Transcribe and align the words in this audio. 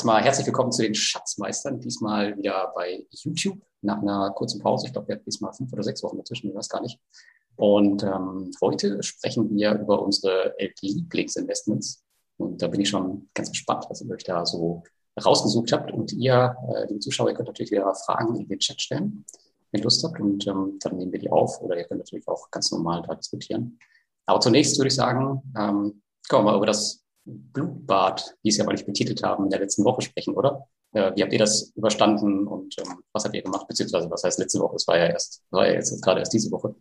Erstmal 0.00 0.22
herzlich 0.22 0.46
willkommen 0.46 0.72
zu 0.72 0.80
den 0.80 0.94
Schatzmeistern, 0.94 1.78
diesmal 1.78 2.34
wieder 2.38 2.72
bei 2.74 3.06
YouTube 3.10 3.58
nach 3.82 4.00
einer 4.00 4.30
kurzen 4.30 4.58
Pause. 4.58 4.86
Ich 4.86 4.94
glaube, 4.94 5.08
wir 5.08 5.16
hatten 5.16 5.26
diesmal 5.26 5.52
fünf 5.52 5.70
oder 5.74 5.82
sechs 5.82 6.02
Wochen 6.02 6.16
dazwischen, 6.16 6.48
ich 6.48 6.56
weiß 6.56 6.70
gar 6.70 6.80
nicht. 6.80 6.98
Und 7.56 8.02
ähm, 8.02 8.50
heute 8.62 9.02
sprechen 9.02 9.54
wir 9.54 9.74
über 9.74 10.00
unsere 10.00 10.54
Lieblingsinvestments. 10.80 12.02
Und 12.38 12.62
da 12.62 12.68
bin 12.68 12.80
ich 12.80 12.88
schon 12.88 13.28
ganz 13.34 13.50
gespannt, 13.50 13.84
was 13.90 14.00
ihr 14.00 14.10
euch 14.10 14.24
da 14.24 14.46
so 14.46 14.84
rausgesucht 15.22 15.70
habt. 15.72 15.92
Und 15.92 16.14
ihr, 16.14 16.56
äh, 16.74 16.86
die 16.86 16.98
Zuschauer, 16.98 17.28
ihr 17.28 17.34
könnt 17.34 17.48
natürlich 17.48 17.70
wieder 17.70 17.94
Fragen 17.94 18.36
in 18.36 18.48
den 18.48 18.58
Chat 18.58 18.80
stellen, 18.80 19.26
wenn 19.70 19.80
ihr 19.80 19.84
Lust 19.84 20.02
habt. 20.02 20.18
Und 20.18 20.46
ähm, 20.46 20.78
dann 20.80 20.96
nehmen 20.96 21.12
wir 21.12 21.18
die 21.18 21.30
auf. 21.30 21.60
Oder 21.60 21.76
ihr 21.76 21.84
könnt 21.84 22.00
natürlich 22.00 22.26
auch 22.26 22.50
ganz 22.50 22.70
normal 22.70 23.02
da 23.06 23.16
diskutieren. 23.16 23.78
Aber 24.24 24.40
zunächst 24.40 24.78
würde 24.78 24.88
ich 24.88 24.94
sagen, 24.94 25.42
ähm, 25.58 26.00
kommen 26.26 26.46
wir 26.46 26.52
mal 26.52 26.56
über 26.56 26.64
das 26.64 27.04
Blutbad, 27.24 28.36
wie 28.42 28.50
Sie 28.50 28.60
ja 28.60 28.66
nicht 28.66 28.86
betitelt 28.86 29.22
haben, 29.22 29.44
in 29.44 29.50
der 29.50 29.60
letzten 29.60 29.84
Woche 29.84 30.02
sprechen, 30.02 30.34
oder? 30.34 30.68
Äh, 30.92 31.12
wie 31.14 31.22
habt 31.22 31.32
ihr 31.32 31.38
das 31.38 31.72
überstanden 31.76 32.46
und 32.46 32.76
ähm, 32.78 33.02
was 33.12 33.24
habt 33.24 33.34
ihr 33.34 33.42
gemacht? 33.42 33.68
Beziehungsweise, 33.68 34.10
was 34.10 34.24
heißt 34.24 34.38
letzte 34.38 34.58
Woche? 34.60 34.76
Es 34.76 34.86
war 34.88 34.98
ja 34.98 35.06
erst, 35.06 35.42
war 35.50 35.66
ja 35.66 35.74
jetzt 35.74 36.02
gerade 36.02 36.20
erst 36.20 36.32
diese 36.32 36.50
Woche. 36.50 36.74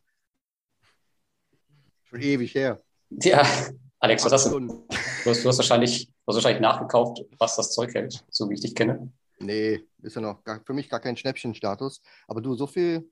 Schon 2.06 2.22
ewig 2.22 2.56
her. 2.56 2.80
Ja, 3.10 3.46
Alex, 4.00 4.26
was 4.26 4.32
hast 4.32 4.52
du? 4.52 4.60
Du 4.60 5.30
hast, 5.30 5.44
du 5.44 5.50
hast, 5.50 5.58
wahrscheinlich, 5.58 6.08
du 6.08 6.14
hast 6.28 6.36
wahrscheinlich 6.36 6.62
nachgekauft, 6.62 7.24
was 7.38 7.56
das 7.56 7.72
Zeug 7.72 7.94
hält, 7.94 8.24
so 8.32 8.50
wie 8.50 8.56
ich 8.56 8.62
dich 8.62 8.74
kenne. 8.74 9.12
Nee, 9.40 9.86
ist 10.02 10.16
ja 10.16 10.22
noch 10.22 10.44
gar, 10.44 10.62
für 10.66 10.74
mich 10.74 10.90
gar 10.90 11.00
kein 11.00 11.18
Schnäppchenstatus. 11.18 12.02
Aber 12.28 12.42
du, 12.42 12.56
so 12.56 12.66
viel 12.66 13.10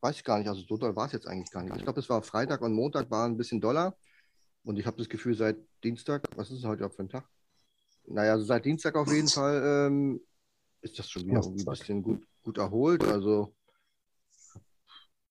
weiß 0.00 0.16
ich 0.16 0.24
gar 0.24 0.38
nicht. 0.38 0.48
Also 0.48 0.62
so 0.62 0.76
doll 0.76 0.94
war 0.96 1.06
es 1.06 1.12
jetzt 1.12 1.26
eigentlich 1.26 1.50
gar 1.50 1.62
nicht. 1.62 1.74
Ich 1.76 1.82
glaube, 1.84 2.00
es 2.00 2.08
war 2.08 2.22
Freitag 2.22 2.60
und 2.62 2.72
Montag 2.72 3.10
war 3.10 3.26
ein 3.26 3.36
bisschen 3.36 3.60
Dollar. 3.60 3.96
Und 4.64 4.78
ich 4.78 4.86
habe 4.86 4.96
das 4.96 5.08
Gefühl, 5.08 5.34
seit 5.34 5.56
Dienstag, 5.82 6.22
was 6.36 6.50
ist 6.50 6.58
es 6.58 6.64
heute 6.64 6.88
für 6.88 7.02
ein 7.02 7.08
Tag? 7.08 7.28
Naja, 8.06 8.32
also 8.32 8.44
seit 8.44 8.64
Dienstag 8.64 8.94
auf 8.96 9.12
jeden 9.12 9.28
Fall 9.28 9.88
ähm, 9.88 10.20
ist 10.80 10.98
das 10.98 11.08
schon 11.08 11.26
wieder 11.26 11.40
irgendwie 11.40 11.62
ein 11.62 11.72
bisschen 11.72 12.02
gut, 12.02 12.26
gut 12.42 12.58
erholt. 12.58 13.04
Also 13.04 13.54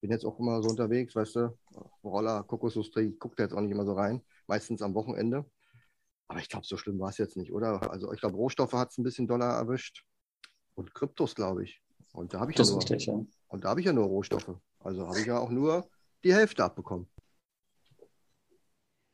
bin 0.01 0.11
jetzt 0.11 0.25
auch 0.25 0.39
immer 0.39 0.61
so 0.63 0.69
unterwegs, 0.69 1.15
weißt 1.15 1.35
du, 1.35 1.57
Roller, 2.03 2.43
Kokosindustrie, 2.43 3.15
guckt 3.19 3.39
jetzt 3.39 3.53
auch 3.53 3.61
nicht 3.61 3.71
immer 3.71 3.85
so 3.85 3.93
rein, 3.93 4.21
meistens 4.47 4.81
am 4.81 4.95
Wochenende. 4.95 5.45
Aber 6.27 6.39
ich 6.39 6.49
glaube, 6.49 6.66
so 6.66 6.75
schlimm 6.75 6.99
war 6.99 7.09
es 7.09 7.17
jetzt 7.17 7.38
nicht, 7.38 7.51
oder? 7.51 7.91
Also 7.91 8.11
ich 8.11 8.19
glaube, 8.19 8.35
Rohstoffe 8.35 8.73
hat 8.73 8.91
es 8.91 8.97
ein 8.97 9.03
bisschen 9.03 9.27
Dollar 9.27 9.57
erwischt 9.57 10.03
und 10.75 10.93
Kryptos, 10.95 11.35
glaube 11.35 11.63
ich. 11.63 11.81
Und 12.13 12.33
da 12.33 12.39
habe 12.39 12.51
ich, 12.51 12.57
ja 12.57 12.66
nur, 12.66 12.81
ja. 12.81 13.25
hab 13.63 13.77
ich 13.77 13.85
ja 13.85 13.93
nur 13.93 14.05
Rohstoffe. 14.05 14.55
Also 14.79 15.07
habe 15.07 15.19
ich 15.19 15.27
ja 15.27 15.38
auch 15.38 15.49
nur 15.49 15.88
die 16.23 16.33
Hälfte 16.33 16.63
abbekommen. 16.63 17.07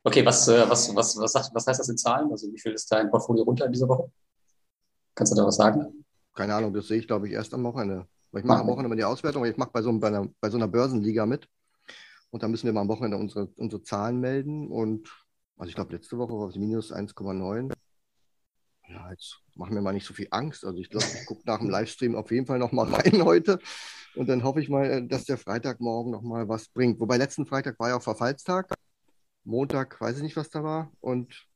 Okay, 0.08 0.24
was, 0.24 0.48
äh, 0.48 0.66
was, 0.66 0.94
was, 0.96 1.18
was, 1.18 1.32
sagt, 1.32 1.50
was 1.52 1.66
heißt 1.66 1.80
das 1.80 1.88
in 1.90 1.98
Zahlen? 1.98 2.30
Also 2.30 2.50
wie 2.50 2.58
viel 2.58 2.72
ist 2.72 2.90
dein 2.90 3.10
Portfolio 3.10 3.42
runter 3.42 3.66
in 3.66 3.72
dieser 3.72 3.86
Woche? 3.86 4.10
Kannst 5.14 5.32
du 5.32 5.36
da 5.36 5.44
was 5.44 5.56
sagen? 5.56 6.02
Keine 6.34 6.54
Ahnung, 6.54 6.72
das 6.72 6.88
sehe 6.88 6.96
ich, 6.96 7.06
glaube 7.06 7.28
ich, 7.28 7.34
erst 7.34 7.52
am 7.52 7.62
Wochenende. 7.64 8.06
Ich 8.32 8.42
mache 8.42 8.60
am 8.60 8.68
Wochenende 8.68 8.88
mal 8.88 8.96
die 8.96 9.04
Auswertung, 9.04 9.44
ich 9.44 9.58
mache 9.58 9.68
bei 9.70 9.82
so, 9.82 9.92
bei, 9.98 10.08
einer, 10.08 10.26
bei 10.40 10.48
so 10.48 10.56
einer 10.56 10.66
Börsenliga 10.66 11.26
mit. 11.26 11.46
Und 12.30 12.42
da 12.42 12.48
müssen 12.48 12.64
wir 12.64 12.72
mal 12.72 12.80
am 12.80 12.88
Wochenende 12.88 13.18
unsere, 13.18 13.48
unsere 13.56 13.82
Zahlen 13.82 14.18
melden. 14.18 14.70
Und 14.70 15.10
also 15.58 15.68
ich 15.68 15.74
glaube, 15.74 15.92
letzte 15.94 16.16
Woche 16.16 16.32
war 16.32 16.48
es 16.48 16.56
minus 16.56 16.90
1,9. 16.90 17.70
Ja, 18.88 19.10
jetzt 19.10 19.42
machen 19.56 19.74
wir 19.74 19.82
mal 19.82 19.92
nicht 19.92 20.06
so 20.06 20.14
viel 20.14 20.28
Angst. 20.30 20.64
Also 20.64 20.78
ich 20.78 20.88
glaube, 20.88 21.04
ich 21.04 21.26
gucke 21.26 21.42
nach 21.44 21.58
dem 21.58 21.68
Livestream 21.68 22.14
auf 22.14 22.30
jeden 22.30 22.46
Fall 22.46 22.58
nochmal 22.58 22.86
rein 22.94 23.22
heute. 23.26 23.58
Und 24.14 24.26
dann 24.30 24.42
hoffe 24.42 24.62
ich 24.62 24.70
mal, 24.70 25.06
dass 25.06 25.26
der 25.26 25.36
Freitagmorgen 25.36 26.10
nochmal 26.10 26.48
was 26.48 26.68
bringt. 26.68 26.98
Wobei 26.98 27.18
letzten 27.18 27.44
Freitag 27.44 27.78
war 27.78 27.90
ja 27.90 27.96
auch 27.98 28.02
Verfallstag. 28.02 28.72
Montag, 29.48 30.00
weiß 30.00 30.18
ich 30.18 30.22
nicht, 30.22 30.36
was 30.36 30.50
da 30.50 30.62
war. 30.62 30.92
Und 31.00 31.46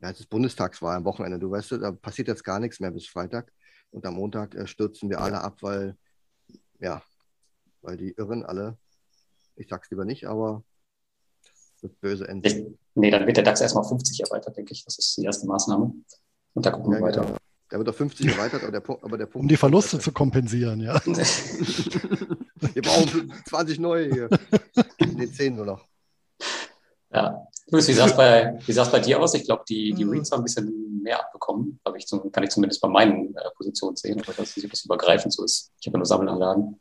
ja, 0.00 0.10
es 0.10 0.20
ist 0.20 0.28
Bundestagswahl 0.28 0.96
am 0.96 1.04
Wochenende. 1.04 1.38
Du 1.38 1.50
weißt, 1.50 1.72
da 1.72 1.92
passiert 1.92 2.28
jetzt 2.28 2.44
gar 2.44 2.58
nichts 2.58 2.80
mehr 2.80 2.90
bis 2.90 3.06
Freitag. 3.06 3.52
Und 3.90 4.04
am 4.04 4.14
Montag 4.14 4.54
äh, 4.54 4.66
stürzen 4.66 5.08
wir 5.08 5.20
alle 5.20 5.40
ab, 5.40 5.58
weil, 5.62 5.96
ja, 6.80 7.02
weil 7.82 7.96
die 7.96 8.10
Irren 8.12 8.44
alle, 8.44 8.76
ich 9.56 9.68
sag's 9.68 9.90
lieber 9.90 10.04
nicht, 10.04 10.26
aber 10.26 10.64
das 11.42 11.82
wird 11.82 12.00
böse 12.00 12.28
enden. 12.28 12.78
Nee, 12.94 13.10
dann 13.10 13.26
wird 13.26 13.36
der 13.36 13.44
DAX 13.44 13.60
erstmal 13.60 13.84
50 13.84 14.20
erweitert, 14.20 14.56
denke 14.56 14.72
ich. 14.72 14.84
Das 14.84 14.98
ist 14.98 15.16
die 15.16 15.24
erste 15.24 15.46
Maßnahme. 15.46 15.94
Und 16.54 16.66
da 16.66 16.70
gucken 16.70 16.92
ja, 16.92 16.98
wir 16.98 17.06
weiter. 17.06 17.22
Genau. 17.22 17.36
Der 17.70 17.78
wird 17.78 17.88
auf 17.88 17.96
50 17.96 18.26
erweitert, 18.26 18.62
aber 18.62 18.72
der, 18.72 18.82
aber 19.02 19.18
der 19.18 19.26
Punkt. 19.26 19.44
Um 19.44 19.48
die 19.48 19.56
Verluste 19.56 19.98
zu 20.00 20.10
kompensieren, 20.10 20.80
ja. 20.80 20.94
wir 21.06 22.82
brauchen 22.82 23.32
20 23.46 23.78
neue 23.78 24.10
hier. 24.10 24.28
Nee, 25.14 25.30
10 25.30 25.54
nur 25.54 25.66
noch. 25.66 25.86
Ja. 27.12 27.46
Luis, 27.70 27.88
wie 27.88 27.92
sah 27.92 28.06
es 28.06 28.16
bei, 28.16 28.58
bei 28.66 29.00
dir 29.00 29.20
aus? 29.20 29.34
Ich 29.34 29.44
glaube, 29.44 29.64
die, 29.68 29.92
die 29.92 30.04
Reads 30.04 30.30
haben 30.32 30.40
ein 30.40 30.44
bisschen 30.44 31.02
mehr 31.02 31.20
abbekommen. 31.20 31.80
Ich 31.96 32.06
zum, 32.06 32.30
kann 32.32 32.42
ich 32.42 32.50
zumindest 32.50 32.80
bei 32.80 32.88
meinen 32.88 33.34
äh, 33.34 33.50
Positionen 33.56 33.96
sehen. 33.96 34.20
Aber 34.20 34.32
ich 34.32 34.38
weiß 34.38 34.56
nicht, 34.56 34.64
ob 34.64 34.70
das 34.70 34.84
übergreifend 34.84 35.32
so 35.32 35.44
ist. 35.44 35.72
Ich 35.80 35.86
habe 35.86 35.94
ja 35.94 35.98
nur 35.98 36.06
Sammelanlagen. 36.06 36.80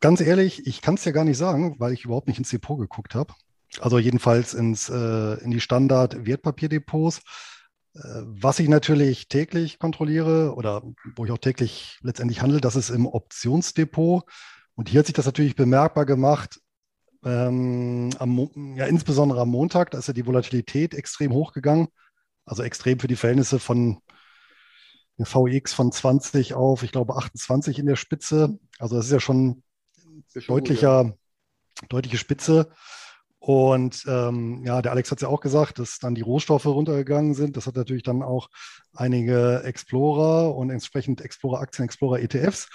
Ganz 0.00 0.20
ehrlich, 0.22 0.66
ich 0.66 0.80
kann 0.80 0.94
es 0.94 1.04
ja 1.04 1.12
gar 1.12 1.24
nicht 1.24 1.36
sagen, 1.36 1.76
weil 1.78 1.92
ich 1.92 2.04
überhaupt 2.04 2.28
nicht 2.28 2.38
ins 2.38 2.50
Depot 2.50 2.78
geguckt 2.78 3.14
habe. 3.14 3.34
Also 3.80 3.98
jedenfalls 3.98 4.54
ins, 4.54 4.88
äh, 4.88 5.34
in 5.44 5.50
die 5.50 5.60
Standard-Wertpapierdepots. 5.60 7.20
Äh, 7.94 7.98
was 8.24 8.58
ich 8.58 8.68
natürlich 8.68 9.28
täglich 9.28 9.78
kontrolliere 9.78 10.54
oder 10.54 10.82
wo 11.16 11.24
ich 11.24 11.30
auch 11.30 11.38
täglich 11.38 11.98
letztendlich 12.02 12.40
handle, 12.40 12.60
das 12.60 12.76
ist 12.76 12.90
im 12.90 13.06
Optionsdepot. 13.06 14.24
Und 14.74 14.88
hier 14.88 15.00
hat 15.00 15.06
sich 15.06 15.14
das 15.14 15.26
natürlich 15.26 15.56
bemerkbar 15.56 16.06
gemacht, 16.06 16.60
ähm, 17.24 18.10
am, 18.18 18.76
ja, 18.76 18.86
insbesondere 18.86 19.40
am 19.40 19.50
Montag, 19.50 19.90
da 19.90 19.98
ist 19.98 20.08
ja 20.08 20.14
die 20.14 20.26
Volatilität 20.26 20.94
extrem 20.94 21.32
hochgegangen. 21.32 21.88
Also 22.44 22.62
extrem 22.62 22.98
für 22.98 23.08
die 23.08 23.16
Verhältnisse 23.16 23.58
von 23.58 24.00
VX 25.22 25.72
von 25.74 25.92
20 25.92 26.54
auf, 26.54 26.82
ich 26.82 26.92
glaube, 26.92 27.16
28 27.16 27.78
in 27.78 27.86
der 27.86 27.96
Spitze. 27.96 28.58
Also 28.78 28.96
das 28.96 29.06
ist 29.06 29.12
ja 29.12 29.20
schon 29.20 29.62
deutlicher, 30.46 31.04
ja. 31.04 31.12
deutliche 31.88 32.16
Spitze. 32.16 32.70
Und 33.38 34.04
ähm, 34.06 34.62
ja, 34.64 34.82
der 34.82 34.92
Alex 34.92 35.10
hat 35.10 35.18
es 35.18 35.22
ja 35.22 35.28
auch 35.28 35.40
gesagt, 35.40 35.78
dass 35.78 35.98
dann 35.98 36.14
die 36.14 36.20
Rohstoffe 36.20 36.66
runtergegangen 36.66 37.34
sind. 37.34 37.56
Das 37.56 37.66
hat 37.66 37.74
natürlich 37.74 38.02
dann 38.02 38.22
auch 38.22 38.48
einige 38.92 39.62
Explorer 39.64 40.54
und 40.54 40.70
entsprechend 40.70 41.22
Explorer-Aktien, 41.22 41.86
Explorer-ETFs 41.86 42.68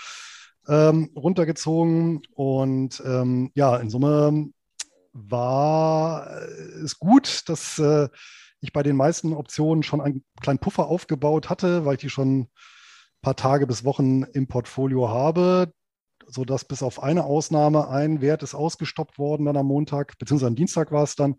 ähm, 0.68 1.12
runtergezogen. 1.16 2.22
Und 2.34 3.02
ähm, 3.06 3.52
ja, 3.56 3.78
in 3.78 3.90
Summe 3.90 4.50
war 5.14 6.30
es 6.84 7.00
gut, 7.00 7.44
dass 7.48 7.80
äh, 7.80 8.10
ich 8.60 8.74
bei 8.74 8.84
den 8.84 8.96
meisten 8.96 9.34
Optionen 9.34 9.84
schon 9.84 10.02
einen 10.02 10.24
kleinen 10.42 10.60
Puffer 10.60 10.88
aufgebaut 10.88 11.50
hatte, 11.50 11.86
weil 11.86 11.96
ich 11.96 12.02
die 12.02 12.10
schon 12.10 12.40
ein 12.40 12.50
paar 13.22 13.36
Tage 13.36 13.68
bis 13.68 13.86
Wochen 13.86 14.24
im 14.24 14.48
Portfolio 14.48 15.10
habe, 15.10 15.72
sodass 16.28 16.66
bis 16.66 16.84
auf 16.84 17.02
eine 17.02 17.24
Ausnahme 17.24 17.90
ein 17.90 18.22
Wert 18.22 18.44
ist 18.44 18.56
ausgestoppt 18.56 19.18
worden 19.18 19.46
dann 19.46 19.58
am 19.58 19.68
Montag, 19.68 20.18
beziehungsweise 20.18 20.48
am 20.48 20.56
Dienstag 20.56 20.92
war 20.92 21.04
es 21.04 21.16
dann. 21.16 21.36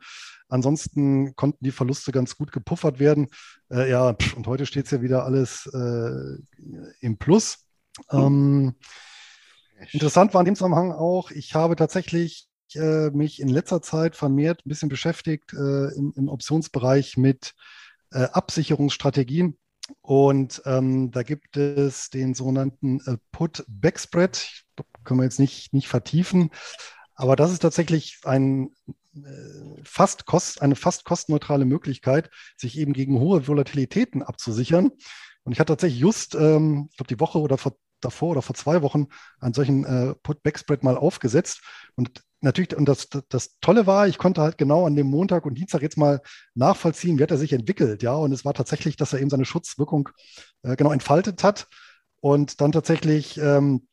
Ansonsten 0.48 1.34
konnten 1.34 1.64
die 1.64 1.72
Verluste 1.72 2.12
ganz 2.12 2.36
gut 2.36 2.52
gepuffert 2.52 3.00
werden. 3.00 3.28
Äh, 3.70 3.90
ja, 3.90 4.16
und 4.36 4.46
heute 4.46 4.64
steht 4.64 4.84
es 4.86 4.92
ja 4.92 5.02
wieder 5.02 5.24
alles 5.24 5.66
äh, 5.74 6.38
im 7.00 7.18
Plus. 7.18 7.66
Ähm, 8.12 8.76
Interessant 9.92 10.34
war 10.34 10.40
in 10.40 10.46
dem 10.46 10.56
Zusammenhang 10.56 10.92
auch, 10.92 11.30
ich 11.30 11.54
habe 11.54 11.76
tatsächlich 11.76 12.48
äh, 12.74 13.10
mich 13.10 13.40
in 13.40 13.48
letzter 13.48 13.82
Zeit 13.82 14.16
vermehrt 14.16 14.64
ein 14.64 14.68
bisschen 14.68 14.88
beschäftigt 14.88 15.52
äh, 15.52 15.94
im, 15.94 16.12
im, 16.16 16.28
Optionsbereich 16.28 17.16
mit 17.16 17.54
äh, 18.12 18.24
Absicherungsstrategien. 18.24 19.58
Und 20.00 20.62
ähm, 20.64 21.10
da 21.12 21.22
gibt 21.22 21.56
es 21.56 22.10
den 22.10 22.34
sogenannten 22.34 23.00
äh, 23.06 23.18
Put-Backspread. 23.30 24.64
Können 25.04 25.20
wir 25.20 25.24
jetzt 25.24 25.38
nicht, 25.38 25.72
nicht 25.72 25.88
vertiefen. 25.88 26.50
Aber 27.14 27.36
das 27.36 27.52
ist 27.52 27.60
tatsächlich 27.60 28.18
ein, 28.24 28.70
äh, 29.14 29.82
fast 29.84 30.26
kost, 30.26 30.60
eine 30.60 30.74
fast 30.74 31.04
kostenneutrale 31.04 31.64
Möglichkeit, 31.64 32.30
sich 32.56 32.78
eben 32.78 32.92
gegen 32.92 33.20
hohe 33.20 33.46
Volatilitäten 33.46 34.22
abzusichern. 34.22 34.90
Und 35.44 35.52
ich 35.52 35.60
hatte 35.60 35.72
tatsächlich 35.72 36.00
just, 36.00 36.34
ähm, 36.34 36.88
ich 36.90 36.96
glaube, 36.96 37.14
die 37.14 37.20
Woche 37.20 37.38
oder 37.38 37.56
vor 37.56 37.76
davor 38.00 38.30
oder 38.30 38.42
vor 38.42 38.54
zwei 38.54 38.82
Wochen 38.82 39.06
einen 39.40 39.54
solchen 39.54 39.84
äh, 39.84 40.14
Put-Backspread 40.22 40.82
mal 40.82 40.96
aufgesetzt. 40.96 41.60
Und 41.94 42.22
natürlich, 42.40 42.76
und 42.76 42.86
das, 42.86 43.08
das 43.28 43.58
Tolle 43.60 43.86
war, 43.86 44.08
ich 44.08 44.18
konnte 44.18 44.40
halt 44.40 44.58
genau 44.58 44.86
an 44.86 44.96
dem 44.96 45.06
Montag 45.06 45.46
und 45.46 45.54
Dienstag 45.54 45.82
jetzt 45.82 45.98
mal 45.98 46.20
nachvollziehen, 46.54 47.18
wie 47.18 47.22
hat 47.22 47.30
er 47.30 47.38
sich 47.38 47.52
entwickelt. 47.52 48.02
Ja, 48.02 48.14
und 48.14 48.32
es 48.32 48.44
war 48.44 48.54
tatsächlich, 48.54 48.96
dass 48.96 49.12
er 49.12 49.20
eben 49.20 49.30
seine 49.30 49.44
Schutzwirkung 49.44 50.08
äh, 50.62 50.76
genau 50.76 50.92
entfaltet 50.92 51.42
hat 51.42 51.68
und 52.20 52.60
dann 52.60 52.72
tatsächlich, 52.72 53.38
ähm, 53.38 53.86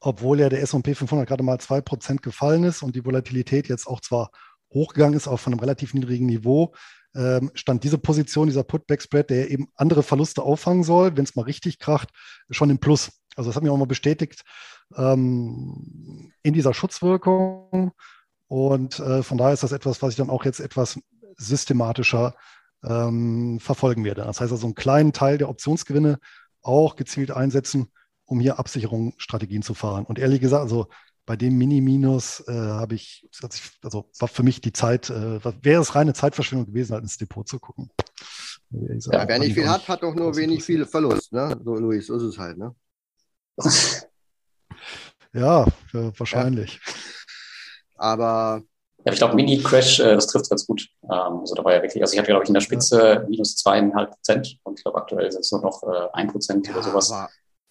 obwohl 0.00 0.40
ja 0.40 0.48
der 0.48 0.62
S&P 0.62 0.94
500 0.94 1.28
gerade 1.28 1.42
mal 1.42 1.58
2% 1.58 2.22
gefallen 2.22 2.64
ist 2.64 2.82
und 2.82 2.96
die 2.96 3.04
Volatilität 3.04 3.68
jetzt 3.68 3.86
auch 3.86 4.00
zwar 4.00 4.30
hochgegangen 4.72 5.16
ist, 5.16 5.28
auch 5.28 5.40
von 5.40 5.52
einem 5.52 5.60
relativ 5.60 5.94
niedrigen 5.94 6.26
Niveau, 6.26 6.74
ähm, 7.14 7.50
stand 7.54 7.84
diese 7.84 7.98
Position, 7.98 8.46
dieser 8.46 8.64
Put-Back-Spread, 8.64 9.30
der 9.30 9.50
eben 9.50 9.68
andere 9.74 10.02
Verluste 10.02 10.42
auffangen 10.42 10.84
soll, 10.84 11.16
wenn 11.16 11.24
es 11.24 11.34
mal 11.34 11.42
richtig 11.42 11.78
kracht, 11.78 12.10
schon 12.50 12.70
im 12.70 12.78
Plus. 12.78 13.10
Also 13.36 13.50
das 13.50 13.56
hat 13.56 13.62
mir 13.62 13.72
auch 13.72 13.76
mal 13.76 13.86
bestätigt 13.86 14.42
ähm, 14.96 16.32
in 16.42 16.54
dieser 16.54 16.74
Schutzwirkung. 16.74 17.92
Und 18.48 18.98
äh, 18.98 19.22
von 19.22 19.38
daher 19.38 19.54
ist 19.54 19.62
das 19.62 19.72
etwas, 19.72 20.02
was 20.02 20.10
ich 20.10 20.16
dann 20.16 20.30
auch 20.30 20.44
jetzt 20.44 20.60
etwas 20.60 20.98
systematischer 21.36 22.34
ähm, 22.84 23.60
verfolgen 23.60 24.04
dann. 24.04 24.26
Das 24.26 24.40
heißt 24.40 24.52
also 24.52 24.66
einen 24.66 24.74
kleinen 24.74 25.12
Teil 25.12 25.38
der 25.38 25.48
Optionsgewinne 25.48 26.18
auch 26.62 26.96
gezielt 26.96 27.30
einsetzen, 27.30 27.92
um 28.24 28.40
hier 28.40 28.58
Absicherungsstrategien 28.58 29.62
zu 29.62 29.74
fahren. 29.74 30.04
Und 30.04 30.18
ehrlich 30.18 30.40
gesagt, 30.40 30.62
also 30.62 30.88
bei 31.26 31.36
dem 31.36 31.56
Mini-Minus 31.58 32.44
äh, 32.48 32.52
habe 32.52 32.94
ich, 32.94 33.28
also 33.82 34.10
war 34.18 34.28
für 34.28 34.42
mich 34.42 34.60
die 34.60 34.72
Zeit, 34.72 35.10
äh, 35.10 35.40
wäre 35.62 35.82
es 35.82 35.94
reine 35.94 36.12
Zeitverschwendung 36.12 36.66
gewesen, 36.66 36.92
halt 36.92 37.02
ins 37.02 37.18
Depot 37.18 37.46
zu 37.46 37.58
gucken. 37.58 37.90
Ja, 38.70 39.26
wer 39.26 39.38
nicht 39.38 39.54
viel 39.54 39.68
hat, 39.68 39.88
hat 39.88 40.02
auch 40.02 40.14
nur 40.14 40.36
wenig 40.36 40.62
viel 40.62 40.86
Verlust, 40.86 41.32
ne? 41.32 41.60
So, 41.64 41.74
Luis, 41.74 42.06
so 42.06 42.16
ist 42.16 42.22
es 42.22 42.38
halt, 42.38 42.56
ne? 42.58 42.74
ja, 45.32 45.66
wahrscheinlich. 45.92 46.80
Ja. 46.84 46.92
Aber 47.96 48.62
ja, 49.04 49.12
ich 49.12 49.18
glaube, 49.18 49.34
Mini-Crash, 49.34 50.00
äh, 50.00 50.14
das 50.14 50.26
trifft 50.26 50.50
ganz 50.50 50.66
gut. 50.66 50.88
Ähm, 51.04 51.40
also 51.40 51.54
da 51.54 51.64
war 51.64 51.74
ja 51.74 51.82
wirklich, 51.82 52.02
also 52.02 52.12
ich 52.12 52.18
hatte, 52.18 52.28
glaube 52.28 52.44
ich, 52.44 52.48
in 52.48 52.54
der 52.54 52.60
Spitze 52.60 53.26
minus 53.28 53.56
zweieinhalb 53.56 54.10
Prozent 54.10 54.58
und 54.62 54.78
ich 54.78 54.84
glaube, 54.84 54.98
aktuell 54.98 55.30
sind 55.32 55.40
es 55.40 55.52
nur 55.52 55.62
noch 55.62 55.82
äh, 55.82 56.08
ein 56.12 56.28
Prozent 56.28 56.66
ja, 56.66 56.74
oder 56.74 56.82
sowas. 56.82 57.10
Aber, 57.10 57.30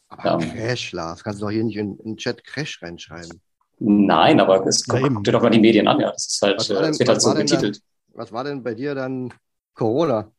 aber 0.09 0.43
ähm, 0.43 0.51
Crash, 0.51 0.91
Lars, 0.91 1.23
kannst 1.23 1.39
du 1.39 1.45
doch 1.45 1.51
hier 1.51 1.63
nicht 1.63 1.77
in 1.77 1.97
den 1.97 2.17
Chat 2.17 2.43
Crash 2.43 2.81
reinschreiben. 2.81 3.41
Nein, 3.79 4.39
aber 4.39 4.65
es 4.65 4.85
kommt 4.85 5.25
ja, 5.25 5.33
doch 5.33 5.41
mal 5.41 5.49
die 5.49 5.59
Medien 5.59 5.87
an, 5.87 5.99
ja. 5.99 6.11
Das 6.11 6.25
ist 6.25 6.41
halt, 6.41 6.69
denn, 6.69 6.91
es 6.91 6.99
wird 6.99 7.09
halt 7.09 7.21
so 7.21 7.33
betitelt. 7.33 7.77
Dann, 7.77 8.19
was 8.19 8.31
war 8.31 8.43
denn 8.43 8.61
bei 8.61 8.73
dir 8.73 8.93
dann 8.93 9.33
Corona? 9.73 10.31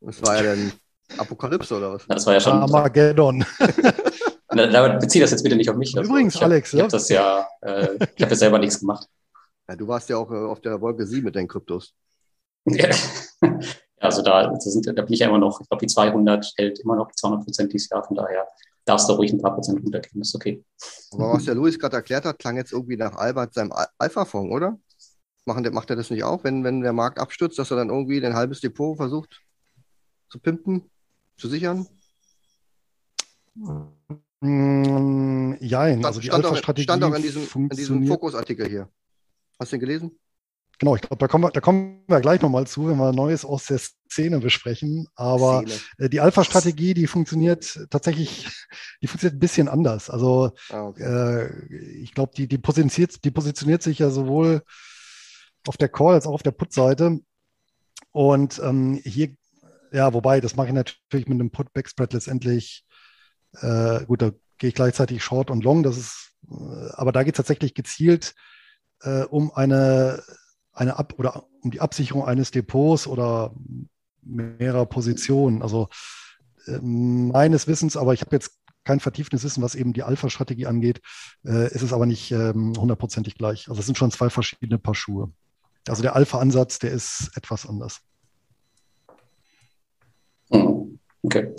Das 0.00 0.22
war 0.22 0.36
ja 0.36 0.54
dann 0.54 0.72
Apokalypse 1.16 1.76
oder 1.76 1.94
was? 1.94 2.06
Das 2.06 2.26
war 2.26 2.34
ja 2.34 2.40
schon. 2.40 2.52
Armageddon. 2.52 3.44
Damit 4.48 5.00
beziehe 5.00 5.22
das 5.22 5.30
jetzt 5.30 5.42
bitte 5.42 5.56
nicht 5.56 5.70
auf 5.70 5.76
mich. 5.76 5.96
Also, 5.96 6.10
Übrigens, 6.10 6.34
ich 6.34 6.40
hab, 6.40 6.50
Alex, 6.50 6.72
ich 6.72 6.80
habe 6.80 6.90
das 6.90 7.08
ja, 7.08 7.46
äh, 7.60 7.94
ich 7.94 8.22
habe 8.22 8.30
ja 8.30 8.36
selber 8.36 8.58
nichts 8.58 8.80
gemacht. 8.80 9.06
Ja, 9.68 9.76
du 9.76 9.86
warst 9.86 10.08
ja 10.08 10.16
auch 10.16 10.30
äh, 10.30 10.36
auf 10.36 10.60
der 10.60 10.80
Wolke 10.80 11.06
7 11.06 11.24
mit 11.24 11.36
deinen 11.36 11.48
Kryptos. 11.48 11.94
ja, 12.66 12.88
also 14.00 14.22
da, 14.22 14.48
da, 14.48 14.58
sind, 14.58 14.86
da 14.86 14.92
bin 15.02 15.12
ich 15.12 15.20
ja 15.20 15.28
immer 15.28 15.38
noch, 15.38 15.60
ich 15.60 15.68
glaube, 15.68 15.80
die 15.80 15.92
200 15.92 16.52
hält 16.56 16.80
immer 16.80 16.96
noch 16.96 17.12
200 17.12 17.44
Prozent 17.44 17.72
dieses 17.72 17.88
Jahr, 17.90 18.02
von 18.04 18.16
daher 18.16 18.46
darfst 18.88 19.08
du 19.08 19.12
ruhig 19.14 19.32
ein 19.32 19.40
paar 19.40 19.54
Prozent 19.54 19.82
runtergehen, 19.82 20.20
ist 20.20 20.34
okay. 20.34 20.64
Aber 21.12 21.34
was 21.34 21.44
der 21.44 21.54
Luis 21.54 21.78
gerade 21.78 21.96
erklärt 21.96 22.24
hat, 22.24 22.38
klang 22.38 22.56
jetzt 22.56 22.72
irgendwie 22.72 22.96
nach 22.96 23.14
Albert 23.14 23.54
seinem 23.54 23.72
Alpha-Fonds, 23.98 24.54
oder? 24.54 24.78
Machen, 25.44 25.66
macht 25.72 25.90
er 25.90 25.96
das 25.96 26.10
nicht 26.10 26.24
auch, 26.24 26.44
wenn, 26.44 26.64
wenn 26.64 26.80
der 26.80 26.92
Markt 26.92 27.18
abstürzt, 27.18 27.58
dass 27.58 27.70
er 27.70 27.76
dann 27.76 27.90
irgendwie 27.90 28.24
ein 28.24 28.34
halbes 28.34 28.60
Depot 28.60 28.96
versucht 28.96 29.42
zu 30.28 30.38
pimpen, 30.38 30.90
zu 31.36 31.48
sichern? 31.48 31.86
Mm, 34.40 35.54
jein, 35.60 36.04
also 36.04 36.20
die 36.20 36.30
Alpha-Strategie 36.30 36.84
stand 36.84 37.04
auch 37.04 37.14
in 37.14 37.22
diesem, 37.22 37.48
in 37.54 37.68
diesem 37.70 38.06
Fokusartikel 38.06 38.68
hier. 38.68 38.88
Hast 39.58 39.72
du 39.72 39.76
den 39.76 39.80
gelesen? 39.80 40.18
Genau, 40.78 40.94
ich 40.94 41.02
glaube, 41.02 41.16
da 41.16 41.26
kommen 41.26 41.44
wir, 41.44 41.50
da 41.50 41.60
kommen 41.60 42.04
wir 42.06 42.20
gleich 42.20 42.40
nochmal 42.40 42.66
zu, 42.66 42.88
wenn 42.88 42.98
wir 42.98 43.12
Neues 43.12 43.44
aus 43.44 43.66
der 43.66 43.78
Szene 43.78 44.38
besprechen. 44.38 45.08
Aber 45.16 45.62
Szene. 45.66 45.80
Äh, 45.98 46.08
die 46.08 46.20
Alpha-Strategie, 46.20 46.94
die 46.94 47.08
funktioniert 47.08 47.86
tatsächlich, 47.90 48.46
die 49.02 49.08
funktioniert 49.08 49.36
ein 49.36 49.40
bisschen 49.40 49.68
anders. 49.68 50.08
Also 50.08 50.52
ah, 50.70 50.82
okay. 50.86 51.02
äh, 51.02 52.02
ich 52.02 52.14
glaube, 52.14 52.32
die, 52.36 52.46
die, 52.46 52.58
positioniert, 52.58 53.24
die 53.24 53.30
positioniert 53.32 53.82
sich 53.82 53.98
ja 53.98 54.10
sowohl 54.10 54.62
auf 55.66 55.76
der 55.76 55.88
Call 55.88 56.14
als 56.14 56.26
auch 56.26 56.34
auf 56.34 56.44
der 56.44 56.52
Put-Seite. 56.52 57.18
Und 58.12 58.60
ähm, 58.64 59.00
hier, 59.04 59.34
ja, 59.92 60.14
wobei, 60.14 60.40
das 60.40 60.54
mache 60.54 60.68
ich 60.68 60.74
natürlich 60.74 61.26
mit 61.26 61.40
einem 61.40 61.50
Put-Backspread 61.50 62.12
letztendlich. 62.12 62.84
Äh, 63.60 64.04
gut, 64.04 64.22
da 64.22 64.30
gehe 64.58 64.68
ich 64.68 64.74
gleichzeitig 64.74 65.24
Short 65.24 65.50
und 65.50 65.64
Long. 65.64 65.82
Das 65.82 65.96
ist, 65.96 66.34
äh, 66.48 66.90
aber 66.92 67.10
da 67.10 67.24
geht 67.24 67.34
es 67.34 67.38
tatsächlich 67.38 67.74
gezielt 67.74 68.34
äh, 69.02 69.22
um 69.24 69.52
eine, 69.52 70.22
eine 70.78 70.98
Ab 70.98 71.14
oder 71.18 71.44
um 71.62 71.70
die 71.70 71.80
Absicherung 71.80 72.24
eines 72.24 72.50
Depots 72.50 73.06
oder 73.06 73.54
mehrerer 74.22 74.86
Positionen. 74.86 75.62
Also 75.62 75.88
äh, 76.66 76.78
meines 76.80 77.66
Wissens, 77.66 77.96
aber 77.96 78.14
ich 78.14 78.20
habe 78.20 78.34
jetzt 78.36 78.52
kein 78.84 79.00
vertieftes 79.00 79.44
Wissen, 79.44 79.62
was 79.62 79.74
eben 79.74 79.92
die 79.92 80.02
Alpha-Strategie 80.02 80.66
angeht, 80.66 81.02
äh, 81.44 81.66
ist 81.74 81.82
es 81.82 81.92
aber 81.92 82.06
nicht 82.06 82.30
ähm, 82.30 82.72
hundertprozentig 82.78 83.36
gleich. 83.36 83.68
Also 83.68 83.80
es 83.80 83.86
sind 83.86 83.98
schon 83.98 84.10
zwei 84.10 84.30
verschiedene 84.30 84.78
Paar 84.78 84.94
Schuhe. 84.94 85.30
Also 85.86 86.02
der 86.02 86.16
Alpha-Ansatz, 86.16 86.78
der 86.78 86.92
ist 86.92 87.30
etwas 87.34 87.66
anders. 87.66 88.00
Hm, 90.50 90.98
okay. 91.22 91.54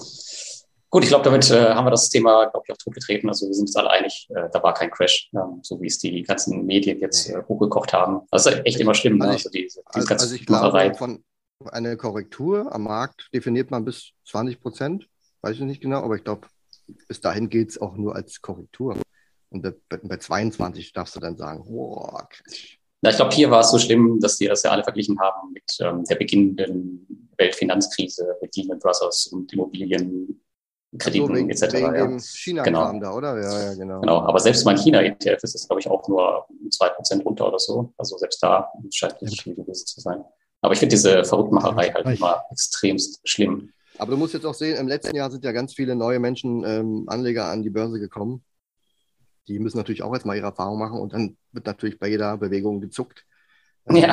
Gut, 0.92 1.04
ich 1.04 1.10
glaube, 1.10 1.24
damit 1.24 1.50
äh, 1.52 1.74
haben 1.74 1.86
wir 1.86 1.92
das 1.92 2.10
Thema, 2.10 2.46
glaube 2.46 2.66
ich, 2.68 2.74
auch 2.74 2.78
totgetreten. 2.78 3.30
Also 3.30 3.46
wir 3.46 3.54
sind 3.54 3.64
uns 3.64 3.76
alle 3.76 3.92
einig, 3.92 4.28
äh, 4.30 4.50
da 4.52 4.64
war 4.64 4.74
kein 4.74 4.90
Crash, 4.90 5.30
ähm, 5.36 5.60
so 5.62 5.80
wie 5.80 5.86
es 5.86 6.00
die 6.00 6.24
ganzen 6.24 6.66
Medien 6.66 7.00
jetzt 7.00 7.30
äh, 7.30 7.44
hochgekocht 7.48 7.94
haben. 7.94 8.22
Das 8.32 8.48
ist 8.48 8.66
echt 8.66 8.80
immer 8.80 8.96
schlimm. 8.96 9.22
Also, 9.22 9.28
ne? 9.28 9.34
also, 9.34 9.50
die, 9.50 9.68
die 9.68 10.00
ganze 10.00 10.24
also 10.24 10.36
ich 10.36 10.46
glaube, 10.48 10.94
von 10.96 11.24
einer 11.66 11.96
Korrektur 11.96 12.74
am 12.74 12.84
Markt 12.84 13.30
definiert 13.34 13.70
man 13.70 13.86
bis 13.86 14.14
20 14.26 14.60
Prozent, 14.60 15.08
weiß 15.42 15.56
ich 15.56 15.62
nicht 15.62 15.82
genau, 15.82 16.02
aber 16.02 16.16
ich 16.16 16.24
glaube, 16.24 16.48
bis 17.08 17.22
dahin 17.22 17.50
gilt 17.50 17.70
es 17.70 17.80
auch 17.80 17.96
nur 17.96 18.16
als 18.16 18.42
Korrektur. 18.42 18.98
Und 19.52 19.62
bei, 19.62 19.98
bei 20.02 20.18
22 20.18 20.94
darfst 20.94 21.16
du 21.16 21.20
dann 21.20 21.38
sagen, 21.38 21.66
boah, 21.66 22.28
Crash. 22.30 22.80
Na, 23.02 23.12
ich 23.12 23.16
glaube, 23.16 23.34
hier 23.34 23.50
war 23.50 23.62
es 23.62 23.72
so 23.72 23.80
schlimm, 23.80 24.20
dass 24.20 24.38
die 24.38 24.48
das 24.48 24.64
ja 24.64 24.72
alle 24.72 24.84
verglichen 24.84 25.20
haben 25.20 25.54
mit 25.54 25.64
ähm, 25.80 26.04
der 26.04 26.16
beginnenden 26.16 27.30
Weltfinanzkrise, 27.38 28.36
mit 28.42 28.56
Lehman 28.58 28.80
Brothers 28.80 29.28
und 29.28 29.54
Immobilien 29.54 30.42
Krediten 30.98 31.28
so, 31.28 31.34
wegen, 31.36 31.50
etc. 31.50 31.74
Ja. 31.74 32.20
china 32.20 32.64
genau. 32.64 33.00
da, 33.00 33.14
oder? 33.14 33.40
Ja, 33.40 33.64
ja, 33.66 33.74
genau. 33.76 34.02
Genau, 34.02 34.22
aber 34.22 34.40
selbst 34.40 34.66
mein 34.66 34.78
China-ETF 34.78 35.44
ist 35.44 35.56
es, 35.56 35.68
glaube 35.68 35.82
ich, 35.82 35.88
auch 35.88 36.08
nur 36.08 36.48
2% 36.70 37.24
runter 37.24 37.48
oder 37.48 37.60
so. 37.60 37.94
Also 37.98 38.18
selbst 38.18 38.42
da 38.42 38.72
scheint 38.92 39.22
nicht 39.22 39.42
viel 39.42 39.56
gewesen 39.56 39.86
zu 39.86 40.02
sein. 40.02 40.24
Aber 40.62 40.74
ich 40.74 40.80
finde 40.80 40.96
diese 40.96 41.24
Verrücktmacherei 41.24 41.92
halt 41.92 42.18
immer 42.18 42.44
extremst 42.52 43.22
schlimm. 43.24 43.72
Aber 44.00 44.12
du 44.12 44.18
musst 44.18 44.34
jetzt 44.34 44.46
auch 44.46 44.54
sehen, 44.54 44.78
im 44.78 44.88
letzten 44.88 45.16
Jahr 45.16 45.30
sind 45.30 45.44
ja 45.44 45.52
ganz 45.52 45.74
viele 45.74 45.96
neue 45.96 46.20
Menschen, 46.20 46.64
ähm, 46.66 47.04
Anleger 47.08 47.46
an 47.48 47.62
die 47.62 47.70
Börse 47.70 48.00
gekommen. 48.00 48.44
Die 49.48 49.60
müssen 49.60 49.78
natürlich 49.78 50.04
auch 50.04 50.14
erstmal 50.14 50.38
ihre 50.38 50.48
Erfahrung 50.48 50.80
machen 50.80 51.00
und 51.00 51.14
dann 51.14 51.38
wird 51.52 51.66
natürlich 51.66 52.00
bei 52.00 52.08
jeder 52.08 52.38
Bewegung 52.38 52.82
gezuckt. 52.82 53.26
Ja. 53.90 54.12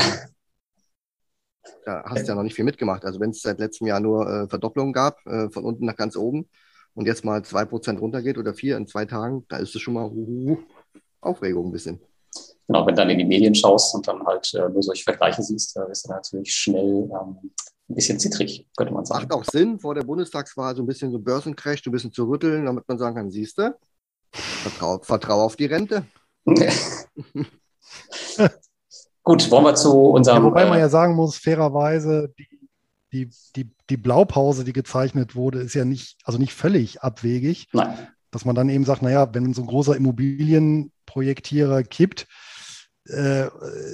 Da 1.85 2.05
hast 2.07 2.25
du 2.25 2.29
ja 2.29 2.35
noch 2.35 2.43
nicht 2.43 2.55
viel 2.55 2.65
mitgemacht. 2.65 3.05
Also 3.05 3.21
wenn 3.21 3.31
es 3.31 3.43
seit 3.43 3.59
letztem 3.59 3.87
Jahr 3.87 4.01
nur 4.01 4.29
äh, 4.29 4.49
Verdopplungen 4.49 4.93
gab, 4.93 5.25
äh, 5.27 5.49
von 5.51 5.65
unten 5.65 5.87
nach 5.87 5.97
ganz 5.97 6.17
oben, 6.17 6.49
und 6.97 7.07
jetzt 7.07 7.25
mal 7.25 7.41
2% 7.41 8.01
runtergeht 8.01 8.39
oder 8.39 8.55
4 8.55 8.77
in 8.77 8.87
zwei 8.87 9.05
Tagen, 9.05 9.45
da 9.49 9.59
ist 9.59 9.75
es 9.75 9.83
schon 9.83 9.95
mal 9.95 10.11
uh, 10.11 10.57
Aufregung 11.21 11.67
ein 11.67 11.73
bisschen. 11.73 12.01
Genau, 12.67 12.87
wenn 12.87 12.95
du 12.95 13.03
dann 13.03 13.11
in 13.11 13.19
die 13.19 13.25
Medien 13.25 13.55
schaust 13.55 13.95
und 13.95 14.09
dann 14.09 14.25
halt 14.27 14.53
äh, 14.55 14.69
nur 14.69 14.83
solche 14.83 15.05
Vergleiche 15.05 15.43
siehst, 15.43 15.77
da 15.77 15.85
ist 15.85 16.09
dann 16.09 16.17
natürlich 16.17 16.53
schnell 16.53 17.09
ähm, 17.13 17.53
ein 17.89 17.95
bisschen 17.95 18.19
zittrig, 18.19 18.67
könnte 18.77 18.93
man 18.93 19.05
sagen. 19.05 19.29
Macht 19.29 19.33
auch 19.33 19.45
Sinn, 19.45 19.79
vor 19.79 19.95
der 19.95 20.03
Bundestagswahl 20.03 20.75
so 20.75 20.83
ein 20.83 20.87
bisschen 20.87 21.13
so 21.13 21.19
Börsencrash, 21.19 21.87
ein 21.87 21.93
bisschen 21.93 22.13
zu 22.13 22.25
rütteln, 22.25 22.65
damit 22.65 22.89
man 22.89 22.99
sagen 22.99 23.15
kann, 23.15 23.31
siehst 23.31 23.59
du, 23.59 23.77
vertrau, 24.33 24.99
vertrau 24.99 25.43
auf 25.43 25.55
die 25.55 25.67
Rente. 25.67 26.05
Gut, 29.27 29.51
wollen 29.51 29.65
wir 29.65 29.75
zu 29.75 29.93
unserem. 29.93 30.39
Ja, 30.39 30.45
wobei 30.45 30.67
man 30.67 30.79
äh, 30.79 30.83
ja 30.83 30.89
sagen 30.89 31.17
muss, 31.17 31.37
fairerweise, 31.37 32.33
die 32.39 32.47
die, 33.13 33.31
die, 33.55 33.71
die 33.89 33.97
Blaupause, 33.97 34.65
die 34.65 34.73
gezeichnet 34.73 35.35
wurde, 35.35 35.61
ist 35.61 35.75
ja 35.75 35.85
nicht, 35.85 36.19
also 36.25 36.39
nicht 36.39 36.55
völlig 36.55 37.03
abwegig. 37.03 37.69
Nein. 37.73 38.09
Dass 38.31 38.45
man 38.45 38.55
dann 38.55 38.69
eben 38.69 38.85
sagt, 38.85 39.03
naja, 39.03 39.33
wenn 39.33 39.55
so 39.55 39.63
ein 39.63 39.69
großer 39.69 39.97
Immobilienprojektierer 39.97 41.83
kippt 41.83 42.27
äh, 43.07 43.47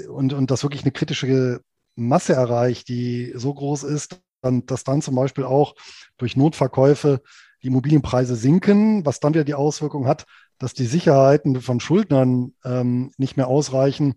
und, 0.08 0.32
und 0.32 0.50
das 0.50 0.62
wirklich 0.64 0.82
eine 0.82 0.92
kritische 0.92 1.60
Masse 1.94 2.32
erreicht, 2.32 2.88
die 2.88 3.32
so 3.36 3.54
groß 3.54 3.84
ist, 3.84 4.20
dann, 4.40 4.66
dass 4.66 4.84
dann 4.84 5.02
zum 5.02 5.14
Beispiel 5.14 5.44
auch 5.44 5.74
durch 6.16 6.36
Notverkäufe 6.36 7.20
die 7.62 7.68
Immobilienpreise 7.68 8.34
sinken, 8.34 9.06
was 9.06 9.20
dann 9.20 9.34
wieder 9.34 9.44
die 9.44 9.54
Auswirkung 9.54 10.08
hat, 10.08 10.26
dass 10.58 10.74
die 10.74 10.86
Sicherheiten 10.86 11.60
von 11.60 11.78
Schuldnern 11.78 12.54
ähm, 12.64 13.12
nicht 13.18 13.36
mehr 13.36 13.46
ausreichen, 13.46 14.14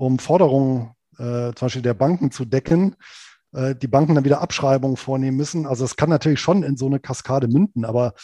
um 0.00 0.18
Forderungen 0.18 0.94
äh, 1.18 1.52
zum 1.52 1.66
Beispiel 1.66 1.82
der 1.82 1.94
Banken 1.94 2.30
zu 2.30 2.46
decken 2.46 2.96
äh, 3.52 3.74
die 3.74 3.88
Banken 3.88 4.14
dann 4.14 4.24
wieder 4.24 4.40
Abschreibungen 4.40 4.96
vornehmen 4.96 5.36
müssen. 5.36 5.66
Also 5.66 5.84
es 5.84 5.96
kann 5.96 6.08
natürlich 6.08 6.40
schon 6.40 6.62
in 6.62 6.76
so 6.76 6.86
eine 6.86 7.00
Kaskade 7.00 7.48
münden, 7.48 7.84
aber 7.84 8.14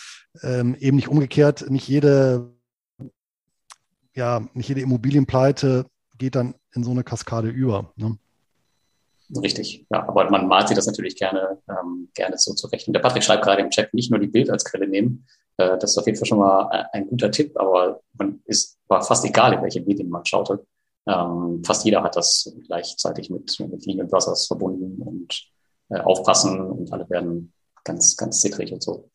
ähm, 0.43 0.75
eben 0.79 0.97
nicht 0.97 1.09
umgekehrt. 1.09 1.69
Nicht 1.69 1.89
jede, 1.89 2.55
ja, 4.15 4.49
nicht 4.55 4.69
jede 4.69 4.81
Immobilienpleite 4.81 5.87
geht 6.17 6.35
dann 6.35 6.55
in 6.75 6.83
so 6.83 6.93
eine 6.93 7.05
Kaskade 7.05 7.49
über. 7.49 7.93
Ne? 7.97 8.17
Richtig, 9.43 9.85
ja, 9.91 10.09
aber 10.09 10.31
man 10.31 10.47
malt 10.47 10.69
sich 10.69 10.77
das 10.77 10.87
natürlich 10.87 11.17
gerne, 11.17 11.59
ähm, 11.69 12.09
gerne 12.15 12.39
so 12.39 12.55
zurecht. 12.55 12.87
Und 12.87 12.95
der 12.95 13.01
Patrick 13.01 13.25
schreibt 13.25 13.45
gerade 13.45 13.61
im 13.61 13.71
Chat, 13.71 13.93
nicht 13.93 14.11
nur 14.11 14.21
die 14.21 14.29
Bild 14.29 14.49
als 14.49 14.65
Quelle 14.65 14.87
nehmen. 14.87 15.27
Äh, 15.57 15.77
das 15.79 15.91
ist 15.91 15.99
auf 15.99 16.07
jeden 16.07 16.17
Fall 16.17 16.27
schon 16.27 16.39
mal 16.39 16.89
ein 16.93 17.09
guter 17.09 17.31
Tipp, 17.33 17.53
aber 17.57 18.01
man 18.17 18.41
ist, 18.45 18.79
war 18.87 19.03
fast 19.03 19.25
egal, 19.25 19.53
in 19.53 19.63
welche 19.63 19.83
Medien 19.83 20.09
man 20.09 20.25
schaute. 20.25 20.65
Ähm, 21.07 21.63
fast 21.65 21.85
jeder 21.85 22.03
hat 22.03 22.17
das 22.17 22.53
gleichzeitig 22.67 23.31
mit, 23.31 23.59
mit 23.61 23.87
Lehman 23.87 24.09
Brothers 24.09 24.47
verbunden 24.47 25.01
und 25.03 25.49
äh, 25.89 26.01
aufpassen 26.01 26.61
und 26.61 26.93
alle 26.93 27.09
werden 27.09 27.53
ganz, 27.85 28.17
ganz 28.17 28.41
zittrig 28.41 28.73
und 28.73 28.83
so. 28.83 29.11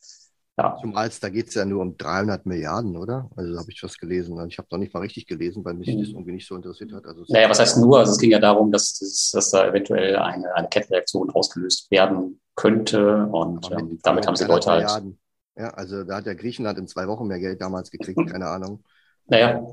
Ja. 0.57 0.77
Zumal 0.81 1.10
da 1.21 1.29
geht 1.29 1.48
es 1.48 1.55
ja 1.55 1.65
nur 1.65 1.81
um 1.81 1.98
300 1.98 2.45
Milliarden, 2.45 2.98
oder? 2.98 3.29
Also 3.36 3.57
habe 3.57 3.71
ich 3.71 3.81
was 3.83 3.98
gelesen. 3.98 4.38
Also 4.38 4.48
ich 4.48 4.57
habe 4.57 4.67
noch 4.71 4.77
nicht 4.77 4.93
mal 4.93 5.00
richtig 5.00 5.25
gelesen, 5.25 5.63
weil 5.65 5.74
mich 5.74 5.88
mhm. 5.88 6.00
das 6.00 6.10
irgendwie 6.10 6.33
nicht 6.33 6.48
so 6.48 6.55
interessiert 6.55 6.91
hat. 6.93 7.05
Also 7.05 7.24
naja, 7.29 7.50
was 7.50 7.60
heißt 7.60 7.77
nur? 7.77 8.00
Also 8.00 8.12
es 8.12 8.17
ging 8.17 8.31
ja 8.31 8.39
darum, 8.39 8.71
dass, 8.71 9.00
dass, 9.00 9.31
dass 9.33 9.51
da 9.51 9.67
eventuell 9.67 10.17
eine, 10.17 10.53
eine 10.53 10.67
Kettenreaktion 10.67 11.29
ausgelöst 11.31 11.89
werden 11.89 12.41
könnte. 12.55 13.27
Und 13.31 13.71
ähm, 13.71 14.00
damit 14.03 14.27
haben 14.27 14.36
sie 14.36 14.45
Leute 14.45 14.69
halt. 14.69 14.83
Milliarden. 14.83 15.19
Ja, 15.57 15.69
also 15.69 16.03
da 16.03 16.17
hat 16.17 16.25
ja 16.25 16.33
Griechenland 16.33 16.77
in 16.77 16.88
zwei 16.88 17.07
Wochen 17.07 17.27
mehr 17.27 17.39
Geld 17.39 17.62
damals 17.62 17.89
gekriegt, 17.91 18.19
keine 18.29 18.48
Ahnung. 18.48 18.83
Naja. 19.27 19.65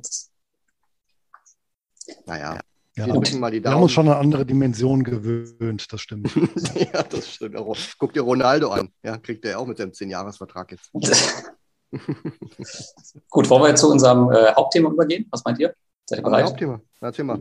Naja. 2.26 2.60
Ja, 2.96 3.06
wir, 3.06 3.62
wir 3.62 3.70
haben 3.70 3.82
uns 3.82 3.92
schon 3.92 4.08
eine 4.08 4.16
andere 4.16 4.44
Dimension 4.44 5.04
gewöhnt, 5.04 5.92
das 5.92 6.00
stimmt. 6.00 6.34
ja, 6.74 7.04
das 7.04 7.32
stimmt. 7.32 7.56
Guck 7.96 8.12
dir 8.12 8.22
Ronaldo 8.22 8.70
an. 8.70 8.88
Ja, 9.04 9.18
kriegt 9.18 9.44
er 9.44 9.60
auch 9.60 9.66
mit 9.66 9.78
seinem 9.78 9.92
10-Jahres-Vertrag 9.92 10.72
jetzt. 10.72 10.90
Gut, 13.30 13.48
wollen 13.48 13.62
wir 13.62 13.68
jetzt 13.68 13.82
zu 13.82 13.90
unserem 13.90 14.32
äh, 14.32 14.52
Hauptthema 14.52 14.90
übergehen? 14.90 15.28
Was 15.30 15.44
meint 15.44 15.60
ihr? 15.60 15.72
Seid 16.06 16.18
ihr 16.18 16.24
bereit? 16.24 16.46
Hauptthema, 16.46 16.80
erzähl 17.00 17.24
mal. 17.24 17.38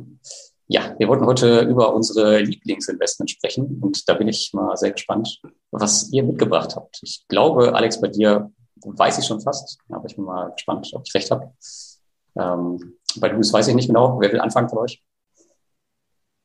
Ja, 0.68 0.96
wir 1.00 1.08
wollten 1.08 1.26
heute 1.26 1.62
über 1.62 1.92
unsere 1.94 2.38
Lieblingsinvestments 2.40 3.32
sprechen 3.32 3.80
und 3.82 4.08
da 4.08 4.14
bin 4.14 4.28
ich 4.28 4.52
mal 4.54 4.78
sehr 4.78 4.92
gespannt, 4.92 5.42
was 5.72 6.12
ihr 6.12 6.22
mitgebracht 6.24 6.76
habt. 6.76 7.00
Ich 7.02 7.26
glaube, 7.30 7.74
Alex, 7.74 8.00
bei 8.00 8.10
dir 8.10 8.52
weiß 8.76 9.18
ich 9.18 9.26
schon 9.26 9.42
fast, 9.42 9.80
aber 9.90 10.06
ich 10.06 10.16
bin 10.16 10.26
mal 10.26 10.52
gespannt, 10.52 10.92
ob 10.94 11.02
ich 11.08 11.16
recht 11.16 11.32
habe. 11.32 11.52
Ähm, 12.38 12.97
bei 13.16 13.30
Luis 13.30 13.52
weiß 13.52 13.68
ich 13.70 13.76
nicht 13.76 13.88
genau. 13.88 14.20
Wer 14.20 14.32
will 14.32 14.40
anfangen 14.40 14.70
von 14.70 14.80
euch? 14.80 15.04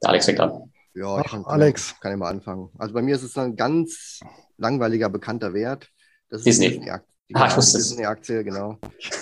Der 0.02 0.10
Alex 0.10 0.24
fängt 0.24 0.40
an. 0.40 0.72
Ja, 0.94 1.20
ich 1.20 1.26
kann, 1.26 1.44
Alex. 1.44 1.94
Kann 2.00 2.12
ich 2.12 2.18
mal 2.18 2.28
anfangen. 2.28 2.70
Also 2.78 2.92
bei 2.94 3.02
mir 3.02 3.14
ist 3.14 3.22
es 3.22 3.36
ein 3.38 3.56
ganz 3.56 4.20
langweiliger, 4.58 5.08
bekannter 5.08 5.54
Wert. 5.54 5.88
Das 6.28 6.40
ist 6.40 6.46
Disney. 6.46 6.80
Die 6.80 6.90
Aktie, 6.90 7.12
die 7.28 7.34
ah, 7.36 7.54
Disney-Aktie, 7.54 8.44
genau. 8.44 8.78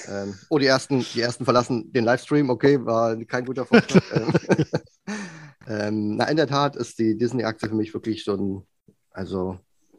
ähm, 0.09 0.35
oh, 0.49 0.59
die 0.59 0.67
ersten, 0.67 1.01
die 1.15 1.21
ersten 1.21 1.45
verlassen 1.45 1.93
den 1.93 2.05
Livestream. 2.05 2.51
Okay, 2.51 2.85
war 2.85 3.17
kein 3.25 3.45
guter 3.45 3.67
Vorschlag. 3.67 4.03
ähm, 5.69 6.17
na, 6.17 6.25
in 6.25 6.37
der 6.37 6.47
Tat 6.49 6.77
ist 6.77 6.99
die 6.99 7.17
Disney-Aktie 7.17 7.69
für 7.69 7.75
mich 7.75 7.95
wirklich 7.95 8.25
so 8.25 8.35
ein, 8.35 8.67
also, 9.11 9.59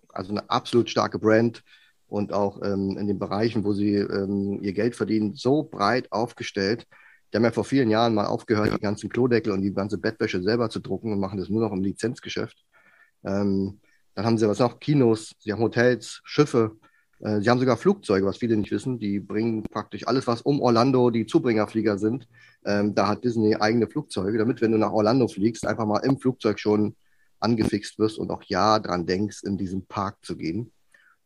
also 0.10 0.32
eine 0.32 0.50
absolut 0.50 0.90
starke 0.90 1.20
Brand 1.20 1.64
und 2.08 2.34
auch 2.34 2.62
ähm, 2.64 2.98
in 2.98 3.08
den 3.08 3.20
Bereichen, 3.20 3.64
wo 3.64 3.72
sie 3.72 3.96
ähm, 3.96 4.60
ihr 4.62 4.74
Geld 4.74 4.96
verdienen, 4.96 5.36
so 5.36 5.64
breit 5.64 6.12
aufgestellt, 6.12 6.86
die 7.32 7.38
haben 7.38 7.44
ja 7.44 7.52
vor 7.52 7.64
vielen 7.64 7.90
Jahren 7.90 8.14
mal 8.14 8.26
aufgehört, 8.26 8.74
die 8.76 8.82
ganzen 8.82 9.10
Klodeckel 9.10 9.54
und 9.54 9.62
die 9.62 9.74
ganze 9.74 9.98
Bettwäsche 9.98 10.42
selber 10.42 10.70
zu 10.70 10.80
drucken 10.80 11.14
und 11.14 11.20
machen 11.20 11.40
das 11.40 11.50
nur 11.50 11.62
noch 11.62 11.72
im 11.72 11.82
Lizenzgeschäft. 11.82 12.58
Ähm, 13.24 13.80
dann 14.16 14.26
haben 14.26 14.38
sie 14.38 14.48
was 14.48 14.60
noch? 14.60 14.80
Kinos, 14.80 15.34
sie 15.40 15.54
haben 15.54 15.62
Hotels, 15.62 16.22
Schiffe, 16.26 16.78
äh, 17.22 17.40
sie 17.40 17.50
haben 17.50 17.60
sogar 17.60 17.78
Flugzeuge, 17.78 18.26
was 18.26 18.38
viele 18.38 18.58
nicht 18.58 18.72
wissen. 18.72 19.00
Die 19.00 19.20
bringen 19.20 19.64
praktisch 19.64 20.08
alles, 20.08 20.28
was 20.28 20.42
um 20.42 20.60
Orlando 20.60 21.10
die 21.10 21.26
Zubringerflieger 21.26 21.98
sind. 21.98 22.28
Ähm, 22.66 22.94
da 22.94 23.08
hat 23.08 23.24
Disney 23.24 23.56
eigene 23.56 23.88
Flugzeuge, 23.88 24.38
damit, 24.38 24.62
wenn 24.62 24.72
du 24.72 24.78
nach 24.78 24.92
Orlando 24.92 25.28
fliegst, 25.28 25.66
einfach 25.66 25.86
mal 25.86 26.00
im 26.00 26.20
Flugzeug 26.20 26.60
schon 26.60 26.96
angefixt 27.40 27.98
wirst 28.00 28.20
und 28.20 28.30
auch 28.32 28.44
ja 28.44 28.80
dran 28.80 29.06
denkst, 29.06 29.44
in 29.44 29.58
diesen 29.58 29.86
Park 29.86 30.18
zu 30.24 30.36
gehen. 30.36 30.72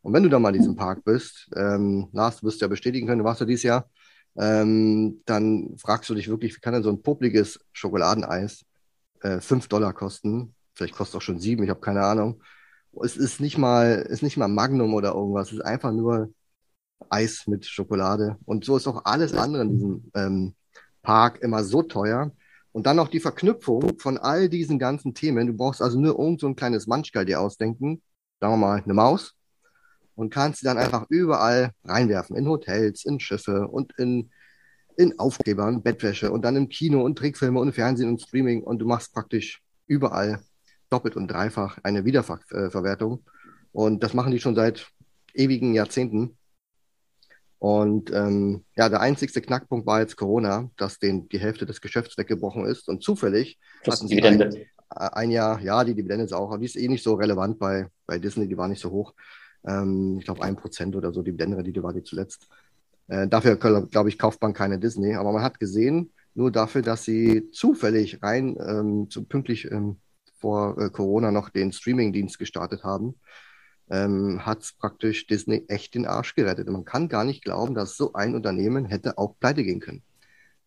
Und 0.02 0.12
wenn 0.12 0.22
du 0.22 0.28
dann 0.28 0.40
mal 0.40 0.54
in 0.54 0.60
diesem 0.60 0.76
Park 0.76 1.04
bist, 1.04 1.50
ähm, 1.56 2.08
Lars, 2.12 2.40
du 2.40 2.46
wirst 2.46 2.60
ja 2.60 2.68
bestätigen 2.68 3.06
können, 3.06 3.18
du 3.18 3.24
warst 3.24 3.40
ja 3.40 3.46
dieses 3.46 3.64
Jahr, 3.64 3.90
ähm, 4.38 5.22
dann 5.24 5.76
fragst 5.78 6.10
du 6.10 6.14
dich 6.14 6.28
wirklich, 6.28 6.56
wie 6.56 6.60
kann 6.60 6.74
denn 6.74 6.82
so 6.82 6.90
ein 6.90 7.02
popliges 7.02 7.60
Schokoladeneis 7.72 8.64
äh, 9.22 9.40
5 9.40 9.68
Dollar 9.68 9.92
kosten? 9.92 10.54
Vielleicht 10.74 10.94
kostet 10.94 11.16
auch 11.18 11.22
schon 11.22 11.40
7, 11.40 11.62
ich 11.64 11.70
habe 11.70 11.80
keine 11.80 12.02
Ahnung. 12.02 12.42
Es 13.02 13.16
ist 13.16 13.40
nicht 13.40 13.58
mal, 13.58 14.06
ist 14.08 14.22
nicht 14.22 14.36
mal 14.36 14.48
Magnum 14.48 14.94
oder 14.94 15.14
irgendwas, 15.14 15.48
es 15.48 15.58
ist 15.58 15.64
einfach 15.64 15.92
nur 15.92 16.32
Eis 17.10 17.46
mit 17.46 17.66
Schokolade. 17.66 18.36
Und 18.44 18.64
so 18.64 18.76
ist 18.76 18.86
auch 18.86 19.04
alles 19.04 19.34
andere 19.34 19.62
in 19.62 19.70
diesem 19.70 20.10
ähm, 20.14 20.54
Park 21.02 21.40
immer 21.42 21.64
so 21.64 21.82
teuer. 21.82 22.32
Und 22.72 22.86
dann 22.86 22.96
noch 22.96 23.08
die 23.08 23.20
Verknüpfung 23.20 23.98
von 23.98 24.18
all 24.18 24.48
diesen 24.50 24.78
ganzen 24.78 25.14
Themen. 25.14 25.46
Du 25.46 25.54
brauchst 25.54 25.80
also 25.80 25.98
nur 25.98 26.18
irgend 26.18 26.40
so 26.40 26.46
ein 26.46 26.56
kleines 26.56 26.86
Manschgal 26.86 27.24
dir 27.24 27.40
ausdenken. 27.40 28.02
Sagen 28.40 28.52
wir 28.52 28.58
mal, 28.58 28.82
eine 28.82 28.94
Maus 28.94 29.35
und 30.16 30.30
kannst 30.30 30.60
sie 30.60 30.66
dann 30.66 30.78
einfach 30.78 31.06
überall 31.08 31.70
reinwerfen. 31.84 32.36
In 32.36 32.48
Hotels, 32.48 33.04
in 33.04 33.20
Schiffe 33.20 33.68
und 33.68 33.92
in, 33.98 34.30
in 34.96 35.18
Aufkleber 35.18 35.66
und 35.66 35.84
Bettwäsche 35.84 36.32
und 36.32 36.44
dann 36.44 36.56
im 36.56 36.68
Kino 36.68 37.04
und 37.04 37.16
Trickfilme 37.16 37.60
und 37.60 37.72
Fernsehen 37.72 38.08
und 38.08 38.20
Streaming 38.20 38.64
und 38.64 38.80
du 38.80 38.86
machst 38.86 39.12
praktisch 39.12 39.62
überall 39.86 40.40
doppelt 40.90 41.16
und 41.16 41.28
dreifach 41.28 41.78
eine 41.82 42.04
Wiederverwertung. 42.04 43.24
Und 43.72 44.02
das 44.02 44.14
machen 44.14 44.32
die 44.32 44.40
schon 44.40 44.54
seit 44.54 44.88
ewigen 45.34 45.74
Jahrzehnten. 45.74 46.36
Und 47.58 48.10
ähm, 48.12 48.64
ja, 48.76 48.88
der 48.88 49.00
einzigste 49.00 49.40
Knackpunkt 49.40 49.86
war 49.86 50.00
jetzt 50.00 50.16
Corona, 50.16 50.70
dass 50.76 50.98
denen 50.98 51.28
die 51.28 51.40
Hälfte 51.40 51.66
des 51.66 51.80
Geschäfts 51.80 52.16
weggebrochen 52.16 52.64
ist. 52.66 52.88
Und 52.88 53.02
zufällig 53.02 53.58
Plus 53.82 53.96
hatten 53.96 54.08
sie 54.08 54.22
ein, 54.22 54.66
ein, 54.88 55.30
Jahr, 55.30 55.60
ja, 55.60 55.84
die 55.84 55.94
Dividende 55.94 56.24
ist 56.24 56.32
auch, 56.32 56.48
aber 56.48 56.58
die 56.58 56.66
ist 56.66 56.76
eh 56.76 56.88
nicht 56.88 57.02
so 57.02 57.14
relevant 57.14 57.58
bei, 57.58 57.88
bei 58.06 58.18
Disney, 58.18 58.46
die 58.46 58.56
war 58.56 58.68
nicht 58.68 58.80
so 58.80 58.90
hoch. 58.90 59.14
Ähm, 59.64 60.16
ich 60.18 60.24
glaube, 60.24 60.42
ein 60.42 60.56
Prozent 60.56 60.96
oder 60.96 61.12
so, 61.12 61.22
die 61.22 61.30
Dividendenrendite 61.30 61.82
war 61.82 61.92
die 61.92 62.02
zuletzt. 62.02 62.48
Äh, 63.08 63.28
dafür, 63.28 63.56
glaube 63.56 64.08
ich, 64.08 64.18
kauft 64.18 64.42
man 64.42 64.52
keine 64.52 64.78
Disney. 64.78 65.14
Aber 65.14 65.32
man 65.32 65.42
hat 65.42 65.60
gesehen, 65.60 66.12
nur 66.34 66.50
dafür, 66.50 66.82
dass 66.82 67.04
sie 67.04 67.50
zufällig 67.50 68.22
rein 68.22 68.56
ähm, 68.60 69.10
zu, 69.10 69.24
pünktlich 69.24 69.70
ähm, 69.70 69.96
vor 70.38 70.78
äh, 70.78 70.90
Corona 70.90 71.30
noch 71.30 71.48
den 71.48 71.72
Streaming-Dienst 71.72 72.38
gestartet 72.38 72.84
haben, 72.84 73.14
ähm, 73.90 74.44
hat 74.44 74.74
praktisch 74.78 75.26
Disney 75.26 75.64
echt 75.68 75.94
den 75.94 76.06
Arsch 76.06 76.34
gerettet. 76.34 76.68
Und 76.68 76.74
man 76.74 76.84
kann 76.84 77.08
gar 77.08 77.24
nicht 77.24 77.42
glauben, 77.42 77.74
dass 77.74 77.96
so 77.96 78.12
ein 78.12 78.34
Unternehmen 78.34 78.84
hätte 78.84 79.16
auch 79.18 79.38
pleite 79.40 79.64
gehen 79.64 79.80
können. 79.80 80.02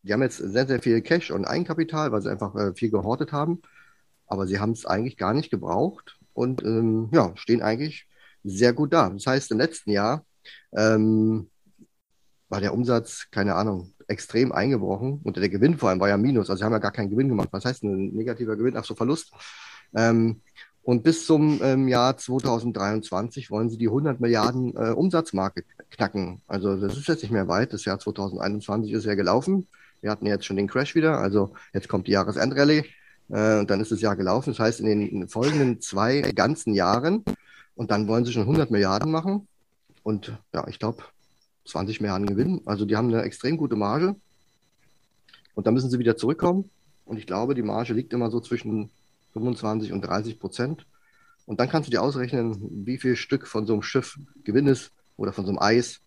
Die 0.02 0.14
haben 0.14 0.22
jetzt 0.22 0.38
sehr, 0.38 0.66
sehr 0.66 0.82
viel 0.82 1.02
Cash 1.02 1.30
und 1.30 1.46
Eigenkapital, 1.46 2.12
weil 2.12 2.22
sie 2.22 2.32
einfach 2.32 2.56
äh, 2.56 2.74
viel 2.74 2.90
gehortet 2.90 3.32
haben. 3.32 3.62
Aber 4.26 4.48
sie 4.48 4.60
haben 4.60 4.72
es 4.72 4.86
eigentlich 4.86 5.18
gar 5.18 5.34
nicht 5.34 5.52
gebraucht 5.52 6.18
und 6.34 6.64
ähm, 6.64 7.10
ja, 7.12 7.32
stehen 7.36 7.62
eigentlich 7.62 8.08
sehr 8.44 8.74
gut 8.74 8.94
da. 8.94 9.10
Das 9.10 9.26
heißt, 9.26 9.52
im 9.52 9.58
letzten 9.58 9.92
Jahr 9.92 10.26
ähm, 10.76 11.50
war 12.50 12.62
der 12.62 12.74
Umsatz, 12.74 13.28
keine 13.32 13.56
Ahnung, 13.56 13.94
extrem 14.08 14.52
eingebrochen 14.52 15.22
und 15.24 15.38
der 15.38 15.50
Gewinn 15.50 15.78
vor 15.78 15.90
allem 15.90 16.00
war 16.00 16.10
ja 16.10 16.18
Minus. 16.18 16.50
Also 16.50 16.60
sie 16.60 16.66
haben 16.66 16.74
ja 16.74 16.80
gar 16.80 16.92
keinen 16.92 17.12
Gewinn 17.12 17.30
gemacht. 17.30 17.50
Was 17.52 17.66
heißt 17.66 17.84
ein 17.84 18.10
negativer 18.10 18.56
Gewinn? 18.56 18.76
Ach 18.76 18.84
so, 18.84 18.96
Verlust. 18.96 19.32
Ähm, 19.96 20.42
und 20.82 21.04
bis 21.04 21.26
zum 21.28 21.60
ähm, 21.62 21.88
Jahr 21.88 22.18
2023 22.18 23.52
wollen 23.52 23.70
sie 23.70 23.78
die 23.78 23.88
100 23.88 24.20
Milliarden 24.20 24.76
äh, 24.76 24.92
Umsatzmarke 24.92 25.64
knacken. 25.92 26.42
Also 26.48 26.76
das 26.78 26.98
ist 26.98 27.08
jetzt 27.08 27.22
nicht 27.22 27.32
mehr 27.32 27.48
weit. 27.48 27.74
Das 27.74 27.86
Jahr 27.86 28.00
2021 28.00 28.94
ist 28.94 29.06
ja 29.06 29.14
gelaufen. 29.14 29.68
Wir 30.02 30.10
hatten 30.10 30.26
jetzt 30.26 30.46
schon 30.46 30.58
den 30.58 30.68
Crash 30.68 30.96
wieder. 30.96 31.20
Also 31.20 31.54
jetzt 31.74 31.88
kommt 31.88 32.08
die 32.08 32.14
Jahresendrallye. 32.14 32.86
Äh, 33.30 33.60
und 33.60 33.70
dann 33.70 33.82
ist 33.82 33.92
das 33.92 34.02
Jahr 34.02 34.16
gelaufen. 34.16 34.52
Das 34.52 34.60
heißt, 34.60 34.80
in 34.80 34.88
den 34.88 35.28
folgenden 35.28 35.82
zwei 35.82 36.22
ganzen 36.22 36.74
Jahren 36.74 37.24
und 37.80 37.92
dann 37.92 38.10
wollen 38.10 38.26
sie 38.26 38.34
schon 38.34 38.42
100 38.42 38.72
Milliarden 38.72 39.10
machen. 39.10 39.48
Und 40.04 40.38
ja, 40.54 40.68
ich 40.68 40.80
glaube, 40.80 41.02
20 41.64 42.02
Milliarden 42.02 42.28
gewinnen. 42.28 42.60
Also 42.66 42.84
die 42.84 42.98
haben 42.98 43.08
eine 43.08 43.22
extrem 43.22 43.56
gute 43.56 43.78
Marge. 43.78 44.18
Und 45.54 45.66
dann 45.66 45.76
müssen 45.76 45.90
sie 45.90 45.98
wieder 45.98 46.18
zurückkommen. 46.18 46.70
Und 47.06 47.16
ich 47.16 47.26
glaube, 47.26 47.56
die 47.56 47.62
Marge 47.62 47.94
liegt 47.94 48.12
immer 48.12 48.30
so 48.32 48.42
zwischen 48.42 48.90
25 49.32 49.94
und 49.94 50.02
30 50.02 50.42
Prozent. 50.42 50.86
Und 51.46 51.62
dann 51.62 51.70
kannst 51.70 51.88
du 51.88 51.92
dir 51.92 52.04
ausrechnen, 52.04 52.58
wie 52.86 52.98
viel 52.98 53.16
Stück 53.16 53.48
von 53.48 53.66
so 53.66 53.72
einem 53.72 53.82
Schiff 53.82 54.20
Gewinn 54.44 54.68
ist 54.68 54.92
oder 55.16 55.32
von 55.32 55.46
so 55.46 55.52
einem 55.52 55.60
Eis. 55.60 56.02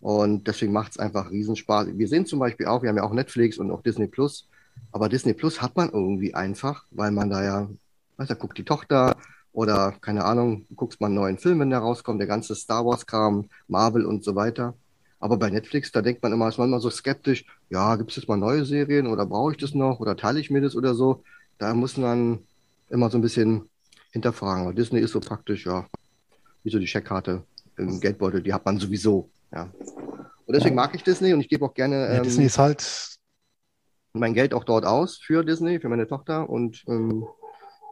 Und 0.00 0.48
deswegen 0.48 0.72
macht 0.72 0.92
es 0.92 0.98
einfach 0.98 1.30
Riesenspaß. 1.30 1.88
Wir 1.92 2.08
sehen 2.08 2.24
zum 2.24 2.38
Beispiel 2.38 2.68
auch, 2.68 2.80
wir 2.80 2.88
haben 2.88 2.96
ja 2.96 3.02
auch 3.02 3.12
Netflix 3.12 3.58
und 3.58 3.70
auch 3.70 3.82
Disney 3.82 4.06
Plus. 4.06 4.48
Aber 4.92 5.10
Disney 5.10 5.34
Plus 5.34 5.60
hat 5.60 5.76
man 5.76 5.90
irgendwie 5.90 6.32
einfach, 6.32 6.86
weil 6.90 7.10
man 7.10 7.28
da 7.28 7.44
ja, 7.44 7.68
weiß, 8.16 8.28
da 8.28 8.34
guckt 8.34 8.56
die 8.56 8.64
Tochter, 8.64 9.14
oder 9.58 9.96
keine 10.00 10.24
Ahnung, 10.24 10.66
guckst 10.76 11.00
mal 11.00 11.08
einen 11.08 11.16
neuen 11.16 11.36
Film, 11.36 11.58
wenn 11.58 11.70
der 11.70 11.80
rauskommt, 11.80 12.20
der 12.20 12.28
ganze 12.28 12.54
Star 12.54 12.86
Wars-Kram, 12.86 13.48
Marvel 13.66 14.06
und 14.06 14.22
so 14.22 14.36
weiter. 14.36 14.74
Aber 15.18 15.36
bei 15.36 15.50
Netflix, 15.50 15.90
da 15.90 16.00
denkt 16.00 16.22
man 16.22 16.32
immer, 16.32 16.48
ist 16.48 16.58
man 16.58 16.68
immer 16.68 16.78
so 16.78 16.90
skeptisch, 16.90 17.44
ja, 17.68 17.96
gibt 17.96 18.10
es 18.10 18.16
jetzt 18.18 18.28
mal 18.28 18.36
neue 18.36 18.64
Serien 18.64 19.08
oder 19.08 19.26
brauche 19.26 19.50
ich 19.50 19.58
das 19.58 19.74
noch 19.74 19.98
oder 19.98 20.16
teile 20.16 20.38
ich 20.38 20.48
mir 20.48 20.60
das 20.60 20.76
oder 20.76 20.94
so. 20.94 21.24
Da 21.58 21.74
muss 21.74 21.96
man 21.96 22.38
immer 22.88 23.10
so 23.10 23.18
ein 23.18 23.20
bisschen 23.20 23.68
hinterfragen. 24.12 24.62
Aber 24.62 24.74
Disney 24.74 25.00
ist 25.00 25.10
so 25.10 25.18
praktisch, 25.18 25.66
ja, 25.66 25.88
wie 26.62 26.70
so 26.70 26.78
die 26.78 26.86
Scheckkarte 26.86 27.42
im 27.78 27.98
Geldbeutel, 27.98 28.44
die 28.44 28.54
hat 28.54 28.64
man 28.64 28.78
sowieso. 28.78 29.28
Ja. 29.52 29.72
Und 30.46 30.54
deswegen 30.54 30.76
mag 30.76 30.94
ich 30.94 31.02
Disney 31.02 31.32
und 31.32 31.40
ich 31.40 31.48
gebe 31.48 31.64
auch 31.64 31.74
gerne. 31.74 31.96
Ja, 31.96 32.14
ähm, 32.18 32.22
Disney 32.22 32.44
ist 32.44 32.58
halt 32.58 33.18
mein 34.12 34.34
Geld 34.34 34.54
auch 34.54 34.62
dort 34.62 34.84
aus 34.84 35.18
für 35.18 35.44
Disney, 35.44 35.80
für 35.80 35.88
meine 35.88 36.06
Tochter 36.06 36.48
und 36.48 36.84
ähm, 36.86 37.26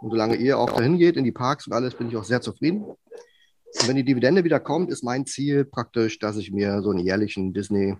und 0.00 0.10
solange 0.10 0.36
ihr 0.36 0.58
auch 0.58 0.72
dahin 0.72 0.98
geht, 0.98 1.16
in 1.16 1.24
die 1.24 1.32
Parks 1.32 1.66
und 1.66 1.72
alles, 1.72 1.94
bin 1.94 2.08
ich 2.08 2.16
auch 2.16 2.24
sehr 2.24 2.40
zufrieden. 2.40 2.84
Und 2.84 3.88
wenn 3.88 3.96
die 3.96 4.04
Dividende 4.04 4.44
wieder 4.44 4.60
kommt, 4.60 4.90
ist 4.90 5.02
mein 5.02 5.26
Ziel 5.26 5.64
praktisch, 5.64 6.18
dass 6.18 6.36
ich 6.36 6.52
mir 6.52 6.82
so 6.82 6.90
einen 6.90 7.00
jährlichen 7.00 7.52
Disney, 7.52 7.96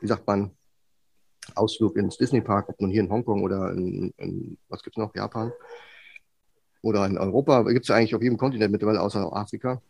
wie 0.00 0.06
sagt 0.06 0.26
man, 0.26 0.52
Ausflug 1.54 1.96
ins 1.96 2.16
Disney 2.16 2.40
Park, 2.40 2.68
ob 2.68 2.80
nun 2.80 2.90
hier 2.90 3.00
in 3.02 3.10
Hongkong 3.10 3.42
oder 3.42 3.72
in, 3.72 4.14
in 4.16 4.58
was 4.68 4.82
gibt 4.82 4.96
es 4.96 5.00
noch, 5.00 5.14
Japan 5.14 5.52
oder 6.82 7.06
in 7.06 7.18
Europa, 7.18 7.62
gibt 7.64 7.84
es 7.84 7.88
ja 7.88 7.96
eigentlich 7.96 8.14
auf 8.14 8.22
jedem 8.22 8.38
Kontinent 8.38 8.72
mittlerweile 8.72 9.00
außer 9.00 9.34
Afrika. 9.34 9.82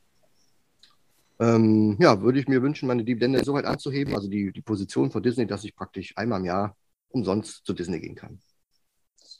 ähm, 1.42 1.96
ja, 1.98 2.20
würde 2.22 2.38
ich 2.38 2.46
mir 2.46 2.62
wünschen, 2.62 2.86
meine 2.86 3.04
Dividende 3.04 3.42
so 3.44 3.54
weit 3.54 3.64
anzuheben, 3.64 4.14
also 4.14 4.28
die, 4.28 4.52
die 4.52 4.60
Position 4.60 5.10
von 5.10 5.22
Disney, 5.22 5.46
dass 5.46 5.64
ich 5.64 5.74
praktisch 5.74 6.16
einmal 6.16 6.40
im 6.40 6.46
Jahr 6.46 6.76
umsonst 7.08 7.64
zu 7.66 7.72
Disney 7.72 8.00
gehen 8.00 8.14
kann. 8.14 8.40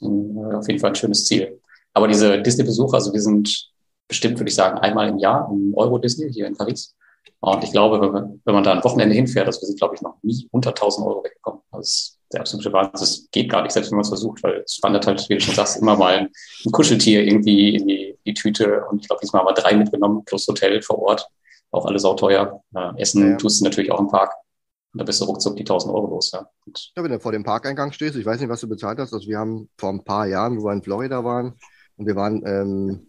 Auf 0.01 0.67
jeden 0.67 0.79
Fall 0.79 0.91
ein 0.91 0.95
schönes 0.95 1.25
Ziel. 1.25 1.61
Aber 1.93 2.07
diese 2.07 2.41
Disney-Besuche, 2.41 2.95
also 2.95 3.13
wir 3.13 3.21
sind 3.21 3.71
bestimmt, 4.07 4.39
würde 4.39 4.49
ich 4.49 4.55
sagen, 4.55 4.77
einmal 4.79 5.09
im 5.09 5.17
Jahr 5.19 5.49
im 5.51 5.73
Euro 5.75 5.97
Disney 5.97 6.31
hier 6.31 6.47
in 6.47 6.55
Paris. 6.55 6.95
Und 7.39 7.63
ich 7.63 7.71
glaube, 7.71 7.99
wenn 7.99 8.11
man, 8.11 8.41
wenn 8.45 8.55
man 8.55 8.63
da 8.63 8.71
ein 8.71 8.83
Wochenende 8.83 9.15
hinfährt, 9.15 9.47
also 9.47 9.61
wir 9.61 9.67
sind, 9.67 9.79
glaube 9.79 9.95
ich, 9.95 10.01
noch 10.01 10.15
nie 10.21 10.47
unter 10.51 10.69
1000 10.69 11.05
Euro 11.05 11.23
weggekommen. 11.23 11.61
Das 11.71 11.87
ist 11.87 12.19
der 12.31 12.41
absolute 12.41 12.71
Wahnsinn. 12.71 12.91
Das 12.93 13.27
geht 13.31 13.51
gar 13.51 13.61
nicht, 13.63 13.71
selbst 13.71 13.91
wenn 13.91 13.97
man 13.97 14.03
es 14.03 14.09
versucht, 14.09 14.41
weil 14.43 14.61
es 14.65 14.79
wandert 14.81 15.07
halt, 15.07 15.27
wie 15.29 15.35
du 15.35 15.41
schon 15.41 15.55
sagst, 15.55 15.81
immer 15.81 15.97
mal 15.97 16.15
ein, 16.15 16.29
Kuscheltier 16.71 17.23
irgendwie 17.23 17.75
in 17.75 17.87
die, 17.87 18.17
die 18.25 18.33
Tüte. 18.33 18.85
Und 18.89 19.01
ich 19.01 19.07
glaube, 19.07 19.19
diesmal 19.21 19.41
haben 19.41 19.49
wir 19.49 19.61
drei 19.61 19.75
mitgenommen, 19.75 20.23
plus 20.25 20.47
Hotel 20.47 20.81
vor 20.81 20.99
Ort. 20.99 21.27
Auch 21.71 21.85
alles 21.85 22.03
sauteuer. 22.03 22.61
Äh, 22.75 23.01
Essen 23.01 23.31
ja. 23.31 23.37
tust 23.37 23.59
du 23.59 23.65
natürlich 23.65 23.91
auch 23.91 23.99
im 23.99 24.07
Park. 24.07 24.31
Und 24.93 24.99
da 24.99 25.03
bist 25.03 25.19
du 25.19 25.25
ruckzuck 25.25 25.55
die 25.55 25.63
1000 25.63 25.93
Euro 25.93 26.07
los. 26.07 26.31
Ja. 26.31 26.47
ja, 26.95 27.03
wenn 27.03 27.11
du 27.11 27.19
vor 27.19 27.31
dem 27.31 27.43
Parkeingang 27.43 27.91
stehst, 27.91 28.15
ich 28.15 28.25
weiß 28.25 28.39
nicht, 28.39 28.49
was 28.49 28.61
du 28.61 28.69
bezahlt 28.69 28.99
hast. 28.99 29.13
Also 29.13 29.27
wir 29.27 29.39
haben 29.39 29.69
vor 29.77 29.89
ein 29.89 30.03
paar 30.03 30.27
Jahren, 30.27 30.59
wo 30.59 30.65
wir 30.65 30.73
in 30.73 30.83
Florida 30.83 31.23
waren, 31.23 31.55
und 31.97 32.05
wir 32.05 32.15
waren 32.15 32.43
ähm, 32.45 33.07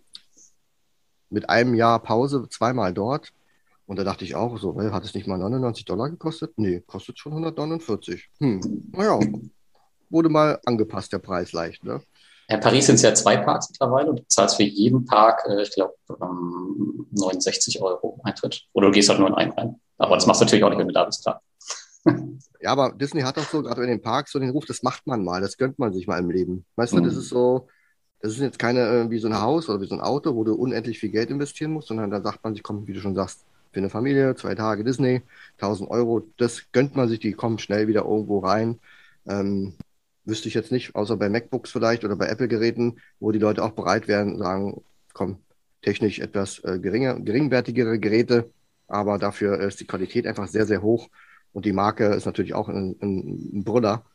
mit 1.30 1.48
einem 1.48 1.74
Jahr 1.74 2.00
Pause 2.02 2.46
zweimal 2.48 2.92
dort. 2.94 3.32
Und 3.86 3.98
da 3.98 4.04
dachte 4.04 4.24
ich 4.24 4.34
auch 4.34 4.56
so, 4.58 4.80
hat 4.80 5.04
es 5.04 5.14
nicht 5.14 5.26
mal 5.26 5.36
99 5.36 5.84
Dollar 5.84 6.08
gekostet? 6.08 6.52
Nee, 6.56 6.80
kostet 6.86 7.18
schon 7.18 7.32
149. 7.32 8.30
Hm, 8.38 8.90
naja, 8.92 9.20
wurde 10.08 10.30
mal 10.30 10.58
angepasst, 10.64 11.12
der 11.12 11.18
Preis 11.18 11.52
leicht, 11.52 11.84
ne? 11.84 12.00
In 12.48 12.60
Paris 12.60 12.86
sind 12.86 12.96
es 12.96 13.02
ja 13.02 13.14
zwei 13.14 13.38
Parks 13.38 13.70
mittlerweile 13.70 14.10
und 14.10 14.18
du 14.20 14.28
zahlst 14.28 14.56
für 14.56 14.64
jeden 14.64 15.04
Park, 15.06 15.44
äh, 15.48 15.62
ich 15.62 15.70
glaube, 15.72 15.94
ähm, 16.20 17.06
69 17.10 17.80
Euro 17.80 18.20
Eintritt. 18.22 18.66
Oder 18.72 18.88
du 18.88 18.92
gehst 18.92 19.08
halt 19.08 19.18
nur 19.18 19.28
in 19.28 19.34
einen 19.34 19.52
rein. 19.52 19.80
Aber 19.96 20.14
das 20.14 20.26
machst 20.26 20.40
du 20.40 20.44
natürlich 20.44 20.64
auch 20.64 20.68
nicht, 20.68 20.78
wenn 20.78 20.88
du 20.88 20.94
da 20.94 21.04
bist, 21.04 21.22
klar. 21.22 21.42
ja, 22.60 22.70
aber 22.70 22.92
Disney 22.92 23.22
hat 23.22 23.38
auch 23.38 23.48
so, 23.48 23.62
gerade 23.62 23.82
in 23.82 23.88
den 23.88 24.02
Parks, 24.02 24.32
so 24.32 24.38
den 24.38 24.50
Ruf, 24.50 24.66
das 24.66 24.82
macht 24.82 25.06
man 25.06 25.24
mal, 25.24 25.40
das 25.40 25.56
gönnt 25.56 25.78
man 25.78 25.94
sich 25.94 26.06
mal 26.06 26.18
im 26.18 26.30
Leben. 26.30 26.66
Weißt 26.76 26.92
mhm. 26.92 26.98
du, 26.98 27.04
das 27.04 27.16
ist 27.16 27.30
so, 27.30 27.68
das 28.24 28.32
ist 28.32 28.40
jetzt 28.40 28.58
keine 28.58 28.80
äh, 28.80 29.10
wie 29.10 29.18
so 29.18 29.28
ein 29.28 29.38
Haus 29.38 29.68
oder 29.68 29.82
wie 29.82 29.86
so 29.86 29.94
ein 29.94 30.00
Auto, 30.00 30.34
wo 30.34 30.44
du 30.44 30.54
unendlich 30.54 30.98
viel 30.98 31.10
Geld 31.10 31.28
investieren 31.28 31.72
musst, 31.72 31.88
sondern 31.88 32.10
da 32.10 32.22
sagt 32.22 32.42
man 32.42 32.54
sich, 32.54 32.62
komm, 32.62 32.86
wie 32.86 32.94
du 32.94 33.00
schon 33.00 33.14
sagst, 33.14 33.44
für 33.70 33.80
eine 33.80 33.90
Familie, 33.90 34.34
zwei 34.34 34.54
Tage 34.54 34.82
Disney, 34.82 35.20
1000 35.58 35.90
Euro, 35.90 36.26
das 36.38 36.72
gönnt 36.72 36.96
man 36.96 37.06
sich, 37.08 37.18
die 37.18 37.32
kommen 37.32 37.58
schnell 37.58 37.86
wieder 37.86 38.04
irgendwo 38.06 38.38
rein. 38.38 38.80
Ähm, 39.26 39.74
wüsste 40.24 40.48
ich 40.48 40.54
jetzt 40.54 40.72
nicht, 40.72 40.94
außer 40.94 41.18
bei 41.18 41.28
MacBooks 41.28 41.70
vielleicht 41.70 42.02
oder 42.02 42.16
bei 42.16 42.28
Apple-Geräten, 42.28 42.98
wo 43.20 43.30
die 43.30 43.38
Leute 43.38 43.62
auch 43.62 43.72
bereit 43.72 44.08
wären, 44.08 44.38
sagen, 44.38 44.82
komm, 45.12 45.36
technisch 45.82 46.18
etwas 46.18 46.60
äh, 46.64 46.78
geringer, 46.78 47.20
geringwertigere 47.20 47.98
Geräte, 47.98 48.50
aber 48.88 49.18
dafür 49.18 49.60
ist 49.60 49.80
die 49.80 49.86
Qualität 49.86 50.26
einfach 50.26 50.48
sehr, 50.48 50.64
sehr 50.64 50.80
hoch 50.80 51.10
und 51.52 51.66
die 51.66 51.72
Marke 51.74 52.06
ist 52.14 52.24
natürlich 52.24 52.54
auch 52.54 52.70
ein, 52.70 52.96
ein, 53.02 53.50
ein 53.58 53.64
Brüller, 53.64 54.06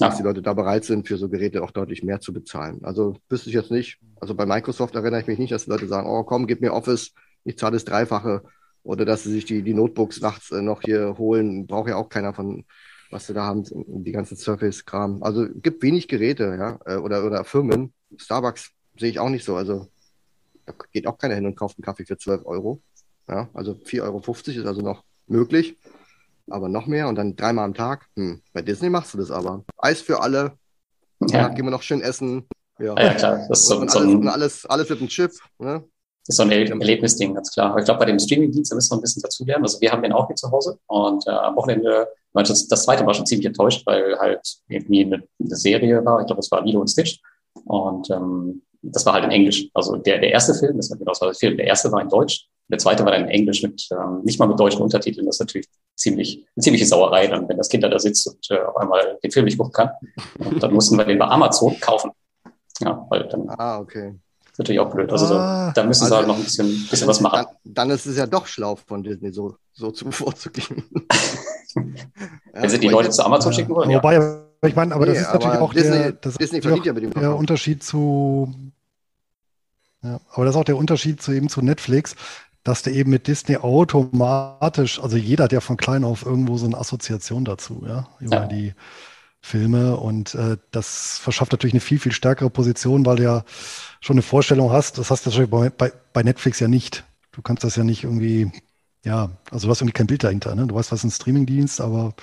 dass 0.00 0.16
die 0.16 0.22
Leute 0.22 0.42
da 0.42 0.54
bereit 0.54 0.84
sind, 0.84 1.06
für 1.06 1.16
so 1.16 1.28
Geräte 1.28 1.62
auch 1.62 1.70
deutlich 1.70 2.02
mehr 2.02 2.20
zu 2.20 2.32
bezahlen. 2.32 2.80
Also 2.82 3.16
wüsste 3.28 3.50
ich 3.50 3.54
jetzt 3.54 3.70
nicht. 3.70 3.98
Also 4.20 4.34
bei 4.34 4.46
Microsoft 4.46 4.94
erinnere 4.94 5.20
ich 5.20 5.26
mich 5.26 5.38
nicht, 5.38 5.52
dass 5.52 5.64
die 5.64 5.70
Leute 5.70 5.86
sagen, 5.86 6.08
oh 6.08 6.24
komm, 6.24 6.46
gib 6.46 6.60
mir 6.60 6.72
Office, 6.72 7.12
ich 7.44 7.58
zahle 7.58 7.74
das 7.74 7.84
Dreifache 7.84 8.42
oder 8.82 9.04
dass 9.04 9.24
sie 9.24 9.30
sich 9.30 9.44
die, 9.44 9.62
die 9.62 9.74
Notebooks 9.74 10.20
nachts 10.20 10.50
äh, 10.50 10.62
noch 10.62 10.82
hier 10.82 11.16
holen, 11.18 11.66
braucht 11.66 11.88
ja 11.88 11.96
auch 11.96 12.08
keiner 12.08 12.32
von, 12.32 12.64
was 13.10 13.26
sie 13.26 13.34
da 13.34 13.44
haben, 13.44 13.64
die 13.64 14.12
ganzen 14.12 14.36
Surface-Kram. 14.36 15.22
Also 15.22 15.46
gibt 15.54 15.82
wenig 15.82 16.08
Geräte, 16.08 16.56
ja, 16.58 16.78
äh, 16.86 16.96
oder, 16.96 17.24
oder 17.24 17.44
Firmen. 17.44 17.92
Starbucks 18.16 18.70
sehe 18.98 19.10
ich 19.10 19.18
auch 19.18 19.28
nicht 19.28 19.44
so. 19.44 19.56
Also 19.56 19.88
da 20.66 20.74
geht 20.92 21.06
auch 21.06 21.18
keiner 21.18 21.34
hin 21.34 21.46
und 21.46 21.56
kauft 21.56 21.78
einen 21.78 21.84
Kaffee 21.84 22.04
für 22.04 22.16
12 22.16 22.46
Euro. 22.46 22.80
Ja, 23.28 23.48
also 23.54 23.72
4,50 23.72 24.02
Euro 24.02 24.20
ist 24.60 24.66
also 24.66 24.80
noch 24.82 25.04
möglich. 25.26 25.76
Aber 26.50 26.68
noch 26.68 26.86
mehr 26.86 27.08
und 27.08 27.16
dann 27.16 27.36
dreimal 27.36 27.64
am 27.64 27.74
Tag. 27.74 28.06
Hm. 28.16 28.42
Bei 28.52 28.62
Disney 28.62 28.90
machst 28.90 29.14
du 29.14 29.18
das 29.18 29.30
aber. 29.30 29.64
Eis 29.78 30.00
für 30.00 30.20
alle. 30.20 30.52
Ja. 31.28 31.48
Gehen 31.48 31.64
wir 31.64 31.70
noch 31.70 31.82
schön 31.82 32.00
essen. 32.00 32.48
Ja, 32.78 32.94
ja 32.98 33.14
klar. 33.14 33.46
Das 33.48 33.60
ist 33.60 33.68
so, 33.68 33.78
und, 33.78 33.94
alles, 33.94 34.14
und 34.14 34.28
alles, 34.28 34.66
alles 34.66 34.88
mit 34.88 35.00
dem 35.00 35.08
Chip. 35.08 35.32
Ne? 35.58 35.84
Das 36.26 36.34
ist 36.34 36.36
so 36.36 36.42
ein 36.42 36.50
Erlebnisding, 36.50 37.34
ganz 37.34 37.50
klar. 37.52 37.70
Aber 37.70 37.78
ich 37.80 37.84
glaube, 37.84 38.00
bei 38.00 38.06
dem 38.06 38.18
Streaming-Dienst, 38.18 38.70
da 38.70 38.74
müssen 38.74 38.90
wir 38.90 38.98
ein 38.98 39.00
bisschen 39.02 39.22
dazu 39.22 39.44
lernen. 39.44 39.64
Also 39.64 39.80
wir 39.80 39.90
haben 39.90 40.02
den 40.02 40.12
auch 40.12 40.26
hier 40.26 40.36
zu 40.36 40.50
Hause 40.50 40.78
und 40.86 41.26
äh, 41.26 41.30
am 41.30 41.56
Wochenende, 41.56 42.08
das, 42.32 42.68
das 42.68 42.84
zweite 42.84 43.04
war 43.06 43.14
schon 43.14 43.26
ziemlich 43.26 43.46
enttäuscht, 43.46 43.86
weil 43.86 44.18
halt 44.18 44.40
irgendwie 44.68 45.04
eine, 45.04 45.22
eine 45.40 45.56
Serie 45.56 46.04
war. 46.04 46.20
Ich 46.20 46.26
glaube, 46.26 46.40
es 46.40 46.50
war 46.50 46.64
Lilo 46.64 46.80
und 46.80 46.88
Stitch. 46.88 47.20
Und 47.64 48.10
ähm, 48.10 48.62
das 48.82 49.04
war 49.04 49.14
halt 49.14 49.24
in 49.24 49.30
Englisch. 49.30 49.68
Also 49.74 49.96
der, 49.96 50.18
der 50.18 50.30
erste 50.30 50.54
Film, 50.54 50.76
das 50.76 50.90
war 50.90 50.98
genau 50.98 51.10
das 51.10 51.20
war 51.20 51.28
der 51.28 51.34
Film, 51.34 51.56
der 51.56 51.66
erste 51.66 51.90
war 51.92 52.00
in 52.00 52.08
Deutsch, 52.08 52.46
der 52.70 52.78
zweite 52.78 53.04
war 53.04 53.12
dann 53.12 53.24
in 53.24 53.28
Englisch 53.28 53.62
mit 53.62 53.88
ähm, 53.92 54.22
nicht 54.24 54.38
mal 54.38 54.46
mit 54.46 54.58
deutschen 54.58 54.82
Untertiteln. 54.82 55.26
Das 55.26 55.36
ist 55.36 55.40
natürlich 55.40 55.68
ziemlich 55.96 56.46
eine 56.56 56.62
ziemliche 56.62 56.86
Sauerei, 56.86 57.26
dann, 57.26 57.48
wenn 57.48 57.56
das 57.56 57.68
Kind 57.68 57.82
da 57.82 57.98
sitzt 57.98 58.26
und 58.26 58.50
äh, 58.50 58.60
auf 58.60 58.76
einmal 58.76 59.18
den 59.22 59.30
Film 59.30 59.44
nicht 59.44 59.58
gucken 59.58 59.72
kann. 59.72 59.90
Und 60.38 60.62
dann 60.62 60.72
mussten 60.72 60.96
wir 60.96 61.04
den 61.04 61.18
bei 61.18 61.26
Amazon 61.26 61.78
kaufen. 61.80 62.12
Ja, 62.80 63.06
weil 63.10 63.28
dann 63.28 63.48
ah, 63.50 63.78
okay 63.78 64.14
natürlich 64.60 64.80
auch 64.80 64.92
blöd. 64.92 65.10
Also 65.10 65.34
ah, 65.34 65.72
da 65.74 65.84
müssen 65.84 66.06
sie 66.06 66.12
halt 66.12 66.12
also, 66.12 66.16
halt 66.18 66.28
noch 66.28 66.36
ein 66.36 66.44
bisschen, 66.44 66.86
bisschen 66.88 67.08
was 67.08 67.20
machen. 67.20 67.46
Dann, 67.64 67.74
dann, 67.74 67.90
ist 67.90 68.06
es 68.06 68.16
ja 68.16 68.26
doch 68.26 68.46
schlau 68.46 68.76
von 68.76 69.02
Disney, 69.02 69.32
so, 69.32 69.56
so 69.72 69.90
zu 69.90 70.10
vorzugehen. 70.10 70.84
Wenn 72.52 72.70
sie 72.70 72.78
die 72.78 72.88
Leute 72.88 73.10
zu 73.10 73.24
Amazon 73.24 73.52
schicken 73.52 73.74
wollen, 73.74 73.90
ja. 73.90 73.98
Wobei, 73.98 74.20
ich 74.66 74.76
meine, 74.76 74.94
aber 74.94 75.06
das 75.06 75.16
nee, 75.16 75.22
ist 75.22 75.32
natürlich 75.32 75.58
auch 75.58 75.72
Disney, 75.72 75.98
der, 75.98 76.12
das 76.12 76.34
Disney 76.34 76.62
verdient 76.62 76.86
ja 76.86 76.92
mit 76.92 77.02
dem 77.04 77.12
der 77.12 77.34
Unterschied 77.34 77.82
zu 77.82 78.54
ja, 80.02 80.18
aber 80.32 80.46
das 80.46 80.54
ist 80.54 80.60
auch 80.60 80.64
der 80.64 80.76
Unterschied 80.76 81.20
zu 81.20 81.32
eben 81.32 81.48
zu 81.50 81.60
Netflix, 81.60 82.16
dass 82.62 82.82
der 82.82 82.92
eben 82.92 83.10
mit 83.10 83.26
Disney 83.26 83.56
automatisch, 83.56 85.00
also 85.00 85.16
jeder 85.16 85.44
hat 85.44 85.52
ja 85.52 85.60
von 85.60 85.76
klein 85.76 86.04
auf 86.04 86.24
irgendwo 86.26 86.56
so 86.56 86.66
eine 86.66 86.78
Assoziation 86.78 87.44
dazu, 87.44 87.84
ja, 87.86 88.08
über 88.20 88.42
ja. 88.42 88.46
die 88.46 88.74
Filme 89.40 89.96
und 89.96 90.34
äh, 90.34 90.58
das 90.70 91.18
verschafft 91.18 91.52
natürlich 91.52 91.72
eine 91.72 91.80
viel, 91.80 91.98
viel 91.98 92.12
stärkere 92.12 92.50
Position, 92.50 93.06
weil 93.06 93.16
du 93.16 93.22
ja 93.22 93.44
schon 94.00 94.14
eine 94.14 94.22
Vorstellung 94.22 94.70
hast. 94.70 94.98
Das 94.98 95.10
hast 95.10 95.26
du 95.26 95.48
bei, 95.48 95.70
bei, 95.70 95.92
bei 96.12 96.22
Netflix 96.22 96.60
ja 96.60 96.68
nicht. 96.68 97.04
Du 97.32 97.40
kannst 97.40 97.64
das 97.64 97.76
ja 97.76 97.84
nicht 97.84 98.04
irgendwie, 98.04 98.52
ja, 99.04 99.30
also 99.50 99.66
du 99.66 99.70
hast 99.70 99.80
irgendwie 99.80 99.94
kein 99.94 100.06
Bild 100.06 100.24
dahinter. 100.24 100.54
Ne? 100.54 100.66
Du 100.66 100.74
weißt, 100.74 100.92
was 100.92 101.00
ist 101.00 101.04
ein 101.04 101.10
Streamingdienst, 101.10 101.80
aber 101.80 102.14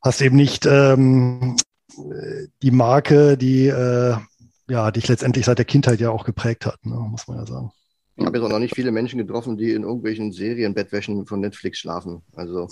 hast 0.00 0.22
eben 0.22 0.36
nicht 0.36 0.64
ähm, 0.64 1.56
die 2.62 2.70
Marke, 2.70 3.36
die 3.36 3.66
äh, 3.66 4.16
ja, 4.68 4.90
dich 4.90 5.08
letztendlich 5.08 5.44
seit 5.44 5.58
der 5.58 5.64
Kindheit 5.64 6.00
ja 6.00 6.10
auch 6.10 6.24
geprägt 6.24 6.64
hat, 6.66 6.84
ne? 6.84 6.94
muss 6.94 7.28
man 7.28 7.38
ja 7.38 7.46
sagen. 7.46 7.72
Ich 8.18 8.26
habe 8.26 8.36
jetzt 8.36 8.44
auch 8.44 8.50
noch 8.50 8.58
nicht 8.58 8.74
viele 8.74 8.90
Menschen 8.90 9.18
getroffen, 9.18 9.56
die 9.56 9.72
in 9.72 9.84
irgendwelchen 9.84 10.32
Serienbettwäschen 10.32 11.24
von 11.26 11.40
Netflix 11.40 11.78
schlafen. 11.78 12.22
Also 12.34 12.68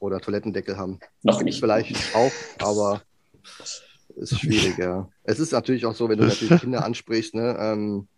oder 0.00 0.20
Toilettendeckel 0.20 0.76
haben. 0.76 0.98
Noch 1.22 1.42
nicht. 1.42 1.60
Vielleicht 1.60 2.14
auch, 2.14 2.32
aber 2.58 3.02
es 4.20 4.32
ist 4.32 4.40
schwierig, 4.40 4.78
ja. 4.78 5.08
Es 5.22 5.38
ist 5.38 5.52
natürlich 5.52 5.86
auch 5.86 5.94
so, 5.94 6.08
wenn 6.08 6.18
du 6.18 6.24
natürlich 6.24 6.60
Kinder 6.60 6.84
ansprichst, 6.84 7.34
ne, 7.34 7.56
ähm, 7.58 8.08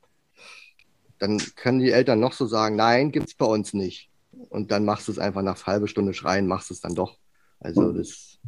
dann 1.18 1.38
können 1.56 1.80
die 1.80 1.90
Eltern 1.90 2.20
noch 2.20 2.32
so 2.32 2.46
sagen, 2.46 2.76
nein, 2.76 3.12
gibt 3.12 3.28
es 3.28 3.34
bei 3.34 3.46
uns 3.46 3.74
nicht. 3.74 4.08
Und 4.48 4.70
dann 4.70 4.84
machst 4.84 5.08
du 5.08 5.12
es 5.12 5.18
einfach 5.18 5.42
nach 5.42 5.66
halbe 5.66 5.88
Stunde 5.88 6.14
schreien, 6.14 6.46
machst 6.46 6.70
es 6.70 6.80
dann 6.80 6.94
doch. 6.94 7.18
Also 7.60 7.92
das 7.92 8.08
ist 8.08 8.38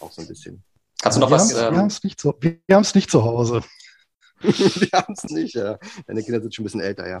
auch 0.00 0.10
so 0.10 0.22
ein 0.22 0.28
bisschen. 0.28 0.64
Kannst 1.00 1.16
du 1.16 1.20
noch 1.20 1.30
wir 1.30 1.36
was? 1.36 1.54
Haben, 1.54 1.66
ähm, 1.66 1.74
wir 1.74 1.78
haben 1.78 1.86
es 1.88 2.02
nicht, 2.02 2.18
zu, 2.18 2.34
nicht 2.94 3.10
zu 3.10 3.22
Hause. 3.22 3.62
wir 4.40 4.88
haben 4.92 5.14
es 5.14 5.24
nicht, 5.30 5.54
ja. 5.54 5.78
Deine 6.06 6.22
Kinder 6.22 6.40
sind 6.40 6.54
schon 6.54 6.62
ein 6.62 6.66
bisschen 6.66 6.80
älter, 6.80 7.08
ja. 7.08 7.18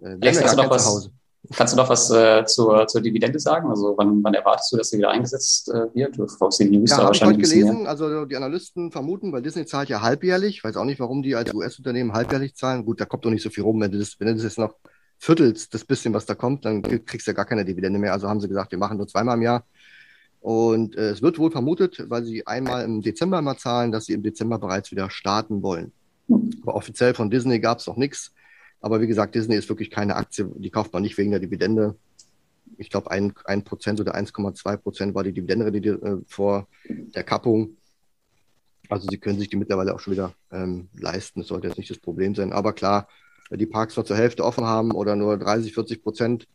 Äh, 0.00 0.16
wir 0.20 0.32
haben 0.32 0.46
ja 0.46 0.54
noch 0.54 0.70
was. 0.70 1.10
Kannst 1.54 1.74
du 1.74 1.76
noch 1.76 1.88
was 1.88 2.10
äh, 2.10 2.44
zur, 2.44 2.86
zur 2.88 3.00
Dividende 3.00 3.38
sagen? 3.38 3.68
Also 3.70 3.94
wann, 3.96 4.22
wann 4.24 4.34
erwartest 4.34 4.72
du, 4.72 4.76
dass 4.76 4.90
sie 4.90 4.98
wieder 4.98 5.10
eingesetzt 5.10 5.68
äh, 5.68 5.94
wird? 5.94 6.18
Du 6.18 6.26
verfolgst 6.26 6.58
die 6.58 6.64
News 6.64 6.90
ja, 6.90 6.96
da 6.98 7.04
wahrscheinlich. 7.04 7.38
Ich 7.38 7.50
gelesen, 7.50 7.82
mehr. 7.82 7.90
also 7.90 8.24
die 8.24 8.36
Analysten 8.36 8.90
vermuten, 8.90 9.32
weil 9.32 9.42
Disney 9.42 9.64
zahlt 9.64 9.88
ja 9.88 10.02
halbjährlich. 10.02 10.56
Ich 10.56 10.64
weiß 10.64 10.76
auch 10.76 10.84
nicht, 10.84 10.98
warum 10.98 11.22
die 11.22 11.36
als 11.36 11.54
US-Unternehmen 11.54 12.12
halbjährlich 12.12 12.56
zahlen. 12.56 12.84
Gut, 12.84 13.00
da 13.00 13.04
kommt 13.04 13.24
doch 13.24 13.30
nicht 13.30 13.42
so 13.42 13.50
viel 13.50 13.62
rum. 13.62 13.80
Wenn 13.80 13.92
du 13.92 13.98
das, 13.98 14.18
wenn 14.18 14.26
du 14.28 14.34
das 14.34 14.42
jetzt 14.42 14.58
noch 14.58 14.74
viertelst, 15.18 15.72
das 15.72 15.84
bisschen, 15.84 16.12
was 16.14 16.26
da 16.26 16.34
kommt, 16.34 16.64
dann 16.64 16.82
kriegst 16.82 17.26
du 17.26 17.30
ja 17.30 17.34
gar 17.34 17.46
keine 17.46 17.64
Dividende 17.64 17.98
mehr. 17.98 18.12
Also 18.12 18.28
haben 18.28 18.40
sie 18.40 18.48
gesagt, 18.48 18.72
wir 18.72 18.78
machen 18.78 18.96
nur 18.96 19.06
zweimal 19.06 19.36
im 19.36 19.42
Jahr. 19.42 19.64
Und 20.40 20.96
äh, 20.96 21.10
es 21.10 21.22
wird 21.22 21.38
wohl 21.38 21.50
vermutet, 21.50 22.04
weil 22.08 22.24
sie 22.24 22.46
einmal 22.46 22.84
im 22.84 23.02
Dezember 23.02 23.40
mal 23.42 23.56
zahlen, 23.56 23.92
dass 23.92 24.06
sie 24.06 24.12
im 24.12 24.22
Dezember 24.22 24.58
bereits 24.58 24.90
wieder 24.90 25.10
starten 25.10 25.62
wollen. 25.62 25.92
Aber 26.28 26.74
offiziell 26.74 27.14
von 27.14 27.30
Disney 27.30 27.60
gab 27.60 27.78
es 27.78 27.86
noch 27.86 27.96
nichts. 27.96 28.32
Aber 28.80 29.00
wie 29.00 29.06
gesagt, 29.06 29.34
Disney 29.34 29.56
ist 29.56 29.68
wirklich 29.68 29.90
keine 29.90 30.16
Aktie, 30.16 30.50
die 30.56 30.70
kauft 30.70 30.92
man 30.92 31.02
nicht 31.02 31.16
wegen 31.18 31.30
der 31.30 31.40
Dividende. 31.40 31.96
Ich 32.78 32.90
glaube, 32.90 33.10
ein, 33.10 33.32
ein 33.44 33.64
Prozent 33.64 34.00
oder 34.00 34.14
1,2 34.14 34.76
Prozent 34.76 35.14
war 35.14 35.24
die 35.24 35.32
Dividende 35.32 35.72
die, 35.72 35.88
äh, 35.88 36.18
vor 36.26 36.68
der 36.88 37.24
Kappung. 37.24 37.76
Also 38.88 39.08
sie 39.10 39.18
können 39.18 39.38
sich 39.38 39.48
die 39.48 39.56
mittlerweile 39.56 39.94
auch 39.94 40.00
schon 40.00 40.12
wieder 40.12 40.34
ähm, 40.52 40.88
leisten. 40.94 41.40
Das 41.40 41.48
sollte 41.48 41.68
jetzt 41.68 41.78
nicht 41.78 41.90
das 41.90 41.98
Problem 41.98 42.34
sein. 42.34 42.52
Aber 42.52 42.72
klar, 42.72 43.08
die 43.50 43.66
Parks 43.66 43.96
nur 43.96 44.04
zur 44.04 44.16
Hälfte 44.16 44.44
offen 44.44 44.64
haben 44.64 44.92
oder 44.92 45.16
nur 45.16 45.36
30, 45.38 45.74
40 45.74 46.02
Prozent. 46.02 46.48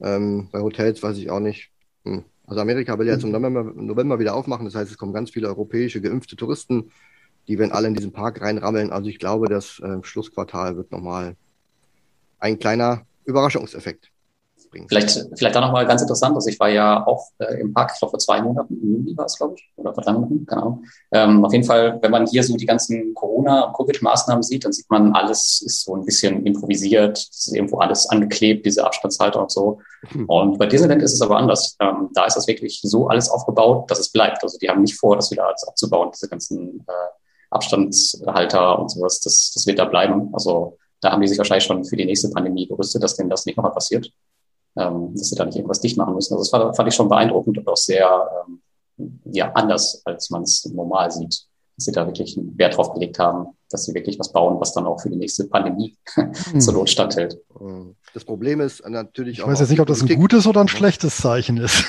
Ähm, 0.00 0.48
bei 0.52 0.60
Hotels 0.60 1.02
weiß 1.02 1.18
ich 1.18 1.30
auch 1.30 1.40
nicht. 1.40 1.70
Hm. 2.04 2.24
Also 2.46 2.60
Amerika 2.60 2.98
will 2.98 3.06
jetzt 3.06 3.24
im 3.24 3.30
November, 3.30 3.64
November 3.74 4.18
wieder 4.18 4.34
aufmachen. 4.34 4.66
Das 4.66 4.74
heißt, 4.74 4.90
es 4.90 4.98
kommen 4.98 5.12
ganz 5.12 5.30
viele 5.30 5.48
europäische 5.48 6.00
geimpfte 6.00 6.36
Touristen. 6.36 6.90
Die 7.48 7.58
werden 7.58 7.72
alle 7.72 7.88
in 7.88 7.94
diesen 7.94 8.12
Park 8.12 8.40
reinrammeln. 8.40 8.90
Also 8.90 9.08
ich 9.08 9.18
glaube, 9.18 9.48
das 9.48 9.80
äh, 9.80 9.98
Schlussquartal 10.02 10.76
wird 10.76 10.92
nochmal 10.92 11.36
ein 12.38 12.58
kleiner 12.58 13.02
Überraschungseffekt. 13.24 14.10
bringen. 14.74 14.88
Vielleicht, 14.88 15.28
vielleicht 15.36 15.54
da 15.54 15.60
nochmal 15.60 15.86
ganz 15.86 16.02
interessant, 16.02 16.34
also 16.34 16.48
ich 16.48 16.58
war 16.58 16.68
ja 16.68 17.06
auch 17.06 17.28
äh, 17.38 17.60
im 17.60 17.72
Park, 17.72 17.92
ich 17.94 18.00
glaube 18.00 18.10
vor 18.10 18.18
zwei 18.18 18.42
Monaten, 18.42 18.74
im 18.74 18.92
Juni 18.92 19.16
war 19.16 19.26
es, 19.26 19.36
glaube 19.36 19.54
ich, 19.56 19.70
oder 19.76 19.94
vor 19.94 20.02
drei 20.02 20.12
Monaten, 20.12 20.44
keine 20.46 20.62
Ahnung. 20.62 20.84
Ähm, 21.12 21.44
auf 21.44 21.52
jeden 21.52 21.64
Fall, 21.64 21.98
wenn 22.02 22.10
man 22.10 22.26
hier 22.26 22.42
so 22.42 22.56
die 22.56 22.66
ganzen 22.66 23.14
Corona- 23.14 23.64
und 23.64 23.74
Covid-Maßnahmen 23.74 24.42
sieht, 24.42 24.64
dann 24.64 24.72
sieht 24.72 24.90
man, 24.90 25.12
alles 25.14 25.62
ist 25.64 25.84
so 25.84 25.94
ein 25.94 26.04
bisschen 26.04 26.44
improvisiert, 26.44 27.18
es 27.18 27.46
ist 27.46 27.54
irgendwo 27.54 27.78
alles 27.78 28.08
angeklebt, 28.08 28.66
diese 28.66 28.84
Abstandshalter 28.84 29.40
und 29.40 29.50
so. 29.50 29.80
Hm. 30.08 30.24
Und 30.26 30.58
bei 30.58 30.66
Disneyland 30.66 31.02
ist 31.02 31.14
es 31.14 31.22
aber 31.22 31.36
anders. 31.36 31.76
Ähm, 31.80 32.10
da 32.14 32.26
ist 32.26 32.36
das 32.36 32.46
wirklich 32.46 32.80
so 32.82 33.08
alles 33.08 33.30
aufgebaut, 33.30 33.90
dass 33.90 34.00
es 34.00 34.10
bleibt. 34.10 34.42
Also 34.42 34.58
die 34.58 34.68
haben 34.68 34.82
nicht 34.82 34.98
vor, 34.98 35.16
das 35.16 35.30
wieder 35.30 35.46
alles 35.46 35.64
abzubauen, 35.66 36.10
diese 36.12 36.28
ganzen 36.28 36.80
äh, 36.86 36.92
Abstandshalter 37.54 38.78
und 38.78 38.90
sowas, 38.90 39.20
das, 39.20 39.52
das 39.54 39.66
wird 39.66 39.78
da 39.78 39.84
bleiben. 39.84 40.30
Also 40.32 40.78
da 41.00 41.12
haben 41.12 41.20
die 41.20 41.28
sich 41.28 41.38
wahrscheinlich 41.38 41.64
schon 41.64 41.84
für 41.84 41.96
die 41.96 42.06
nächste 42.06 42.30
Pandemie 42.30 42.66
gerüstet, 42.66 43.02
dass 43.02 43.16
denen 43.16 43.30
das 43.30 43.46
nicht 43.46 43.56
nochmal 43.56 43.72
passiert, 43.72 44.10
ähm, 44.76 45.14
dass 45.14 45.28
sie 45.28 45.36
da 45.36 45.44
nicht 45.44 45.56
irgendwas 45.56 45.80
dicht 45.80 45.96
machen 45.96 46.14
müssen. 46.14 46.34
Also 46.34 46.44
das 46.44 46.52
war, 46.52 46.74
fand 46.74 46.88
ich 46.88 46.94
schon 46.94 47.08
beeindruckend 47.08 47.58
und 47.58 47.68
auch 47.68 47.76
sehr 47.76 48.30
ähm, 48.46 48.62
ja, 49.24 49.52
anders, 49.52 50.02
als 50.04 50.30
man 50.30 50.42
es 50.42 50.64
normal 50.66 51.10
sieht, 51.10 51.46
dass 51.76 51.84
sie 51.84 51.92
da 51.92 52.06
wirklich 52.06 52.38
einen 52.38 52.56
Wert 52.56 52.76
drauf 52.76 52.92
gelegt 52.92 53.18
haben, 53.18 53.48
dass 53.68 53.84
sie 53.84 53.94
wirklich 53.94 54.18
was 54.18 54.32
bauen, 54.32 54.60
was 54.60 54.72
dann 54.72 54.86
auch 54.86 55.00
für 55.00 55.10
die 55.10 55.16
nächste 55.16 55.44
Pandemie 55.44 55.96
hm. 56.14 56.60
zur 56.60 56.74
Not 56.74 56.90
standhält. 56.90 57.38
Hm. 57.58 57.96
Das 58.14 58.24
Problem 58.24 58.60
ist 58.60 58.88
natürlich 58.88 59.38
ich 59.38 59.42
auch. 59.42 59.46
Ich 59.46 59.52
weiß 59.52 59.60
jetzt 59.60 59.70
nicht, 59.70 59.80
ob 59.80 59.88
das 59.88 60.00
ein 60.00 60.08
gutes 60.16 60.46
oder 60.46 60.60
ein 60.60 60.68
schlechtes 60.68 61.16
Zeichen 61.16 61.56
ist. 61.56 61.84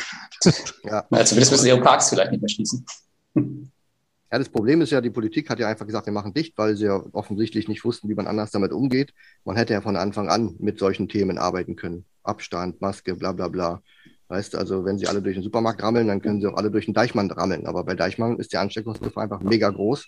ja. 0.84 1.06
ja 1.12 1.25
zumindest 1.25 1.51
müssen 1.51 1.63
sie 1.63 1.69
ihre 1.69 1.82
Parks 1.82 2.10
vielleicht 2.10 2.32
nicht 2.32 2.41
mehr 2.41 2.49
schließen. 2.49 2.86
Ja, 4.36 4.39
das 4.39 4.50
Problem 4.50 4.82
ist 4.82 4.91
ja, 4.91 5.00
die 5.00 5.12
Politik 5.12 5.50
hat 5.50 5.60
ja 5.60 5.69
einfach 5.69 5.86
gesagt, 5.86 6.08
wir 6.08 6.12
machen 6.12 6.34
dicht, 6.34 6.58
weil 6.58 6.76
sie 6.76 6.88
ja 6.88 7.02
offensichtlich 7.13 7.69
nicht 7.69 7.86
wussten, 7.86 8.10
wie 8.10 8.15
man 8.15 8.28
anders 8.28 8.52
damit 8.52 8.74
umgeht. 8.74 9.13
Man 9.45 9.56
hätte 9.56 9.71
ja 9.71 9.80
von 9.80 9.95
Anfang 9.95 10.28
an 10.28 10.58
mit 10.60 10.78
solchen 10.78 11.08
Themen 11.08 11.38
arbeiten 11.38 11.78
können. 11.78 12.04
Abstand, 12.21 12.82
Maske, 12.82 13.15
bla 13.15 13.32
bla 13.32 13.48
bla. 13.48 13.82
Weißt 14.28 14.54
du, 14.54 14.58
also 14.58 14.84
wenn 14.84 14.98
sie 14.98 15.08
alle 15.08 15.21
durch 15.21 15.38
den 15.38 15.43
Supermarkt 15.43 15.82
rammeln, 15.82 16.10
dann 16.10 16.21
können 16.21 16.41
sie 16.41 16.48
auch 16.48 16.58
alle 16.58 16.69
durch 16.69 16.84
den 16.84 16.93
Deichmann 16.93 17.32
rammeln. 17.32 17.65
Aber 17.65 17.86
bei 17.86 17.95
Deichmann 17.95 18.38
ist 18.38 18.52
die 18.52 18.58
Ansteckungsgefahr 18.58 19.24
einfach 19.24 19.39
mega 19.39 19.69
groß, 19.69 20.06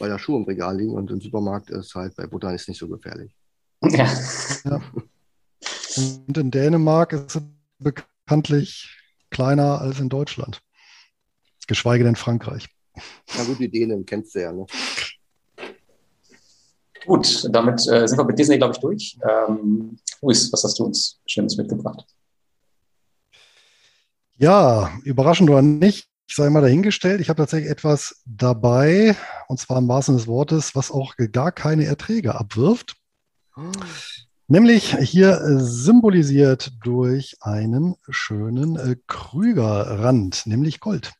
weil 0.00 0.10
da 0.10 0.18
Schuhe 0.18 0.38
im 0.38 0.44
Regal 0.44 0.76
liegen 0.76 0.94
und 0.94 1.12
im 1.12 1.20
Supermarkt 1.20 1.70
ist 1.70 1.94
halt 1.94 2.16
bei 2.16 2.26
Butter 2.26 2.52
ist 2.52 2.68
nicht 2.68 2.80
so 2.80 2.88
gefährlich. 2.88 3.32
Ja. 3.82 4.12
ja. 4.64 4.80
Und 6.26 6.36
in 6.36 6.50
Dänemark 6.50 7.12
ist 7.12 7.36
es 7.36 7.42
bekanntlich 7.78 8.98
kleiner 9.30 9.80
als 9.80 10.00
in 10.00 10.08
Deutschland. 10.08 10.62
Geschweige 11.68 12.02
denn 12.02 12.16
Frankreich. 12.16 12.68
Na 13.36 13.44
gut, 13.44 13.58
die 13.58 13.68
Dänen 13.68 14.04
kennst 14.04 14.34
du 14.34 14.40
ja. 14.40 14.52
Ne? 14.52 14.66
Gut, 17.06 17.48
damit 17.50 17.86
äh, 17.88 18.06
sind 18.06 18.18
wir 18.18 18.24
mit 18.24 18.38
Disney, 18.38 18.58
glaube 18.58 18.74
ich, 18.74 18.80
durch. 18.80 19.18
Ähm, 19.22 19.98
Luis, 20.20 20.52
was 20.52 20.64
hast 20.64 20.78
du 20.78 20.84
uns 20.84 21.20
Schönes 21.26 21.56
mitgebracht? 21.56 22.04
Ja, 24.36 24.92
überraschend 25.04 25.48
oder 25.50 25.62
nicht, 25.62 26.08
ich 26.28 26.34
sei 26.34 26.50
mal 26.50 26.60
dahingestellt. 26.60 27.20
Ich 27.20 27.28
habe 27.28 27.38
tatsächlich 27.38 27.70
etwas 27.70 28.22
dabei, 28.26 29.16
und 29.48 29.58
zwar 29.58 29.78
im 29.78 29.88
wahrsten 29.88 30.16
des 30.16 30.26
Wortes, 30.26 30.74
was 30.74 30.90
auch 30.90 31.14
gar 31.32 31.50
keine 31.50 31.86
Erträge 31.86 32.34
abwirft. 32.34 32.96
Oh. 33.56 33.62
Nämlich 34.46 34.96
hier 34.96 35.40
symbolisiert 35.58 36.72
durch 36.82 37.36
einen 37.40 37.96
schönen 38.08 38.76
äh, 38.76 38.96
Krügerrand, 39.06 40.46
nämlich 40.46 40.80
Gold 40.80 41.12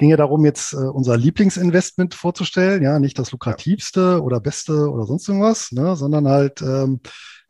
ging 0.00 0.10
ja 0.10 0.16
darum, 0.16 0.46
jetzt 0.46 0.72
äh, 0.72 0.76
unser 0.76 1.16
Lieblingsinvestment 1.18 2.14
vorzustellen, 2.14 2.82
ja, 2.82 2.98
nicht 2.98 3.18
das 3.18 3.32
lukrativste 3.32 4.22
oder 4.22 4.40
beste 4.40 4.90
oder 4.90 5.04
sonst 5.04 5.28
irgendwas, 5.28 5.72
ne, 5.72 5.94
sondern 5.94 6.26
halt 6.26 6.62
ähm, 6.62 7.00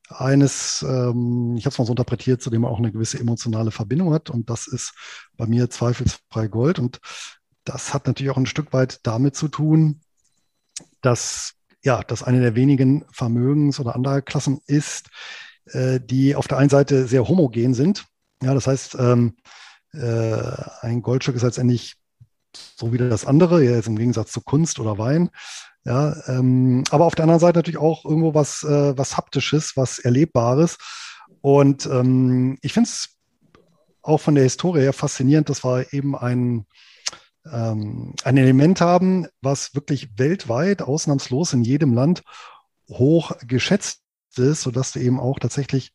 eines, 0.08 0.84
ähm, 0.86 1.54
ich 1.56 1.64
habe 1.64 1.72
es 1.72 1.78
mal 1.78 1.84
so 1.84 1.92
interpretiert, 1.92 2.42
zu 2.42 2.50
dem 2.50 2.62
man 2.62 2.72
auch 2.72 2.78
eine 2.78 2.90
gewisse 2.90 3.20
emotionale 3.20 3.70
Verbindung 3.70 4.12
hat. 4.12 4.30
Und 4.30 4.50
das 4.50 4.66
ist 4.66 4.92
bei 5.36 5.46
mir 5.46 5.70
zweifelsfrei 5.70 6.48
Gold. 6.48 6.80
Und 6.80 6.98
das 7.62 7.94
hat 7.94 8.08
natürlich 8.08 8.30
auch 8.32 8.36
ein 8.36 8.46
Stück 8.46 8.72
weit 8.72 8.98
damit 9.04 9.36
zu 9.36 9.46
tun, 9.46 10.00
dass 11.02 11.54
ja, 11.84 12.02
das 12.02 12.24
eine 12.24 12.40
der 12.40 12.56
wenigen 12.56 13.04
Vermögens- 13.12 13.78
oder 13.78 13.94
Anlageklassen 13.94 14.60
ist, 14.66 15.08
äh, 15.66 16.00
die 16.00 16.34
auf 16.34 16.48
der 16.48 16.58
einen 16.58 16.68
Seite 16.68 17.06
sehr 17.06 17.28
homogen 17.28 17.74
sind. 17.74 18.06
Ja, 18.42 18.54
das 18.54 18.66
heißt, 18.66 18.96
ähm, 18.98 19.36
äh, 19.92 20.42
ein 20.80 21.00
Goldstück 21.02 21.36
ist 21.36 21.42
letztendlich 21.42 21.99
so 22.76 22.92
wie 22.92 22.98
das 22.98 23.24
andere, 23.24 23.62
jetzt 23.62 23.88
im 23.88 23.96
Gegensatz 23.96 24.32
zu 24.32 24.40
Kunst 24.40 24.78
oder 24.78 24.98
Wein. 24.98 25.30
Ja, 25.84 26.14
ähm, 26.26 26.84
aber 26.90 27.06
auf 27.06 27.14
der 27.14 27.22
anderen 27.22 27.40
Seite 27.40 27.58
natürlich 27.58 27.78
auch 27.78 28.04
irgendwo 28.04 28.34
was, 28.34 28.62
äh, 28.64 28.96
was 28.98 29.16
Haptisches, 29.16 29.76
was 29.76 29.98
Erlebbares. 29.98 30.76
Und 31.40 31.86
ähm, 31.86 32.58
ich 32.60 32.72
finde 32.72 32.88
es 32.88 33.16
auch 34.02 34.20
von 34.20 34.34
der 34.34 34.44
Historie 34.44 34.80
her 34.80 34.92
faszinierend, 34.92 35.48
dass 35.48 35.64
wir 35.64 35.92
eben 35.92 36.16
ein, 36.16 36.66
ähm, 37.50 38.14
ein 38.24 38.36
Element 38.36 38.80
haben, 38.80 39.26
was 39.40 39.74
wirklich 39.74 40.18
weltweit, 40.18 40.82
ausnahmslos 40.82 41.54
in 41.54 41.62
jedem 41.62 41.94
Land 41.94 42.22
hoch 42.90 43.32
geschätzt 43.46 44.02
ist, 44.36 44.62
sodass 44.62 44.92
du 44.92 45.00
eben 45.00 45.18
auch 45.18 45.38
tatsächlich 45.38 45.92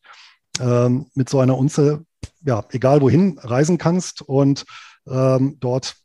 ähm, 0.60 1.06
mit 1.14 1.28
so 1.28 1.40
einer 1.40 1.56
Unze, 1.56 2.04
ja, 2.42 2.64
egal 2.70 3.00
wohin 3.02 3.38
reisen 3.38 3.78
kannst 3.78 4.22
und 4.22 4.64
ähm, 5.06 5.58
dort 5.60 5.96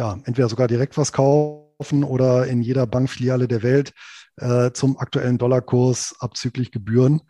ja, 0.00 0.18
entweder 0.24 0.48
sogar 0.48 0.66
direkt 0.66 0.96
was 0.96 1.12
kaufen 1.12 2.04
oder 2.04 2.46
in 2.46 2.62
jeder 2.62 2.86
Bankfiliale 2.86 3.46
der 3.46 3.62
Welt 3.62 3.92
äh, 4.36 4.70
zum 4.72 4.98
aktuellen 4.98 5.36
Dollarkurs 5.36 6.16
abzüglich 6.20 6.72
Gebühren 6.72 7.20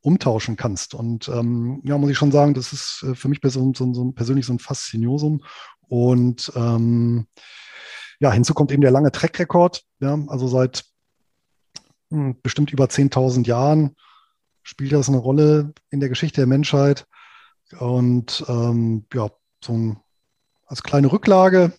umtauschen 0.00 0.56
kannst. 0.56 0.94
Und 0.94 1.28
ähm, 1.28 1.82
ja, 1.84 1.98
muss 1.98 2.10
ich 2.10 2.16
schon 2.16 2.32
sagen, 2.32 2.54
das 2.54 2.72
ist 2.72 3.04
äh, 3.06 3.14
für 3.14 3.28
mich 3.28 3.40
so, 3.42 3.72
so, 3.74 3.92
so 3.92 4.12
persönlich 4.12 4.46
so 4.46 4.54
ein 4.54 4.58
Fasziniosum. 4.58 5.44
Und 5.86 6.50
ähm, 6.56 7.26
ja, 8.20 8.32
hinzu 8.32 8.54
kommt 8.54 8.72
eben 8.72 8.80
der 8.80 8.90
lange 8.90 9.12
Track-Rekord. 9.12 9.82
Ja, 10.00 10.18
also 10.28 10.48
seit 10.48 10.82
mh, 12.08 12.18
hm, 12.18 12.40
bestimmt 12.42 12.72
über 12.72 12.86
10.000 12.86 13.46
Jahren 13.46 13.96
spielt 14.62 14.92
das 14.92 15.10
eine 15.10 15.18
Rolle 15.18 15.74
in 15.90 16.00
der 16.00 16.08
Geschichte 16.08 16.40
der 16.40 16.46
Menschheit. 16.46 17.06
Und 17.78 18.42
ähm, 18.48 19.04
ja, 19.12 19.28
so 19.62 19.74
ein, 19.74 20.00
als 20.64 20.82
kleine 20.82 21.12
Rücklage 21.12 21.74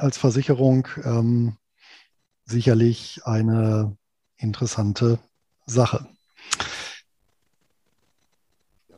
als 0.00 0.18
Versicherung 0.18 0.88
ähm, 1.04 1.56
sicherlich 2.44 3.20
eine 3.24 3.96
interessante 4.36 5.18
Sache. 5.66 6.06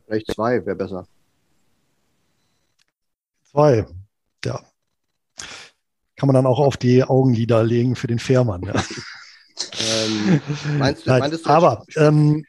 Vielleicht 0.05 0.33
zwei 0.33 0.65
wäre 0.65 0.75
besser. 0.75 1.07
Zwei, 3.51 3.85
ja. 4.45 4.59
Kann 6.15 6.27
man 6.27 6.33
dann 6.35 6.45
auch 6.45 6.59
auf 6.59 6.77
die 6.77 7.03
Augenlider 7.03 7.63
legen 7.63 7.95
für 7.95 8.07
den 8.07 8.19
Fährmann. 8.19 8.63
Ja. 8.63 8.83
ähm, 9.79 10.41
meinst 10.77 11.05
du, 11.05 11.09
Nein, 11.09 11.19
meinst 11.19 11.45
du 11.45 11.49
aber 11.49 11.85
ähm, 11.95 12.45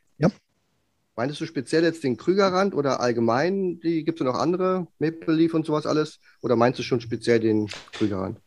Meintest 1.16 1.40
du 1.40 1.46
speziell 1.46 1.84
jetzt 1.84 2.02
den 2.02 2.16
Krügerrand 2.16 2.74
oder 2.74 2.98
allgemein, 2.98 3.78
die 3.78 4.02
gibt 4.02 4.20
es 4.20 4.26
noch 4.26 4.34
andere, 4.34 4.88
Maple 4.98 5.32
Leaf 5.32 5.54
und 5.54 5.64
sowas 5.64 5.86
alles? 5.86 6.18
Oder 6.42 6.56
meinst 6.56 6.80
du 6.80 6.82
schon 6.82 7.00
speziell 7.00 7.38
den 7.38 7.68
Krügerrand? 7.92 8.40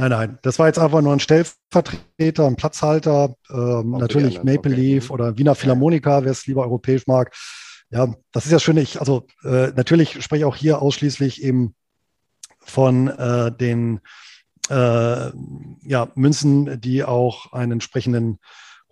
Nein, 0.00 0.10
nein, 0.10 0.38
das 0.42 0.60
war 0.60 0.68
jetzt 0.68 0.78
einfach 0.78 1.00
nur 1.02 1.12
ein 1.12 1.18
Stellvertreter, 1.18 2.46
ein 2.46 2.54
Platzhalter, 2.54 3.34
ähm, 3.50 3.90
natürlich 3.90 4.44
Maple 4.44 4.72
okay. 4.72 4.80
Leaf 4.80 5.10
oder 5.10 5.36
Wiener 5.36 5.56
Philharmonika, 5.56 6.22
wer 6.22 6.30
es 6.30 6.46
lieber 6.46 6.62
europäisch 6.62 7.08
mag. 7.08 7.34
Ja, 7.90 8.14
das 8.30 8.46
ist 8.46 8.52
ja 8.52 8.60
schön. 8.60 8.76
Ich, 8.76 9.00
also 9.00 9.26
äh, 9.42 9.72
natürlich 9.74 10.22
spreche 10.22 10.42
ich 10.42 10.44
auch 10.44 10.54
hier 10.54 10.80
ausschließlich 10.80 11.42
eben 11.42 11.74
von 12.60 13.08
äh, 13.08 13.50
den 13.50 14.00
äh, 14.70 15.30
ja, 15.82 16.08
Münzen, 16.14 16.80
die 16.80 17.02
auch 17.02 17.52
einen 17.52 17.72
entsprechenden 17.72 18.38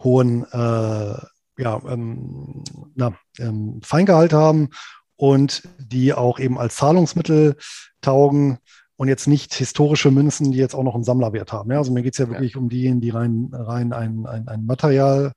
hohen 0.03 0.43
äh, 0.51 1.19
ja, 1.59 1.83
ähm, 1.89 2.65
na, 2.97 3.17
ähm, 3.39 3.81
Feingehalt 3.85 4.33
haben 4.33 4.71
und 5.15 5.69
die 5.79 6.15
auch 6.15 6.41
eben 6.41 6.59
als 6.59 6.75
Zahlungsmittel 6.75 7.57
taugen 8.01 8.59
und 8.97 9.09
jetzt 9.09 9.27
nicht 9.27 9.55
historische 9.55 10.11
Münzen, 10.11 10.53
die 10.53 10.59
jetzt 10.59 10.75
auch 10.75 10.83
noch 10.83 10.95
einen 10.95 11.05
Sammlerwert 11.05 11.53
haben. 11.53 11.71
Ja, 11.71 11.79
also 11.79 11.93
mir 11.93 12.03
geht 12.03 12.15
es 12.15 12.19
ja 12.19 12.29
wirklich 12.29 12.55
ja. 12.55 12.61
um 12.61 12.69
diejenigen, 12.69 13.01
die 13.01 13.11
rein, 13.11 13.51
rein 13.53 13.93
ein, 13.93 14.27
ein, 14.27 14.49
ein 14.49 14.65
Materialwert 14.65 15.35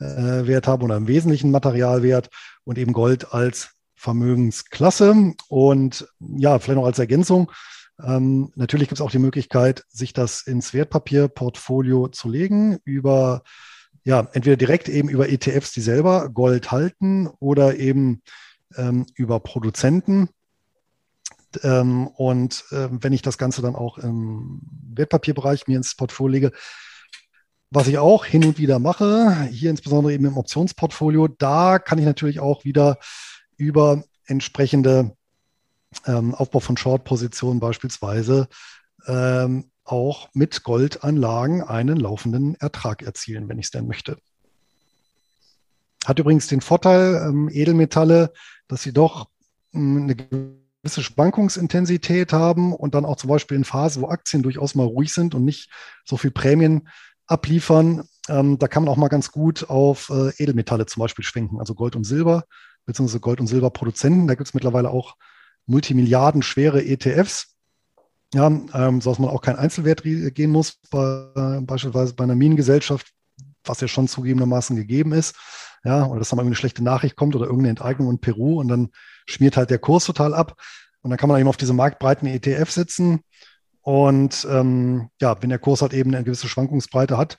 äh, 0.00 0.62
haben 0.66 0.82
oder 0.82 0.96
im 0.96 1.08
Wesentlichen 1.08 1.50
Materialwert 1.50 2.30
und 2.64 2.78
eben 2.78 2.92
Gold 2.92 3.32
als 3.32 3.70
Vermögensklasse. 3.94 5.34
Und 5.48 6.08
ja, 6.20 6.58
vielleicht 6.58 6.76
noch 6.76 6.86
als 6.86 6.98
Ergänzung. 6.98 7.50
Ähm, 8.02 8.52
natürlich 8.54 8.88
gibt 8.88 8.98
es 8.98 9.04
auch 9.04 9.10
die 9.10 9.18
Möglichkeit, 9.18 9.84
sich 9.88 10.12
das 10.12 10.42
ins 10.42 10.72
Wertpapierportfolio 10.72 12.08
zu 12.08 12.28
legen 12.28 12.78
über 12.84 13.42
ja, 14.04 14.28
entweder 14.32 14.56
direkt 14.56 14.88
eben 14.88 15.08
über 15.08 15.28
ETFs, 15.28 15.72
die 15.72 15.80
selber 15.80 16.28
Gold 16.30 16.72
halten 16.72 17.28
oder 17.38 17.76
eben 17.78 18.22
ähm, 18.76 19.06
über 19.14 19.40
Produzenten. 19.40 20.28
Ähm, 21.62 22.06
und 22.08 22.64
äh, 22.70 22.88
wenn 22.90 23.12
ich 23.12 23.22
das 23.22 23.38
Ganze 23.38 23.62
dann 23.62 23.74
auch 23.74 23.98
im 23.98 24.60
Wertpapierbereich 24.94 25.66
mir 25.66 25.76
ins 25.76 25.94
Portfolio 25.94 26.32
lege, 26.32 26.52
was 27.70 27.88
ich 27.88 27.98
auch 27.98 28.24
hin 28.24 28.44
und 28.44 28.58
wieder 28.58 28.78
mache, 28.78 29.48
hier 29.50 29.70
insbesondere 29.70 30.12
eben 30.12 30.26
im 30.26 30.36
Optionsportfolio, 30.36 31.28
da 31.28 31.78
kann 31.78 31.98
ich 31.98 32.04
natürlich 32.04 32.38
auch 32.38 32.64
wieder 32.64 32.98
über 33.56 34.04
entsprechende 34.26 35.16
ähm, 36.06 36.34
Aufbau 36.34 36.60
von 36.60 36.76
Short-Positionen 36.76 37.60
beispielsweise 37.60 38.48
ähm, 39.06 39.70
auch 39.84 40.28
mit 40.34 40.62
Goldanlagen 40.62 41.62
einen 41.62 41.96
laufenden 41.96 42.54
Ertrag 42.56 43.02
erzielen, 43.02 43.48
wenn 43.48 43.58
ich 43.58 43.66
es 43.66 43.70
denn 43.70 43.86
möchte. 43.86 44.18
Hat 46.04 46.18
übrigens 46.18 46.48
den 46.48 46.60
Vorteil, 46.60 47.26
ähm, 47.26 47.48
Edelmetalle, 47.50 48.32
dass 48.68 48.82
sie 48.82 48.92
doch 48.92 49.28
ähm, 49.72 50.02
eine 50.02 50.61
gewisse 50.82 51.02
Schwankungsintensität 51.02 52.32
haben 52.32 52.74
und 52.74 52.94
dann 52.94 53.04
auch 53.04 53.16
zum 53.16 53.30
Beispiel 53.30 53.56
in 53.56 53.64
Phasen, 53.64 54.02
wo 54.02 54.08
Aktien 54.08 54.42
durchaus 54.42 54.74
mal 54.74 54.86
ruhig 54.86 55.12
sind 55.12 55.34
und 55.34 55.44
nicht 55.44 55.70
so 56.04 56.16
viel 56.16 56.32
Prämien 56.32 56.88
abliefern, 57.26 58.04
ähm, 58.28 58.58
da 58.58 58.68
kann 58.68 58.84
man 58.84 58.92
auch 58.92 58.96
mal 58.96 59.08
ganz 59.08 59.30
gut 59.32 59.68
auf 59.70 60.10
äh, 60.10 60.30
Edelmetalle 60.42 60.86
zum 60.86 61.00
Beispiel 61.00 61.24
schwenken, 61.24 61.60
also 61.60 61.74
Gold 61.74 61.96
und 61.96 62.04
Silber, 62.04 62.44
beziehungsweise 62.84 63.20
Gold- 63.20 63.40
und 63.40 63.46
Silberproduzenten. 63.46 64.26
Da 64.26 64.34
gibt 64.34 64.48
es 64.48 64.54
mittlerweile 64.54 64.90
auch 64.90 65.16
Multimilliarden 65.66 66.42
schwere 66.42 66.84
ETFs. 66.84 67.48
Ja, 68.34 68.46
ähm, 68.46 69.02
sodass 69.02 69.18
man 69.18 69.28
auch 69.28 69.42
kein 69.42 69.56
Einzelwert 69.56 70.02
gehen 70.02 70.50
muss, 70.50 70.80
bei, 70.90 71.60
beispielsweise 71.60 72.14
bei 72.14 72.24
einer 72.24 72.34
Minengesellschaft, 72.34 73.12
was 73.62 73.82
ja 73.82 73.88
schon 73.88 74.08
zugegebenermaßen 74.08 74.74
gegeben 74.74 75.12
ist. 75.12 75.36
Ja, 75.84 76.06
oder 76.06 76.20
dass 76.20 76.28
da 76.28 76.36
mal 76.36 76.46
eine 76.46 76.54
schlechte 76.54 76.84
Nachricht 76.84 77.16
kommt 77.16 77.34
oder 77.34 77.46
irgendeine 77.46 77.70
Enteignung 77.70 78.10
in 78.10 78.20
Peru 78.20 78.60
und 78.60 78.68
dann 78.68 78.90
schmiert 79.26 79.56
halt 79.56 79.70
der 79.70 79.78
Kurs 79.78 80.04
total 80.04 80.34
ab. 80.34 80.56
Und 81.02 81.10
dann 81.10 81.18
kann 81.18 81.28
man 81.28 81.40
eben 81.40 81.48
auf 81.48 81.56
diese 81.56 81.72
marktbreiten 81.72 82.28
ETF 82.28 82.70
setzen. 82.70 83.20
Und 83.80 84.46
ähm, 84.48 85.08
ja, 85.20 85.42
wenn 85.42 85.50
der 85.50 85.58
Kurs 85.58 85.82
halt 85.82 85.92
eben 85.92 86.14
eine 86.14 86.22
gewisse 86.22 86.46
Schwankungsbreite 86.46 87.18
hat, 87.18 87.38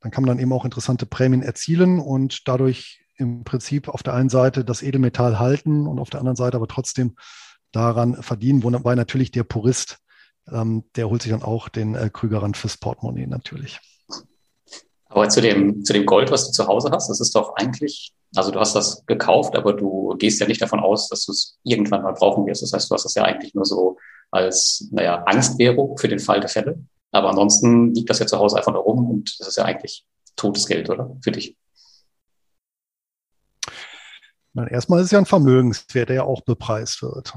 dann 0.00 0.10
kann 0.10 0.24
man 0.24 0.36
dann 0.36 0.42
eben 0.42 0.52
auch 0.52 0.64
interessante 0.64 1.06
Prämien 1.06 1.42
erzielen 1.42 2.00
und 2.00 2.48
dadurch 2.48 3.04
im 3.16 3.44
Prinzip 3.44 3.88
auf 3.88 4.02
der 4.02 4.14
einen 4.14 4.28
Seite 4.28 4.64
das 4.64 4.82
Edelmetall 4.82 5.38
halten 5.38 5.86
und 5.86 5.98
auf 5.98 6.10
der 6.10 6.20
anderen 6.20 6.36
Seite 6.36 6.56
aber 6.56 6.68
trotzdem 6.68 7.16
daran 7.72 8.22
verdienen, 8.22 8.62
wobei 8.62 8.94
natürlich 8.94 9.30
der 9.30 9.44
Purist, 9.44 9.98
ähm, 10.50 10.84
der 10.96 11.08
holt 11.08 11.22
sich 11.22 11.32
dann 11.32 11.42
auch 11.42 11.68
den 11.68 11.94
äh, 11.94 12.10
Krügerrand 12.12 12.56
fürs 12.56 12.76
Portemonnaie 12.76 13.26
natürlich. 13.26 13.80
Aber 15.16 15.30
zu 15.30 15.40
dem, 15.40 15.82
zu 15.82 15.94
dem 15.94 16.04
Gold, 16.04 16.30
was 16.30 16.46
du 16.46 16.52
zu 16.52 16.66
Hause 16.66 16.90
hast, 16.92 17.08
das 17.08 17.20
ist 17.20 17.34
doch 17.34 17.56
eigentlich, 17.56 18.12
also 18.34 18.50
du 18.50 18.60
hast 18.60 18.76
das 18.76 19.02
gekauft, 19.06 19.56
aber 19.56 19.72
du 19.72 20.14
gehst 20.18 20.38
ja 20.40 20.46
nicht 20.46 20.60
davon 20.60 20.78
aus, 20.78 21.08
dass 21.08 21.24
du 21.24 21.32
es 21.32 21.58
irgendwann 21.64 22.02
mal 22.02 22.12
brauchen 22.12 22.44
wirst. 22.44 22.60
Das 22.60 22.74
heißt, 22.74 22.90
du 22.90 22.94
hast 22.94 23.04
das 23.04 23.14
ja 23.14 23.22
eigentlich 23.22 23.54
nur 23.54 23.64
so 23.64 23.96
als, 24.30 24.86
naja, 24.92 25.22
Angstwährung 25.24 25.96
für 25.96 26.08
den 26.08 26.18
Fall 26.18 26.40
der 26.40 26.50
Fälle. 26.50 26.84
Aber 27.12 27.30
ansonsten 27.30 27.94
liegt 27.94 28.10
das 28.10 28.18
ja 28.18 28.26
zu 28.26 28.36
Hause 28.36 28.58
einfach 28.58 28.74
nur 28.74 28.82
rum 28.82 29.10
und 29.10 29.40
das 29.40 29.48
ist 29.48 29.56
ja 29.56 29.64
eigentlich 29.64 30.04
totes 30.36 30.66
Geld, 30.66 30.90
oder? 30.90 31.16
Für 31.24 31.32
dich. 31.32 31.56
Nein, 34.52 34.68
erstmal 34.68 35.00
ist 35.00 35.06
es 35.06 35.12
ja 35.12 35.18
ein 35.18 35.24
Vermögenswert, 35.24 36.10
der 36.10 36.16
ja 36.16 36.24
auch 36.24 36.42
bepreist 36.42 37.00
wird. 37.00 37.32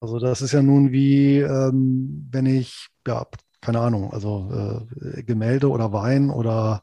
Also 0.00 0.18
das 0.18 0.40
ist 0.40 0.52
ja 0.52 0.62
nun 0.62 0.92
wie, 0.92 1.40
ähm, 1.40 2.26
wenn 2.30 2.46
ich, 2.46 2.88
ja, 3.06 3.26
keine 3.60 3.80
Ahnung, 3.80 4.12
also 4.12 4.86
äh, 5.00 5.22
Gemälde 5.22 5.70
oder 5.70 5.92
Wein 5.92 6.30
oder 6.30 6.82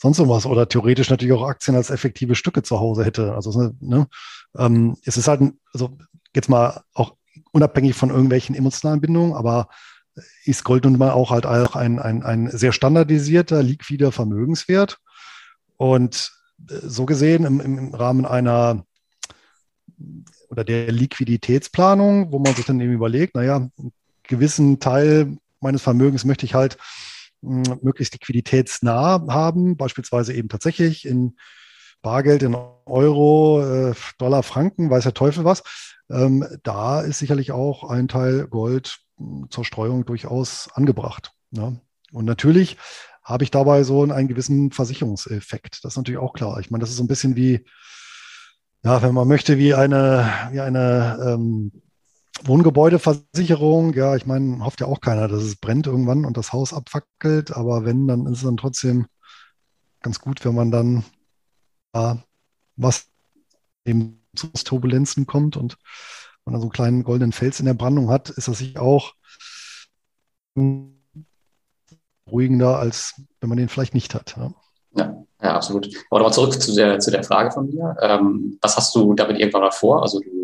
sonst 0.00 0.18
irgendwas 0.18 0.46
oder 0.46 0.68
theoretisch 0.68 1.10
natürlich 1.10 1.34
auch 1.34 1.46
Aktien 1.46 1.76
als 1.76 1.90
effektive 1.90 2.34
Stücke 2.34 2.62
zu 2.62 2.80
Hause 2.80 3.04
hätte. 3.04 3.34
Also 3.34 3.72
ne, 3.80 4.08
ähm, 4.56 4.96
es 5.04 5.16
ist 5.16 5.28
halt, 5.28 5.42
also 5.72 5.96
jetzt 6.34 6.48
mal 6.48 6.82
auch 6.94 7.14
unabhängig 7.52 7.94
von 7.94 8.10
irgendwelchen 8.10 8.54
emotionalen 8.54 9.00
Bindungen, 9.00 9.34
aber 9.34 9.68
ist 10.44 10.64
Gold 10.64 10.84
nun 10.84 10.98
mal 10.98 11.12
auch 11.12 11.30
halt 11.30 11.46
auch 11.46 11.76
ein, 11.76 11.98
ein, 11.98 12.22
ein 12.22 12.50
sehr 12.50 12.72
standardisierter, 12.72 13.62
liquider 13.62 14.12
Vermögenswert. 14.12 14.98
Und 15.76 16.32
äh, 16.68 16.74
so 16.82 17.06
gesehen 17.06 17.44
im, 17.44 17.60
im 17.60 17.94
Rahmen 17.94 18.26
einer 18.26 18.84
oder 20.48 20.64
der 20.64 20.92
Liquiditätsplanung, 20.92 22.32
wo 22.32 22.38
man 22.38 22.54
sich 22.54 22.66
dann 22.66 22.80
eben 22.80 22.92
überlegt, 22.92 23.34
naja, 23.34 23.56
einen 23.56 23.92
gewissen 24.22 24.80
Teil 24.80 25.38
meines 25.62 25.82
Vermögens 25.82 26.24
möchte 26.24 26.46
ich 26.46 26.54
halt 26.54 26.78
hm, 27.42 27.62
möglichst 27.82 28.14
liquiditätsnah 28.14 29.24
haben, 29.28 29.76
beispielsweise 29.76 30.32
eben 30.32 30.48
tatsächlich 30.48 31.06
in 31.06 31.36
Bargeld, 32.02 32.42
in 32.42 32.56
Euro, 32.84 33.62
äh, 33.62 33.94
Dollar, 34.18 34.42
Franken, 34.42 34.90
weiß 34.90 35.04
der 35.04 35.14
Teufel 35.14 35.44
was. 35.44 35.62
Ähm, 36.10 36.46
da 36.62 37.00
ist 37.00 37.18
sicherlich 37.18 37.52
auch 37.52 37.84
ein 37.88 38.08
Teil 38.08 38.46
Gold 38.48 38.98
hm, 39.18 39.46
zur 39.50 39.64
Streuung 39.64 40.04
durchaus 40.04 40.68
angebracht. 40.74 41.32
Ne? 41.50 41.80
Und 42.12 42.24
natürlich 42.24 42.76
habe 43.22 43.44
ich 43.44 43.50
dabei 43.50 43.84
so 43.84 44.02
einen 44.02 44.28
gewissen 44.28 44.72
Versicherungseffekt. 44.72 45.84
Das 45.84 45.92
ist 45.92 45.96
natürlich 45.96 46.20
auch 46.20 46.32
klar. 46.32 46.58
Ich 46.60 46.70
meine, 46.70 46.80
das 46.80 46.90
ist 46.90 46.96
so 46.96 47.04
ein 47.04 47.08
bisschen 47.08 47.36
wie, 47.36 47.64
ja, 48.82 49.00
wenn 49.02 49.14
man 49.14 49.28
möchte, 49.28 49.58
wie 49.58 49.74
eine, 49.74 50.30
wie 50.50 50.60
eine 50.60 51.18
ähm, 51.24 51.81
Wohngebäudeversicherung. 52.44 53.94
Ja, 53.94 54.16
ich 54.16 54.26
meine, 54.26 54.64
hofft 54.64 54.80
ja 54.80 54.86
auch 54.86 55.00
keiner, 55.00 55.28
dass 55.28 55.42
es 55.42 55.56
brennt 55.56 55.86
irgendwann 55.86 56.24
und 56.24 56.36
das 56.36 56.52
Haus 56.52 56.72
abfackelt. 56.72 57.56
Aber 57.56 57.84
wenn, 57.84 58.06
dann 58.08 58.26
ist 58.26 58.38
es 58.38 58.44
dann 58.44 58.56
trotzdem 58.56 59.06
ganz 60.00 60.20
gut, 60.20 60.44
wenn 60.44 60.54
man 60.54 60.70
dann 60.70 61.04
ja, 61.94 62.22
was 62.76 63.06
eben 63.84 64.24
zu 64.34 64.48
Turbulenzen 64.48 65.26
kommt 65.26 65.56
und 65.56 65.76
man 66.44 66.54
dann 66.54 66.60
so 66.60 66.66
einen 66.66 66.72
kleinen 66.72 67.04
goldenen 67.04 67.32
Fels 67.32 67.60
in 67.60 67.66
der 67.66 67.74
Brandung 67.74 68.10
hat, 68.10 68.30
ist 68.30 68.48
das 68.48 68.58
sich 68.58 68.78
auch 68.78 69.14
beruhigender, 72.24 72.78
als 72.78 73.14
wenn 73.40 73.48
man 73.48 73.58
den 73.58 73.68
vielleicht 73.68 73.94
nicht 73.94 74.14
hat. 74.14 74.36
Ja. 74.36 74.52
ja. 74.96 75.22
Ja, 75.42 75.56
absolut. 75.56 75.88
Aber 76.08 76.20
nochmal 76.20 76.32
zurück 76.32 76.62
zu 76.62 76.72
der, 76.72 77.00
zu 77.00 77.10
der 77.10 77.24
Frage 77.24 77.50
von 77.50 77.68
mir. 77.68 77.96
Ähm, 78.00 78.58
was 78.60 78.76
hast 78.76 78.94
du 78.94 79.12
damit 79.14 79.40
irgendwann 79.40 79.62
mal 79.62 79.72
vor? 79.72 80.00
Also 80.00 80.20
du 80.20 80.41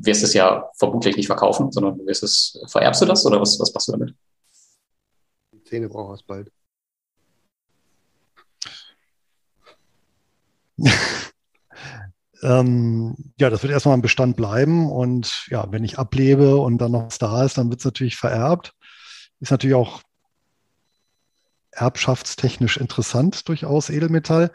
wirst 0.00 0.22
es 0.22 0.34
ja 0.34 0.70
vermutlich 0.76 1.16
nicht 1.16 1.26
verkaufen, 1.26 1.70
sondern 1.72 1.98
du 1.98 2.06
wirst 2.06 2.22
es, 2.22 2.62
vererbst 2.66 3.02
du 3.02 3.06
das 3.06 3.24
oder 3.26 3.40
was, 3.40 3.58
was 3.60 3.72
machst 3.72 3.88
du 3.88 3.92
damit? 3.92 4.14
Die 5.52 5.62
Zähne 5.64 5.88
braucht 5.88 6.20
es 6.20 6.22
bald. 6.22 6.50
ähm, 12.42 13.32
ja, 13.38 13.50
das 13.50 13.62
wird 13.62 13.72
erstmal 13.72 13.94
im 13.94 14.02
Bestand 14.02 14.36
bleiben 14.36 14.90
und 14.90 15.46
ja, 15.48 15.70
wenn 15.70 15.84
ich 15.84 15.98
ablebe 15.98 16.56
und 16.56 16.78
dann 16.78 16.92
noch 16.92 17.06
was 17.06 17.18
da 17.18 17.44
ist, 17.44 17.58
dann 17.58 17.70
wird 17.70 17.80
es 17.80 17.84
natürlich 17.84 18.16
vererbt. 18.16 18.74
Ist 19.40 19.50
natürlich 19.50 19.76
auch 19.76 20.02
erbschaftstechnisch 21.70 22.76
interessant, 22.76 23.48
durchaus 23.48 23.90
Edelmetall. 23.90 24.50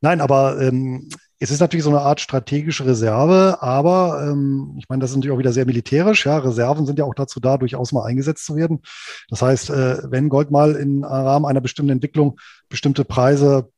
Nein, 0.00 0.20
aber 0.20 0.60
ähm, 0.60 1.08
es 1.42 1.50
ist 1.50 1.60
natürlich 1.60 1.84
so 1.84 1.90
eine 1.90 2.02
Art 2.02 2.20
strategische 2.20 2.84
Reserve, 2.84 3.62
aber 3.62 4.28
ähm, 4.28 4.74
ich 4.78 4.90
meine, 4.90 5.00
das 5.00 5.10
ist 5.10 5.16
natürlich 5.16 5.34
auch 5.34 5.38
wieder 5.38 5.54
sehr 5.54 5.64
militärisch. 5.64 6.26
Ja, 6.26 6.36
Reserven 6.36 6.84
sind 6.84 6.98
ja 6.98 7.06
auch 7.06 7.14
dazu 7.14 7.40
da, 7.40 7.56
durchaus 7.56 7.92
mal 7.92 8.04
eingesetzt 8.04 8.44
zu 8.44 8.56
werden. 8.56 8.82
Das 9.30 9.40
heißt, 9.40 9.70
äh, 9.70 10.02
wenn 10.10 10.28
Gold 10.28 10.50
mal 10.50 10.76
im 10.76 11.02
Rahmen 11.02 11.46
einer 11.46 11.62
bestimmten 11.62 11.92
Entwicklung 11.92 12.38
bestimmte 12.68 13.06
Preise 13.06 13.70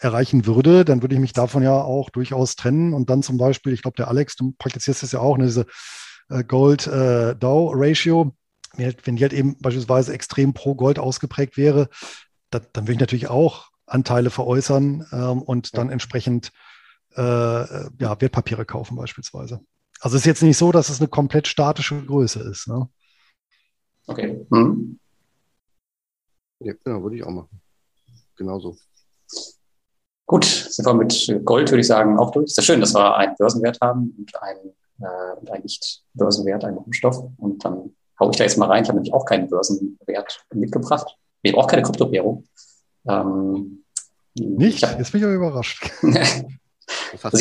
erreichen 0.00 0.46
würde, 0.46 0.84
dann 0.84 1.00
würde 1.00 1.14
ich 1.14 1.20
mich 1.20 1.32
davon 1.32 1.62
ja 1.62 1.80
auch 1.80 2.10
durchaus 2.10 2.56
trennen 2.56 2.92
und 2.92 3.08
dann 3.08 3.22
zum 3.22 3.38
Beispiel, 3.38 3.72
ich 3.72 3.82
glaube, 3.82 3.96
der 3.96 4.08
Alex, 4.08 4.34
du 4.34 4.52
praktizierst 4.58 5.04
das 5.04 5.12
ja 5.12 5.20
auch, 5.20 5.38
ne, 5.38 5.44
diese 5.44 5.66
äh, 6.28 6.42
Gold-Dow-Ratio, 6.42 8.34
äh, 8.78 8.92
wenn 9.04 9.14
die 9.14 9.22
halt 9.22 9.32
eben 9.32 9.56
beispielsweise 9.60 10.12
extrem 10.12 10.54
pro 10.54 10.74
Gold 10.74 10.98
ausgeprägt 10.98 11.56
wäre, 11.56 11.88
da, 12.50 12.60
dann 12.72 12.84
würde 12.84 12.94
ich 12.94 13.00
natürlich 13.00 13.28
auch 13.28 13.68
Anteile 13.86 14.30
veräußern 14.30 15.06
ähm, 15.12 15.42
und 15.42 15.76
dann 15.76 15.90
entsprechend 15.90 16.50
äh, 17.16 17.88
ja, 18.00 18.20
Wertpapiere 18.20 18.64
kaufen 18.64 18.96
beispielsweise. 18.96 19.60
Also 20.00 20.16
es 20.16 20.22
ist 20.22 20.26
jetzt 20.26 20.42
nicht 20.42 20.58
so, 20.58 20.72
dass 20.72 20.88
es 20.88 21.00
eine 21.00 21.08
komplett 21.08 21.48
statische 21.48 22.04
Größe 22.04 22.40
ist. 22.40 22.68
Ne? 22.68 22.88
Okay. 24.06 24.46
Mhm. 24.50 24.98
Ja, 26.60 26.74
genau, 26.84 27.02
würde 27.02 27.16
ich 27.16 27.24
auch 27.24 27.30
machen. 27.30 27.60
Genauso. 28.36 28.76
Gut, 30.26 30.44
sind 30.44 30.84
wir 30.84 30.94
mit 30.94 31.44
Gold, 31.44 31.70
würde 31.70 31.80
ich 31.80 31.86
sagen, 31.86 32.18
auch 32.18 32.30
durch. 32.32 32.46
Ist 32.46 32.56
ja 32.56 32.62
schön, 32.62 32.80
dass 32.80 32.94
wir 32.94 33.16
einen 33.16 33.34
Börsenwert 33.36 33.78
haben 33.80 34.14
und 34.18 34.42
einen, 34.42 34.74
äh, 35.00 35.40
und 35.40 35.50
einen 35.50 35.62
Nicht-Börsenwert, 35.62 36.64
einen 36.64 36.78
Rohstoff. 36.78 37.30
Und 37.38 37.64
dann 37.64 37.94
haue 38.18 38.30
ich 38.30 38.36
da 38.36 38.44
jetzt 38.44 38.58
mal 38.58 38.66
rein. 38.66 38.82
Ich 38.82 38.88
habe 38.88 38.98
nämlich 38.98 39.14
auch 39.14 39.24
keinen 39.24 39.48
Börsenwert 39.48 40.44
mitgebracht. 40.52 41.16
Ich 41.42 41.52
habe 41.52 41.62
auch 41.62 41.68
keine 41.68 41.82
Kryptowährung. 41.82 42.44
Ähm, 43.06 43.84
Nicht? 44.34 44.82
Hab, 44.82 44.98
Jetzt 44.98 45.12
bin 45.12 45.20
ich 45.22 45.26
also 47.22 47.38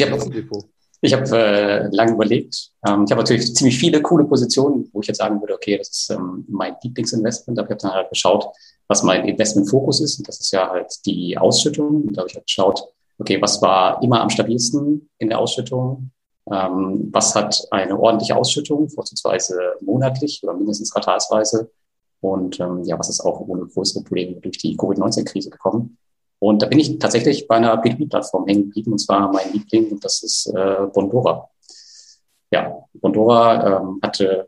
ich 1.01 1.13
habe 1.13 1.23
ich 1.23 1.31
äh, 1.31 1.87
lange 1.91 2.13
überlegt. 2.13 2.71
Ähm, 2.87 3.05
ich 3.05 3.11
habe 3.11 3.21
natürlich 3.21 3.55
ziemlich 3.55 3.77
viele 3.77 4.01
coole 4.01 4.25
Positionen, 4.25 4.89
wo 4.91 5.01
ich 5.01 5.07
jetzt 5.07 5.17
sagen 5.17 5.39
würde, 5.41 5.53
okay, 5.53 5.77
das 5.77 5.89
ist 5.89 6.09
ähm, 6.09 6.45
mein 6.47 6.75
Lieblingsinvestment. 6.81 7.59
Aber 7.59 7.67
ich 7.67 7.71
habe 7.71 7.81
dann 7.81 7.91
halt 7.91 8.09
geschaut, 8.09 8.47
was 8.87 9.03
mein 9.03 9.27
Investmentfokus 9.27 10.01
ist. 10.01 10.17
Und 10.17 10.27
das 10.27 10.39
ist 10.39 10.51
ja 10.51 10.69
halt 10.69 11.05
die 11.05 11.37
Ausschüttung. 11.37 12.03
Und 12.03 12.13
da 12.13 12.21
habe 12.21 12.29
ich 12.29 12.35
halt 12.35 12.47
geschaut, 12.47 12.87
okay, 13.19 13.41
was 13.41 13.61
war 13.61 14.01
immer 14.01 14.21
am 14.21 14.29
stabilsten 14.29 15.09
in 15.19 15.29
der 15.29 15.39
Ausschüttung? 15.39 16.11
Ähm, 16.51 17.09
was 17.11 17.35
hat 17.35 17.67
eine 17.71 17.99
ordentliche 17.99 18.35
Ausschüttung, 18.35 18.89
vorzugsweise 18.89 19.59
monatlich 19.81 20.41
oder 20.43 20.53
mindestens 20.53 20.91
quartalsweise? 20.91 21.71
Und 22.21 22.59
ähm, 22.59 22.83
ja, 22.83 22.97
was 22.97 23.09
ist 23.09 23.21
auch 23.21 23.41
ohne 23.41 23.65
größere 23.65 24.03
Probleme 24.03 24.39
durch 24.41 24.57
die 24.57 24.75
Covid-19-Krise 24.77 25.49
gekommen? 25.49 25.97
Und 26.45 26.61
da 26.61 26.67
bin 26.67 26.77
ich 26.77 26.99
tatsächlich 26.99 27.47
bei 27.47 27.55
einer 27.55 27.81
P2P-Plattform 27.81 28.45
hängen 28.45 28.65
geblieben, 28.65 28.91
und 28.91 28.99
zwar 28.99 29.31
mein 29.33 29.51
Liebling, 29.51 29.89
und 29.89 30.05
das 30.05 30.21
ist 30.21 30.45
äh, 30.55 30.85
Bondora. 30.93 31.49
Ja, 32.51 32.83
Bondora 32.93 33.79
ähm, 33.79 33.99
hatte, 34.03 34.47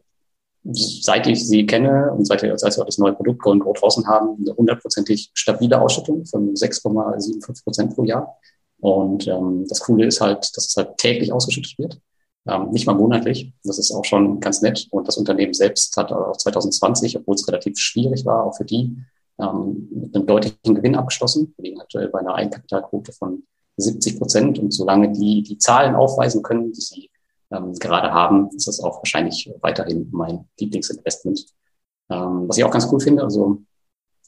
seit 0.63 1.25
ich 1.25 1.47
sie 1.47 1.65
kenne 1.65 2.13
und 2.15 2.25
seit, 2.25 2.41
seit 2.41 2.77
wir 2.77 2.85
das 2.85 2.99
neue 2.99 3.13
Produkt 3.13 3.41
Go 3.41 3.57
Go 3.57 3.73
draußen 3.73 4.05
haben, 4.07 4.37
eine 4.39 4.55
hundertprozentig 4.55 5.31
stabile 5.33 5.81
Ausschüttung 5.81 6.23
von 6.27 6.53
6,75 6.53 7.63
Prozent 7.63 7.95
pro 7.95 8.03
Jahr. 8.03 8.37
Und 8.79 9.27
ähm, 9.27 9.65
das 9.67 9.79
Coole 9.79 10.05
ist 10.05 10.21
halt, 10.21 10.55
dass 10.55 10.67
es 10.67 10.75
halt 10.77 10.99
täglich 10.99 11.33
ausgeschüttet 11.33 11.79
wird, 11.79 11.99
ähm, 12.47 12.69
nicht 12.69 12.85
mal 12.85 12.93
monatlich. 12.93 13.53
Das 13.63 13.79
ist 13.79 13.91
auch 13.91 14.05
schon 14.05 14.39
ganz 14.39 14.61
nett. 14.61 14.87
Und 14.91 15.07
das 15.07 15.17
Unternehmen 15.17 15.55
selbst 15.55 15.97
hat 15.97 16.11
auch 16.11 16.37
2020, 16.37 17.17
obwohl 17.17 17.33
es 17.33 17.47
relativ 17.47 17.79
schwierig 17.79 18.23
war, 18.23 18.43
auch 18.43 18.55
für 18.55 18.65
die, 18.65 18.95
ähm, 19.39 19.87
mit 19.91 20.15
einem 20.15 20.25
deutlichen 20.25 20.75
Gewinn 20.75 20.95
abgeschlossen. 20.95 21.53
Wir 21.57 21.69
liegen 21.69 21.81
aktuell 21.81 22.09
bei 22.09 22.19
einer 22.19 22.35
Eigenkapitalquote 22.35 23.11
von 23.11 23.43
70 23.77 24.17
Prozent. 24.17 24.59
Und 24.59 24.73
solange 24.73 25.11
die 25.11 25.43
die 25.43 25.57
Zahlen 25.57 25.95
aufweisen 25.95 26.41
können, 26.43 26.71
die 26.73 26.81
sie 26.81 27.09
ähm, 27.51 27.73
gerade 27.73 28.11
haben, 28.11 28.49
ist 28.55 28.67
das 28.67 28.79
auch 28.79 28.97
wahrscheinlich 28.97 29.51
weiterhin 29.61 30.09
mein 30.11 30.45
Lieblingsinvestment. 30.59 31.45
Ähm, 32.09 32.47
was 32.47 32.57
ich 32.57 32.63
auch 32.63 32.71
ganz 32.71 32.91
cool 32.91 32.99
finde, 32.99 33.23
also 33.23 33.61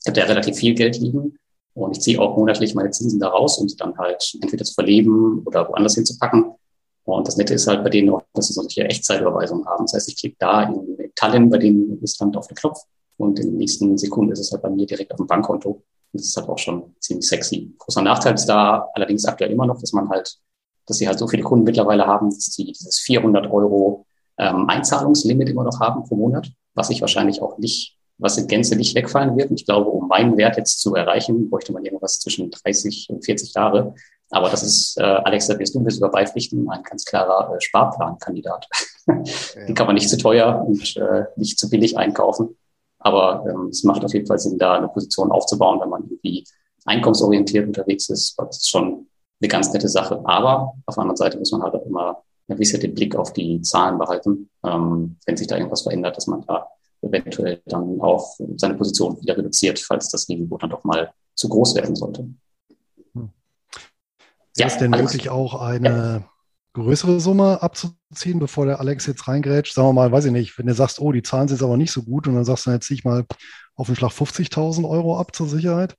ich 0.02 0.08
habe 0.08 0.20
ja 0.20 0.26
relativ 0.26 0.58
viel 0.58 0.76
Geld 0.76 0.98
liegen 0.98 1.38
und 1.74 1.92
ich 1.92 2.02
ziehe 2.02 2.20
auch 2.20 2.38
monatlich 2.38 2.76
meine 2.76 2.92
Zinsen 2.92 3.20
da 3.20 3.30
raus, 3.30 3.58
um 3.58 3.68
sie 3.68 3.76
dann 3.76 3.98
halt 3.98 4.38
entweder 4.42 4.64
zu 4.64 4.74
verleben 4.74 5.44
oder 5.46 5.68
woanders 5.68 5.96
hinzupacken. 5.96 6.54
Und 7.04 7.28
das 7.28 7.38
Nette 7.38 7.56
ist 7.56 7.68
halt 7.68 7.84
bei 7.84 7.90
denen 7.90 8.10
auch, 8.12 8.22
dass 8.34 8.48
sie 8.48 8.54
solche 8.54 8.84
Echtzeitüberweisungen 8.84 9.66
haben. 9.66 9.86
Das 9.86 9.94
heißt, 9.94 10.10
ich 10.10 10.18
klicke 10.18 10.36
da 10.40 10.64
in, 10.64 10.96
in 10.98 11.12
Tallinn 11.16 11.50
bei 11.50 11.58
denen 11.58 12.02
ist 12.04 12.22
dann 12.22 12.36
auf 12.36 12.48
den 12.48 12.56
Knopf 12.56 12.84
und 13.20 13.40
in 13.40 13.48
den 13.48 13.58
nächsten 13.58 13.98
Sekunden 13.98 14.32
ist 14.32 14.40
es 14.40 14.52
halt 14.52 14.62
bei 14.62 14.70
mir 14.70 14.86
direkt 14.86 15.12
auf 15.12 15.18
dem 15.18 15.28
Bankkonto. 15.28 15.70
Und 15.70 15.84
das 16.14 16.28
ist 16.28 16.38
halt 16.38 16.50
auch 16.50 16.58
schon 16.58 16.96
ziemlich 17.00 17.28
sexy. 17.28 17.76
Großer 17.78 18.02
Nachteil 18.02 18.34
ist 18.34 18.46
da 18.46 18.90
allerdings 18.94 19.26
aktuell 19.26 19.52
immer 19.52 19.66
noch, 19.66 19.80
dass 19.80 19.94
man 19.94 20.10
halt, 20.10 20.38
dass 20.88 20.98
sie 20.98 21.08
halt 21.08 21.20
so 21.20 21.28
viele 21.28 21.44
Kunden 21.44 21.66
mittlerweile 21.66 22.08
haben, 22.08 22.30
dass 22.30 22.46
sie 22.46 22.66
dieses 22.66 23.00
400 23.00 23.52
Euro 23.52 24.06
ähm, 24.38 24.68
Einzahlungslimit 24.70 25.50
immer 25.50 25.66
noch 25.66 25.80
haben 25.80 26.04
pro 26.04 26.16
Monat, 26.16 26.50
was 26.74 26.90
ich 26.90 27.02
wahrscheinlich 27.02 27.42
auch 27.42 27.58
nicht 27.58 28.00
was 28.20 28.38
in 28.38 28.48
Gänze 28.48 28.76
nicht 28.76 28.96
wegfallen 28.96 29.36
wird. 29.38 29.50
Und 29.50 29.60
ich 29.60 29.66
glaube, 29.66 29.90
um 29.90 30.08
meinen 30.08 30.38
Wert 30.38 30.58
jetzt 30.58 30.80
zu 30.82 30.94
erreichen, 30.94 31.50
bräuchte 31.50 31.72
man 31.72 31.84
irgendwas 31.86 32.20
zwischen 32.20 32.52
30 32.52 33.08
und 33.10 33.24
40 33.26 33.54
Jahre. 33.54 33.96
Aber 34.30 34.50
das 34.50 34.62
ist, 34.62 34.98
äh, 34.98 35.04
Alex, 35.04 35.48
da 35.48 35.58
wirst 35.58 35.74
du 35.74 35.80
mir 35.80 35.90
sogar 35.90 36.12
beipflichten, 36.12 36.70
ein 36.70 36.84
ganz 36.84 37.06
klarer 37.06 37.56
äh, 37.56 37.62
Sparplankandidat. 37.62 38.68
Den 39.08 39.74
kann 39.74 39.88
man 39.88 39.96
nicht 39.96 40.10
zu 40.10 40.18
teuer 40.18 40.64
und 40.68 40.98
äh, 40.98 41.24
nicht 41.36 41.58
zu 41.58 41.70
billig 41.70 41.98
einkaufen. 41.98 42.58
Aber 43.00 43.46
ähm, 43.48 43.68
es 43.68 43.84
macht 43.84 44.04
auf 44.04 44.14
jeden 44.14 44.28
Fall 44.28 44.40
Sinn, 44.40 44.58
da 44.58 44.76
eine 44.76 44.90
Position 44.90 45.32
aufzubauen, 45.32 45.80
wenn 45.82 45.90
man 45.90 46.04
irgendwie 46.04 46.46
einkommensorientiert 46.86 47.68
unterwegs 47.68 48.10
ist. 48.10 48.38
Das 48.38 48.58
ist 48.58 48.70
schon 48.70 49.08
eine 49.42 49.48
ganz 49.48 49.72
nette 49.72 49.88
Sache. 49.88 50.22
Aber 50.26 50.74
auf 50.86 50.96
der 50.96 51.02
anderen 51.02 51.18
Seite 51.18 51.38
muss 51.38 51.52
man 51.52 51.64
halt 51.64 51.76
auch 51.76 51.86
immer 51.86 52.24
ein 52.48 52.58
bisschen 52.58 52.82
den 52.82 52.94
Blick 52.94 53.16
auf 53.16 53.32
die 53.34 53.62
Zahlen 53.62 53.98
behalten, 53.98 54.50
ähm, 54.66 55.18
wenn 55.26 55.38
sich 55.38 55.48
da 55.48 55.56
irgendwas 55.56 55.84
verändert, 55.84 56.18
dass 56.18 56.28
man 56.28 56.42
da 56.46 56.68
eventuell 57.02 57.62
dann 57.66 58.02
auch 58.02 58.36
seine 58.58 58.76
Position 58.76 59.22
wieder 59.22 59.38
reduziert, 59.38 59.80
falls 59.80 60.10
das 60.10 60.28
Risiko 60.28 60.58
dann 60.58 60.70
doch 60.70 60.84
mal 60.84 61.14
zu 61.36 61.48
groß 61.48 61.76
werden 61.76 61.96
sollte. 61.96 62.28
Hm. 63.14 63.30
Ja, 64.58 64.68
ist 64.68 64.80
denn 64.80 64.92
möglich 64.92 65.30
auch 65.30 65.62
eine 65.62 65.90
ja. 65.90 66.30
Größere 66.80 67.20
Summe 67.20 67.62
abzuziehen, 67.62 68.40
bevor 68.40 68.66
der 68.66 68.80
Alex 68.80 69.06
jetzt 69.06 69.28
reingrätscht? 69.28 69.74
Sagen 69.74 69.90
wir 69.90 69.94
mal, 69.94 70.12
weiß 70.12 70.26
ich 70.26 70.32
nicht, 70.32 70.58
wenn 70.58 70.68
du 70.68 70.74
sagst, 70.74 71.00
oh, 71.00 71.12
die 71.12 71.24
Zahlen 71.24 71.48
sind 71.48 71.62
aber 71.62 71.78
nicht 71.78 71.92
so 71.92 72.04
gut 72.04 72.28
und 72.28 72.36
dann 72.36 72.46
sagst 72.46 72.66
du, 72.66 72.72
jetzt 72.72 72.88
ziehe 72.88 72.98
ich 72.98 73.06
mal 73.06 73.26
auf 73.76 73.88
den 73.88 73.96
Schlag 73.96 74.12
50.000 74.12 74.88
Euro 74.88 75.18
ab 75.18 75.36
zur 75.36 75.48
Sicherheit? 75.48 75.96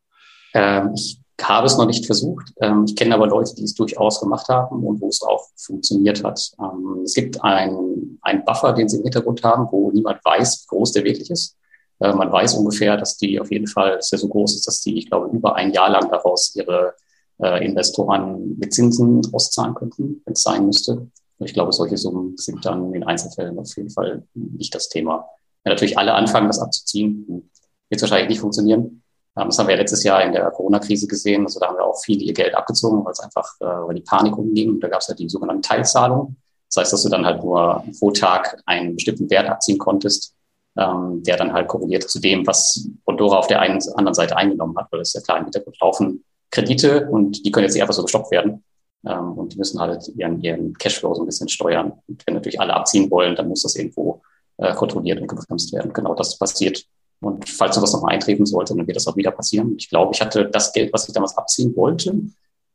Ähm, 0.54 0.92
ich 0.94 1.20
habe 1.40 1.66
es 1.66 1.76
noch 1.76 1.86
nicht 1.86 2.06
versucht. 2.06 2.52
Ähm, 2.60 2.84
ich 2.86 2.96
kenne 2.96 3.14
aber 3.14 3.26
Leute, 3.26 3.54
die 3.54 3.64
es 3.64 3.74
durchaus 3.74 4.20
gemacht 4.20 4.48
haben 4.48 4.84
und 4.84 5.00
wo 5.00 5.08
es 5.08 5.22
auch 5.22 5.48
funktioniert 5.56 6.22
hat. 6.24 6.40
Ähm, 6.60 7.02
es 7.04 7.14
gibt 7.14 7.42
einen 7.42 8.44
Buffer, 8.44 8.72
den 8.72 8.88
sie 8.88 8.98
im 8.98 9.04
Hintergrund 9.04 9.42
haben, 9.42 9.66
wo 9.70 9.90
niemand 9.90 10.24
weiß, 10.24 10.62
wie 10.62 10.76
groß 10.76 10.92
der 10.92 11.04
wirklich 11.04 11.30
ist. 11.30 11.56
Äh, 12.00 12.12
man 12.12 12.32
weiß 12.32 12.54
ungefähr, 12.54 12.96
dass 12.96 13.16
die 13.16 13.40
auf 13.40 13.50
jeden 13.50 13.66
Fall, 13.66 13.96
dass 13.96 14.10
der 14.10 14.18
so 14.18 14.28
groß 14.28 14.56
ist, 14.56 14.66
dass 14.66 14.80
die, 14.80 14.98
ich 14.98 15.08
glaube, 15.08 15.34
über 15.34 15.56
ein 15.56 15.72
Jahr 15.72 15.90
lang 15.90 16.10
daraus 16.10 16.54
ihre 16.54 16.94
äh, 17.42 17.64
Investoren 17.64 18.56
mit 18.58 18.72
Zinsen 18.72 19.22
auszahlen 19.32 19.74
könnten, 19.74 20.22
wenn 20.24 20.32
es 20.32 20.42
sein 20.42 20.66
müsste. 20.66 21.08
Ich 21.38 21.54
glaube, 21.54 21.72
solche 21.72 21.96
Summen 21.96 22.36
sind 22.36 22.64
dann 22.64 22.92
in 22.92 23.02
Einzelfällen 23.02 23.58
auf 23.58 23.74
jeden 23.76 23.90
Fall 23.90 24.24
nicht 24.34 24.74
das 24.74 24.88
Thema. 24.88 25.26
Wenn 25.64 25.72
natürlich 25.72 25.98
alle 25.98 26.14
anfangen, 26.14 26.48
das 26.48 26.58
abzuziehen, 26.58 27.50
wird 27.88 28.00
wahrscheinlich 28.00 28.28
nicht 28.28 28.40
funktionieren. 28.40 29.02
Ähm, 29.36 29.46
das 29.46 29.58
haben 29.58 29.68
wir 29.68 29.76
letztes 29.76 30.04
Jahr 30.04 30.22
in 30.22 30.32
der 30.32 30.50
Corona-Krise 30.50 31.06
gesehen. 31.06 31.44
Also 31.44 31.60
da 31.60 31.68
haben 31.68 31.76
wir 31.76 31.84
auch 31.84 32.00
viele 32.02 32.22
ihr 32.22 32.34
Geld 32.34 32.54
abgezogen, 32.54 33.04
weil 33.04 33.12
es 33.12 33.20
einfach, 33.20 33.48
äh, 33.60 33.64
weil 33.64 33.94
die 33.94 34.02
Panik 34.02 34.36
umging. 34.36 34.80
Da 34.80 34.88
gab 34.88 35.00
es 35.00 35.08
halt 35.08 35.18
die 35.18 35.28
sogenannten 35.28 35.62
Teilzahlungen. 35.62 36.36
Das 36.68 36.82
heißt, 36.82 36.92
dass 36.92 37.02
du 37.02 37.08
dann 37.08 37.26
halt 37.26 37.42
nur 37.42 37.84
pro 37.98 38.10
Tag 38.10 38.62
einen 38.66 38.94
bestimmten 38.94 39.28
Wert 39.30 39.48
abziehen 39.48 39.78
konntest, 39.78 40.34
ähm, 40.76 41.22
der 41.24 41.36
dann 41.36 41.52
halt 41.52 41.68
korreliert 41.68 42.08
zu 42.08 42.20
dem, 42.20 42.46
was 42.46 42.86
Bondora 43.04 43.38
auf 43.38 43.48
der 43.48 43.60
einen 43.60 43.80
anderen 43.96 44.14
Seite 44.14 44.36
eingenommen 44.36 44.76
hat, 44.76 44.86
weil 44.90 45.00
es 45.00 45.12
ja 45.14 45.20
klar 45.20 45.38
im 45.38 45.44
Hintergrund 45.44 45.80
laufen 45.80 46.24
Kredite 46.50 47.08
und 47.10 47.44
die 47.44 47.50
können 47.50 47.64
jetzt 47.64 47.74
nicht 47.74 47.82
einfach 47.82 47.94
so 47.94 48.02
gestoppt 48.02 48.30
werden. 48.30 48.64
Ähm, 49.06 49.32
und 49.32 49.52
die 49.52 49.58
müssen 49.58 49.80
halt 49.80 50.08
ihren, 50.16 50.42
ihren 50.42 50.74
Cashflow 50.74 51.14
so 51.14 51.22
ein 51.22 51.26
bisschen 51.26 51.48
steuern. 51.48 51.92
Und 52.06 52.26
wenn 52.26 52.34
natürlich 52.34 52.60
alle 52.60 52.74
abziehen 52.74 53.10
wollen, 53.10 53.36
dann 53.36 53.48
muss 53.48 53.62
das 53.62 53.76
irgendwo 53.76 54.22
äh, 54.58 54.74
kontrolliert 54.74 55.20
und 55.20 55.28
gebremst 55.28 55.72
werden. 55.72 55.92
Genau 55.92 56.14
das 56.14 56.38
passiert 56.38 56.84
und 57.20 57.48
falls 57.48 57.74
sowas 57.76 57.92
nochmal 57.92 58.14
eintreten 58.14 58.46
sollte, 58.46 58.74
dann 58.74 58.86
wird 58.86 58.96
das 58.96 59.06
auch 59.06 59.16
wieder 59.16 59.30
passieren. 59.30 59.74
Ich 59.76 59.88
glaube, 59.88 60.12
ich 60.14 60.20
hatte 60.20 60.46
das 60.46 60.72
Geld, 60.72 60.92
was 60.92 61.06
ich 61.06 61.14
damals 61.14 61.36
abziehen 61.36 61.76
wollte. 61.76 62.18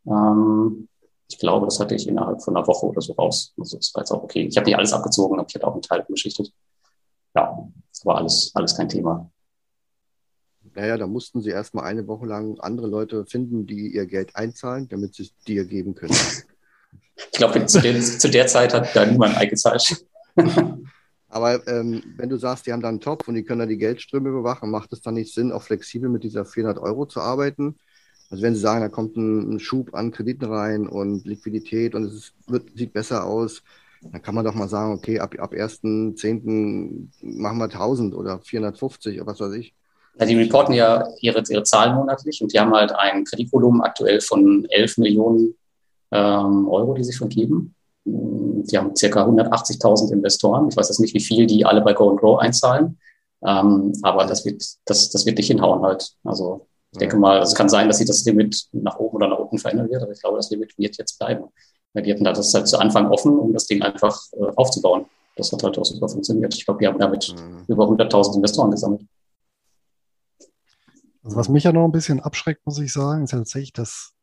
Ähm, 0.06 0.88
ich 1.28 1.40
glaube, 1.40 1.66
das 1.66 1.80
hatte 1.80 1.96
ich 1.96 2.08
innerhalb 2.08 2.44
von 2.44 2.56
einer 2.56 2.68
Woche 2.68 2.86
oder 2.86 3.02
so 3.02 3.14
raus. 3.14 3.54
Also 3.58 3.78
das 3.78 3.94
war 3.96 4.04
jetzt 4.04 4.12
auch 4.12 4.24
okay. 4.24 4.46
Ich 4.46 4.56
habe 4.58 4.66
nicht 4.66 4.78
alles 4.78 4.94
abgezogen, 4.94 5.40
aber 5.40 5.48
ich 5.48 5.56
hatte 5.56 5.68
auch 5.68 5.74
einen 5.74 5.82
Teil 5.82 6.02
umgeschichtet. 6.08 6.54
Ja, 7.36 7.68
das 7.92 8.06
war 8.06 8.18
alles, 8.18 8.52
alles 8.54 8.78
kein 8.78 8.88
Thema. 8.88 9.30
Naja, 10.76 10.98
da 10.98 11.08
mussten 11.08 11.42
sie 11.42 11.52
erstmal 11.52 11.86
eine 11.86 12.06
Woche 12.08 12.26
lang 12.26 12.60
andere 12.60 12.88
Leute 12.88 13.26
finden, 13.26 13.66
die 13.66 13.94
ihr 13.96 14.06
Geld 14.06 14.36
einzahlen, 14.36 14.88
damit 14.90 15.16
sie 15.16 15.24
es 15.24 15.38
dir 15.46 15.66
geben 15.66 15.96
können. 15.96 16.16
Ich 17.16 17.32
glaube, 17.32 17.66
zu, 17.66 17.80
zu, 17.80 18.30
der 18.30 18.48
Zeit 18.48 18.74
hat 18.74 18.94
da 18.94 19.06
niemand 19.06 19.38
eingezahlt. 19.38 20.06
Aber 21.30 21.66
ähm, 21.68 22.04
wenn 22.18 22.30
du 22.30 22.38
sagst, 22.38 22.66
die 22.66 22.74
haben 22.74 22.82
da 22.82 22.90
einen 22.90 23.00
Topf 23.00 23.28
und 23.28 23.36
die 23.36 23.44
können 23.44 23.60
da 23.60 23.66
die 23.66 23.78
Geldströme 23.78 24.30
überwachen, 24.30 24.70
macht 24.70 24.92
es 24.94 25.02
dann 25.02 25.16
nicht 25.16 25.34
Sinn, 25.34 25.52
auch 25.52 25.64
flexibel 25.64 26.10
mit 26.10 26.24
dieser 26.24 26.46
400 26.46 26.82
Euro 26.82 27.06
zu 27.06 27.22
arbeiten? 27.22 27.76
Also 28.30 28.44
wenn 28.44 28.56
Sie 28.56 28.62
sagen, 28.62 28.82
da 28.82 28.90
kommt 28.90 29.16
ein, 29.18 29.56
ein 29.56 29.60
Schub 29.60 29.94
an 29.94 30.12
Krediten 30.12 30.46
rein 30.46 30.88
und 30.88 31.26
Liquidität 31.26 31.96
und 31.96 32.04
es 32.04 32.14
ist, 32.14 32.34
wird, 32.48 32.70
sieht 32.76 32.94
besser 32.94 33.24
aus, 33.24 33.64
dann 34.02 34.22
kann 34.22 34.36
man 34.36 34.46
doch 34.46 34.56
mal 34.56 34.68
sagen, 34.68 34.94
okay, 34.94 35.20
ab, 35.20 35.36
ab 35.40 35.54
1.10. 35.54 37.08
machen 37.22 37.58
wir 37.58 37.66
1000 37.66 38.14
oder 38.14 38.40
450 38.40 39.18
oder 39.18 39.28
was 39.28 39.40
weiß 39.40 39.54
ich. 39.54 39.74
Ja, 40.19 40.25
die 40.25 40.36
reporten 40.36 40.73
ja 40.73 41.08
ihre, 41.19 41.43
ihre 41.49 41.63
Zahlen 41.63 41.95
monatlich 41.95 42.41
und 42.41 42.54
die 42.54 42.60
haben 42.60 42.73
halt 42.73 42.93
ein 42.93 43.25
Kreditvolumen 43.25 43.82
aktuell 43.82 44.21
von 44.21 44.65
11 44.69 44.97
Millionen 44.97 45.56
ähm, 46.12 46.67
Euro, 46.67 46.93
die 46.93 47.04
sie 47.04 47.13
schon 47.13 47.30
geben. 47.30 47.75
Die 48.06 48.78
haben 48.78 48.95
circa 48.95 49.25
180.000 49.25 50.13
Investoren. 50.13 50.69
Ich 50.69 50.78
weiß 50.78 50.89
jetzt 50.89 50.99
nicht, 50.99 51.13
wie 51.13 51.19
viel 51.19 51.47
die 51.47 51.65
alle 51.65 51.82
bei 51.82 51.93
Go 51.93 52.10
and 52.10 52.19
Grow 52.19 52.39
einzahlen. 52.39 52.97
Ähm, 53.45 53.93
aber 54.04 54.25
das 54.25 54.45
wird, 54.45 54.63
das, 54.86 55.10
das 55.10 55.25
wird 55.25 55.38
nicht 55.38 55.47
hinhauen 55.47 55.82
halt. 55.84 56.13
Also 56.23 56.67
ich 56.91 56.99
denke 56.99 57.17
mal, 57.17 57.39
also 57.39 57.51
es 57.51 57.56
kann 57.56 57.67
sein, 57.67 57.88
dass 57.88 57.97
sich 57.97 58.08
das 58.08 58.23
Limit 58.23 58.67
nach 58.71 58.97
oben 58.97 59.17
oder 59.17 59.28
nach 59.28 59.39
unten 59.39 59.58
verändern 59.58 59.89
wird, 59.89 60.01
aber 60.01 60.13
ich 60.13 60.21
glaube, 60.21 60.38
das 60.38 60.49
Limit 60.49 60.78
wird 60.78 60.97
jetzt 60.97 61.19
bleiben. 61.19 61.45
Weil 61.93 62.04
die 62.04 62.12
hatten 62.13 62.23
da 62.23 62.32
das 62.32 62.54
halt 62.54 62.67
zu 62.67 62.80
Anfang 62.80 63.10
offen, 63.12 63.38
um 63.38 63.51
das 63.54 63.67
Ding 63.67 63.82
einfach 63.82 64.17
äh, 64.34 64.45
aufzubauen. 64.56 65.06
Das 65.36 65.51
hat 65.51 65.62
halt 65.63 65.78
auch 65.78 65.84
super 65.84 66.08
funktioniert. 66.08 66.54
Ich 66.54 66.63
glaube, 66.63 66.80
die 66.80 66.88
haben 66.88 66.97
damit 66.97 67.36
mhm. 67.36 67.65
über 67.67 67.86
100.000 67.86 68.38
Investoren 68.38 68.71
gesammelt. 68.71 69.01
Also 71.26 71.36
was 71.38 71.50
mich 71.50 71.63
ja 71.63 71.73
noch 71.73 71.86
ein 71.86 71.92
bisschen 71.92 72.19
abschreckt, 72.19 72.67
muss 72.67 72.78
ich 72.80 72.94
sagen, 72.94 73.23
ist 73.23 73.32
ja 73.32 73.40
tatsächlich 73.40 73.73
das 73.73 74.13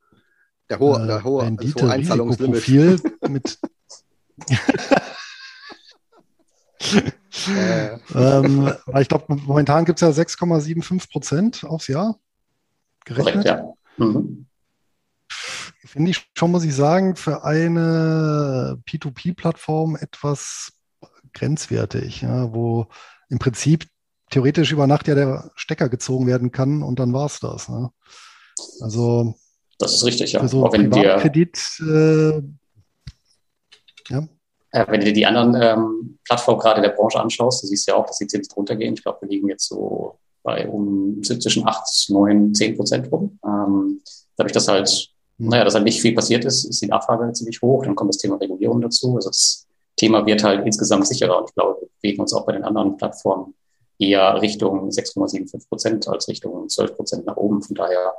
der 0.70 0.78
hohe, 0.78 1.02
äh, 1.02 1.06
der 1.06 1.24
hohe, 1.24 1.42
Rendite 1.42 1.74
das 1.74 1.82
hohe 1.82 1.90
Einzahlungslimit. 1.90 3.02
mit 3.28 3.58
äh. 7.48 7.98
ähm, 8.14 8.72
ich 9.00 9.08
glaube, 9.08 9.34
momentan 9.34 9.84
gibt 9.84 10.00
es 10.00 10.16
ja 10.16 10.22
6,75 10.22 11.10
Prozent 11.10 11.64
aufs 11.64 11.88
Jahr 11.88 12.20
gerechnet. 13.04 13.46
Korrekt, 13.46 13.48
ja. 13.48 13.74
Mhm. 13.96 14.46
Finde 15.84 16.12
ich 16.12 16.30
schon, 16.34 16.52
muss 16.52 16.64
ich 16.64 16.74
sagen, 16.74 17.16
für 17.16 17.44
eine 17.44 18.80
P2P-Plattform 18.86 19.96
etwas 19.96 20.72
grenzwertig, 21.34 22.22
ja, 22.22 22.54
wo 22.54 22.86
im 23.28 23.38
Prinzip 23.38 23.86
theoretisch 24.32 24.72
über 24.72 24.86
Nacht 24.86 25.06
ja 25.06 25.14
der 25.14 25.50
Stecker 25.54 25.88
gezogen 25.88 26.26
werden 26.26 26.50
kann 26.50 26.82
und 26.82 26.98
dann 26.98 27.12
war 27.12 27.26
es 27.26 27.38
das. 27.38 27.68
Ne? 27.68 27.90
Also 28.80 29.34
das 29.78 29.94
ist 29.94 30.04
richtig, 30.04 30.32
ja. 30.32 30.40
Für 30.40 30.48
so 30.48 30.64
Privatkredit, 30.64 31.58
äh, 31.80 32.42
ja. 34.08 34.28
Äh, 34.70 34.86
wenn 34.88 35.00
du 35.00 35.06
dir 35.06 35.12
die 35.12 35.26
anderen 35.26 35.54
ähm, 35.60 36.18
Plattformen 36.24 36.60
gerade 36.60 36.80
der 36.80 36.90
Branche 36.90 37.20
anschaust, 37.20 37.62
du 37.62 37.66
siehst 37.66 37.86
ja 37.86 37.94
auch, 37.94 38.06
dass 38.06 38.18
die 38.18 38.26
Zinsen 38.26 38.52
runtergehen. 38.54 38.94
Ich 38.94 39.02
glaube, 39.02 39.18
wir 39.22 39.28
liegen 39.28 39.48
jetzt 39.48 39.68
so 39.68 40.18
bei 40.42 40.68
um 40.68 41.22
zwischen 41.22 41.66
8, 41.66 42.08
9, 42.08 42.54
10 42.54 42.76
Prozent 42.76 43.12
rum. 43.12 43.38
Ähm, 43.44 44.00
dadurch, 44.36 44.52
dass 44.52 44.68
halt, 44.68 45.10
mhm. 45.38 45.48
naja, 45.48 45.64
dass 45.64 45.74
halt 45.74 45.84
nicht 45.84 46.00
viel 46.00 46.14
passiert 46.14 46.44
ist, 46.44 46.64
ist 46.64 46.80
die 46.80 46.86
Nachfrage 46.86 47.32
ziemlich 47.32 47.60
hoch. 47.60 47.84
Dann 47.84 47.94
kommt 47.94 48.08
das 48.08 48.18
Thema 48.18 48.36
Regulierung 48.36 48.80
dazu. 48.80 49.14
Also 49.16 49.28
das 49.28 49.66
Thema 49.96 50.24
wird 50.24 50.42
halt 50.42 50.64
insgesamt 50.64 51.06
sicherer. 51.06 51.38
Und 51.38 51.50
ich 51.50 51.54
glaube, 51.54 51.80
wir 51.80 51.88
bewegen 52.00 52.22
uns 52.22 52.32
auch 52.32 52.46
bei 52.46 52.52
den 52.52 52.64
anderen 52.64 52.96
Plattformen 52.96 53.54
eher 53.98 54.40
Richtung 54.40 54.88
6,75 54.88 55.68
Prozent 55.68 56.08
als 56.08 56.28
Richtung 56.28 56.68
12 56.68 56.96
Prozent 56.96 57.26
nach 57.26 57.36
oben. 57.36 57.62
Von 57.62 57.74
daher 57.74 58.14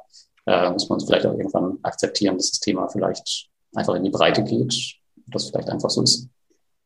äh, 0.46 0.70
muss 0.72 0.90
man 0.90 1.00
vielleicht 1.00 1.26
auch 1.26 1.34
irgendwann 1.34 1.78
akzeptieren, 1.84 2.38
dass 2.38 2.52
das 2.52 2.60
Thema 2.60 2.88
vielleicht 2.88 3.50
einfach 3.74 3.96
in 3.96 4.04
die 4.04 4.10
Breite 4.10 4.44
geht, 4.44 4.74
das 5.28 5.50
vielleicht 5.50 5.70
einfach 5.70 5.90
so 5.90 6.02
ist. 6.04 6.28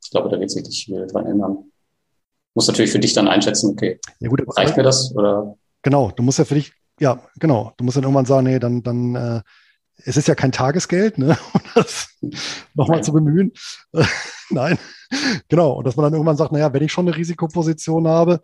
Ich 0.04 0.12
glaube, 0.12 0.30
da 0.30 0.40
wird 0.40 0.52
sich 0.52 0.64
nicht 0.64 0.86
viel 0.86 1.06
dran 1.08 1.26
ändern. 1.26 1.72
Muss 2.56 2.68
natürlich 2.68 2.92
für 2.92 3.00
dich 3.00 3.14
dann 3.14 3.28
einschätzen, 3.28 3.72
okay, 3.72 4.00
ja, 4.20 4.30
gut, 4.30 4.42
reicht 4.58 4.78
mir 4.78 4.84
das 4.84 5.14
oder? 5.14 5.56
Genau, 5.84 6.12
du 6.12 6.24
musst 6.24 6.40
ja 6.40 6.46
für 6.46 6.56
dich, 6.56 6.74
ja, 7.00 7.22
genau, 7.40 7.74
du 7.78 7.84
musst 7.84 7.98
dann 7.98 8.04
irgendwann 8.04 8.26
sagen, 8.26 8.48
nee, 8.48 8.60
dann, 8.60 8.82
dann, 8.82 9.16
äh, 9.16 9.42
es 10.06 10.18
ist 10.18 10.28
ja 10.28 10.36
kein 10.36 10.52
Tagesgeld, 10.52 11.18
ne, 11.18 11.38
um 11.54 11.62
das 11.76 12.10
nochmal 12.74 13.04
zu 13.04 13.14
bemühen. 13.14 13.52
Nein, 14.50 14.78
genau. 15.50 15.74
Und 15.74 15.86
dass 15.86 15.96
man 15.96 16.06
dann 16.06 16.14
irgendwann 16.14 16.38
sagt, 16.38 16.52
naja, 16.52 16.72
wenn 16.74 16.84
ich 16.84 16.92
schon 16.92 17.08
eine 17.08 17.18
Risikoposition 17.18 18.08
habe 18.08 18.42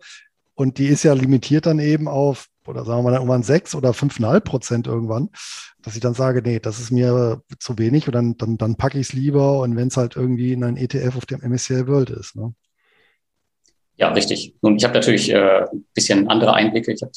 und 0.54 0.78
die 0.78 0.86
ist 0.86 1.02
ja 1.02 1.12
limitiert 1.12 1.66
dann 1.66 1.78
eben 1.78 2.08
auf 2.08 2.48
oder 2.66 2.84
sagen 2.84 3.00
wir 3.00 3.10
mal 3.10 3.16
irgendwann 3.16 3.42
sechs 3.42 3.74
oder 3.74 3.92
fünfeinhalb 3.92 4.44
Prozent 4.44 4.86
irgendwann, 4.86 5.30
dass 5.82 5.94
ich 5.94 6.00
dann 6.00 6.14
sage, 6.14 6.42
nee, 6.42 6.60
das 6.60 6.80
ist 6.80 6.90
mir 6.90 7.42
zu 7.58 7.78
wenig 7.78 8.06
und 8.06 8.14
dann, 8.14 8.36
dann, 8.38 8.56
dann 8.56 8.76
packe 8.76 8.98
ich 8.98 9.08
es 9.08 9.12
lieber 9.12 9.60
und 9.60 9.76
wenn 9.76 9.88
es 9.88 9.96
halt 9.96 10.16
irgendwie 10.16 10.52
in 10.52 10.64
ein 10.64 10.76
ETF 10.76 11.16
auf 11.16 11.26
dem 11.26 11.40
MSCI 11.40 11.86
World 11.86 12.10
ist. 12.10 12.36
Ne? 12.36 12.54
Ja, 13.96 14.12
richtig. 14.12 14.56
Nun, 14.62 14.76
ich 14.76 14.84
habe 14.84 14.94
natürlich 14.94 15.30
äh, 15.30 15.66
ein 15.70 15.84
bisschen 15.94 16.28
andere 16.28 16.54
Einblicke. 16.54 16.92
Ich 16.92 17.02
habe 17.02 17.12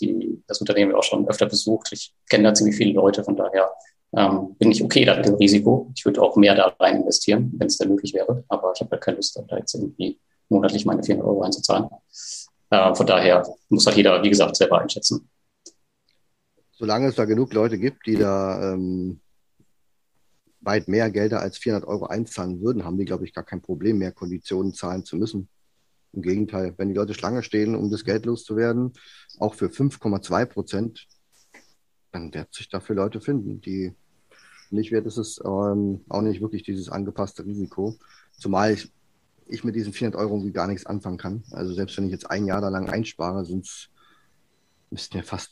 das 0.48 0.60
Unternehmen 0.60 0.94
auch 0.94 1.04
schon 1.04 1.28
öfter 1.28 1.48
besucht. 1.48 1.90
Ich 1.92 2.14
kenne 2.30 2.44
da 2.44 2.54
ziemlich 2.54 2.76
viele 2.76 2.94
Leute, 2.94 3.24
von 3.24 3.36
daher 3.36 3.72
ähm, 4.16 4.56
bin 4.60 4.72
ich 4.72 4.84
okay 4.84 5.04
da 5.04 5.16
mit 5.16 5.26
dem 5.26 5.36
Risiko. 5.36 5.92
Ich 5.96 6.06
würde 6.06 6.22
auch 6.22 6.36
mehr 6.36 6.56
da 6.56 6.76
rein 6.80 6.98
investieren, 6.98 7.52
wenn 7.58 7.68
es 7.68 7.78
denn 7.78 7.90
möglich 7.90 8.14
wäre. 8.14 8.44
Aber 8.48 8.74
ich 8.76 8.82
habe 8.82 8.92
halt 8.92 9.02
keine 9.02 9.18
Lust, 9.18 9.42
da 9.48 9.58
jetzt 9.58 9.74
irgendwie 9.74 10.20
monatlich 10.50 10.86
meine 10.86 11.04
400 11.04 11.28
Euro 11.28 11.42
einzuzahlen. 11.42 11.88
Äh, 12.70 12.96
von 12.96 13.06
daher 13.06 13.48
muss 13.70 13.86
halt 13.86 13.98
jeder, 13.98 14.22
wie 14.24 14.30
gesagt, 14.30 14.56
selber 14.58 14.82
einschätzen 14.82 15.30
solange 16.78 17.08
es 17.08 17.16
da 17.16 17.26
genug 17.26 17.54
Leute 17.54 17.78
gibt, 17.78 18.06
die 18.06 18.16
da 18.16 18.74
ähm, 18.74 19.20
weit 20.62 20.88
mehr 20.88 21.10
Gelder 21.10 21.42
als 21.42 21.58
400 21.58 21.88
Euro 21.88 22.06
einzahlen 22.06 22.62
würden, 22.62 22.86
haben 22.86 22.98
die, 22.98 23.06
glaube 23.06 23.26
ich, 23.26 23.34
gar 23.34 23.44
kein 23.44 23.62
Problem 23.62 23.98
mehr, 23.98 24.12
Konditionen 24.12 24.74
zahlen 24.74 25.04
zu 25.04 25.18
müssen. 25.18 25.50
Im 26.14 26.22
Gegenteil, 26.22 26.74
wenn 26.78 26.90
die 26.90 26.96
Leute 26.96 27.14
Schlange 27.14 27.42
stehen, 27.44 27.76
um 27.76 27.90
das 27.90 28.06
Geld 28.06 28.26
loszuwerden, 28.26 28.94
auch 29.40 29.56
für 29.56 29.68
5,2 29.68 30.46
Prozent, 30.46 31.08
dann 32.12 32.34
wird 32.34 32.54
sich 32.54 32.70
dafür 32.70 32.96
Leute 32.96 33.22
finden. 33.22 33.60
Die 33.62 33.94
nicht 34.70 34.92
wert 34.92 35.08
ist 35.08 35.18
es 35.18 35.40
ähm, 35.44 36.02
auch 36.10 36.22
nicht 36.22 36.42
wirklich 36.42 36.64
dieses 36.64 36.90
angepasste 36.90 37.46
Risiko. 37.46 37.98
Zumal 38.34 38.74
ich, 38.74 38.92
ich 39.50 39.64
mit 39.64 39.76
diesen 39.76 39.94
400 39.94 40.20
Euro 40.20 40.36
irgendwie 40.36 40.54
gar 40.54 40.68
nichts 40.68 40.86
anfangen 40.86 41.18
kann. 41.18 41.44
Also 41.52 41.74
selbst 41.74 41.98
wenn 41.98 42.06
ich 42.06 42.12
jetzt 42.12 42.30
ein 42.30 42.46
Jahr 42.46 42.62
da 42.62 42.70
lang 42.70 42.90
einspare, 42.90 43.46
sind 43.46 43.66
es 43.66 43.90
müssten 44.90 45.18
ja 45.18 45.24
fast, 45.24 45.52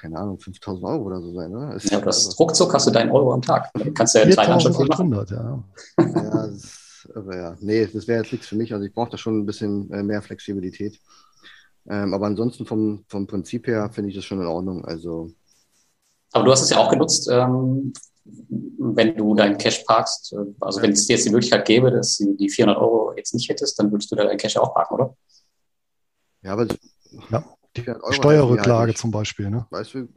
keine 0.00 0.18
Ahnung, 0.18 0.38
5000 0.38 0.84
Euro 0.84 1.04
oder 1.04 1.20
so 1.20 1.32
sein, 1.34 1.54
oder? 1.54 1.74
Ist 1.74 1.90
ja, 1.90 2.00
das 2.00 2.38
ruckzuck 2.38 2.72
hast 2.72 2.86
du 2.86 2.90
deinen 2.90 3.10
Euro 3.10 3.32
am 3.32 3.42
Tag. 3.42 3.70
Dann 3.74 3.92
kannst 3.92 4.14
du 4.14 4.20
ja 4.20 4.26
drei 4.26 4.46
Handschriften 4.46 4.86
machen. 4.86 5.12
Ja. 5.12 5.64
ja, 5.98 6.46
das 6.46 6.64
ist, 6.64 7.10
aber 7.14 7.36
ja. 7.36 7.56
Nee, 7.60 7.86
das 7.86 8.06
wäre 8.06 8.22
jetzt 8.22 8.32
nichts 8.32 8.46
für 8.46 8.56
mich. 8.56 8.72
Also 8.72 8.84
ich 8.86 8.92
brauche 8.92 9.10
da 9.10 9.18
schon 9.18 9.40
ein 9.40 9.46
bisschen 9.46 9.90
äh, 9.90 10.02
mehr 10.02 10.22
Flexibilität. 10.22 11.00
Ähm, 11.88 12.14
aber 12.14 12.26
ansonsten 12.26 12.66
vom, 12.66 13.04
vom 13.08 13.26
Prinzip 13.26 13.66
her 13.66 13.90
finde 13.92 14.10
ich 14.10 14.16
das 14.16 14.24
schon 14.24 14.40
in 14.40 14.46
Ordnung. 14.46 14.84
Also. 14.84 15.32
Aber 16.32 16.44
du 16.44 16.52
hast 16.52 16.62
es 16.62 16.70
ja 16.70 16.78
auch 16.78 16.90
genutzt, 16.90 17.28
ähm, 17.30 17.92
wenn 18.78 19.16
du 19.16 19.34
deinen 19.34 19.58
Cash 19.58 19.84
parkst. 19.84 20.32
Äh, 20.32 20.36
also 20.60 20.82
wenn 20.82 20.92
es 20.92 21.06
dir 21.06 21.14
jetzt 21.14 21.26
die 21.26 21.30
Möglichkeit 21.30 21.66
gäbe, 21.66 21.90
dass 21.90 22.18
du 22.18 22.34
die 22.36 22.48
400 22.48 22.78
Euro 22.80 23.14
jetzt 23.16 23.34
nicht 23.34 23.48
hättest, 23.48 23.78
dann 23.78 23.90
würdest 23.90 24.10
du 24.10 24.16
da 24.16 24.24
deinen 24.24 24.38
Cash 24.38 24.56
auch 24.56 24.74
parken, 24.74 24.94
oder? 24.94 25.16
Ja, 26.42 26.52
aber 26.52 26.66
ja. 27.30 27.44
Steuerrücklage 28.10 28.94
zum 28.94 29.10
Beispiel, 29.10 29.50
ne? 29.50 29.66
Weißt 29.70 29.94
du, 29.94 30.08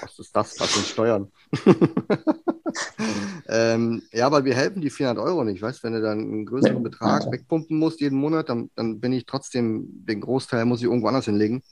was 0.00 0.18
ist 0.18 0.34
das? 0.34 0.58
Was 0.60 0.74
sind 0.74 0.86
Steuern? 0.86 1.32
ähm, 3.48 4.02
ja, 4.12 4.30
weil 4.30 4.44
wir 4.44 4.54
helfen 4.54 4.80
die 4.80 4.90
400 4.90 5.24
Euro 5.24 5.44
nicht. 5.44 5.62
Weißt 5.62 5.82
wenn 5.84 5.92
du 5.92 6.00
dann 6.00 6.18
einen 6.18 6.46
größeren 6.46 6.82
Betrag 6.82 7.24
ja. 7.24 7.32
wegpumpen 7.32 7.78
musst 7.78 8.00
jeden 8.00 8.18
Monat, 8.18 8.48
dann, 8.48 8.70
dann 8.76 9.00
bin 9.00 9.12
ich 9.12 9.26
trotzdem, 9.26 9.86
den 10.06 10.20
Großteil 10.20 10.64
muss 10.64 10.80
ich 10.80 10.86
irgendwo 10.86 11.08
anders 11.08 11.26
hinlegen. 11.26 11.62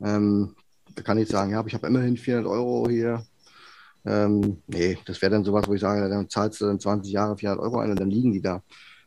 Ähm, 0.00 0.54
da 0.94 1.02
kann 1.02 1.18
ich 1.18 1.28
sagen, 1.28 1.50
ja, 1.52 1.64
ich 1.66 1.74
habe 1.74 1.86
immerhin 1.86 2.16
400 2.16 2.50
Euro 2.50 2.88
hier. 2.88 3.24
Ähm, 4.06 4.62
nee, 4.66 4.98
das 5.06 5.20
wäre 5.22 5.32
dann 5.32 5.44
sowas, 5.44 5.66
wo 5.66 5.74
ich 5.74 5.80
sage, 5.80 6.08
dann 6.08 6.28
zahlst 6.28 6.60
du 6.60 6.66
dann 6.66 6.78
20 6.78 7.12
Jahre 7.12 7.36
400 7.36 7.62
Euro 7.64 7.78
ein 7.78 7.90
und 7.90 8.00
dann 8.00 8.10
liegen 8.10 8.32
die 8.32 8.42
da. 8.42 8.62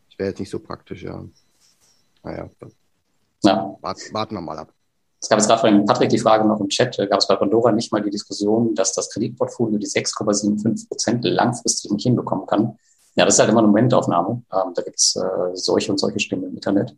Das 0.10 0.18
wäre 0.18 0.30
jetzt 0.30 0.39
nicht 0.39 0.50
so 0.50 0.60
praktisch, 0.60 1.04
ja. 1.04 1.24
Naja, 2.24 2.50
ja. 3.43 3.78
Warten, 3.82 4.14
warten 4.14 4.36
wir 4.36 4.41
mal 4.41 4.58
ab. 4.58 4.74
Es 5.20 5.30
gab 5.30 5.39
jetzt 5.39 5.48
gerade 5.48 5.62
von 5.62 5.86
Patrick 5.86 6.10
die 6.10 6.20
Frage 6.20 6.48
noch 6.48 6.60
im 6.60 6.70
Chat, 6.70 6.98
gab 7.10 7.20
es 7.20 7.28
bei 7.28 7.36
Pandora 7.36 7.72
nicht 7.72 7.91
mal 7.91 8.02
die 8.02 8.12
Diskussion, 8.12 8.76
dass 8.76 8.93
das 8.93 9.10
Kreditportfolio 9.10 9.80
die 9.80 9.88
6,75 9.88 10.88
Prozent 10.88 11.26
langfristig 11.26 11.91
nicht 11.91 12.04
hinbekommen 12.04 12.45
kann. 12.45 12.78
Ja, 13.16 13.26
das 13.26 13.36
ist 13.36 13.39
halt 13.39 13.50
immer 13.50 13.60
eine 13.60 13.68
Momentaufnahme. 13.68 14.43
Ähm, 14.54 14.74
da 14.76 14.82
gibt 14.84 15.00
es 15.00 15.16
äh, 15.16 15.56
solche 15.56 15.91
und 15.91 15.98
solche 15.98 16.20
Stimmen 16.20 16.43
im 16.43 16.56
Internet. 16.56 16.95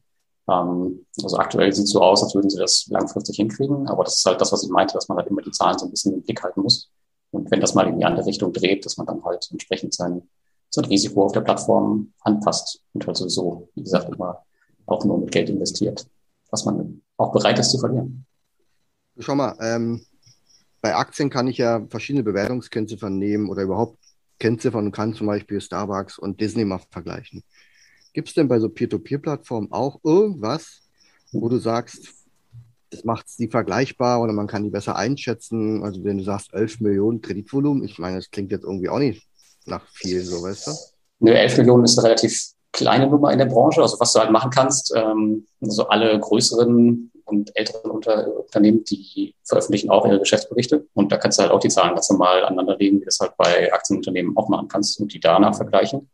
Ähm, 0.50 1.06
also 1.24 1.38
aktuell 1.38 1.72
sieht 1.72 1.86
es 1.86 1.92
so 1.92 2.02
aus, 2.02 2.22
als 2.22 2.36
würden 2.36 2.50
sie 2.50 2.58
das 2.58 2.88
langfristig 2.90 3.38
hinkriegen, 3.38 3.88
aber 3.88 4.04
das 4.04 4.18
ist 4.18 4.26
halt 4.26 4.42
das, 4.42 4.52
was 4.52 4.64
ich 4.64 4.70
meinte, 4.70 4.96
dass 4.96 5.08
man 5.08 5.18
halt 5.18 5.28
immer 5.28 5.42
die 5.42 5.52
Zahlen 5.52 5.80
so 5.80 5.86
ein 5.86 5.92
bisschen 5.92 6.14
im 6.14 6.22
Blick 6.22 6.44
halten 6.44 6.62
muss. 6.62 6.90
Und 7.32 7.52
wenn 7.52 7.62
das 7.62 7.76
mal 7.76 7.88
in 7.88 7.98
die 7.98 8.06
andere 8.06 8.26
Richtung 8.26 8.52
dreht, 8.54 8.86
dass 8.86 8.98
man 8.98 9.08
dann 9.08 9.24
halt 9.24 9.48
entsprechend 9.52 9.94
sein, 9.94 10.24
sein 10.70 10.86
Risiko 10.86 11.26
auf 11.26 11.32
der 11.32 11.42
Plattform 11.42 12.14
anpasst 12.22 12.82
und 12.94 13.06
halt 13.06 13.18
sowieso, 13.18 13.70
wie 13.76 13.84
gesagt, 13.84 14.14
immer 14.14 14.44
auch 14.86 15.06
nur 15.06 15.20
mit 15.20 15.32
Geld 15.32 15.50
investiert, 15.50 16.08
was 16.50 16.66
man 16.66 17.02
auch 17.18 17.32
bereit 17.32 17.60
ist 17.60 17.72
zu 17.72 17.80
verlieren. 17.80 18.26
Schau 19.20 19.36
mal, 19.36 19.56
ähm, 19.62 20.02
bei 20.82 20.96
Aktien 20.96 21.30
kann 21.30 21.48
ich 21.48 21.58
ja 21.58 21.86
verschiedene 21.90 22.24
Bewertungskennziffern 22.24 23.18
nehmen 23.18 23.50
oder 23.50 23.64
überhaupt 23.64 23.98
Kennziffern 24.40 24.86
und 24.86 24.92
kann 24.92 25.14
zum 25.14 25.28
Beispiel 25.28 25.60
Starbucks 25.60 26.18
und 26.18 26.40
Disney 26.40 26.66
mal 26.66 26.80
vergleichen. 26.90 27.44
Gibt 28.14 28.30
es 28.30 28.34
denn 28.34 28.48
bei 28.48 28.60
so 28.60 28.70
Peer-to-Peer-Plattformen 28.70 29.72
auch 29.72 30.00
irgendwas, 30.04 30.82
wo 31.32 31.50
du 31.50 31.58
sagst, 31.58 32.08
das 32.92 33.04
macht 33.04 33.26
die 33.38 33.48
vergleichbar 33.48 34.22
oder 34.22 34.34
man 34.34 34.48
kann 34.48 34.64
die 34.64 34.70
besser 34.70 34.96
einschätzen? 34.96 35.84
Also 35.84 36.04
wenn 36.04 36.18
du 36.18 36.24
sagst 36.24 36.54
11 36.54 36.80
Millionen 36.80 37.22
Kreditvolumen, 37.22 37.84
ich 37.84 38.00
meine, 38.00 38.18
das 38.18 38.32
klingt 38.32 38.52
jetzt 38.52 38.64
irgendwie 38.64 38.90
auch 38.90 39.00
nicht 39.00 39.28
nach 39.66 39.86
viel, 39.94 40.24
so 40.24 40.42
weißt 40.42 40.68
du? 40.68 40.72
Nö, 41.20 41.32
11 41.34 41.58
Millionen 41.58 41.84
ist 41.84 42.02
relativ 42.02 42.54
kleine 42.72 43.08
Nummer 43.08 43.32
in 43.32 43.40
der 43.40 43.46
Branche. 43.46 43.82
Also 43.82 44.00
was 44.00 44.14
du 44.14 44.20
halt 44.20 44.32
machen 44.32 44.52
kannst, 44.52 44.94
ähm, 44.96 45.46
also 45.62 45.88
alle 45.88 46.20
größeren 46.20 47.12
und 47.26 47.56
älteren 47.56 47.92
Unter 47.92 48.28
Unternehmen, 48.40 48.84
die 48.86 49.36
veröffentlichen 49.44 49.90
auch 49.90 50.06
ihre 50.06 50.20
Geschäftsberichte. 50.20 50.88
Und 50.94 51.12
da 51.12 51.18
kannst 51.18 51.38
du 51.38 51.44
halt 51.44 51.52
auch 51.52 51.60
die 51.60 51.70
Zahlen 51.70 51.94
ganz 51.94 52.10
normal 52.10 52.44
aneinanderlegen, 52.44 52.98
wie 52.98 53.02
du 53.02 53.06
das 53.06 53.20
halt 53.20 53.38
bei 53.38 53.72
Aktienunternehmen 53.72 54.36
auch 54.36 54.50
machen 54.50 54.68
kannst 54.68 55.00
und 55.00 55.14
die 55.14 55.20
danach 55.20 55.56
vergleichen. 55.56 56.10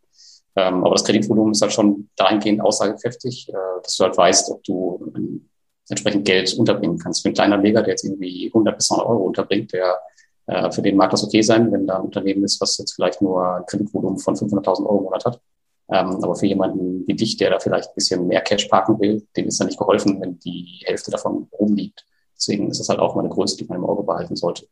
Ähm, 0.56 0.84
aber 0.84 0.94
das 0.94 1.04
Kreditvolumen 1.04 1.52
ist 1.52 1.62
halt 1.62 1.72
schon 1.72 2.08
dahingehend 2.16 2.60
aussagekräftig, 2.60 3.48
äh, 3.48 3.52
dass 3.82 3.96
du 3.96 4.04
halt 4.04 4.16
weißt, 4.16 4.50
ob 4.50 4.64
du 4.64 5.12
ähm, 5.14 5.48
entsprechend 5.88 6.24
Geld 6.24 6.54
unterbringen 6.54 6.98
kannst. 6.98 7.22
Für 7.22 7.28
einen 7.28 7.34
kleinen 7.34 7.52
Anleger, 7.54 7.82
der 7.82 7.92
jetzt 7.92 8.04
irgendwie 8.04 8.48
100 8.48 8.76
bis 8.76 8.86
200 8.88 9.08
Euro 9.08 9.24
unterbringt, 9.24 9.72
der 9.72 10.00
äh, 10.46 10.70
für 10.70 10.82
den 10.82 10.96
mag 10.96 11.10
das 11.10 11.24
okay 11.24 11.42
sein, 11.42 11.70
wenn 11.72 11.86
da 11.86 11.96
ein 11.96 12.02
Unternehmen 12.02 12.44
ist, 12.44 12.60
was 12.60 12.78
jetzt 12.78 12.94
vielleicht 12.94 13.22
nur 13.22 13.56
ein 13.56 13.66
Kreditvolumen 13.66 14.18
von 14.18 14.34
500.000 14.34 14.86
Euro 14.86 14.98
im 14.98 15.04
Monat 15.04 15.24
hat. 15.24 15.40
Ähm, 15.88 16.22
aber 16.22 16.34
für 16.34 16.46
jemanden 16.46 17.06
wie 17.06 17.14
dich, 17.14 17.36
der 17.36 17.50
da 17.50 17.60
vielleicht 17.60 17.90
ein 17.90 17.94
bisschen 17.94 18.26
mehr 18.26 18.40
Cash 18.40 18.66
parken 18.66 18.98
will, 18.98 19.26
dem 19.36 19.46
ist 19.46 19.60
da 19.60 19.64
nicht 19.64 19.78
geholfen, 19.78 20.20
wenn 20.20 20.38
die 20.40 20.82
Hälfte 20.84 21.12
davon 21.12 21.48
rumliegt. 21.52 22.04
Deswegen 22.36 22.70
ist 22.70 22.80
das 22.80 22.88
halt 22.88 22.98
auch 22.98 23.14
mal 23.14 23.20
eine 23.20 23.30
Größe, 23.30 23.56
die 23.56 23.64
man 23.64 23.78
im 23.78 23.84
Auge 23.84 24.02
behalten 24.02 24.34
sollte. 24.34 24.66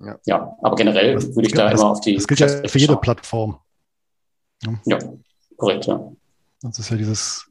Ja, 0.00 0.18
ja 0.26 0.56
aber 0.60 0.76
generell 0.76 1.14
das, 1.14 1.34
würde 1.34 1.48
ich 1.48 1.54
da 1.54 1.70
das, 1.70 1.80
immer 1.80 1.90
auf 1.90 2.00
die. 2.00 2.16
Das 2.16 2.26
gilt 2.26 2.40
ja 2.40 2.48
für 2.48 2.78
jede 2.78 2.96
Plattform. 2.96 3.58
Ja, 4.84 4.98
korrekt, 5.56 5.86
ja. 5.86 6.12
Das 6.62 6.78
ist 6.78 6.90
ja 6.90 6.96
dieses 6.96 7.46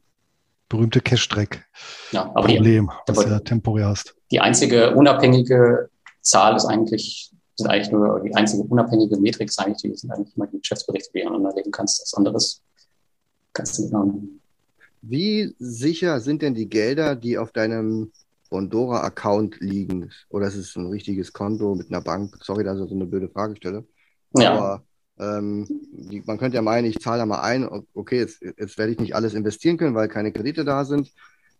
berühmte 0.68 1.00
Cash-Track-Problem, 1.00 2.86
ja, 2.86 3.02
was 3.06 3.24
du 3.24 3.30
ja 3.30 3.38
temporär 3.40 3.88
hast. 3.88 4.14
Die 4.30 4.40
einzige 4.40 4.94
unabhängige 4.94 5.90
Zahl 6.20 6.56
ist 6.56 6.64
eigentlich 6.64 7.32
sind 7.56 7.68
eigentlich 7.68 7.90
nur 7.90 8.20
die 8.20 8.34
einzige 8.34 8.62
unabhängige 8.64 9.16
Metrik, 9.16 9.48
ist 9.48 9.58
eigentlich, 9.58 9.82
die 9.82 9.94
sind 9.94 10.10
eigentlich 10.10 10.36
immer 10.36 10.46
die 10.46 10.58
Geschäftsberichte, 10.58 11.10
die 11.14 11.20
du 11.20 11.28
aneinanderlegen 11.28 11.72
kannst. 11.72 12.02
Das 12.02 12.14
anderes 12.14 12.62
kannst 13.52 13.78
du 13.78 13.82
nicht 13.82 13.92
machen. 13.92 14.40
Wie 15.00 15.54
sicher 15.58 16.20
sind 16.20 16.42
denn 16.42 16.54
die 16.54 16.68
Gelder, 16.68 17.16
die 17.16 17.38
auf 17.38 17.52
deinem 17.52 18.12
Bondora-Account 18.50 19.60
liegen? 19.60 20.10
Oder 20.28 20.48
ist 20.48 20.56
es 20.56 20.76
ein 20.76 20.86
richtiges 20.86 21.32
Konto 21.32 21.74
mit 21.74 21.90
einer 21.90 22.02
Bank? 22.02 22.36
Sorry, 22.42 22.64
dass 22.64 22.78
ich 22.80 22.88
so 22.88 22.94
eine 22.94 23.06
blöde 23.06 23.28
Frage 23.28 23.56
stelle. 23.56 23.84
Ja. 24.36 24.82
Ähm, 25.18 25.66
die, 25.68 26.22
man 26.26 26.38
könnte 26.38 26.56
ja 26.56 26.62
meinen, 26.62 26.86
ich 26.86 26.98
zahle 26.98 27.20
da 27.20 27.26
mal 27.26 27.40
ein, 27.40 27.68
okay, 27.94 28.18
jetzt, 28.18 28.42
jetzt 28.42 28.78
werde 28.78 28.92
ich 28.92 28.98
nicht 28.98 29.14
alles 29.14 29.34
investieren 29.34 29.76
können, 29.78 29.94
weil 29.94 30.08
keine 30.08 30.32
Kredite 30.32 30.64
da 30.64 30.84
sind. 30.84 31.12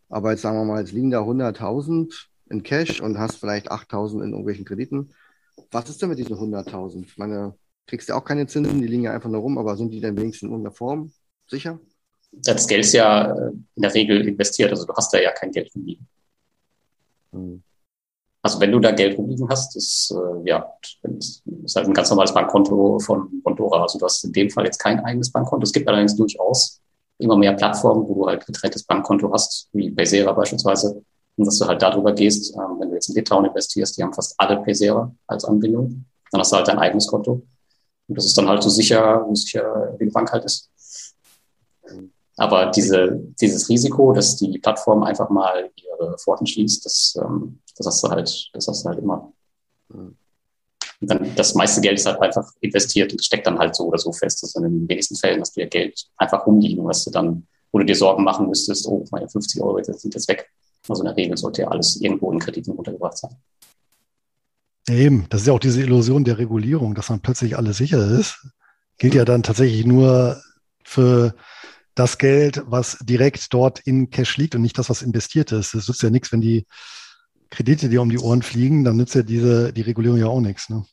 Aber 0.08 0.30
jetzt 0.32 0.42
sagen 0.42 0.58
wir 0.58 0.64
mal, 0.64 0.80
jetzt 0.80 0.92
liegen 0.92 1.10
da 1.10 1.20
100.000 1.20 2.12
in 2.48 2.62
Cash 2.62 3.00
und 3.00 3.18
hast 3.18 3.36
vielleicht 3.36 3.70
8.000 3.70 4.22
in 4.22 4.30
irgendwelchen 4.30 4.64
Krediten 4.64 5.12
Was 5.70 5.88
ist 5.88 6.00
denn 6.00 6.10
mit 6.10 6.18
diesen 6.18 6.36
100.000? 6.36 7.04
Ich 7.06 7.16
meine, 7.16 7.54
kriegst 7.86 8.08
du 8.08 8.14
auch 8.14 8.24
keine 8.24 8.46
Zinsen, 8.46 8.80
die 8.80 8.86
liegen 8.86 9.04
ja 9.04 9.12
einfach 9.12 9.30
nur 9.30 9.40
rum, 9.40 9.58
aber 9.58 9.76
sind 9.76 9.90
die 9.90 10.00
dann 10.00 10.16
wenigstens 10.16 10.46
in 10.46 10.50
irgendeiner 10.50 10.74
Form 10.74 11.12
sicher? 11.46 11.80
Das 12.32 12.68
Geld 12.68 12.84
ist 12.84 12.92
ja 12.92 13.32
äh, 13.32 13.50
in 13.74 13.82
der 13.82 13.94
Regel 13.94 14.26
investiert, 14.28 14.70
also 14.70 14.84
du 14.84 14.92
hast 14.94 15.12
da 15.12 15.18
ja 15.18 15.32
kein 15.32 15.50
Geld 15.50 15.74
rumliegen. 15.74 16.06
Hm. 17.32 17.62
Also 18.46 18.60
wenn 18.60 18.70
du 18.70 18.78
da 18.78 18.92
Geld 18.92 19.18
rumliegen 19.18 19.48
hast, 19.48 19.74
ist, 19.74 20.14
äh, 20.14 20.48
ja, 20.48 20.72
ist 21.02 21.42
halt 21.74 21.88
ein 21.88 21.92
ganz 21.92 22.10
normales 22.10 22.32
Bankkonto 22.32 23.00
von 23.00 23.42
Bondora. 23.42 23.82
Also 23.82 23.98
du 23.98 24.04
hast 24.04 24.22
in 24.24 24.32
dem 24.32 24.50
Fall 24.50 24.66
jetzt 24.66 24.78
kein 24.78 25.00
eigenes 25.00 25.32
Bankkonto. 25.32 25.64
Es 25.64 25.72
gibt 25.72 25.88
allerdings 25.88 26.14
durchaus 26.14 26.80
immer 27.18 27.36
mehr 27.36 27.54
Plattformen, 27.54 28.06
wo 28.06 28.14
du 28.14 28.26
halt 28.28 28.46
getrenntes 28.46 28.84
Bankkonto 28.84 29.32
hast, 29.32 29.68
wie 29.72 29.90
Paysera 29.90 30.30
beispielsweise, 30.30 31.02
und 31.36 31.44
dass 31.44 31.58
du 31.58 31.66
halt 31.66 31.82
darüber 31.82 32.12
gehst, 32.12 32.54
ähm, 32.54 32.78
wenn 32.78 32.90
du 32.90 32.94
jetzt 32.94 33.08
in 33.08 33.16
Litauen 33.16 33.46
investierst, 33.46 33.98
die 33.98 34.04
haben 34.04 34.14
fast 34.14 34.36
alle 34.38 34.62
Paysera 34.62 35.12
als 35.26 35.44
Anbindung, 35.44 36.04
dann 36.30 36.40
hast 36.40 36.52
du 36.52 36.56
halt 36.56 36.68
dein 36.68 36.78
eigenes 36.78 37.08
Konto. 37.08 37.42
Und 38.06 38.16
das 38.16 38.26
ist 38.26 38.38
dann 38.38 38.48
halt 38.48 38.62
so 38.62 38.70
sicher, 38.70 39.26
wie 39.28 39.34
sicher 39.34 39.96
die 40.00 40.06
Bank 40.06 40.30
halt 40.30 40.44
ist. 40.44 40.70
Aber 42.36 42.66
diese, 42.66 43.20
dieses 43.40 43.68
Risiko, 43.68 44.12
dass 44.12 44.36
die 44.36 44.58
Plattform 44.58 45.02
einfach 45.02 45.30
mal 45.30 45.70
ihre 45.76 46.18
Pforten 46.18 46.46
schließt, 46.46 46.84
das, 46.84 47.18
ähm, 47.20 47.60
das 47.76 47.86
hast 47.86 48.04
du 48.04 48.08
halt, 48.08 48.50
das 48.52 48.68
hast 48.68 48.84
du 48.84 48.88
halt 48.88 48.98
immer. 48.98 49.32
Und 51.00 51.10
dann 51.10 51.34
das 51.34 51.54
meiste 51.54 51.80
Geld 51.80 51.98
ist 51.98 52.06
halt 52.06 52.20
einfach 52.20 52.50
investiert 52.60 53.12
und 53.12 53.24
steckt 53.24 53.46
dann 53.46 53.58
halt 53.58 53.74
so 53.74 53.84
oder 53.84 53.98
so 53.98 54.12
fest. 54.12 54.42
Das 54.42 54.50
ist 54.50 54.56
in 54.56 54.62
den 54.62 54.88
wenigsten 54.88 55.16
Fällen 55.16 55.40
hast 55.40 55.56
du 55.56 55.60
ja 55.60 55.66
Geld 55.66 56.06
einfach 56.16 56.46
rumliegen, 56.46 56.84
was 56.84 57.04
du 57.04 57.10
dann, 57.10 57.46
wo 57.72 57.78
du 57.78 57.84
dir 57.84 57.96
Sorgen 57.96 58.24
machen 58.24 58.48
müsstest, 58.48 58.86
oh, 58.86 59.04
meine 59.10 59.28
50 59.28 59.62
Euro 59.62 59.82
sind 59.82 60.14
jetzt 60.14 60.28
weg. 60.28 60.50
Also 60.88 61.02
in 61.02 61.06
der 61.06 61.16
Regel 61.16 61.36
sollte 61.36 61.62
ja 61.62 61.68
alles 61.68 61.96
irgendwo 61.96 62.30
in 62.32 62.38
Krediten 62.38 62.72
untergebracht 62.72 63.18
sein. 63.18 63.36
Eben, 64.88 65.26
das 65.30 65.40
ist 65.40 65.46
ja 65.48 65.52
auch 65.52 65.58
diese 65.58 65.80
Illusion 65.82 66.24
der 66.24 66.38
Regulierung, 66.38 66.94
dass 66.94 67.08
dann 67.08 67.20
plötzlich 67.20 67.56
alles 67.56 67.78
sicher 67.78 68.06
ist. 68.18 68.46
Gilt 68.98 69.14
ja 69.14 69.24
dann 69.24 69.42
tatsächlich 69.42 69.84
nur 69.84 70.40
für 70.84 71.34
das 71.96 72.18
Geld, 72.18 72.62
was 72.66 72.98
direkt 73.02 73.52
dort 73.52 73.80
in 73.80 74.10
Cash 74.10 74.36
liegt 74.36 74.54
und 74.54 74.62
nicht 74.62 74.78
das, 74.78 74.90
was 74.90 75.02
investiert 75.02 75.50
ist. 75.50 75.74
Das 75.74 75.88
nützt 75.88 76.02
ja 76.02 76.10
nichts, 76.10 76.30
wenn 76.30 76.42
die 76.42 76.66
Kredite 77.50 77.88
dir 77.88 78.02
um 78.02 78.10
die 78.10 78.18
Ohren 78.18 78.42
fliegen, 78.42 78.84
dann 78.84 78.96
nützt 78.96 79.14
ja 79.14 79.22
diese, 79.22 79.72
die 79.72 79.80
Regulierung 79.80 80.18
ja 80.18 80.26
auch 80.26 80.40
nichts. 80.40 80.68
Ne? 80.68 80.84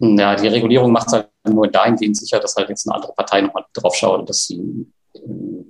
Ja, 0.00 0.34
die 0.34 0.48
Regulierung 0.48 0.90
macht 0.90 1.06
es 1.08 1.12
halt 1.12 1.28
nur 1.48 1.68
dahingehend 1.68 2.16
sicher, 2.16 2.40
dass 2.40 2.56
halt 2.56 2.68
jetzt 2.68 2.88
eine 2.88 2.96
andere 2.96 3.14
Partei 3.14 3.40
nochmal 3.40 3.64
drauf 3.72 3.94
schaut, 3.94 4.28
dass 4.28 4.46
sie 4.46 4.86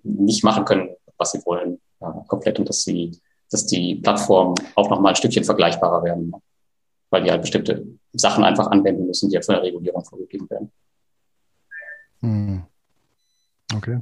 nicht 0.03 0.43
machen 0.43 0.65
können, 0.65 0.89
was 1.19 1.33
sie 1.33 1.45
wollen, 1.45 1.81
ja, 2.01 2.25
komplett 2.27 2.59
und 2.59 2.69
dass 2.69 2.83
sie, 2.83 3.19
dass 3.51 3.67
die 3.67 3.97
Plattformen 3.97 4.55
auch 4.75 4.89
nochmal 4.89 5.13
ein 5.13 5.17
Stückchen 5.17 5.45
vergleichbarer 5.45 6.03
werden, 6.03 6.33
weil 7.11 7.25
die 7.25 7.31
halt 7.31 7.43
bestimmte 7.43 7.87
Sachen 8.13 8.43
einfach 8.43 8.69
anwenden 8.69 9.07
müssen, 9.07 9.29
die 9.29 9.35
ja 9.35 9.43
von 9.43 9.57
der 9.57 9.65
Regulierung 9.65 10.05
vorgegeben 10.05 10.49
werden. 10.49 10.73
Hm. 12.21 12.63
Okay. 13.75 14.01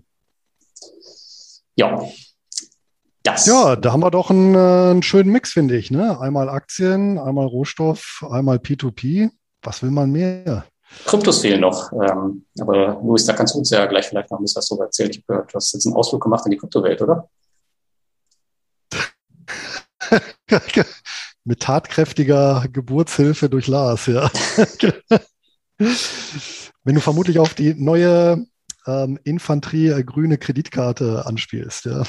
Ja. 1.77 2.03
Das. 3.22 3.47
Ja, 3.47 3.77
da 3.77 3.93
haben 3.93 4.01
wir 4.01 4.11
doch 4.11 4.31
einen, 4.31 4.55
äh, 4.55 4.91
einen 4.91 5.03
schönen 5.03 5.31
Mix, 5.31 5.53
finde 5.53 5.77
ich. 5.77 5.91
Ne? 5.91 6.18
Einmal 6.20 6.49
Aktien, 6.49 7.18
einmal 7.18 7.47
Rohstoff, 7.47 8.24
einmal 8.31 8.59
P2P. 8.59 9.31
Was 9.62 9.83
will 9.83 9.91
man 9.91 10.12
mehr? 10.12 10.64
Kryptos 11.05 11.41
fehlen 11.41 11.61
noch. 11.61 11.93
Ähm, 11.93 12.47
aber 12.61 13.01
Luis, 13.03 13.24
da 13.24 13.33
kannst 13.33 13.55
du 13.55 13.59
uns 13.59 13.70
ja 13.70 13.85
gleich 13.87 14.07
vielleicht 14.07 14.31
noch 14.31 14.39
ein 14.39 14.45
bisschen 14.45 14.61
was 14.61 14.68
darüber 14.68 14.85
erzählen. 14.85 15.11
Ich 15.11 15.27
gehört, 15.27 15.53
du 15.53 15.57
hast 15.57 15.72
jetzt 15.74 15.87
einen 15.87 15.97
Ausflug 15.97 16.22
gemacht 16.22 16.47
in 16.47 16.53
die 16.53 16.57
Kryptowelt, 16.57 17.03
oder? 17.03 17.29
Mit 21.45 21.61
tatkräftiger 21.61 22.66
Geburtshilfe 22.72 23.49
durch 23.49 23.66
Lars, 23.66 24.07
ja. 24.07 24.31
Wenn 26.85 26.95
du 26.95 27.01
vermutlich 27.01 27.41
auf 27.41 27.55
die 27.55 27.74
neue 27.74 28.47
ähm, 28.87 29.18
Infanterie 29.24 29.91
äh, 29.91 30.05
grüne 30.05 30.39
Kreditkarte 30.39 31.24
anspielst, 31.26 31.87
ja. 31.87 32.03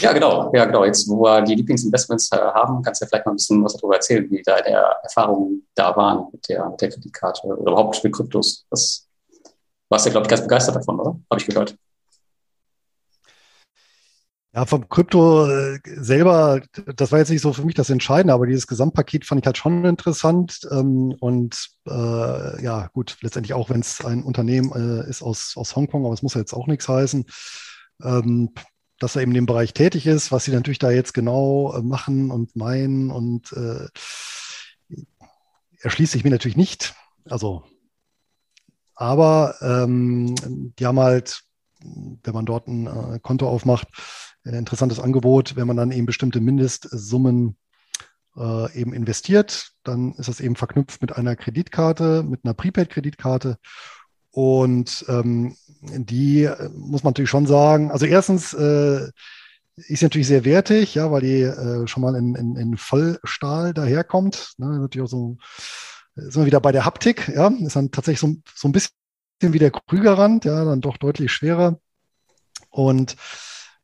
Ja, 0.00 0.12
genau. 0.12 0.50
Ja, 0.54 0.64
genau. 0.64 0.84
Jetzt, 0.84 1.08
wo 1.08 1.22
wir 1.22 1.42
die 1.42 1.54
Lieblingsinvestments 1.54 2.32
äh, 2.32 2.36
haben, 2.36 2.82
kannst 2.82 3.00
du 3.00 3.04
ja 3.04 3.08
vielleicht 3.08 3.26
mal 3.26 3.32
ein 3.32 3.36
bisschen 3.36 3.62
was 3.62 3.74
darüber 3.74 3.96
erzählen, 3.96 4.28
wie 4.30 4.42
deine 4.42 4.82
Erfahrungen 5.02 5.66
da 5.74 5.94
waren 5.96 6.28
mit 6.32 6.48
der, 6.48 6.68
mit 6.70 6.80
der 6.80 6.88
Kreditkarte 6.88 7.46
oder 7.46 7.60
überhaupt 7.60 8.02
mit 8.02 8.14
Kryptos. 8.14 8.66
Das 8.70 9.06
warst 9.88 10.06
ja, 10.06 10.12
glaube 10.12 10.24
ich, 10.24 10.30
ganz 10.30 10.42
begeistert 10.42 10.76
davon, 10.76 10.98
oder? 10.98 11.18
Habe 11.30 11.40
ich 11.40 11.46
gehört. 11.46 11.76
Ja, 14.56 14.64
vom 14.64 14.88
Krypto 14.88 15.46
äh, 15.50 15.78
selber, 15.84 16.62
das 16.96 17.12
war 17.12 17.18
jetzt 17.18 17.28
nicht 17.28 17.42
so 17.42 17.52
für 17.52 17.66
mich 17.66 17.74
das 17.74 17.90
Entscheidende, 17.90 18.32
aber 18.32 18.46
dieses 18.46 18.66
Gesamtpaket 18.66 19.26
fand 19.26 19.42
ich 19.42 19.46
halt 19.46 19.58
schon 19.58 19.84
interessant. 19.84 20.66
Ähm, 20.70 21.14
und 21.20 21.68
äh, 21.86 22.62
ja, 22.64 22.86
gut, 22.94 23.18
letztendlich 23.20 23.52
auch, 23.52 23.68
wenn 23.68 23.80
es 23.80 24.02
ein 24.02 24.22
Unternehmen 24.22 24.72
äh, 24.72 25.10
ist 25.10 25.20
aus, 25.20 25.52
aus 25.58 25.76
Hongkong, 25.76 26.06
aber 26.06 26.14
es 26.14 26.22
muss 26.22 26.32
ja 26.32 26.40
jetzt 26.40 26.54
auch 26.54 26.68
nichts 26.68 26.88
heißen, 26.88 27.26
ähm, 28.02 28.54
dass 28.98 29.14
er 29.14 29.20
eben 29.20 29.32
in 29.32 29.34
dem 29.34 29.46
Bereich 29.46 29.74
tätig 29.74 30.06
ist, 30.06 30.32
was 30.32 30.46
sie 30.46 30.52
natürlich 30.52 30.78
da 30.78 30.90
jetzt 30.90 31.12
genau 31.12 31.74
äh, 31.74 31.82
machen 31.82 32.30
und 32.30 32.56
meinen 32.56 33.10
und 33.10 33.52
äh, 33.52 33.86
erschließt 35.82 36.12
sich 36.12 36.24
mir 36.24 36.30
natürlich 36.30 36.56
nicht. 36.56 36.94
Also, 37.28 37.62
aber 38.94 39.56
ähm, 39.60 40.34
die 40.78 40.86
haben 40.86 40.98
halt, 40.98 41.42
wenn 41.82 42.32
man 42.32 42.46
dort 42.46 42.68
ein 42.68 42.86
äh, 42.86 43.18
Konto 43.20 43.50
aufmacht, 43.50 43.88
ein 44.46 44.54
interessantes 44.54 45.00
Angebot, 45.00 45.56
wenn 45.56 45.66
man 45.66 45.76
dann 45.76 45.92
eben 45.92 46.06
bestimmte 46.06 46.40
Mindestsummen 46.40 47.56
äh, 48.36 48.78
eben 48.78 48.92
investiert. 48.92 49.72
Dann 49.82 50.12
ist 50.14 50.28
das 50.28 50.40
eben 50.40 50.56
verknüpft 50.56 51.00
mit 51.02 51.16
einer 51.16 51.36
Kreditkarte, 51.36 52.22
mit 52.22 52.44
einer 52.44 52.54
Prepaid-Kreditkarte. 52.54 53.58
Und 54.30 55.04
ähm, 55.08 55.56
die 55.80 56.44
äh, 56.44 56.68
muss 56.74 57.02
man 57.02 57.10
natürlich 57.10 57.30
schon 57.30 57.46
sagen, 57.46 57.90
also 57.90 58.06
erstens 58.06 58.52
äh, 58.54 59.10
ist 59.76 60.02
natürlich 60.02 60.26
sehr 60.26 60.44
wertig, 60.44 60.94
ja, 60.94 61.10
weil 61.10 61.20
die 61.20 61.42
äh, 61.42 61.86
schon 61.86 62.02
mal 62.02 62.14
in, 62.14 62.34
in, 62.34 62.56
in 62.56 62.76
Vollstahl 62.76 63.74
daherkommt. 63.74 64.54
Ne, 64.58 64.78
natürlich 64.78 65.06
auch 65.06 65.10
so, 65.10 65.36
sind 66.14 66.42
wir 66.42 66.46
wieder 66.46 66.60
bei 66.60 66.72
der 66.72 66.84
Haptik, 66.84 67.28
ja, 67.28 67.48
ist 67.48 67.76
dann 67.76 67.90
tatsächlich 67.90 68.20
so, 68.20 68.36
so 68.54 68.68
ein 68.68 68.72
bisschen 68.72 68.92
wie 69.40 69.58
der 69.58 69.70
Krügerrand, 69.70 70.44
ja, 70.44 70.64
dann 70.64 70.80
doch 70.80 70.96
deutlich 70.96 71.32
schwerer. 71.32 71.78
Und 72.70 73.16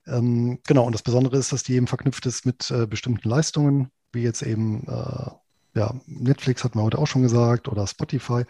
ähm, 0.06 0.58
genau, 0.66 0.84
und 0.84 0.94
das 0.94 1.02
Besondere 1.02 1.36
ist, 1.36 1.52
dass 1.52 1.62
die 1.62 1.74
eben 1.74 1.86
verknüpft 1.86 2.26
ist 2.26 2.46
mit 2.46 2.70
äh, 2.70 2.86
bestimmten 2.86 3.28
Leistungen, 3.28 3.90
wie 4.12 4.22
jetzt 4.22 4.42
eben 4.42 4.86
äh, 4.88 5.30
ja, 5.74 5.94
Netflix 6.06 6.64
hat 6.64 6.74
man 6.74 6.84
heute 6.84 6.98
auch 6.98 7.06
schon 7.06 7.22
gesagt 7.22 7.68
oder 7.68 7.86
Spotify. 7.86 8.44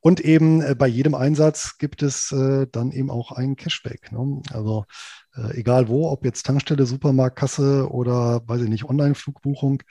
Und 0.00 0.20
eben 0.20 0.60
äh, 0.60 0.74
bei 0.74 0.86
jedem 0.86 1.14
Einsatz 1.14 1.78
gibt 1.78 2.02
es 2.02 2.30
äh, 2.30 2.66
dann 2.70 2.92
eben 2.92 3.10
auch 3.10 3.32
einen 3.32 3.56
Cashback. 3.56 4.12
Ne? 4.12 4.42
Also 4.52 4.84
äh, 5.34 5.58
egal 5.58 5.88
wo, 5.88 6.10
ob 6.10 6.24
jetzt 6.24 6.44
Tankstelle, 6.46 6.86
Supermarktkasse 6.86 7.90
oder 7.90 8.42
weiß 8.46 8.62
ich 8.62 8.68
nicht, 8.68 8.84
Online-Flugbuchung, 8.84 9.82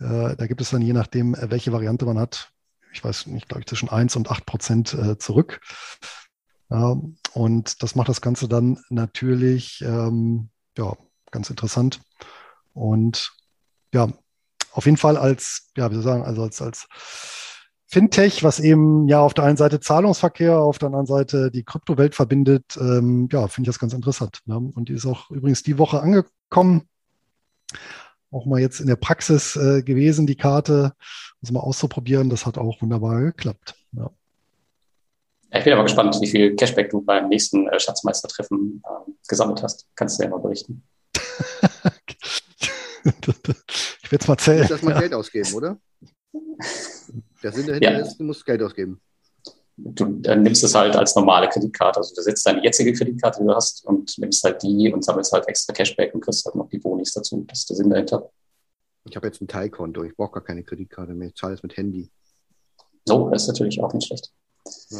äh, 0.00 0.36
da 0.36 0.46
gibt 0.46 0.60
es 0.60 0.70
dann 0.70 0.82
je 0.82 0.92
nachdem, 0.92 1.36
welche 1.38 1.72
Variante 1.72 2.06
man 2.06 2.18
hat, 2.18 2.50
ich 2.92 3.02
weiß 3.02 3.26
nicht, 3.26 3.48
glaube 3.48 3.60
ich, 3.60 3.66
zwischen 3.66 3.88
1 3.88 4.16
und 4.16 4.30
8 4.30 4.46
Prozent 4.46 4.96
zurück. 5.18 5.60
Ähm, 6.70 7.16
und 7.34 7.82
das 7.82 7.94
macht 7.94 8.08
das 8.08 8.20
Ganze 8.20 8.48
dann 8.48 8.78
natürlich 8.90 9.80
ähm, 9.82 10.50
ja, 10.76 10.96
ganz 11.30 11.50
interessant. 11.50 12.00
Und 12.74 13.32
ja, 13.92 14.08
auf 14.72 14.84
jeden 14.84 14.96
Fall 14.96 15.16
als, 15.16 15.70
ja, 15.76 15.90
wie 15.90 15.94
soll 15.94 16.02
ich 16.02 16.04
sagen, 16.04 16.24
also 16.24 16.42
als, 16.42 16.62
als 16.62 16.88
Fintech, 17.86 18.44
was 18.44 18.60
eben 18.60 19.08
ja 19.08 19.20
auf 19.20 19.32
der 19.32 19.44
einen 19.44 19.56
Seite 19.56 19.80
Zahlungsverkehr, 19.80 20.58
auf 20.58 20.78
der 20.78 20.88
anderen 20.88 21.06
Seite 21.06 21.50
die 21.50 21.64
Kryptowelt 21.64 22.14
verbindet, 22.14 22.76
ähm, 22.78 23.28
ja, 23.32 23.48
finde 23.48 23.68
ich 23.68 23.74
das 23.74 23.80
ganz 23.80 23.94
interessant. 23.94 24.40
Ne? 24.44 24.56
Und 24.56 24.90
die 24.90 24.92
ist 24.92 25.06
auch 25.06 25.30
übrigens 25.30 25.62
die 25.62 25.78
Woche 25.78 26.00
angekommen. 26.00 26.82
Auch 28.30 28.44
mal 28.44 28.60
jetzt 28.60 28.80
in 28.80 28.88
der 28.88 28.96
Praxis 28.96 29.56
äh, 29.56 29.82
gewesen, 29.82 30.26
die 30.26 30.36
Karte, 30.36 30.92
um 31.40 31.54
mal 31.54 31.60
auszuprobieren. 31.60 32.28
Das 32.28 32.44
hat 32.44 32.58
auch 32.58 32.82
wunderbar 32.82 33.22
geklappt. 33.22 33.74
Ja. 33.92 34.10
Ich 35.50 35.64
bin 35.64 35.72
aber 35.72 35.84
gespannt, 35.84 36.20
wie 36.20 36.26
viel 36.26 36.54
Cashback 36.56 36.90
du 36.90 37.00
beim 37.00 37.28
nächsten 37.28 37.68
äh, 37.68 37.80
Schatzmeistertreffen 37.80 38.82
äh, 38.84 39.10
gesammelt 39.26 39.62
hast. 39.62 39.86
Kannst 39.94 40.18
du 40.18 40.24
ja 40.24 40.30
mal 40.30 40.38
berichten. 40.38 40.82
ich 43.04 44.12
werde 44.12 44.22
es 44.22 44.28
mal 44.28 44.36
zählen. 44.36 44.58
Du 44.58 44.62
musst 44.62 44.70
erstmal 44.72 44.94
ja. 44.94 45.00
Geld 45.00 45.14
ausgeben, 45.14 45.54
oder? 45.54 45.78
Der 47.42 47.52
Sinn 47.52 47.66
dahinter 47.66 47.92
ja. 47.92 47.98
ist, 47.98 48.18
du 48.18 48.24
musst 48.24 48.44
Geld 48.44 48.62
ausgeben. 48.62 49.00
Du 49.76 50.04
dann 50.06 50.42
nimmst 50.42 50.64
es 50.64 50.74
halt 50.74 50.96
als 50.96 51.14
normale 51.14 51.48
Kreditkarte. 51.48 52.00
Also 52.00 52.14
du 52.14 52.20
setzt 52.20 52.44
deine 52.44 52.62
jetzige 52.62 52.92
Kreditkarte, 52.92 53.40
die 53.40 53.46
du 53.46 53.54
hast, 53.54 53.86
und 53.86 54.18
nimmst 54.18 54.42
halt 54.44 54.62
die 54.62 54.92
und 54.92 55.04
sammelst 55.04 55.32
halt 55.32 55.48
extra 55.48 55.72
Cashback 55.72 56.14
und 56.14 56.20
kriegst 56.20 56.44
halt 56.44 56.56
noch 56.56 56.68
die 56.68 56.78
Bonis 56.78 57.12
dazu. 57.12 57.44
Das 57.48 57.60
ist 57.60 57.70
der 57.70 57.76
Sinn 57.76 57.90
dahinter. 57.90 58.30
Ich 59.08 59.16
habe 59.16 59.28
jetzt 59.28 59.40
ein 59.40 59.48
Teilkonto. 59.48 60.02
Ich 60.02 60.16
brauche 60.16 60.32
gar 60.32 60.44
keine 60.44 60.64
Kreditkarte 60.64 61.14
mehr. 61.14 61.28
Ich 61.28 61.36
zahle 61.36 61.54
es 61.54 61.62
mit 61.62 61.76
Handy. 61.76 62.10
So, 63.06 63.30
das 63.30 63.42
ist 63.42 63.48
natürlich 63.48 63.80
auch 63.80 63.92
nicht 63.94 64.06
schlecht. 64.06 64.32
Ja. 64.90 64.98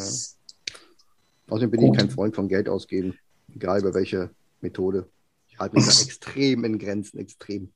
Außerdem 1.49 1.71
bin 1.71 1.81
Gut. 1.81 1.95
ich 1.95 1.99
kein 1.99 2.11
Freund 2.11 2.35
von 2.35 2.49
Geld 2.49 2.69
ausgeben, 2.69 3.19
egal 3.55 3.81
über 3.81 3.95
welche 3.95 4.31
Methode. 4.61 5.09
Ich 5.49 5.59
halte 5.59 5.77
mich 5.77 5.87
da 5.87 5.91
extrem 5.91 6.65
in 6.65 6.79
Grenzen, 6.79 7.19
extrem. 7.19 7.73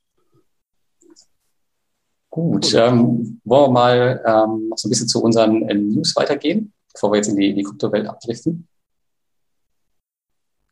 Gut, 2.29 2.73
ähm, 2.73 3.39
wollen 3.43 3.63
wir 3.63 3.71
mal 3.71 4.23
ähm, 4.25 4.69
noch 4.69 4.77
so 4.77 4.87
ein 4.87 4.89
bisschen 4.89 5.07
zu 5.07 5.21
unseren 5.21 5.69
äh, 5.69 5.75
News 5.75 6.15
weitergehen, 6.15 6.73
bevor 6.91 7.11
wir 7.11 7.17
jetzt 7.17 7.27
in 7.27 7.35
die, 7.35 7.49
in 7.49 7.57
die 7.57 7.63
Kryptowelt 7.63 8.07
abdriften? 8.07 8.67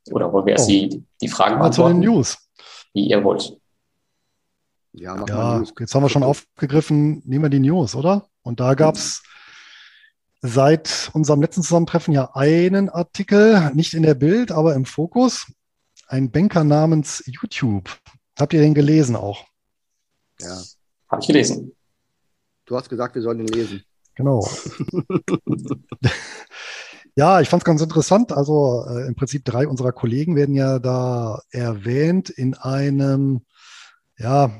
Oder 0.09 0.31
wollen 0.33 0.45
wir 0.45 0.53
erst 0.53 0.67
oh. 0.67 0.71
die, 0.71 1.03
die 1.21 1.27
Fragen 1.27 1.59
beantworten? 1.59 1.95
Zu 1.95 2.01
den 2.01 2.11
News. 2.11 2.37
Wie 2.93 3.07
ihr 3.07 3.23
wollt. 3.23 3.57
Ja, 4.93 5.23
ja 5.27 5.63
jetzt 5.79 5.95
haben 5.95 6.03
wir 6.03 6.09
schon 6.09 6.23
aufgegriffen, 6.23 7.21
nehmen 7.25 7.45
wir 7.45 7.49
die 7.49 7.59
News, 7.59 7.95
oder? 7.95 8.27
Und 8.41 8.59
da 8.59 8.73
gab 8.73 8.95
es 8.95 9.23
seit 10.41 11.11
unserem 11.13 11.41
letzten 11.41 11.61
Zusammentreffen 11.61 12.13
ja 12.13 12.31
einen 12.33 12.89
Artikel, 12.89 13.71
nicht 13.73 13.93
in 13.93 14.03
der 14.03 14.15
Bild, 14.15 14.51
aber 14.51 14.75
im 14.75 14.85
Fokus. 14.85 15.47
Ein 16.07 16.31
Banker 16.31 16.63
namens 16.63 17.23
YouTube. 17.25 17.89
Habt 18.37 18.53
ihr 18.53 18.59
den 18.59 18.73
gelesen 18.73 19.15
auch? 19.15 19.45
Ja. 20.39 20.61
Habe 21.09 21.21
ich 21.21 21.27
gelesen. 21.27 21.75
Du 22.65 22.75
hast 22.75 22.89
gesagt, 22.89 23.15
wir 23.15 23.21
sollen 23.21 23.39
ihn 23.39 23.47
lesen. 23.47 23.83
Genau. 24.15 24.47
ja, 27.15 27.41
ich 27.41 27.49
fand 27.49 27.61
es 27.61 27.65
ganz 27.65 27.81
interessant. 27.81 28.31
Also 28.31 28.85
äh, 28.89 29.07
im 29.07 29.15
Prinzip 29.15 29.45
drei 29.45 29.67
unserer 29.67 29.91
Kollegen 29.91 30.35
werden 30.35 30.55
ja 30.55 30.79
da 30.79 31.41
erwähnt 31.51 32.29
in 32.29 32.55
einem, 32.55 33.41
ja, 34.17 34.51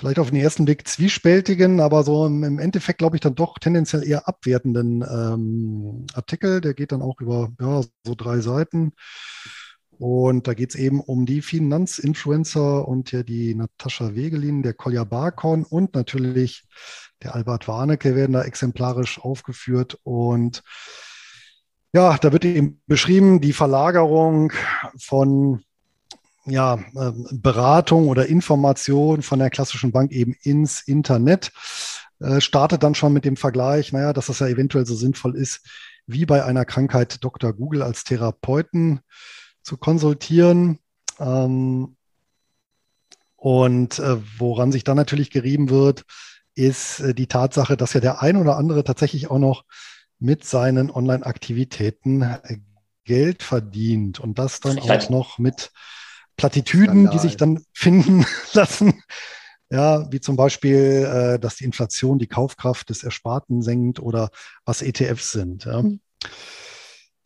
vielleicht 0.00 0.18
auf 0.18 0.30
den 0.30 0.40
ersten 0.40 0.64
Blick 0.64 0.88
zwiespältigen, 0.88 1.78
aber 1.78 2.04
so 2.04 2.26
im, 2.26 2.58
Endeffekt 2.58 2.98
glaube 2.98 3.16
ich 3.16 3.20
dann 3.20 3.34
doch 3.34 3.58
tendenziell 3.58 4.02
eher 4.02 4.26
abwertenden 4.26 5.02
ähm, 5.02 6.06
Artikel. 6.14 6.62
Der 6.62 6.72
geht 6.72 6.92
dann 6.92 7.02
auch 7.02 7.20
über 7.20 7.50
ja, 7.60 7.82
so 8.06 8.14
drei 8.14 8.40
Seiten. 8.40 8.92
Und 9.98 10.48
da 10.48 10.54
geht 10.54 10.70
es 10.70 10.76
eben 10.76 11.00
um 11.00 11.26
die 11.26 11.42
Finanzinfluencer 11.42 12.88
und 12.88 13.12
ja 13.12 13.22
die 13.22 13.54
Natascha 13.54 14.14
Wegelin, 14.14 14.62
der 14.62 14.72
Kolja 14.72 15.04
Barkon 15.04 15.64
und 15.64 15.94
natürlich 15.94 16.66
der 17.22 17.34
Albert 17.34 17.68
Warnecke 17.68 18.16
werden 18.16 18.32
da 18.32 18.42
exemplarisch 18.42 19.20
aufgeführt. 19.20 19.98
Und 20.02 20.62
ja, 21.92 22.16
da 22.16 22.32
wird 22.32 22.46
eben 22.46 22.80
beschrieben, 22.86 23.42
die 23.42 23.52
Verlagerung 23.52 24.54
von 24.98 25.62
ja, 26.46 26.78
ähm, 26.96 27.26
Beratung 27.30 28.08
oder 28.08 28.26
Information 28.26 29.22
von 29.22 29.38
der 29.38 29.50
klassischen 29.50 29.92
Bank 29.92 30.12
eben 30.12 30.34
ins 30.42 30.80
Internet. 30.80 31.52
Äh, 32.20 32.40
startet 32.40 32.82
dann 32.82 32.94
schon 32.94 33.12
mit 33.12 33.24
dem 33.24 33.36
Vergleich, 33.36 33.92
naja, 33.92 34.12
dass 34.12 34.26
das 34.26 34.40
ja 34.40 34.46
eventuell 34.46 34.86
so 34.86 34.94
sinnvoll 34.94 35.36
ist, 35.36 35.66
wie 36.06 36.26
bei 36.26 36.44
einer 36.44 36.64
Krankheit 36.64 37.22
Dr. 37.24 37.52
Google 37.52 37.82
als 37.82 38.04
Therapeuten 38.04 39.00
zu 39.62 39.76
konsultieren. 39.76 40.78
Ähm, 41.18 41.96
und 43.36 43.98
äh, 43.98 44.16
woran 44.38 44.70
sich 44.70 44.84
dann 44.84 44.96
natürlich 44.96 45.30
gerieben 45.30 45.70
wird, 45.70 46.04
ist 46.54 47.00
äh, 47.00 47.14
die 47.14 47.26
Tatsache, 47.26 47.76
dass 47.76 47.94
ja 47.94 48.00
der 48.00 48.20
ein 48.20 48.36
oder 48.36 48.56
andere 48.56 48.84
tatsächlich 48.84 49.30
auch 49.30 49.38
noch 49.38 49.64
mit 50.18 50.44
seinen 50.44 50.90
Online-Aktivitäten 50.90 52.22
Geld 53.04 53.42
verdient 53.42 54.20
und 54.20 54.38
das 54.38 54.60
dann 54.60 54.78
auch 54.78 55.08
noch 55.08 55.38
mit 55.38 55.72
Plattitüden, 56.40 57.04
Skandal. 57.04 57.12
die 57.12 57.18
sich 57.18 57.36
dann 57.36 57.64
finden 57.72 58.26
lassen. 58.54 59.02
Ja, 59.70 60.10
wie 60.10 60.20
zum 60.20 60.36
Beispiel, 60.36 61.08
äh, 61.36 61.38
dass 61.38 61.56
die 61.56 61.64
Inflation 61.64 62.18
die 62.18 62.26
Kaufkraft 62.26 62.90
des 62.90 63.04
Ersparten 63.04 63.62
senkt 63.62 64.00
oder 64.00 64.30
was 64.64 64.82
ETFs 64.82 65.32
sind. 65.32 65.64
Ja. 65.64 65.82
Mhm. 65.82 66.00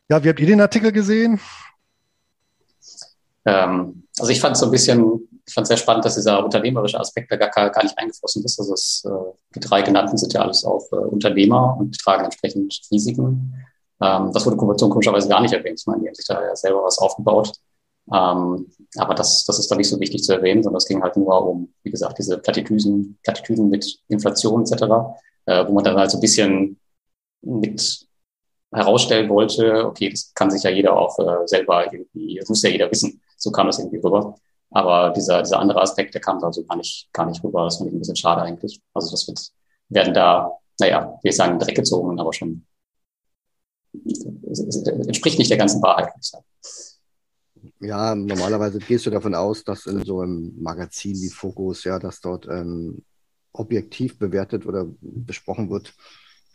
ja, 0.09 0.23
wie 0.23 0.29
habt 0.29 0.39
ihr 0.39 0.45
den 0.45 0.61
Artikel 0.61 0.91
gesehen? 0.91 1.39
Ähm, 3.45 4.07
also 4.19 4.31
ich 4.31 4.39
fand 4.39 4.53
es 4.53 4.59
so 4.59 4.65
ein 4.65 4.71
bisschen, 4.71 5.27
ich 5.47 5.53
fand 5.53 5.65
es 5.65 5.69
sehr 5.69 5.77
spannend, 5.77 6.05
dass 6.05 6.15
dieser 6.15 6.43
unternehmerische 6.43 6.99
Aspekt 6.99 7.31
da 7.31 7.37
gar, 7.37 7.49
gar 7.49 7.83
nicht 7.83 7.97
eingeflossen 7.97 8.43
ist. 8.43 8.59
Also 8.59 8.73
es, 8.73 9.03
äh, 9.05 9.33
die 9.55 9.59
drei 9.61 9.81
genannten 9.81 10.17
sind 10.17 10.33
ja 10.33 10.41
alles 10.41 10.65
auch 10.65 10.91
äh, 10.91 10.97
Unternehmer 10.97 11.77
und 11.79 11.97
tragen 11.97 12.25
entsprechend 12.25 12.79
Risiken. 12.91 13.55
Ähm, 14.01 14.31
das 14.33 14.45
wurde 14.45 14.57
komischerweise 14.57 15.29
gar 15.29 15.41
nicht 15.41 15.53
erwähnt. 15.53 15.79
Ich 15.79 15.87
meine, 15.87 16.01
die 16.01 16.07
haben 16.07 16.15
sich 16.15 16.27
da 16.27 16.43
ja 16.43 16.55
selber 16.55 16.83
was 16.83 16.99
aufgebaut. 16.99 17.53
Ähm, 18.13 18.67
aber 18.97 19.15
das, 19.15 19.45
das 19.45 19.59
ist 19.59 19.69
da 19.69 19.75
nicht 19.75 19.89
so 19.89 19.99
wichtig 19.99 20.23
zu 20.23 20.33
erwähnen, 20.33 20.63
sondern 20.63 20.77
es 20.77 20.87
ging 20.87 21.01
halt 21.01 21.17
nur 21.17 21.47
um, 21.47 21.73
wie 21.83 21.91
gesagt, 21.91 22.19
diese 22.19 22.37
Plattitüden, 22.37 23.17
Plattitüden 23.23 23.69
mit 23.69 23.99
Inflation 24.07 24.61
etc., 24.61 24.83
äh, 25.45 25.67
wo 25.67 25.73
man 25.73 25.83
dann 25.83 25.97
halt 25.97 26.11
so 26.11 26.17
ein 26.17 26.21
bisschen 26.21 26.79
mit 27.41 28.07
herausstellen 28.71 29.29
wollte, 29.29 29.85
okay, 29.85 30.09
das 30.09 30.33
kann 30.33 30.51
sich 30.51 30.63
ja 30.63 30.69
jeder 30.69 30.97
auch 30.97 31.17
äh, 31.19 31.47
selber 31.47 31.91
irgendwie, 31.91 32.37
das 32.39 32.49
muss 32.49 32.61
ja 32.61 32.69
jeder 32.69 32.91
wissen. 32.91 33.21
So 33.37 33.51
kam 33.51 33.67
das 33.67 33.79
irgendwie 33.79 33.97
rüber. 33.97 34.35
Aber 34.71 35.11
dieser, 35.11 35.41
dieser 35.41 35.59
andere 35.59 35.81
Aspekt, 35.81 36.13
der 36.13 36.21
kam 36.21 36.39
da 36.39 36.51
so 36.51 36.63
gar 36.65 36.75
nicht, 36.75 37.07
gar 37.13 37.25
nicht 37.25 37.43
rüber. 37.43 37.63
Das 37.63 37.77
finde 37.77 37.91
ich 37.91 37.95
ein 37.95 37.99
bisschen 37.99 38.15
schade 38.15 38.41
eigentlich. 38.41 38.81
Also 38.93 39.11
das 39.11 39.27
wird, 39.27 39.39
werden 39.89 40.13
da, 40.13 40.51
naja, 40.79 41.17
wir 41.21 41.33
sagen 41.33 41.59
Dreck 41.59 41.75
gezogen, 41.75 42.19
aber 42.19 42.33
schon 42.33 42.65
entspricht 45.07 45.39
nicht 45.39 45.49
der 45.49 45.57
ganzen 45.57 45.81
Wahrheit, 45.81 46.07
würde 46.07 46.19
ich 46.21 46.27
sagen. 46.27 46.45
Ja, 47.85 48.15
normalerweise 48.15 48.79
gehst 48.79 49.05
du 49.05 49.09
davon 49.09 49.35
aus, 49.35 49.63
dass 49.63 49.85
in 49.85 50.03
so 50.03 50.21
einem 50.21 50.53
Magazin 50.59 51.21
wie 51.21 51.29
Focus, 51.29 51.83
ja, 51.83 51.99
dass 51.99 52.19
dort 52.19 52.47
ähm, 52.47 53.03
objektiv 53.53 54.17
bewertet 54.17 54.65
oder 54.65 54.87
besprochen 55.01 55.69
wird, 55.69 55.93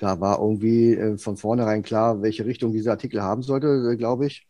da 0.01 0.19
war 0.19 0.41
irgendwie 0.41 0.95
äh, 0.95 1.19
von 1.19 1.37
vornherein 1.37 1.83
klar, 1.83 2.23
welche 2.23 2.47
Richtung 2.47 2.73
dieser 2.73 2.93
Artikel 2.93 3.23
haben 3.23 3.43
sollte, 3.43 3.91
äh, 3.93 3.97
glaube 3.97 4.27
ich. 4.27 4.47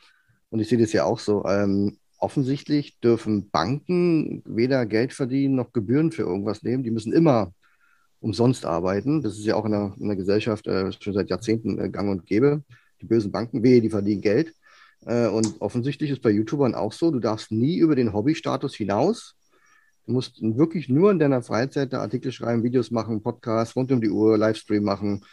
Und 0.49 0.61
ich 0.61 0.69
sehe 0.69 0.79
das 0.79 0.93
ja 0.93 1.05
auch 1.05 1.19
so. 1.19 1.45
Ähm, 1.45 1.99
offensichtlich 2.19 3.01
dürfen 3.01 3.51
Banken 3.51 4.43
weder 4.47 4.87
Geld 4.87 5.13
verdienen 5.13 5.57
noch 5.57 5.73
Gebühren 5.73 6.13
für 6.13 6.23
irgendwas 6.23 6.63
nehmen. 6.63 6.85
Die 6.85 6.91
müssen 6.91 7.13
immer 7.13 7.53
umsonst 8.21 8.65
arbeiten. 8.65 9.23
Das 9.23 9.39
ist 9.39 9.45
ja 9.45 9.57
auch 9.57 9.65
in 9.65 9.73
der, 9.73 9.95
in 9.99 10.07
der 10.07 10.17
Gesellschaft 10.17 10.67
äh, 10.67 10.93
schon 10.93 11.15
seit 11.15 11.31
Jahrzehnten 11.31 11.79
äh, 11.79 11.91
gang 11.91 12.11
und 12.11 12.27
gäbe. 12.27 12.63
Die 13.01 13.07
bösen 13.07 13.33
Banken, 13.33 13.63
wehe, 13.63 13.81
die 13.81 13.91
verdienen 13.91 14.21
Geld. 14.21 14.55
Äh, 15.07 15.29
und 15.29 15.61
offensichtlich 15.61 16.11
ist 16.11 16.23
bei 16.23 16.31
YouTubern 16.31 16.75
auch 16.75 16.93
so, 16.93 17.11
du 17.11 17.21
darfst 17.21 17.51
nie 17.51 17.79
über 17.79 17.95
den 17.95 18.13
Hobbystatus 18.13 18.75
hinaus 18.75 19.37
Du 20.11 20.15
musst 20.15 20.43
wirklich 20.43 20.89
nur 20.89 21.13
in 21.13 21.21
deiner 21.21 21.41
Freizeit 21.41 21.95
Artikel 21.95 22.33
schreiben, 22.33 22.65
Videos 22.65 22.91
machen, 22.91 23.23
Podcasts 23.23 23.77
rund 23.77 23.93
um 23.93 24.01
die 24.01 24.11
Uhr, 24.11 24.37
Livestream 24.37 24.83
machen, 24.83 25.25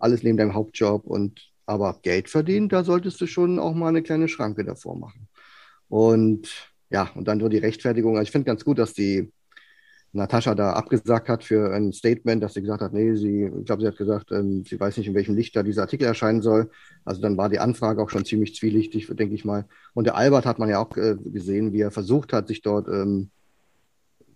alles 0.00 0.24
neben 0.24 0.36
deinem 0.36 0.54
Hauptjob 0.54 1.06
und 1.06 1.52
aber 1.66 2.00
Geld 2.02 2.28
verdienen, 2.28 2.68
da 2.68 2.82
solltest 2.82 3.20
du 3.20 3.28
schon 3.28 3.60
auch 3.60 3.74
mal 3.74 3.88
eine 3.88 4.02
kleine 4.02 4.26
Schranke 4.26 4.64
davor 4.64 4.98
machen. 4.98 5.28
Und 5.88 6.72
ja, 6.90 7.10
und 7.14 7.28
dann 7.28 7.38
nur 7.38 7.48
die 7.48 7.58
Rechtfertigung. 7.58 8.16
Also 8.16 8.24
ich 8.24 8.32
finde 8.32 8.46
ganz 8.46 8.64
gut, 8.64 8.78
dass 8.80 8.92
die 8.92 9.30
Natascha 10.12 10.54
da 10.54 10.72
abgesagt 10.72 11.28
hat 11.28 11.44
für 11.44 11.72
ein 11.74 11.92
Statement, 11.92 12.42
dass 12.42 12.54
sie 12.54 12.62
gesagt 12.62 12.80
hat, 12.80 12.92
nee, 12.92 13.14
sie, 13.14 13.44
ich 13.44 13.66
glaube, 13.66 13.82
sie 13.82 13.88
hat 13.88 13.96
gesagt, 13.96 14.32
ähm, 14.32 14.64
sie 14.64 14.80
weiß 14.80 14.96
nicht, 14.96 15.06
in 15.06 15.14
welchem 15.14 15.36
Licht 15.36 15.54
da 15.54 15.62
dieser 15.62 15.82
Artikel 15.82 16.06
erscheinen 16.06 16.40
soll. 16.40 16.70
Also 17.04 17.20
dann 17.20 17.36
war 17.36 17.48
die 17.48 17.58
Anfrage 17.58 18.02
auch 18.02 18.08
schon 18.08 18.24
ziemlich 18.24 18.54
zwielichtig, 18.54 19.06
denke 19.08 19.34
ich 19.34 19.44
mal. 19.44 19.66
Und 19.94 20.04
der 20.04 20.16
Albert 20.16 20.46
hat 20.46 20.58
man 20.58 20.70
ja 20.70 20.78
auch 20.78 20.96
äh, 20.96 21.16
gesehen, 21.16 21.72
wie 21.72 21.82
er 21.82 21.90
versucht 21.90 22.32
hat, 22.32 22.48
sich 22.48 22.62
dort 22.62 22.88
ähm, 22.88 23.30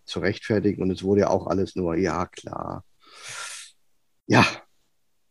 zu 0.04 0.20
rechtfertigen. 0.20 0.82
Und 0.82 0.90
es 0.90 1.02
wurde 1.02 1.22
ja 1.22 1.30
auch 1.30 1.46
alles 1.46 1.74
nur, 1.74 1.96
ja, 1.96 2.26
klar. 2.26 2.84
Ja, 4.26 4.44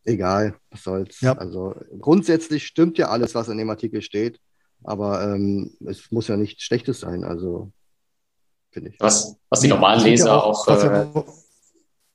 egal, 0.04 0.56
was 0.70 0.82
soll's. 0.82 1.20
Ja. 1.20 1.36
Also 1.36 1.74
grundsätzlich 2.00 2.66
stimmt 2.66 2.98
ja 2.98 3.08
alles, 3.08 3.34
was 3.34 3.48
in 3.48 3.58
dem 3.58 3.70
Artikel 3.70 4.02
steht, 4.02 4.40
aber 4.82 5.22
ähm, 5.22 5.76
es 5.86 6.10
muss 6.10 6.28
ja 6.28 6.36
nichts 6.36 6.64
Schlechtes 6.64 7.00
sein. 7.00 7.24
Also 7.24 7.72
finde 8.72 8.90
ich. 8.90 9.00
Was, 9.00 9.36
was 9.48 9.60
die 9.60 9.68
normalen 9.68 10.02
Leser 10.02 10.42
auch, 10.42 10.66
auch 10.66 10.84
äh, 10.84 11.06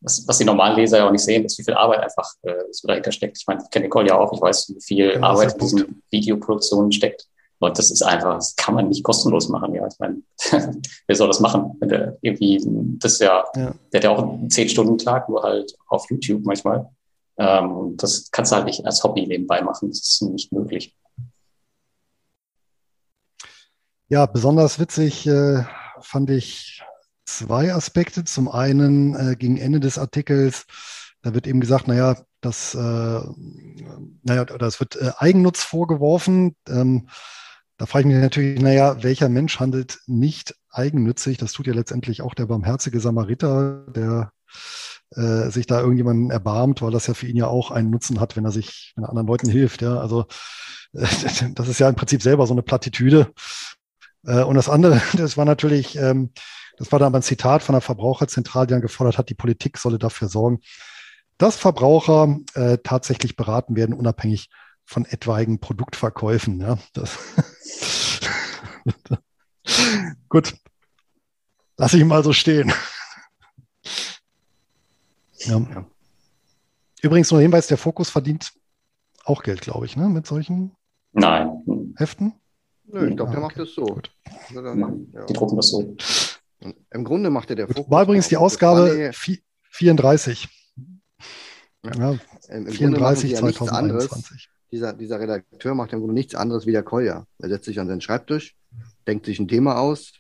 was, 0.01 0.28
was 0.28 0.38
die 0.38 0.45
normalen 0.45 0.76
Leser 0.76 0.97
ja 0.97 1.08
auch 1.08 1.12
nicht 1.12 1.24
sehen, 1.24 1.45
ist, 1.45 1.58
wie 1.58 1.64
viel 1.64 1.74
Arbeit 1.74 1.99
einfach 1.99 2.34
äh, 2.43 2.53
so 2.72 2.88
dahinter 2.88 3.12
steckt. 3.12 3.38
Ich 3.38 3.47
meine, 3.47 3.62
ich 3.64 3.70
kenne 3.70 3.86
Nicole 3.86 4.08
ja 4.08 4.18
auch, 4.18 4.32
ich 4.34 4.41
weiß, 4.41 4.74
wie 4.76 4.82
viel 4.82 5.12
ja, 5.14 5.22
Arbeit 5.22 5.53
in 5.53 5.60
diesen 5.60 6.03
Videoproduktionen 6.12 6.91
steckt. 6.91 7.28
Und 7.60 7.78
das 7.78 7.89
ist 7.89 8.03
einfach, 8.03 8.36
das 8.36 8.55
kann 8.55 8.76
man 8.76 8.88
nicht 8.88 9.03
kostenlos 9.03 9.49
machen. 9.49 9.74
Ja, 9.74 9.88
ich 9.88 9.97
meine, 9.99 10.22
wer 11.08 11.16
soll 11.16 11.28
das 11.28 11.39
machen? 11.39 11.76
Wenn 11.80 11.89
der 11.89 12.18
irgendwie, 12.22 12.62
das 12.99 13.14
ist 13.14 13.22
ja, 13.22 13.45
ja. 13.55 13.74
der 13.91 13.99
hat 13.99 14.03
ja 14.03 14.10
auch 14.12 14.22
einen 14.22 14.47
10-Stunden-Tag, 14.49 15.28
nur 15.30 15.41
halt 15.41 15.76
auf 15.88 16.10
YouTube 16.12 16.45
manchmal. 16.45 16.88
Ähm, 17.38 17.95
das 17.97 18.30
kannst 18.32 18.51
du 18.51 18.58
halt 18.58 18.66
nicht 18.66 18.86
als 18.86 19.03
Hobby 19.03 19.26
nebenbei 19.26 19.62
machen. 19.62 19.89
Das 19.89 19.99
ist 19.99 20.22
nicht 20.22 20.51
möglich. 20.51 20.95
Ja, 24.10 24.26
besonders 24.26 24.80
witzig 24.80 25.26
äh, 25.28 25.64
fand 26.01 26.29
ich 26.29 26.81
zwei 27.25 27.73
Aspekte. 27.73 28.23
Zum 28.23 28.49
einen 28.49 29.15
äh, 29.15 29.35
gegen 29.35 29.57
Ende 29.57 29.79
des 29.79 29.97
Artikels, 29.97 30.65
da 31.21 31.33
wird 31.33 31.47
eben 31.47 31.59
gesagt, 31.59 31.87
naja, 31.87 32.17
das, 32.41 32.75
äh, 32.75 32.77
naja, 32.77 34.45
das 34.45 34.79
wird 34.79 34.95
äh, 34.95 35.11
Eigennutz 35.17 35.63
vorgeworfen. 35.63 36.55
Ähm, 36.67 37.09
da 37.77 37.85
frage 37.85 38.07
ich 38.07 38.13
mich 38.13 38.21
natürlich, 38.21 38.61
naja, 38.61 39.03
welcher 39.03 39.29
Mensch 39.29 39.59
handelt 39.59 39.99
nicht 40.07 40.55
eigennützig? 40.71 41.37
Das 41.37 41.51
tut 41.51 41.67
ja 41.67 41.73
letztendlich 41.73 42.21
auch 42.21 42.33
der 42.33 42.47
barmherzige 42.47 42.99
Samariter, 42.99 43.85
der 43.89 44.31
äh, 45.15 45.49
sich 45.49 45.67
da 45.67 45.79
irgendjemanden 45.79 46.31
erbarmt, 46.31 46.81
weil 46.81 46.91
das 46.91 47.07
ja 47.07 47.13
für 47.13 47.27
ihn 47.27 47.37
ja 47.37 47.47
auch 47.47 47.71
einen 47.71 47.89
Nutzen 47.89 48.19
hat, 48.19 48.35
wenn 48.35 48.45
er 48.45 48.51
sich, 48.51 48.93
wenn 48.95 49.03
er 49.03 49.09
anderen 49.09 49.27
Leuten 49.27 49.49
hilft. 49.49 49.81
Ja, 49.81 49.99
also 49.99 50.25
das 50.93 51.67
ist 51.67 51.79
ja 51.79 51.89
im 51.89 51.95
Prinzip 51.95 52.21
selber 52.21 52.47
so 52.47 52.53
eine 52.53 52.63
Plattitüde. 52.63 53.31
Äh, 54.28 54.43
und 54.43 54.55
das 54.55 54.69
andere, 54.69 55.01
das 55.13 55.38
war 55.38 55.45
natürlich 55.45 55.97
ähm, 55.97 56.32
Das 56.78 56.91
war 56.91 56.99
dann 56.99 57.15
ein 57.15 57.23
Zitat 57.23 57.63
von 57.63 57.73
der 57.73 57.82
Verbraucherzentrale, 57.82 58.67
die 58.67 58.73
dann 58.73 58.82
gefordert 58.82 59.17
hat, 59.17 59.30
die 59.30 59.36
Politik 59.36 59.80
solle 59.80 59.97
dafür 59.97 60.28
sorgen, 60.28 60.59
dass 61.39 61.55
Verbraucher 61.55 62.38
äh, 62.53 62.78
tatsächlich 62.84 63.36
beraten 63.36 63.75
werden, 63.75 63.95
unabhängig 63.95 64.51
von 64.86 65.05
etwaigen 65.05 65.59
Produktverkäufen. 65.59 66.61
Ja, 66.61 66.78
Gut, 70.30 70.55
lasse 71.78 71.97
ich 71.97 72.05
mal 72.05 72.23
so 72.23 72.32
stehen. 72.32 72.71
Ja. 75.39 75.86
Übrigens 77.01 77.32
nur 77.32 77.39
ein 77.39 77.43
Hinweis, 77.43 77.67
der 77.67 77.78
Fokus 77.78 78.09
verdient 78.09 78.51
auch 79.23 79.43
Geld, 79.43 79.61
glaube 79.61 79.86
ich, 79.86 79.95
ne? 79.95 80.09
mit 80.09 80.25
solchen 80.25 80.75
Nein. 81.11 81.93
Heften. 81.97 82.34
Nö, 82.88 83.09
ich 83.09 83.15
glaube, 83.15 83.31
der 83.31 83.41
ah, 83.41 83.45
okay. 83.45 83.55
macht 83.55 83.59
das 83.59 83.73
so. 83.73 83.85
Gut. 83.85 84.11
Ja. 84.53 85.25
Die 85.25 85.33
drucken 85.33 85.57
das 85.57 85.69
so. 85.69 85.95
Im 86.91 87.03
Grunde 87.03 87.29
macht 87.29 87.49
er 87.49 87.55
der 87.55 87.67
Fokus. 87.67 87.91
War 87.91 88.03
übrigens 88.03 88.29
die 88.29 88.38
Ausgabe 88.38 89.11
34. 89.71 90.43
Ja. 90.43 90.49
Ja, 91.95 92.17
Im 92.49 92.67
34 92.67 93.35
2021. 93.35 94.49
Dieser, 94.71 94.93
dieser 94.93 95.19
Redakteur 95.19 95.75
macht 95.75 95.93
im 95.93 95.99
Grunde 95.99 96.15
nichts 96.15 96.35
anderes 96.35 96.65
wie 96.65 96.71
der 96.71 96.83
Kolja. 96.83 97.25
Er 97.39 97.49
setzt 97.49 97.65
sich 97.65 97.79
an 97.79 97.88
seinen 97.88 98.01
Schreibtisch, 98.01 98.55
denkt 99.05 99.25
sich 99.25 99.39
ein 99.39 99.47
Thema 99.47 99.79
aus. 99.79 100.13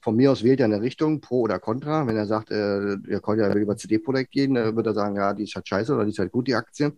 Von 0.00 0.16
mir 0.16 0.32
aus 0.32 0.42
wählt 0.42 0.60
er 0.60 0.64
eine 0.64 0.80
Richtung, 0.80 1.20
pro 1.20 1.42
oder 1.42 1.58
contra. 1.58 2.06
Wenn 2.06 2.16
er 2.16 2.24
sagt, 2.24 2.50
äh, 2.50 2.96
der 2.96 3.20
Kolja 3.20 3.52
will 3.52 3.60
über 3.60 3.76
CD-Projekt 3.76 4.30
gehen, 4.30 4.54
dann 4.54 4.74
wird 4.74 4.86
er 4.86 4.94
sagen, 4.94 5.16
ja, 5.16 5.34
die 5.34 5.42
ist 5.42 5.54
halt 5.54 5.68
scheiße 5.68 5.94
oder 5.94 6.04
die 6.04 6.12
ist 6.12 6.18
halt 6.18 6.32
gut, 6.32 6.46
die 6.46 6.54
Aktie. 6.54 6.96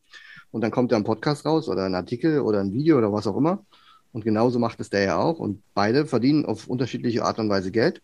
Und 0.53 0.61
dann 0.61 0.71
kommt 0.71 0.93
da 0.93 0.97
ein 0.97 1.05
Podcast 1.05 1.45
raus 1.45 1.69
oder 1.69 1.85
ein 1.85 1.97
Artikel 1.97 2.41
oder 2.41 2.61
ein 2.61 2.73
Video 2.73 2.99
oder 2.99 3.13
was 3.13 3.27
auch 3.27 3.37
immer. 3.37 3.65
Und 4.13 4.25
genauso 4.25 4.59
macht 4.59 4.81
es 4.81 4.91
der 4.91 5.03
ja 5.03 5.19
auch. 5.19 5.39
Und 5.39 5.63
beide 5.75 6.07
verdienen 6.07 6.45
auf 6.45 6.69
unterschiedliche 6.69 7.25
Art 7.25 7.39
und 7.39 7.49
Weise 7.49 7.71
Geld. 7.71 8.03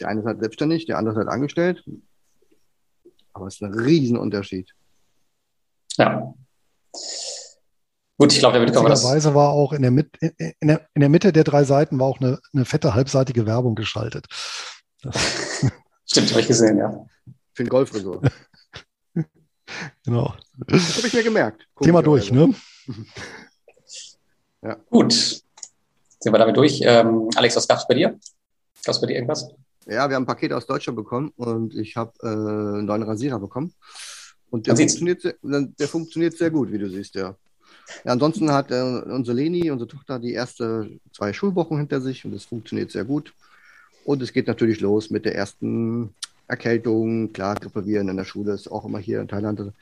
Der 0.00 0.08
eine 0.08 0.20
ist 0.20 0.26
halt 0.26 0.40
selbstständig, 0.40 0.86
der 0.86 0.98
andere 0.98 1.14
ist 1.14 1.18
halt 1.18 1.28
angestellt. 1.28 1.84
Aber 3.32 3.46
es 3.46 3.56
ist 3.56 3.62
ein 3.62 3.74
Riesenunterschied. 3.74 4.72
Ja. 5.96 6.34
Gut, 8.18 8.32
ich 8.32 8.38
glaube, 8.38 8.58
der 8.58 8.66
Witzigerweise 8.66 9.34
war 9.34 9.50
auch 9.50 9.72
in 9.72 9.82
der, 9.82 9.90
Mit 9.90 10.14
in, 10.20 10.68
der, 10.68 10.86
in 10.94 11.00
der 11.00 11.08
Mitte 11.08 11.32
der 11.32 11.44
drei 11.44 11.64
Seiten 11.64 11.98
war 11.98 12.06
auch 12.06 12.20
eine, 12.20 12.38
eine 12.52 12.64
fette 12.64 12.94
halbseitige 12.94 13.46
Werbung 13.46 13.74
geschaltet. 13.74 14.26
Stimmt, 16.04 16.30
habe 16.30 16.40
ich 16.40 16.48
gesehen, 16.48 16.78
ja. 16.78 17.06
Für 17.54 17.64
den 17.64 17.68
Golfresort. 17.68 18.30
genau. 20.04 20.34
Das 20.66 20.96
habe 20.96 21.06
ich 21.06 21.14
mir 21.14 21.22
gemerkt. 21.22 21.66
Thema 21.80 22.02
durch, 22.02 22.30
ne? 22.32 22.54
ja. 24.62 24.76
Gut. 24.90 25.12
Sind 25.12 26.32
wir 26.32 26.38
damit 26.38 26.56
durch. 26.56 26.80
Ähm, 26.84 27.28
Alex, 27.34 27.56
was 27.56 27.66
gab 27.66 27.78
es 27.78 27.86
bei 27.86 27.94
dir? 27.94 28.18
Gab 28.84 28.94
es 28.94 29.00
bei 29.00 29.06
dir 29.06 29.14
irgendwas? 29.14 29.48
Ja, 29.86 30.08
wir 30.08 30.16
haben 30.16 30.24
ein 30.24 30.26
Paket 30.26 30.52
aus 30.52 30.66
Deutschland 30.66 30.96
bekommen 30.96 31.32
und 31.36 31.74
ich 31.74 31.96
habe 31.96 32.12
äh, 32.22 32.26
einen 32.26 32.84
neuen 32.84 33.02
Rasierer 33.02 33.38
bekommen. 33.38 33.72
Und 34.50 34.66
der 34.66 34.76
funktioniert, 34.76 35.22
sehr, 35.22 35.34
der 35.42 35.88
funktioniert 35.88 36.36
sehr 36.36 36.50
gut, 36.50 36.72
wie 36.72 36.78
du 36.78 36.90
siehst, 36.90 37.14
ja. 37.14 37.36
ja 38.04 38.12
ansonsten 38.12 38.52
hat 38.52 38.70
äh, 38.70 39.02
unsere 39.06 39.36
Leni, 39.36 39.70
unsere 39.70 39.88
Tochter, 39.88 40.18
die 40.18 40.32
erste 40.32 40.90
zwei 41.12 41.32
Schulwochen 41.32 41.78
hinter 41.78 42.00
sich 42.00 42.24
und 42.24 42.34
es 42.34 42.44
funktioniert 42.44 42.90
sehr 42.90 43.04
gut. 43.04 43.32
Und 44.04 44.22
es 44.22 44.32
geht 44.32 44.48
natürlich 44.48 44.80
los 44.80 45.10
mit 45.10 45.24
der 45.24 45.36
ersten 45.36 46.14
Erkältung. 46.48 47.32
Klar, 47.32 47.54
Grippeviren 47.54 48.08
in 48.08 48.16
der 48.16 48.24
Schule 48.24 48.52
ist 48.52 48.70
auch 48.70 48.84
immer 48.84 48.98
hier 48.98 49.20
in 49.20 49.28
Thailand 49.28 49.72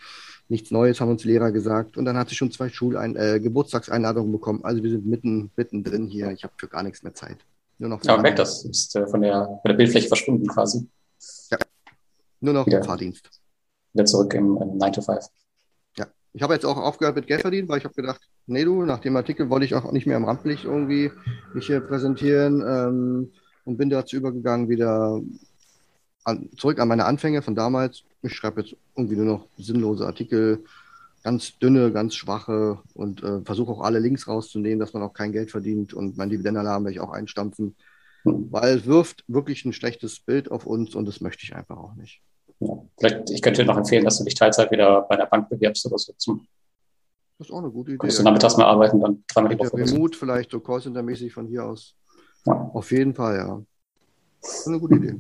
nichts 0.48 0.70
Neues, 0.70 1.00
haben 1.00 1.10
uns 1.10 1.24
Lehrer 1.24 1.52
gesagt. 1.52 1.96
Und 1.96 2.04
dann 2.04 2.16
hat 2.16 2.28
sie 2.28 2.34
schon 2.34 2.50
zwei 2.50 2.68
Schulein 2.68 3.16
äh, 3.16 3.38
Geburtstagseinladungen 3.40 4.32
bekommen. 4.32 4.64
Also 4.64 4.82
wir 4.82 4.90
sind 4.90 5.06
mitten, 5.06 5.50
mittendrin 5.56 6.06
hier. 6.06 6.30
Ich 6.30 6.42
habe 6.44 6.54
für 6.56 6.68
gar 6.68 6.82
nichts 6.82 7.02
mehr 7.02 7.14
Zeit. 7.14 7.38
Nur 7.78 7.90
noch. 7.90 8.02
Ja, 8.04 8.14
man 8.14 8.22
merkt 8.22 8.38
das. 8.38 8.64
Ist 8.64 8.96
äh, 8.96 9.06
von, 9.06 9.20
der, 9.20 9.44
von 9.44 9.68
der 9.68 9.74
Bildfläche 9.74 10.08
verschwunden 10.08 10.46
quasi. 10.46 10.88
Ja. 11.50 11.58
Nur 12.40 12.54
noch 12.54 12.66
wieder, 12.66 12.82
Fahrdienst. 12.82 13.30
Wieder 13.92 14.04
zurück 14.04 14.34
im, 14.34 14.56
im 14.60 14.78
9 14.78 14.92
to 14.92 15.02
5. 15.02 15.26
Ja. 15.96 16.06
Ich 16.32 16.42
habe 16.42 16.54
jetzt 16.54 16.64
auch 16.64 16.76
aufgehört 16.76 17.16
mit 17.16 17.26
Geld 17.26 17.42
verdienen, 17.42 17.68
weil 17.68 17.78
ich 17.78 17.84
habe 17.84 17.94
gedacht, 17.94 18.20
nee, 18.46 18.64
du, 18.64 18.84
nach 18.84 19.00
dem 19.00 19.16
Artikel 19.16 19.50
wollte 19.50 19.66
ich 19.66 19.74
auch 19.74 19.92
nicht 19.92 20.06
mehr 20.06 20.16
im 20.16 20.24
Rampenlicht 20.24 20.64
irgendwie 20.64 21.10
mich 21.54 21.66
hier 21.66 21.80
präsentieren 21.80 22.62
ähm, 22.66 23.32
und 23.64 23.76
bin 23.76 23.90
dazu 23.90 24.16
übergegangen, 24.16 24.68
wieder 24.68 25.20
an, 26.28 26.48
zurück 26.56 26.78
an 26.78 26.88
meine 26.88 27.06
Anfänge 27.06 27.42
von 27.42 27.54
damals. 27.54 28.04
Ich 28.22 28.34
schreibe 28.34 28.60
jetzt 28.60 28.76
irgendwie 28.96 29.16
nur 29.16 29.24
noch 29.24 29.46
sinnlose 29.56 30.06
Artikel, 30.06 30.64
ganz 31.24 31.58
dünne, 31.58 31.90
ganz 31.90 32.14
schwache 32.14 32.78
und 32.94 33.22
äh, 33.22 33.40
versuche 33.42 33.72
auch 33.72 33.80
alle 33.80 33.98
Links 33.98 34.28
rauszunehmen, 34.28 34.78
dass 34.78 34.92
man 34.92 35.02
auch 35.02 35.12
kein 35.12 35.32
Geld 35.32 35.50
verdient 35.50 35.94
und 35.94 36.16
mein 36.16 36.30
Dividendenalarm 36.30 36.84
werde 36.84 36.94
ich 36.94 37.00
auch 37.00 37.12
einstampfen, 37.12 37.74
weil 38.24 38.78
es 38.78 38.86
wirft 38.86 39.24
wirklich 39.26 39.64
ein 39.64 39.72
schlechtes 39.72 40.20
Bild 40.20 40.50
auf 40.50 40.66
uns 40.66 40.94
und 40.94 41.06
das 41.06 41.20
möchte 41.20 41.44
ich 41.44 41.54
einfach 41.54 41.78
auch 41.78 41.94
nicht. 41.94 42.20
Ja, 42.60 42.76
vielleicht, 42.98 43.30
ich 43.30 43.42
könnte 43.42 43.62
dir 43.62 43.68
noch 43.68 43.76
empfehlen, 43.76 44.04
dass 44.04 44.18
du 44.18 44.24
dich 44.24 44.34
Teilzeit 44.34 44.70
wieder 44.70 45.02
bei 45.02 45.16
der 45.16 45.26
Bank 45.26 45.48
bewirbst 45.48 45.86
oder 45.86 45.98
so. 45.98 46.12
Zum 46.16 46.46
das 47.38 47.46
ist 47.46 47.52
auch 47.52 47.58
eine 47.58 47.70
gute 47.70 47.92
Idee. 47.92 47.98
Kannst 47.98 48.18
du 48.18 48.24
nachmittags 48.24 48.56
mal 48.56 48.64
arbeiten, 48.64 49.00
dann 49.00 49.22
dreimal 49.32 49.54
die 49.54 49.60
Woche. 49.60 49.76
Remote 49.76 50.18
vielleicht, 50.18 50.50
so 50.50 50.58
Callcenter-mäßig 50.58 51.32
von 51.32 51.46
hier 51.46 51.64
aus. 51.64 51.94
Ja. 52.44 52.70
Auf 52.74 52.90
jeden 52.90 53.14
Fall, 53.14 53.36
ja. 53.36 53.62
Das 54.42 54.60
ist 54.60 54.66
eine 54.66 54.80
gute 54.80 54.96
Idee. 54.96 55.14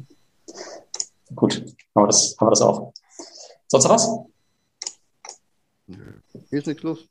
Gut, 1.34 1.56
haben 1.94 2.04
wir 2.04 2.06
das, 2.06 2.36
haben 2.38 2.46
wir 2.46 2.50
das 2.50 2.62
auch. 2.62 2.92
Sonst 3.66 3.84
noch 3.84 3.90
was? 3.90 4.08
Hier 6.50 6.58
ist 6.58 6.66
nichts 6.66 6.82
los. 6.82 7.08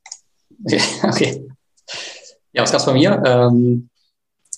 Okay. 1.03 1.47
Ja, 2.53 2.63
was 2.63 2.71
gab 2.71 2.79
es 2.79 2.85
bei 2.87 2.93
mir? 2.93 3.21
Ähm, 3.23 3.89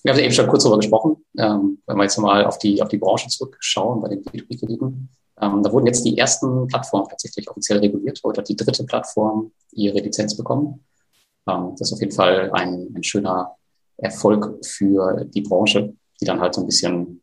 wir 0.04 0.14
haben 0.14 0.20
ja 0.20 0.24
eben 0.24 0.34
schon 0.34 0.48
kurz 0.48 0.64
darüber 0.64 0.78
gesprochen. 0.78 1.26
Ähm, 1.38 1.82
wenn 1.86 1.98
wir 1.98 2.04
jetzt 2.04 2.18
mal 2.18 2.46
auf 2.46 2.58
die, 2.58 2.82
auf 2.82 2.88
die 2.88 2.98
Branche 2.98 3.28
zurückschauen, 3.28 4.00
bei 4.00 4.08
den 4.08 4.24
B2B-Krediten. 4.24 5.10
Ähm, 5.42 5.64
da 5.64 5.72
wurden 5.72 5.88
jetzt 5.88 6.06
die 6.06 6.18
ersten 6.18 6.68
Plattformen 6.68 7.10
tatsächlich 7.10 7.50
offiziell 7.50 7.80
reguliert. 7.80 8.22
Heute 8.24 8.40
hat 8.40 8.48
die 8.48 8.56
dritte 8.56 8.86
Plattform 8.86 9.52
ihre 9.72 10.00
Lizenz 10.00 10.38
bekommen. 10.38 10.86
Ähm, 11.46 11.72
das 11.78 11.90
ist 11.90 11.94
auf 11.94 12.00
jeden 12.00 12.14
Fall 12.14 12.52
ein, 12.52 12.94
ein 12.96 13.04
schöner 13.04 13.56
Erfolg 13.98 14.66
für 14.66 15.26
die 15.26 15.42
Branche, 15.42 15.94
die 16.22 16.26
dann 16.26 16.40
halt 16.40 16.56
so 16.56 16.62
ein 16.62 16.68
bisschen 16.68 17.22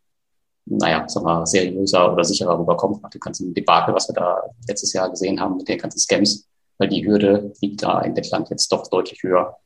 naja, 0.67 1.09
sag 1.09 1.23
mal, 1.23 1.47
seriöser 1.47 2.13
oder 2.13 2.25
sicherer 2.25 2.59
rüberkommt 2.59 3.03
nach 3.03 3.11
dem 3.11 3.21
ganzen 3.21 3.55
Debakel, 3.55 3.95
was 3.95 4.09
wir 4.09 4.15
da 4.15 4.43
letztes 4.69 4.93
Jahr 4.93 5.09
gesehen 5.09 5.41
haben 5.41 5.57
mit 5.57 5.69
den 5.69 5.79
ganzen 5.79 5.99
Scams, 5.99 6.47
weil 6.79 6.89
die 6.89 7.07
Hürde 7.07 7.53
liegt 7.61 7.83
da 7.83 8.01
in 8.03 8.15
Lettland 8.15 8.51
jetzt 8.51 8.71
doch 8.73 8.89
deutlich 8.89 9.23
höher. 9.23 9.57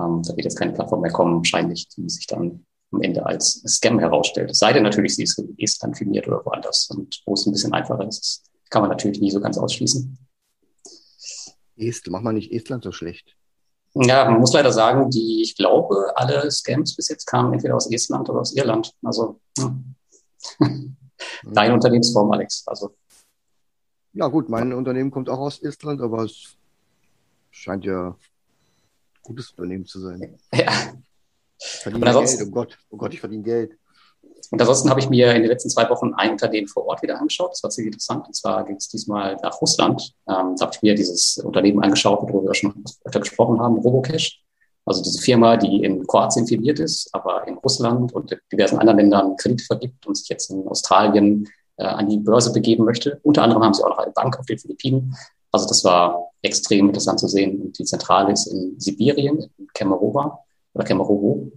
Ähm, 0.00 0.22
da 0.26 0.34
wird 0.36 0.44
jetzt 0.44 0.58
keine 0.58 0.72
Plattform 0.72 1.02
mehr 1.02 1.12
kommen, 1.12 1.36
wahrscheinlich, 1.36 1.88
die 1.88 2.08
sich 2.08 2.26
dann 2.26 2.64
am 2.90 3.02
Ende 3.02 3.26
als 3.26 3.62
Scam 3.66 3.98
herausstellt. 3.98 4.50
Es 4.50 4.58
sei 4.58 4.72
denn 4.72 4.82
natürlich, 4.82 5.14
sie 5.14 5.24
ist 5.24 5.38
in 5.38 5.54
Estland 5.58 5.96
firmiert 5.98 6.26
oder 6.26 6.44
woanders 6.44 6.88
und 6.90 7.22
wo 7.26 7.34
es 7.34 7.46
ein 7.46 7.52
bisschen 7.52 7.72
einfacher 7.72 8.06
ist, 8.06 8.44
kann 8.70 8.82
man 8.82 8.90
natürlich 8.90 9.20
nie 9.20 9.30
so 9.30 9.40
ganz 9.40 9.58
ausschließen. 9.58 10.18
Est, 11.76 12.08
mach 12.08 12.22
mal 12.22 12.32
nicht 12.32 12.52
Estland 12.52 12.84
so 12.84 12.92
schlecht. 12.92 13.36
Ja, 13.94 14.30
man 14.30 14.40
muss 14.40 14.52
leider 14.52 14.72
sagen, 14.72 15.10
die, 15.10 15.42
ich 15.42 15.56
glaube, 15.56 16.12
alle 16.16 16.50
Scams 16.50 16.94
bis 16.96 17.08
jetzt 17.08 17.26
kamen 17.26 17.52
entweder 17.52 17.76
aus 17.76 17.90
Estland 17.90 18.28
oder 18.28 18.40
aus 18.40 18.54
Irland. 18.54 18.92
Also, 19.02 19.40
ja. 19.58 19.74
Deine 21.44 21.74
Unternehmensform, 21.74 22.30
Alex. 22.32 22.62
Also. 22.66 22.94
Ja, 24.12 24.28
gut, 24.28 24.48
mein 24.48 24.72
Unternehmen 24.72 25.10
kommt 25.10 25.28
auch 25.28 25.38
aus 25.38 25.62
Estland, 25.62 26.00
aber 26.00 26.24
es 26.24 26.56
scheint 27.50 27.84
ja 27.84 28.08
ein 28.08 28.14
gutes 29.22 29.50
Unternehmen 29.50 29.86
zu 29.86 30.00
sein. 30.00 30.38
Ja. 30.54 30.72
Ich 31.58 31.66
verdiene 31.80 32.12
Geld, 32.12 32.38
oh 32.42 32.50
Gott, 32.50 32.78
oh 32.90 32.96
Gott, 32.96 33.14
ich 33.14 33.20
verdiene 33.20 33.42
Geld. 33.42 33.78
Und 34.50 34.60
ansonsten 34.60 34.90
habe 34.90 35.00
ich 35.00 35.08
mir 35.08 35.34
in 35.34 35.42
den 35.42 35.50
letzten 35.50 35.70
zwei 35.70 35.88
Wochen 35.88 36.14
ein 36.14 36.32
Unternehmen 36.32 36.68
vor 36.68 36.86
Ort 36.86 37.02
wieder 37.02 37.18
angeschaut. 37.18 37.52
Das 37.52 37.62
war 37.62 37.70
ziemlich 37.70 37.94
interessant. 37.94 38.26
Und 38.26 38.34
zwar 38.34 38.64
ging 38.64 38.76
es 38.76 38.88
diesmal 38.88 39.36
nach 39.42 39.60
Russland. 39.60 40.14
Ähm, 40.28 40.54
da 40.56 40.66
habe 40.66 40.72
ich 40.74 40.82
mir 40.82 40.94
dieses 40.94 41.38
Unternehmen 41.38 41.82
angeschaut, 41.82 42.22
worüber 42.22 42.50
wir 42.50 42.54
schon 42.54 42.84
öfter 43.04 43.20
gesprochen 43.20 43.60
haben, 43.60 43.78
Robocash. 43.78 44.42
Also 44.86 45.02
diese 45.02 45.20
Firma, 45.20 45.56
die 45.56 45.82
in 45.82 46.06
Kroatien 46.06 46.46
firmiert 46.46 46.78
ist, 46.78 47.12
aber 47.12 47.46
in 47.48 47.58
Russland 47.58 48.12
und 48.12 48.36
diversen 48.52 48.78
anderen 48.78 48.98
Ländern 48.98 49.36
Kredite 49.36 49.64
vergibt 49.64 50.06
und 50.06 50.16
sich 50.16 50.28
jetzt 50.28 50.48
in 50.50 50.66
Australien 50.68 51.48
äh, 51.76 51.84
an 51.84 52.08
die 52.08 52.18
Börse 52.18 52.52
begeben 52.52 52.84
möchte. 52.84 53.18
Unter 53.24 53.42
anderem 53.42 53.64
haben 53.64 53.74
sie 53.74 53.84
auch 53.84 53.90
noch 53.90 53.98
eine 53.98 54.12
Bank 54.12 54.38
auf 54.38 54.46
den 54.46 54.58
Philippinen. 54.58 55.16
Also 55.50 55.66
das 55.66 55.84
war 55.84 56.30
extrem 56.40 56.86
interessant 56.86 57.18
zu 57.18 57.26
sehen. 57.26 57.60
Und 57.60 57.78
die 57.78 57.84
Zentrale 57.84 58.32
ist 58.32 58.46
in 58.46 58.78
Sibirien, 58.78 59.50
in 59.58 59.66
Kemerovo 59.74 60.38
oder 60.72 60.84
Kemerovo. 60.84 61.50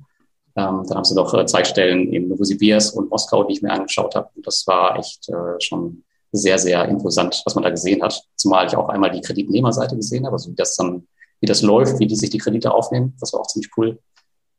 Ähm, 0.55 0.83
dann 0.87 0.97
haben 0.97 1.05
sie 1.05 1.15
noch 1.15 1.31
äh, 1.35 1.45
zwei 1.45 1.63
Stellen 1.63 2.11
in 2.11 2.29
Novosibirsk 2.29 2.95
und 2.95 3.11
Moskau, 3.11 3.43
die 3.43 3.53
ich 3.53 3.61
mir 3.61 3.71
angeschaut 3.71 4.15
habe. 4.15 4.29
Und 4.35 4.47
das 4.47 4.65
war 4.65 4.97
echt 4.97 5.29
äh, 5.29 5.59
schon 5.59 6.03
sehr, 6.31 6.57
sehr 6.57 6.87
imposant, 6.87 7.41
was 7.45 7.53
man 7.53 7.63
da 7.63 7.69
gesehen 7.69 8.01
hat. 8.01 8.23
Zumal 8.35 8.65
ich 8.65 8.75
auch 8.75 8.89
einmal 8.89 9.11
die 9.11 9.21
Kreditnehmerseite 9.21 9.95
gesehen 9.95 10.25
habe, 10.25 10.33
also 10.33 10.49
wie 10.49 10.55
das 10.55 10.75
dann 10.75 11.07
wie 11.39 11.45
das 11.45 11.61
läuft, 11.61 11.99
wie 11.99 12.07
die 12.07 12.15
sich 12.15 12.29
die 12.29 12.37
Kredite 12.37 12.71
aufnehmen. 12.71 13.15
Das 13.19 13.33
war 13.33 13.41
auch 13.41 13.47
ziemlich 13.47 13.71
cool. 13.77 13.99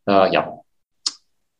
Äh, 0.06 0.32
ja, 0.32 0.60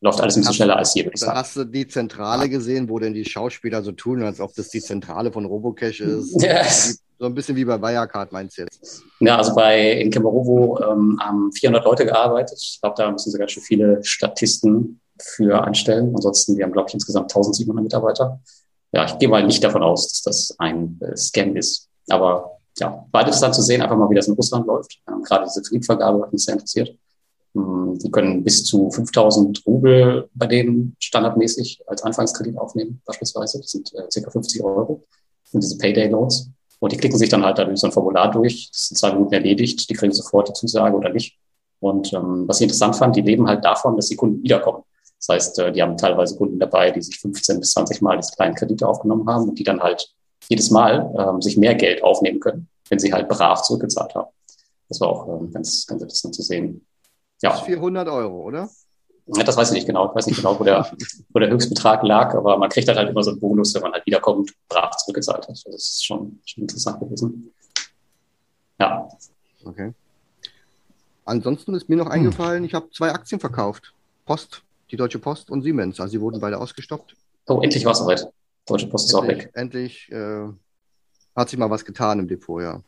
läuft 0.01 0.21
alles 0.21 0.37
ein 0.37 0.41
bisschen 0.41 0.55
schneller 0.55 0.77
als 0.77 0.93
hier, 0.93 1.05
würde 1.05 1.15
ich 1.15 1.21
sagen. 1.21 1.39
Hast 1.39 1.57
du 1.57 1.65
die 1.65 1.87
Zentrale 1.87 2.49
gesehen, 2.49 2.89
wo 2.89 2.99
denn 2.99 3.15
die 3.15 3.25
Schauspieler 3.25 3.83
so 3.83 3.93
tun, 3.93 4.23
als 4.23 4.41
ob 4.41 4.55
das 4.55 4.69
die 4.71 4.81
Zentrale 4.81 5.33
von 5.33 5.45
Robocash 5.45 6.01
ist? 6.01 6.43
Yes. 6.43 7.01
So 7.19 7.27
ein 7.27 7.35
bisschen 7.35 7.55
wie 7.55 7.67
bei 7.67 7.79
Wirecard, 7.79 8.33
meinst 8.33 8.57
du 8.57 8.63
jetzt? 8.63 9.03
Ja, 9.21 9.37
also 9.37 9.55
bei 9.55 9.93
in 10.01 10.11
Kemerovo 10.11 10.81
ähm, 10.81 11.19
haben 11.21 11.53
400 11.53 11.85
Leute 11.85 12.07
gearbeitet. 12.07 12.59
Ich 12.63 12.79
glaube, 12.81 12.95
da 12.97 13.11
müssen 13.11 13.31
sogar 13.31 13.47
schon 13.47 13.63
viele 13.63 14.03
Statisten 14.03 15.03
für 15.21 15.63
anstellen. 15.63 16.15
Ansonsten, 16.15 16.57
wir 16.57 16.65
haben, 16.65 16.73
glaube 16.73 16.89
ich, 16.89 16.95
insgesamt 16.95 17.31
1700 17.31 17.83
Mitarbeiter. 17.83 18.41
Ja, 18.93 19.05
ich 19.05 19.19
gehe 19.19 19.29
mal 19.29 19.47
nicht 19.47 19.63
davon 19.63 19.83
aus, 19.83 20.09
dass 20.09 20.23
das 20.23 20.59
ein 20.59 20.99
äh, 21.03 21.15
Scam 21.15 21.57
ist. 21.57 21.91
Aber 22.09 22.60
ja, 22.79 23.07
war 23.11 23.21
interessant 23.23 23.55
zu 23.55 23.63
sehen, 23.63 23.83
einfach 23.83 23.97
mal, 23.97 24.09
wie 24.11 24.15
das 24.15 24.29
in 24.29 24.35
Russland 24.35 24.67
läuft. 24.67 25.01
Ähm, 25.09 25.23
gerade 25.23 25.45
diese 25.45 25.63
Kreditvergabe 25.63 26.23
hat 26.23 26.33
mich 26.33 26.45
sehr 26.45 26.55
interessiert. 26.55 26.97
Ähm, 27.57 27.99
die 27.99 28.11
können 28.11 28.45
bis 28.45 28.65
zu 28.65 28.91
5000 28.91 29.67
Rubel 29.67 30.29
bei 30.35 30.47
denen 30.47 30.97
standardmäßig 30.99 31.83
als 31.87 32.03
Anfangskredit 32.03 32.57
aufnehmen, 32.59 33.01
beispielsweise. 33.05 33.59
Das 33.59 33.71
sind 33.71 33.93
äh, 33.95 34.07
ca. 34.23 34.31
50 34.31 34.63
Euro. 34.63 35.05
Und 35.53 35.63
diese 35.63 35.79
Payday-Loans. 35.79 36.51
Und 36.79 36.93
die 36.93 36.97
klicken 36.97 37.19
sich 37.19 37.29
dann 37.29 37.45
halt 37.45 37.59
da 37.59 37.65
durch 37.65 37.81
so 37.81 37.89
ein 37.89 37.93
Formular 37.93 38.31
durch. 38.31 38.71
Das 38.71 38.89
sind 38.89 38.97
zwei 38.97 39.13
Minuten 39.13 39.35
erledigt. 39.35 39.91
Die 39.91 39.95
kriegen 39.95 40.13
sofort 40.13 40.49
die 40.49 40.53
Zusage 40.53 40.97
oder 40.97 41.11
nicht. 41.11 41.39
Und 41.81 42.13
ähm, 42.13 42.47
was 42.47 42.59
ich 42.59 42.65
interessant 42.65 42.97
fand, 42.97 43.17
die 43.17 43.23
leben 43.23 43.47
halt 43.47 43.65
davon, 43.65 43.97
dass 43.97 44.09
die 44.09 44.17
Kunden 44.17 44.43
wiederkommen. 44.43 44.85
Das 45.19 45.29
heißt, 45.29 45.59
äh, 45.59 45.73
die 45.73 45.83
haben 45.83 45.97
teilweise 45.97 46.37
Kunden 46.37 46.59
dabei, 46.59 46.91
die 46.91 47.03
sich 47.03 47.19
15 47.19 47.61
bis 47.61 47.73
20 47.73 48.01
Mal 48.01 48.17
diese 48.17 48.33
kleinen 48.33 48.55
Kredite 48.55 48.87
aufgenommen 48.87 49.29
haben 49.29 49.49
und 49.49 49.59
die 49.59 49.65
dann 49.65 49.81
halt 49.81 50.15
jedes 50.49 50.71
Mal 50.71 51.13
ähm, 51.19 51.43
sich 51.43 51.57
mehr 51.57 51.75
Geld 51.75 52.03
aufnehmen 52.03 52.41
können, 52.41 52.69
wenn 52.89 52.99
sie 52.99 53.13
halt 53.13 53.29
brav 53.29 53.63
zurückgezahlt 53.63 54.15
haben. 54.15 54.31
Das 54.89 55.01
war 55.01 55.09
auch 55.09 55.29
ähm, 55.29 55.53
ganz, 55.53 55.87
ganz 55.87 56.03
interessant 56.03 56.35
zu 56.35 56.43
sehen. 56.43 56.85
Ja. 57.43 57.51
Das 57.51 57.61
ist 57.61 57.67
400 57.67 58.09
Euro, 58.09 58.43
oder? 58.43 58.69
Ja, 59.27 59.45
das 59.45 59.57
weiß 59.57 59.69
ich 59.71 59.75
nicht 59.75 59.87
genau. 59.87 60.09
Ich 60.09 60.15
weiß 60.15 60.27
nicht 60.27 60.37
genau, 60.39 60.59
wo 60.59 60.65
der, 60.65 60.91
wo 61.29 61.39
der 61.39 61.51
Höchstbetrag 61.51 62.03
lag, 62.03 62.35
aber 62.35 62.59
man 62.59 62.69
kriegt 62.69 62.89
halt, 62.89 62.99
halt 62.99 63.09
immer 63.09 63.23
so 63.23 63.31
einen 63.31 63.41
Bonus, 63.41 63.75
wenn 63.75 63.83
man 63.83 63.93
halt 63.93 64.05
wiederkommt, 64.07 64.53
brav 64.69 64.97
zurückgezahlt 64.97 65.47
hat. 65.47 65.49
Das 65.49 65.65
ist 65.67 66.05
schon, 66.05 66.41
schon 66.45 66.63
interessant 66.63 66.99
gewesen. 67.01 67.53
Ja. 68.81 69.09
Okay. 69.65 69.93
Ansonsten 71.25 71.75
ist 71.75 71.89
mir 71.89 71.97
noch 71.97 72.09
eingefallen, 72.09 72.65
ich 72.65 72.75
habe 72.75 72.91
zwei 72.91 73.13
Aktien 73.13 73.41
verkauft. 73.41 73.95
Post, 74.27 74.63
die 74.91 74.97
Deutsche 74.97 75.21
Post 75.21 75.51
und 75.51 75.63
Siemens. 75.63 76.01
Also 76.01 76.13
sie 76.13 76.21
wurden 76.21 76.41
beide 76.41 76.59
ausgestoppt. 76.59 77.15
Oh, 77.47 77.61
endlich 77.61 77.85
war 77.85 77.93
es 77.93 77.99
soweit. 77.99 78.27
Deutsche 78.71 78.87
Post 78.87 79.09
ist 79.09 79.15
endlich, 79.15 79.37
auch 79.37 79.45
weg. 79.45 79.51
Endlich 79.55 80.13
äh, 80.13 80.49
hat 81.35 81.49
sich 81.49 81.59
mal 81.59 81.71
was 81.71 81.85
getan 81.85 82.19
im 82.19 82.29
Depot, 82.29 82.63
ja. 82.63 82.83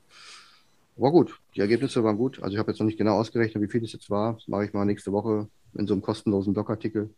War 0.97 1.11
gut. 1.11 1.41
Die 1.57 1.61
Ergebnisse 1.61 2.05
waren 2.05 2.17
gut. 2.17 2.43
Also 2.43 2.55
ich 2.55 2.59
habe 2.59 2.71
jetzt 2.71 2.79
noch 2.79 2.87
nicht 2.87 2.99
genau 2.99 3.19
ausgerechnet, 3.19 3.63
wie 3.63 3.71
viel 3.71 3.83
es 3.83 3.93
jetzt 3.93 4.11
war. 4.11 4.35
Das 4.35 4.47
mache 4.47 4.65
ich 4.65 4.73
mal 4.73 4.85
nächste 4.85 5.13
Woche 5.13 5.49
in 5.75 5.87
so 5.87 5.95
einem 5.95 6.03
kostenlosen 6.03 6.53
Blogartikel. 6.53 7.11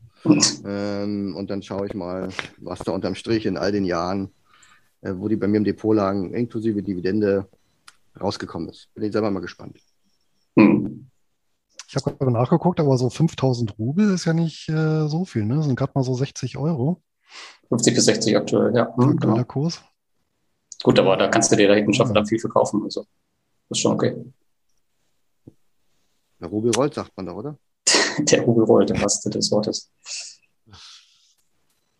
ähm, 0.64 1.34
und 1.36 1.50
dann 1.50 1.62
schaue 1.62 1.86
ich 1.86 1.94
mal, 1.94 2.28
was 2.58 2.78
da 2.80 2.92
unterm 2.92 3.14
Strich 3.14 3.46
in 3.46 3.56
all 3.56 3.72
den 3.72 3.84
Jahren, 3.84 4.30
äh, 5.00 5.12
wo 5.16 5.28
die 5.28 5.36
bei 5.36 5.48
mir 5.48 5.58
im 5.58 5.64
Depot 5.64 5.94
lagen, 5.94 6.32
inklusive 6.32 6.82
Dividende, 6.82 7.48
rausgekommen 8.20 8.68
ist. 8.68 8.88
Bin 8.94 9.04
ich 9.04 9.12
selber 9.12 9.30
mal 9.30 9.40
gespannt. 9.40 9.78
Hm. 10.56 11.10
Ich 11.88 11.96
habe 11.96 12.16
gerade 12.16 12.32
nachgeguckt, 12.32 12.78
aber 12.80 12.96
so 12.96 13.10
5000 13.10 13.78
Rubel 13.78 14.14
ist 14.14 14.24
ja 14.24 14.32
nicht 14.32 14.68
äh, 14.68 15.08
so 15.08 15.24
viel, 15.24 15.44
ne? 15.44 15.56
Das 15.56 15.66
sind 15.66 15.76
gerade 15.76 15.92
mal 15.94 16.04
so 16.04 16.14
60 16.14 16.56
Euro. 16.56 17.02
50 17.68 17.94
bis 17.94 18.04
60 18.04 18.36
aktuell, 18.36 18.74
ja. 18.76 18.92
Mhm, 18.96 19.16
genau. 19.16 19.44
Kurs. 19.44 19.82
Gut, 20.82 20.98
aber 20.98 21.16
da 21.16 21.28
kannst 21.28 21.50
du 21.50 21.56
dir 21.56 21.68
da 21.68 21.74
hinten 21.74 21.94
schon 21.94 22.06
verdammt 22.06 22.28
viel 22.28 22.38
verkaufen. 22.38 22.82
Also, 22.84 23.06
das 23.68 23.78
ist 23.78 23.82
schon 23.82 23.92
okay. 23.92 24.16
Der 26.40 26.48
Rubel 26.48 26.72
rollt, 26.74 26.94
sagt 26.94 27.16
man 27.16 27.26
da, 27.26 27.32
oder? 27.32 27.58
der 28.18 28.42
Rubel 28.42 28.64
rollt 28.64 28.90
im 28.90 29.00
wahrsten 29.00 29.32
des 29.32 29.50
Wortes. 29.50 29.90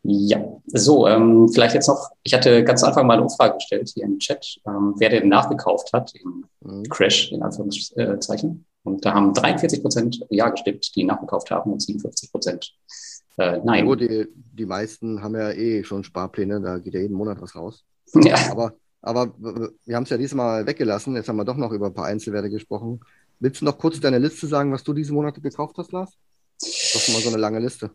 Ja, 0.06 0.44
so, 0.66 1.08
ähm, 1.08 1.48
vielleicht 1.48 1.74
jetzt 1.74 1.88
noch, 1.88 2.10
ich 2.22 2.34
hatte 2.34 2.62
ganz 2.62 2.82
am 2.82 2.90
Anfang 2.90 3.06
mal 3.06 3.14
eine 3.14 3.22
Umfrage 3.22 3.54
gestellt 3.54 3.90
hier 3.94 4.04
im 4.04 4.18
Chat, 4.18 4.60
ähm, 4.66 4.92
wer 4.98 5.08
denn 5.08 5.28
nachgekauft 5.28 5.94
hat 5.94 6.12
im 6.16 6.44
mhm. 6.60 6.82
Crash, 6.90 7.32
in 7.32 7.42
Anführungszeichen. 7.42 8.66
Und 8.82 9.02
da 9.02 9.14
haben 9.14 9.32
43 9.32 9.80
Prozent 9.80 10.26
Ja 10.28 10.50
gestimmt, 10.50 10.94
die 10.94 11.04
nachgekauft 11.04 11.50
haben 11.50 11.72
und 11.72 11.80
57 11.80 12.30
Prozent 12.30 12.74
äh, 13.36 13.58
Nein. 13.64 13.86
Ja, 13.88 13.96
die, 13.96 14.26
die 14.34 14.66
meisten 14.66 15.22
haben 15.22 15.34
ja 15.34 15.50
eh 15.50 15.84
schon 15.84 16.04
Sparpläne, 16.04 16.60
da 16.60 16.78
geht 16.78 16.94
ja 16.94 17.00
jeden 17.00 17.16
Monat 17.16 17.40
was 17.40 17.54
raus. 17.54 17.84
Ja. 18.22 18.36
Aber, 18.50 18.74
aber 19.02 19.34
wir 19.84 19.96
haben 19.96 20.04
es 20.04 20.10
ja 20.10 20.16
diesmal 20.16 20.66
weggelassen, 20.66 21.16
jetzt 21.16 21.28
haben 21.28 21.36
wir 21.36 21.44
doch 21.44 21.56
noch 21.56 21.72
über 21.72 21.86
ein 21.86 21.94
paar 21.94 22.06
Einzelwerte 22.06 22.48
gesprochen. 22.48 23.00
Willst 23.40 23.60
du 23.60 23.64
noch 23.64 23.76
kurz 23.76 23.98
deine 23.98 24.18
Liste 24.18 24.46
sagen, 24.46 24.72
was 24.72 24.84
du 24.84 24.92
diese 24.92 25.12
Monate 25.12 25.40
gekauft 25.40 25.76
hast, 25.78 25.90
Lars? 25.90 26.12
Das 26.60 26.68
ist 26.68 27.12
mal 27.12 27.20
so 27.20 27.30
eine 27.30 27.38
lange 27.38 27.58
Liste. 27.58 27.90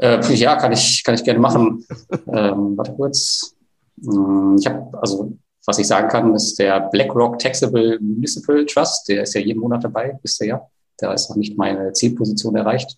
Äh, 0.00 0.20
ja, 0.34 0.56
kann 0.56 0.72
ich, 0.72 1.04
kann 1.04 1.14
ich 1.14 1.22
gerne 1.22 1.38
machen. 1.38 1.84
ähm, 2.32 2.76
warte 2.76 2.92
kurz. 2.94 3.54
Hm, 4.02 4.56
ich 4.58 4.66
habe, 4.66 4.98
also, 5.00 5.36
was 5.66 5.78
ich 5.78 5.86
sagen 5.86 6.08
kann, 6.08 6.34
ist 6.34 6.58
der 6.58 6.88
BlackRock 6.90 7.38
Taxable 7.38 7.98
Municipal 8.00 8.64
Trust. 8.66 9.08
Der 9.08 9.22
ist 9.22 9.34
ja 9.34 9.40
jeden 9.40 9.60
Monat 9.60 9.84
dabei, 9.84 10.18
bisher 10.22 10.46
ja. 10.46 10.66
Da 10.98 11.14
ist 11.14 11.30
noch 11.30 11.36
nicht 11.36 11.56
meine 11.56 11.92
Zielposition 11.92 12.56
erreicht. 12.56 12.96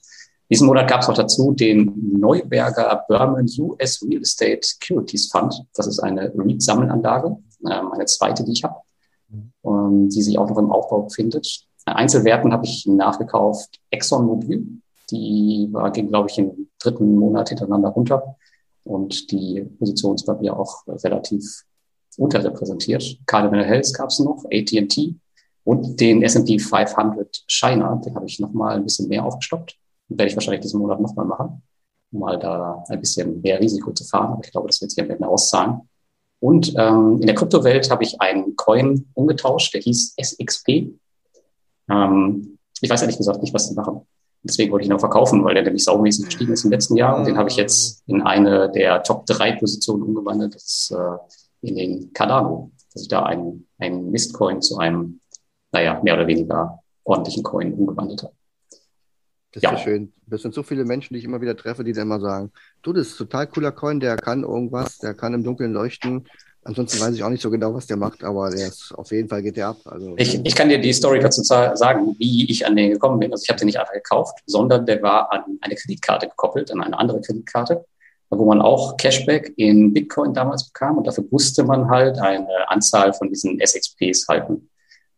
Diesen 0.53 0.67
Monat 0.67 0.87
gab 0.87 1.01
es 1.01 1.09
auch 1.09 1.15
dazu 1.15 1.53
den 1.53 1.95
Neuberger 2.21 3.07
Berman 3.09 3.49
US 3.59 4.03
Real 4.07 4.21
Estate 4.21 4.59
Securities 4.61 5.31
Fund. 5.33 5.65
Das 5.75 5.87
ist 5.87 5.99
eine 5.99 6.31
REIT-Sammelanlage, 6.37 7.39
ähm, 7.71 7.91
eine 7.91 8.05
zweite, 8.05 8.45
die 8.45 8.53
ich 8.53 8.63
habe, 8.63 8.77
ähm, 9.65 10.11
die 10.11 10.21
sich 10.21 10.39
auch 10.39 10.51
noch 10.51 10.59
im 10.59 10.71
Aufbau 10.71 11.05
befindet. 11.05 11.65
Einzelwerten 11.87 12.53
habe 12.53 12.67
ich 12.67 12.85
nachgekauft 12.87 13.81
ExxonMobil. 13.91 14.67
Die 15.11 15.69
war, 15.73 15.91
ging, 15.91 16.09
glaube 16.09 16.29
ich, 16.29 16.37
im 16.37 16.69
dritten 16.79 17.17
Monat 17.17 17.49
hintereinander 17.49 17.89
runter. 17.89 18.37
Und 18.85 19.31
die 19.31 19.63
Position 19.79 20.17
ist 20.17 20.27
bei 20.27 20.35
mir 20.35 20.55
auch 20.55 20.87
relativ 20.87 21.63
unterrepräsentiert. 22.19 23.21
Cardinal 23.25 23.65
Health 23.65 23.95
gab 23.95 24.11
es 24.11 24.19
noch, 24.19 24.45
AT&T 24.45 25.15
und 25.65 25.99
den 25.99 26.23
S&P 26.23 26.59
500 26.59 27.43
China. 27.49 27.97
Den 28.05 28.15
habe 28.15 28.27
ich 28.27 28.39
nochmal 28.39 28.77
ein 28.77 28.85
bisschen 28.85 29.09
mehr 29.09 29.25
aufgestockt. 29.25 29.79
Werde 30.17 30.31
ich 30.31 30.37
wahrscheinlich 30.37 30.63
diesen 30.63 30.81
Monat 30.81 31.01
nochmal 31.01 31.27
machen, 31.27 31.63
um 32.13 32.21
mal 32.21 32.39
da 32.39 32.85
ein 32.89 33.01
bisschen 33.01 33.41
mehr 33.41 33.61
Risiko 33.61 33.93
zu 33.93 34.05
fahren. 34.05 34.33
Aber 34.33 34.45
ich 34.45 34.51
glaube, 34.51 34.69
das 34.69 34.81
wird 34.81 34.91
sich 34.91 35.03
am 35.03 35.11
Ende 35.11 35.27
auszahlen. 35.27 35.89
Und 36.41 36.75
ähm, 36.77 37.19
in 37.21 37.27
der 37.27 37.35
Kryptowelt 37.35 37.91
habe 37.91 38.03
ich 38.03 38.21
einen 38.21 38.57
Coin 38.57 39.07
umgetauscht, 39.15 39.75
der 39.75 39.81
hieß 39.81 40.15
SXP. 40.21 40.91
Ähm, 41.89 42.59
ich 42.81 42.91
weiß 42.91 43.03
ehrlich 43.03 43.17
gesagt 43.17 43.43
nicht, 43.43 43.55
was 43.55 43.69
die 43.69 43.77
machen. 43.77 44.01
Deswegen 44.43 44.73
wollte 44.73 44.83
ich 44.83 44.91
ihn 44.91 44.95
auch 44.95 45.01
verkaufen, 45.01 45.45
weil 45.45 45.55
der 45.55 45.63
nämlich 45.63 45.85
saumäßig 45.85 46.25
gestiegen 46.25 46.53
ist 46.53 46.65
im 46.65 46.73
letzten 46.73 46.97
Jahr. 46.97 47.17
Und 47.17 47.27
den 47.27 47.39
habe 47.39 47.49
ich 47.49 47.57
jetzt 47.57 48.03
in 48.09 48.23
eine 48.23 48.73
der 48.73 49.05
Top 49.05 49.25
3 49.27 49.53
Positionen 49.53 50.03
umgewandelt. 50.03 50.57
Das 50.57 50.93
äh, 50.93 51.19
in 51.63 51.77
den 51.77 52.13
Cardano. 52.13 52.71
Dass 52.93 53.03
ich 53.03 53.09
da 53.09 53.23
einen, 53.23 53.67
einen 53.79 54.11
Mistcoin 54.11 54.61
zu 54.61 54.77
einem, 54.77 55.21
naja, 55.73 56.01
mehr 56.03 56.15
oder 56.15 56.27
weniger 56.27 56.83
ordentlichen 57.05 57.43
Coin 57.43 57.73
umgewandelt 57.73 58.23
habe. 58.25 58.35
Das 59.53 59.63
ja. 59.63 59.73
ist 59.73 59.83
schön. 59.83 60.13
Das 60.27 60.43
sind 60.43 60.55
so 60.55 60.63
viele 60.63 60.85
Menschen, 60.85 61.15
die 61.15 61.19
ich 61.19 61.25
immer 61.25 61.41
wieder 61.41 61.57
treffe, 61.57 61.85
die 61.85 61.93
dann 61.93 62.05
immer 62.05 62.21
sagen, 62.21 62.53
du, 62.83 62.93
das 62.93 63.09
ist 63.09 63.17
total 63.17 63.47
cooler 63.47 63.73
Coin, 63.73 64.01
der 64.01 64.17
kann 64.17 64.43
irgendwas, 64.43 64.99
der 64.99 65.15
kann 65.15 65.35
im 65.35 65.45
Dunkeln 65.45 65.73
leuchten. 65.73 66.27
Ansonsten 66.65 67.01
weiß 67.01 67.15
ich 67.15 67.25
auch 67.25 67.29
nicht 67.29 67.43
so 67.43 67.51
genau, 67.51 67.75
was 67.75 67.87
der 67.87 67.97
macht, 67.97 68.23
aber 68.23 68.49
der 68.51 68.69
ist, 68.69 68.93
auf 68.95 69.11
jeden 69.11 69.29
Fall 69.29 69.43
geht 69.43 69.57
der 69.57 69.69
ab. 69.69 69.79
Also, 69.85 70.15
ich, 70.17 70.41
ich 70.45 70.55
kann 70.55 70.69
dir 70.69 70.81
die 70.81 70.93
Story 70.93 71.19
dazu 71.19 71.43
sagen, 71.43 72.15
wie 72.19 72.49
ich 72.51 72.65
an 72.65 72.77
den 72.77 72.93
gekommen 72.93 73.19
bin. 73.19 73.33
Also 73.33 73.43
ich 73.43 73.49
habe 73.49 73.59
den 73.59 73.67
nicht 73.67 73.81
einfach 73.81 73.93
gekauft, 73.93 74.39
sondern 74.47 74.87
der 74.87 75.03
war 75.03 75.31
an 75.33 75.43
eine 75.61 75.75
Kreditkarte 75.75 76.29
gekoppelt, 76.29 76.71
an 76.71 76.81
eine 76.81 76.97
andere 76.97 77.21
Kreditkarte, 77.21 77.85
wo 78.31 78.47
man 78.47 78.63
auch 78.63 78.97
Cashback 78.97 79.53
in 79.57 79.93
Bitcoin 79.93 80.35
damals 80.35 80.69
bekam 80.69 80.99
und 80.99 81.07
dafür 81.07 81.25
musste 81.31 81.65
man 81.65 81.91
halt 81.91 82.19
eine 82.19 82.47
Anzahl 82.69 83.13
von 83.13 83.29
diesen 83.29 83.61
SXPs 83.61 84.29
halten. 84.29 84.71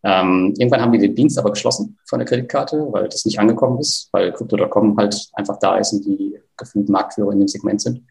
Ähm, 0.05 0.55
irgendwann 0.59 0.83
haben 0.83 0.93
die 0.93 0.99
den 0.99 1.15
Dienst 1.15 1.39
aber 1.39 1.51
geschlossen 1.51 1.99
von 2.07 2.19
der 2.19 2.29
Kreditkarte, 2.29 2.87
weil 2.91 3.09
das 3.09 3.25
nicht 3.25 3.41
angekommen 3.41 3.81
ist, 3.81 4.11
weil 4.13 4.33
Crypto.com 4.33 4.97
halt 4.99 5.29
einfach 5.33 5.59
da 5.59 5.77
ist 5.79 5.95
und 5.95 6.05
die 6.05 6.39
gefühlt 6.57 6.91
Marktführer 6.91 7.33
in 7.33 7.41
dem 7.41 7.49
Segment 7.49 7.81
sind. 7.81 8.03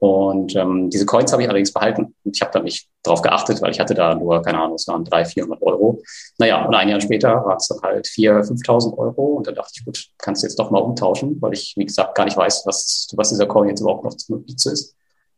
Und 0.00 0.56
ähm, 0.56 0.88
diese 0.88 1.04
Coins 1.04 1.30
habe 1.30 1.42
ich 1.42 1.48
allerdings 1.48 1.72
behalten. 1.72 2.14
Und 2.24 2.34
ich 2.34 2.40
habe 2.40 2.52
da 2.52 2.60
nicht 2.60 2.88
drauf 3.02 3.20
geachtet, 3.20 3.60
weil 3.60 3.70
ich 3.70 3.80
hatte 3.80 3.92
da 3.92 4.14
nur, 4.14 4.42
keine 4.42 4.58
Ahnung, 4.58 4.76
es 4.76 4.88
waren 4.88 5.04
300, 5.04 5.32
400 5.32 5.62
Euro. 5.62 6.02
Naja, 6.38 6.64
und 6.64 6.74
ein 6.74 6.88
Jahr 6.88 7.02
später 7.02 7.44
waren 7.44 7.58
es 7.58 7.68
dann 7.68 7.80
halt 7.82 8.06
4.000, 8.06 8.64
5.000 8.64 8.96
Euro. 8.96 9.24
Und 9.36 9.46
dann 9.46 9.54
dachte 9.54 9.72
ich, 9.76 9.84
gut, 9.84 10.08
kannst 10.16 10.42
du 10.42 10.46
jetzt 10.46 10.58
doch 10.58 10.70
mal 10.70 10.78
umtauschen, 10.78 11.36
weil 11.42 11.52
ich, 11.52 11.74
wie 11.76 11.84
gesagt, 11.84 12.14
gar 12.14 12.24
nicht 12.24 12.36
weiß, 12.36 12.62
was, 12.64 13.08
was 13.14 13.28
dieser 13.28 13.46
Coin 13.46 13.68
jetzt 13.68 13.80
überhaupt 13.80 14.04
noch 14.04 14.14
zu 14.14 14.36
Nutze 14.36 14.72
ist. 14.72 14.94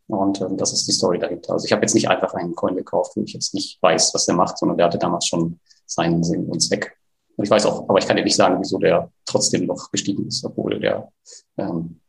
Und 0.07 0.39
ähm, 0.39 0.55
das 0.55 0.71
ist 0.71 0.87
die 0.87 0.93
Story 0.93 1.19
dahinter. 1.19 1.53
Also 1.53 1.65
ich 1.65 1.73
habe 1.73 1.81
jetzt 1.81 1.93
nicht 1.93 2.09
einfach 2.09 2.33
einen 2.33 2.55
Coin 2.55 2.75
gekauft, 2.77 3.13
wo 3.15 3.21
ich 3.21 3.33
jetzt 3.33 3.53
nicht 3.53 3.81
weiß, 3.81 4.13
was 4.13 4.25
der 4.25 4.35
macht, 4.35 4.57
sondern 4.57 4.77
der 4.77 4.85
hatte 4.85 4.97
damals 4.97 5.27
schon 5.27 5.59
seinen 5.93 6.23
Sinn 6.23 6.45
und 6.45 6.59
Zweck. 6.59 6.97
Und 7.35 7.45
ich 7.45 7.49
weiß 7.51 7.65
auch, 7.65 7.89
aber 7.89 7.97
ich 7.97 8.07
kann 8.07 8.17
dir 8.17 8.23
nicht 8.23 8.35
sagen, 8.35 8.57
wieso 8.59 8.77
der 8.77 9.11
trotzdem 9.25 9.65
noch 9.65 9.91
gestiegen 9.91 10.27
ist, 10.27 10.45
obwohl 10.45 10.79
der 10.79 11.11
ähm, 11.57 11.99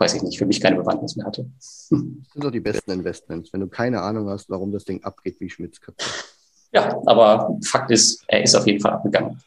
weiß 0.00 0.14
ich 0.14 0.22
nicht, 0.22 0.38
für 0.38 0.46
mich 0.46 0.60
keine 0.60 0.76
Bewandtnis 0.76 1.14
mehr 1.14 1.26
hatte. 1.26 1.46
Das 1.56 1.88
sind 1.88 2.24
doch 2.34 2.50
die 2.50 2.60
besten 2.60 2.90
Investments, 2.90 3.52
wenn 3.52 3.60
du 3.60 3.68
keine 3.68 4.00
Ahnung 4.00 4.28
hast, 4.30 4.48
warum 4.48 4.72
das 4.72 4.84
Ding 4.84 5.04
abgeht 5.04 5.38
wie 5.40 5.50
Schmitzköpfe. 5.50 6.02
Ja, 6.72 7.00
aber 7.04 7.58
Fakt 7.64 7.90
ist, 7.90 8.24
er 8.26 8.42
ist 8.42 8.54
auf 8.54 8.66
jeden 8.66 8.80
Fall 8.80 8.92
abgegangen. 8.92 9.40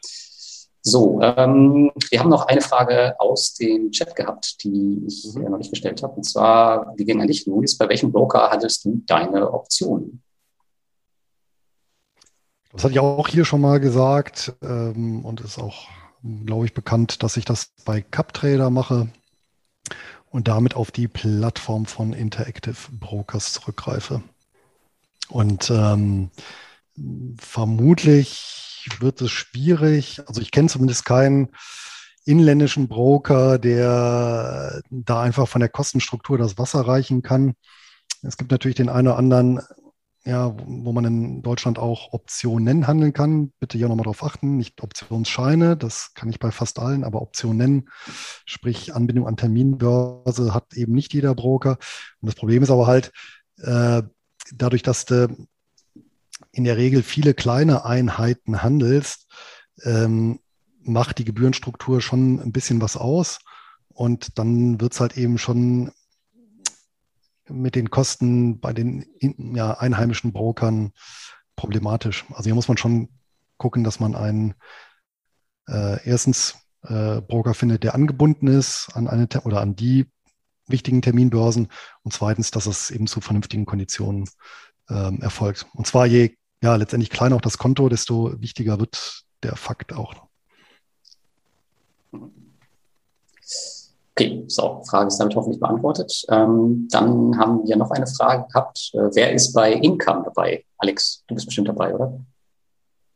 So, 0.81 1.21
ähm, 1.21 1.91
wir 2.09 2.19
haben 2.19 2.29
noch 2.29 2.45
eine 2.47 2.61
Frage 2.61 3.19
aus 3.19 3.53
dem 3.53 3.91
Chat 3.91 4.15
gehabt, 4.15 4.61
die 4.63 5.01
ich 5.07 5.33
mhm. 5.33 5.43
noch 5.43 5.57
nicht 5.57 5.71
gestellt 5.71 6.03
habe. 6.03 6.15
Und 6.17 6.23
zwar, 6.23 6.93
wie 6.97 7.05
ging 7.05 7.21
an 7.21 7.27
dich, 7.27 7.45
Luis? 7.45 7.77
Bei 7.77 7.87
welchem 7.87 8.11
Broker 8.11 8.51
hattest 8.51 8.85
du 8.85 9.01
deine 9.07 9.51
Optionen? 9.51 10.21
Das 12.73 12.83
hatte 12.83 12.93
ich 12.93 12.99
auch 12.99 13.27
hier 13.27 13.45
schon 13.45 13.61
mal 13.61 13.79
gesagt 13.79 14.53
ähm, 14.63 15.23
und 15.23 15.41
ist 15.41 15.59
auch, 15.59 15.87
glaube 16.45 16.65
ich, 16.65 16.73
bekannt, 16.73 17.23
dass 17.23 17.37
ich 17.37 17.45
das 17.45 17.71
bei 17.85 18.01
CupTrader 18.01 18.69
mache. 18.69 19.09
und 20.29 20.47
damit 20.47 20.75
auf 20.75 20.91
die 20.91 21.07
Plattform 21.07 21.85
von 21.85 22.11
Interactive 22.13 22.75
Brokers 22.99 23.53
zurückgreife. 23.53 24.23
Und 25.29 25.69
ähm, 25.69 26.31
vermutlich 27.39 28.89
wird 28.99 29.21
es 29.21 29.31
schwierig, 29.31 30.21
also 30.27 30.41
ich 30.41 30.51
kenne 30.51 30.69
zumindest 30.69 31.05
keinen 31.05 31.49
inländischen 32.25 32.87
Broker, 32.87 33.59
der 33.59 34.81
da 34.89 35.21
einfach 35.21 35.47
von 35.47 35.59
der 35.59 35.69
Kostenstruktur 35.69 36.37
das 36.37 36.57
Wasser 36.57 36.81
reichen 36.81 37.21
kann. 37.21 37.53
Es 38.23 38.37
gibt 38.37 38.51
natürlich 38.51 38.77
den 38.77 38.89
einen 38.89 39.09
oder 39.09 39.17
anderen, 39.17 39.61
ja, 40.25 40.55
wo 40.65 40.93
man 40.93 41.05
in 41.05 41.41
Deutschland 41.41 41.77
auch 41.77 42.13
Optionen 42.13 42.87
handeln 42.87 43.13
kann. 43.13 43.51
Bitte 43.59 43.77
hier 43.77 43.89
nochmal 43.89 44.05
darauf 44.05 44.23
achten, 44.23 44.55
nicht 44.57 44.81
Optionsscheine, 44.81 45.75
das 45.75 46.13
kann 46.13 46.29
ich 46.29 46.39
bei 46.39 46.51
fast 46.51 46.79
allen, 46.79 47.03
aber 47.03 47.21
Optionen, 47.21 47.89
sprich 48.45 48.95
Anbindung 48.95 49.27
an 49.27 49.35
Terminbörse, 49.35 50.53
hat 50.53 50.73
eben 50.75 50.93
nicht 50.93 51.13
jeder 51.13 51.35
Broker. 51.35 51.77
Und 52.21 52.27
das 52.27 52.35
Problem 52.35 52.63
ist 52.63 52.69
aber 52.69 52.87
halt, 52.87 53.11
äh, 53.57 54.03
dadurch, 54.53 54.81
dass 54.81 55.05
du 55.05 55.47
in 56.51 56.63
der 56.63 56.77
Regel 56.77 57.03
viele 57.03 57.33
kleine 57.33 57.85
Einheiten 57.85 58.63
handelst, 58.63 59.27
ähm, 59.83 60.39
macht 60.81 61.17
die 61.17 61.25
Gebührenstruktur 61.25 62.01
schon 62.01 62.39
ein 62.39 62.51
bisschen 62.51 62.81
was 62.81 62.95
aus. 62.95 63.39
Und 63.89 64.37
dann 64.39 64.79
wird 64.79 64.93
es 64.93 64.99
halt 64.99 65.17
eben 65.17 65.37
schon 65.37 65.91
mit 67.49 67.75
den 67.75 67.89
Kosten 67.89 68.59
bei 68.59 68.73
den 68.73 69.05
ja, 69.55 69.77
einheimischen 69.77 70.31
Brokern 70.33 70.91
problematisch. 71.55 72.25
Also 72.29 72.45
hier 72.45 72.55
muss 72.55 72.67
man 72.67 72.77
schon 72.77 73.09
gucken, 73.57 73.83
dass 73.83 73.99
man 73.99 74.15
einen 74.15 74.55
äh, 75.67 76.03
erstens 76.07 76.55
äh, 76.83 77.21
Broker 77.21 77.53
findet, 77.53 77.83
der 77.83 77.95
angebunden 77.95 78.47
ist 78.47 78.89
an 78.93 79.07
eine 79.07 79.27
oder 79.43 79.61
an 79.61 79.75
die 79.75 80.09
wichtigen 80.67 81.01
Terminbörsen 81.01 81.67
und 82.03 82.13
zweitens, 82.13 82.51
dass 82.51 82.65
es 82.65 82.89
eben 82.89 83.07
zu 83.07 83.21
vernünftigen 83.21 83.65
Konditionen 83.65 84.29
ähm, 84.89 85.21
erfolgt. 85.21 85.65
Und 85.73 85.87
zwar 85.87 86.05
je 86.05 86.35
ja 86.61 86.75
letztendlich 86.75 87.09
kleiner 87.09 87.35
auch 87.35 87.41
das 87.41 87.57
Konto, 87.57 87.89
desto 87.89 88.39
wichtiger 88.41 88.79
wird 88.79 89.23
der 89.43 89.55
Fakt 89.55 89.93
auch. 89.93 90.22
Okay, 94.15 94.43
so, 94.47 94.83
Frage 94.87 95.07
ist 95.07 95.17
damit 95.17 95.35
hoffentlich 95.35 95.59
beantwortet. 95.59 96.23
Ähm, 96.29 96.87
dann 96.91 97.35
haben 97.39 97.67
wir 97.67 97.75
noch 97.75 97.89
eine 97.89 98.05
Frage 98.05 98.45
gehabt. 98.47 98.91
Äh, 98.93 99.09
wer 99.13 99.33
ist 99.33 99.53
bei 99.53 99.73
Income 99.73 100.23
dabei? 100.25 100.63
Alex, 100.77 101.23
du 101.27 101.33
bist 101.33 101.47
bestimmt 101.47 101.67
dabei, 101.67 101.95
oder? 101.95 102.19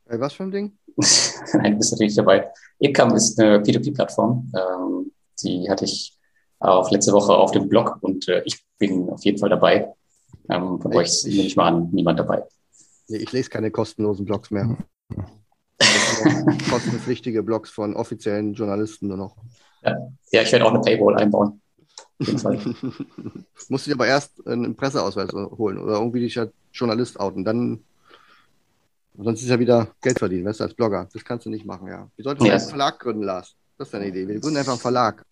Bei 0.06 0.20
was 0.20 0.34
für 0.34 0.44
ein 0.44 0.52
Ding? 0.52 0.78
Nein, 1.54 1.74
du 1.74 1.78
bist 1.78 1.92
natürlich 1.92 2.16
dabei. 2.16 2.52
Income 2.80 3.16
ist 3.16 3.40
eine 3.40 3.60
P2P-Plattform. 3.60 4.52
Ähm, 4.56 5.12
die 5.44 5.70
hatte 5.70 5.86
ich 5.86 6.18
auch 6.60 6.90
letzte 6.90 7.14
Woche 7.14 7.36
auf 7.36 7.52
dem 7.52 7.70
Blog 7.70 8.00
und 8.02 8.28
äh, 8.28 8.42
ich 8.46 8.66
bin 8.80 9.08
auf 9.10 9.24
jeden 9.24 9.38
Fall 9.38 9.50
dabei. 9.50 9.94
Ähm, 10.50 10.82
von 10.82 10.96
euch 10.96 11.24
nehme 11.26 11.44
ich 11.44 11.56
mal 11.56 11.68
an, 11.68 11.90
niemand 11.92 12.20
dabei. 12.20 12.44
Nee, 13.08 13.18
ich 13.18 13.32
lese 13.32 13.52
keine 13.52 13.70
kostenlosen 13.70 14.26
Blogs 14.26 14.50
mehr. 14.50 14.76
kostenpflichtige 16.70 17.44
Blogs 17.44 17.70
von 17.70 17.96
offiziellen 17.96 18.54
Journalisten 18.54 19.08
nur 19.08 19.18
noch. 19.18 19.36
Ja, 19.84 19.98
ja 20.32 20.42
ich 20.42 20.52
werde 20.52 20.66
auch 20.66 20.74
eine 20.74 20.82
Paywall 20.82 21.18
einbauen. 21.18 21.62
Musst 23.70 23.86
du 23.86 23.90
dir 23.90 23.96
aber 23.96 24.08
erst 24.08 24.46
einen 24.48 24.76
Presseausweis 24.76 25.32
holen 25.32 25.78
oder 25.78 25.94
irgendwie 25.94 26.22
dich 26.22 26.38
als 26.40 26.52
Journalist 26.74 27.20
outen. 27.20 27.46
Dann, 27.46 27.84
sonst 29.18 29.44
ist 29.44 29.50
ja 29.50 29.60
wieder 29.60 29.90
Geld 30.02 30.18
verdienen, 30.18 30.46
weißt 30.46 30.60
du, 30.60 30.64
als 30.64 30.74
Blogger. 30.74 31.08
Das 31.14 31.24
kannst 31.24 31.46
du 31.46 31.50
nicht 31.50 31.66
machen, 31.66 31.88
ja. 31.88 32.08
Wie 32.16 32.24
solltest 32.24 32.48
du 32.48 32.52
yes. 32.52 32.64
einen 32.64 32.70
Verlag 32.70 33.00
gründen, 33.00 33.24
Lars? 33.24 33.56
Das 33.78 33.88
ist 33.88 33.94
deine 33.94 34.08
Idee. 34.08 34.28
Wir 34.28 34.40
gründen 34.40 34.58
einfach 34.58 34.74
einen 34.74 34.82
Verlag. 34.82 35.24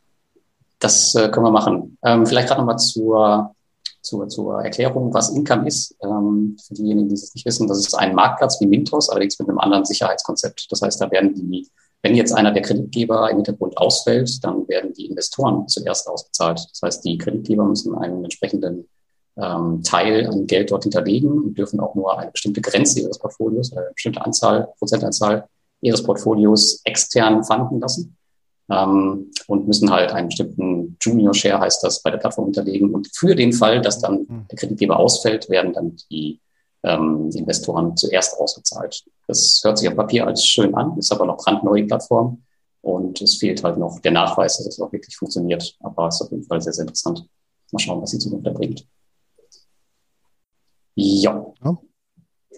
Das 0.80 1.16
äh, 1.16 1.30
können 1.30 1.46
wir 1.46 1.52
machen. 1.52 1.98
Ähm, 2.04 2.26
vielleicht 2.26 2.48
gerade 2.48 2.62
nochmal 2.62 2.78
zur, 2.78 3.56
zur, 4.02 4.28
zur 4.28 4.64
Erklärung, 4.64 5.12
was 5.14 5.32
Income 5.32 5.68
ist. 5.68 5.96
Ähm, 6.04 6.56
für 6.68 6.76
diejenigen, 6.76 7.10
die 7.10 7.16
es 7.16 7.34
nicht 7.34 7.46
wissen, 7.46 7.68
das 7.68 7.80
ist 7.80 7.96
ein 7.96 8.14
Marktplatz 8.14 8.60
wie 8.62 8.68
Mintos, 8.68 9.10
allerdings 9.10 9.40
mit 9.40 9.50
einem 9.50 9.58
anderen 9.58 9.86
Sicherheitskonzept. 9.86 10.68
Das 10.70 10.82
heißt, 10.84 11.02
da 11.02 11.10
werden 11.10 11.34
die 11.34 11.68
wenn 12.06 12.14
jetzt 12.14 12.34
einer 12.34 12.52
der 12.52 12.62
Kreditgeber 12.62 13.32
im 13.32 13.38
Hintergrund 13.38 13.78
ausfällt, 13.78 14.44
dann 14.44 14.68
werden 14.68 14.94
die 14.94 15.08
Investoren 15.08 15.68
zuerst 15.68 16.08
ausbezahlt. 16.08 16.60
Das 16.60 16.80
heißt, 16.84 17.04
die 17.04 17.18
Kreditgeber 17.18 17.66
müssen 17.66 17.98
einen 17.98 18.24
entsprechenden 18.24 18.88
ähm, 19.42 19.82
Teil 19.82 20.28
an 20.28 20.46
Geld 20.46 20.70
dort 20.70 20.84
hinterlegen 20.84 21.32
und 21.32 21.58
dürfen 21.58 21.80
auch 21.80 21.96
nur 21.96 22.16
eine 22.20 22.30
bestimmte 22.30 22.62
Grenze 22.62 23.00
ihres 23.00 23.18
Portfolios, 23.18 23.76
eine 23.76 23.88
bestimmte 23.92 24.24
Anzahl, 24.24 24.68
Prozentanzahl 24.78 25.48
ihres 25.82 26.04
Portfolios 26.04 26.82
extern 26.84 27.44
fanden 27.44 27.80
lassen 27.80 28.16
ähm, 28.70 29.32
und 29.48 29.66
müssen 29.66 29.90
halt 29.90 30.12
einen 30.12 30.28
bestimmten 30.28 30.98
Junior 31.02 31.34
Share, 31.34 31.60
heißt 31.60 31.84
das, 31.84 32.04
bei 32.04 32.12
der 32.12 32.20
Plattform 32.20 32.46
hinterlegen. 32.46 32.94
Und 32.94 33.10
für 33.16 33.34
den 33.34 33.52
Fall, 33.52 33.82
dass 33.82 34.00
dann 34.00 34.28
hm. 34.28 34.46
der 34.52 34.60
Kreditgeber 34.60 35.00
ausfällt, 35.00 35.50
werden 35.50 35.74
dann 35.74 35.98
die 36.12 36.40
ähm, 36.86 37.30
Investoren 37.34 37.98
zuerst 37.98 38.40
ausgezahlt. 38.40 39.04
Das 39.28 39.62
hört 39.64 39.78
sich 39.78 39.90
auf 39.90 39.96
Papier 39.96 40.26
als 40.28 40.46
schön 40.46 40.74
an, 40.76 40.98
ist 40.98 41.12
aber 41.12 41.26
noch 41.26 41.38
brandneue 41.38 41.86
Plattform 41.86 42.44
und 42.82 43.20
es 43.22 43.38
fehlt 43.38 43.64
halt 43.64 43.78
noch 43.78 44.00
der 44.00 44.12
Nachweis, 44.12 44.58
dass 44.58 44.68
es 44.68 44.80
auch 44.80 44.92
wirklich 44.92 45.18
funktioniert. 45.18 45.76
Aber 45.80 46.08
es 46.08 46.16
ist 46.16 46.22
auf 46.22 46.32
jeden 46.32 46.44
Fall 46.44 46.62
sehr, 46.62 46.74
sehr 46.74 46.84
interessant. 46.84 47.28
Mal 47.72 47.80
schauen, 47.80 48.02
was 48.02 48.12
die 48.12 48.20
Zukunft 48.20 48.46
da 48.46 48.52
bringt. 48.52 48.88
Ja. 50.96 51.54
ja. 51.64 51.78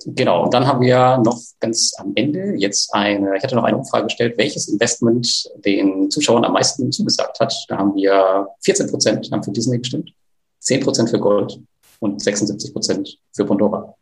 Genau, 0.05 0.43
und 0.43 0.53
dann 0.53 0.67
haben 0.67 0.81
wir 0.81 1.17
noch 1.17 1.39
ganz 1.59 1.93
am 1.97 2.11
Ende 2.15 2.55
jetzt 2.57 2.93
eine, 2.93 3.35
ich 3.35 3.43
hatte 3.43 3.55
noch 3.55 3.63
eine 3.63 3.77
Umfrage 3.77 4.05
gestellt, 4.05 4.37
welches 4.37 4.67
Investment 4.67 5.49
den 5.65 6.11
Zuschauern 6.11 6.45
am 6.45 6.53
meisten 6.53 6.91
zugesagt 6.91 7.39
hat. 7.39 7.65
Da 7.67 7.77
haben 7.77 7.95
wir 7.95 8.47
14 8.61 8.89
Prozent 8.89 9.31
haben 9.31 9.43
für 9.43 9.51
Disney 9.51 9.79
gestimmt, 9.79 10.11
10 10.59 10.81
Prozent 10.81 11.09
für 11.09 11.19
Gold 11.19 11.59
und 11.99 12.21
76 12.21 12.73
Prozent 12.73 13.17
für 13.33 13.45
Pandora. 13.45 13.96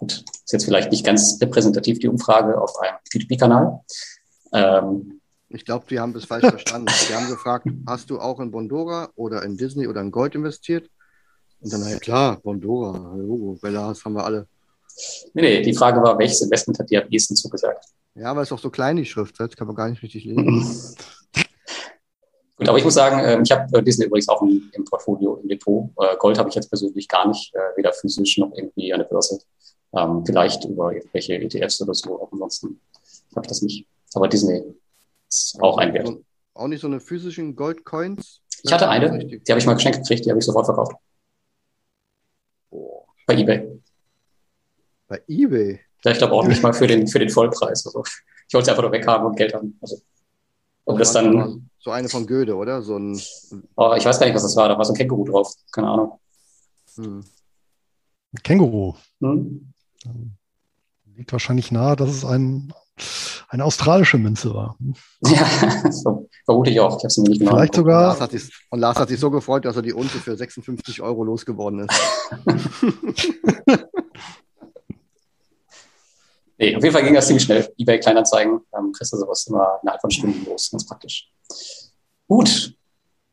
Gut, 0.00 0.24
ist 0.44 0.52
jetzt 0.52 0.64
vielleicht 0.64 0.90
nicht 0.90 1.04
ganz 1.04 1.36
repräsentativ 1.42 1.98
die 1.98 2.08
Umfrage 2.08 2.58
auf 2.58 2.74
einem 2.80 2.96
P2P-Kanal. 3.12 3.80
Ähm, 4.54 5.20
ich 5.50 5.66
glaube, 5.66 5.84
die 5.90 6.00
haben 6.00 6.14
das 6.14 6.24
falsch 6.24 6.48
verstanden. 6.48 6.86
Die 7.06 7.14
haben 7.14 7.28
gefragt, 7.28 7.66
hast 7.86 8.08
du 8.08 8.18
auch 8.18 8.40
in 8.40 8.50
Bondora 8.50 9.10
oder 9.14 9.42
in 9.42 9.58
Disney 9.58 9.86
oder 9.86 10.00
in 10.00 10.10
Gold 10.10 10.34
investiert? 10.34 10.88
Und 11.60 11.70
dann, 11.70 11.86
ja 11.86 11.98
klar, 11.98 12.40
Bondora, 12.40 13.14
Logo, 13.14 13.58
Bellas 13.60 14.02
haben 14.06 14.14
wir 14.14 14.24
alle. 14.24 14.48
Nee, 15.34 15.42
nee, 15.42 15.62
die 15.62 15.74
Frage 15.74 16.02
war, 16.02 16.18
welches 16.18 16.40
Investment 16.40 16.78
hat 16.78 16.88
dir 16.88 17.04
am 17.04 17.10
ehesten 17.10 17.36
zugesagt? 17.36 17.84
Ja, 18.14 18.34
weil 18.34 18.44
es 18.44 18.52
auch 18.52 18.58
so 18.58 18.70
klein 18.70 18.96
die 18.96 19.04
Schrift, 19.04 19.38
das 19.38 19.54
kann 19.54 19.66
man 19.66 19.76
gar 19.76 19.90
nicht 19.90 20.02
richtig 20.02 20.24
lesen. 20.24 20.96
Gut, 22.56 22.68
aber 22.68 22.78
ich 22.78 22.84
muss 22.84 22.94
sagen, 22.94 23.20
ähm, 23.22 23.42
ich 23.42 23.52
habe 23.52 23.78
äh, 23.78 23.82
Disney 23.82 24.06
übrigens 24.06 24.28
auch 24.30 24.40
im, 24.40 24.84
Portfolio, 24.88 25.36
im 25.36 25.48
Depot. 25.48 25.90
Äh, 25.98 26.16
Gold 26.18 26.38
habe 26.38 26.48
ich 26.48 26.54
jetzt 26.54 26.68
persönlich 26.68 27.06
gar 27.06 27.28
nicht, 27.28 27.54
äh, 27.54 27.76
weder 27.76 27.92
physisch 27.92 28.38
noch 28.38 28.52
irgendwie 28.54 28.92
an 28.92 29.00
der 29.00 29.06
Börse. 29.06 29.40
Ähm, 29.92 30.24
vielleicht 30.24 30.64
über 30.64 30.92
irgendwelche 30.92 31.34
ETFs 31.34 31.80
oder 31.82 31.94
so, 31.94 32.20
auch 32.20 32.32
ansonsten 32.32 32.80
habe 33.34 33.44
ich 33.44 33.48
das 33.48 33.62
nicht. 33.62 33.86
Aber 34.14 34.28
Disney 34.28 34.62
ist 35.28 35.56
auch 35.60 35.78
ein 35.78 35.92
Wert. 35.94 36.10
Auch 36.54 36.68
nicht 36.68 36.80
so 36.80 36.86
eine 36.86 37.00
physischen 37.00 37.56
Goldcoins? 37.56 38.40
Ich 38.62 38.72
hatte 38.72 38.88
eine, 38.88 39.24
die 39.24 39.50
habe 39.50 39.58
ich 39.58 39.66
mal 39.66 39.74
geschenkt 39.74 39.98
gekriegt, 39.98 40.24
die 40.24 40.30
habe 40.30 40.38
ich 40.38 40.44
sofort 40.44 40.66
verkauft. 40.66 40.92
Oh. 42.70 43.04
Bei 43.26 43.34
eBay. 43.34 43.80
Bei 45.08 45.22
eBay? 45.26 45.80
Ja, 46.04 46.12
ich 46.12 46.18
glaube 46.18 46.34
auch 46.34 46.46
nicht 46.46 46.62
mal 46.62 46.72
für 46.72 46.86
den, 46.86 47.06
für 47.06 47.18
den 47.18 47.30
Vollpreis. 47.30 47.86
Also, 47.86 48.02
ich 48.48 48.54
wollte 48.54 48.64
es 48.64 48.68
einfach 48.68 48.82
nur 48.82 48.92
weghaben 48.92 49.26
und 49.26 49.36
Geld 49.36 49.54
haben. 49.54 49.78
Also, 49.80 50.00
ob 50.84 50.98
das 50.98 51.12
dann 51.12 51.70
so 51.78 51.90
eine 51.90 52.08
von 52.08 52.26
Goethe, 52.26 52.54
oder? 52.54 52.82
So 52.82 52.96
ein. 52.96 53.20
Oh, 53.76 53.94
ich 53.96 54.04
weiß 54.04 54.18
gar 54.18 54.26
nicht, 54.26 54.34
was 54.34 54.42
das 54.42 54.56
war. 54.56 54.68
Da 54.68 54.76
war 54.76 54.84
so 54.84 54.92
ein 54.92 54.96
Känguru 54.96 55.24
drauf. 55.24 55.52
Keine 55.72 55.88
Ahnung. 55.88 56.20
Hm. 56.96 57.24
Känguru. 58.42 58.94
Hm? 59.20 59.72
Liegt 61.16 61.32
wahrscheinlich 61.32 61.70
nahe, 61.70 61.96
dass 61.96 62.08
es 62.10 62.24
ein, 62.24 62.72
eine 63.48 63.64
australische 63.64 64.18
Münze 64.18 64.54
war. 64.54 64.76
Ja, 65.26 65.90
so, 65.92 66.28
vermute 66.44 66.70
ich 66.70 66.80
auch. 66.80 66.96
Ich 66.96 67.04
habe 67.04 67.10
sie 67.10 67.22
nicht 67.22 67.40
genau 67.40 67.52
Vielleicht 67.52 67.74
sogar. 67.74 68.12
Und 68.12 68.18
Lars, 68.18 68.30
sich, 68.30 68.66
und 68.70 68.80
Lars, 68.80 68.98
hat 68.98 69.08
sich, 69.08 69.20
so 69.20 69.30
gefreut, 69.30 69.64
dass 69.64 69.76
er 69.76 69.82
die 69.82 69.92
Unze 69.92 70.18
für 70.18 70.36
56 70.36 71.02
Euro 71.02 71.24
losgeworden 71.24 71.80
ist. 71.80 72.00
Nee, 76.60 76.76
auf 76.76 76.82
jeden 76.82 76.92
Fall 76.92 77.02
ging 77.02 77.14
das 77.14 77.26
ziemlich 77.26 77.44
schnell. 77.44 77.72
eBay 77.78 77.98
Kleinanzeigen, 77.98 78.60
ähm, 78.76 78.92
kriegst 78.92 79.14
du 79.14 79.16
sowas 79.16 79.46
immer 79.46 79.78
innerhalb 79.82 80.02
von 80.02 80.10
Stunden 80.10 80.44
los. 80.44 80.70
Ganz 80.70 80.86
praktisch. 80.86 81.32
Gut. 82.28 82.76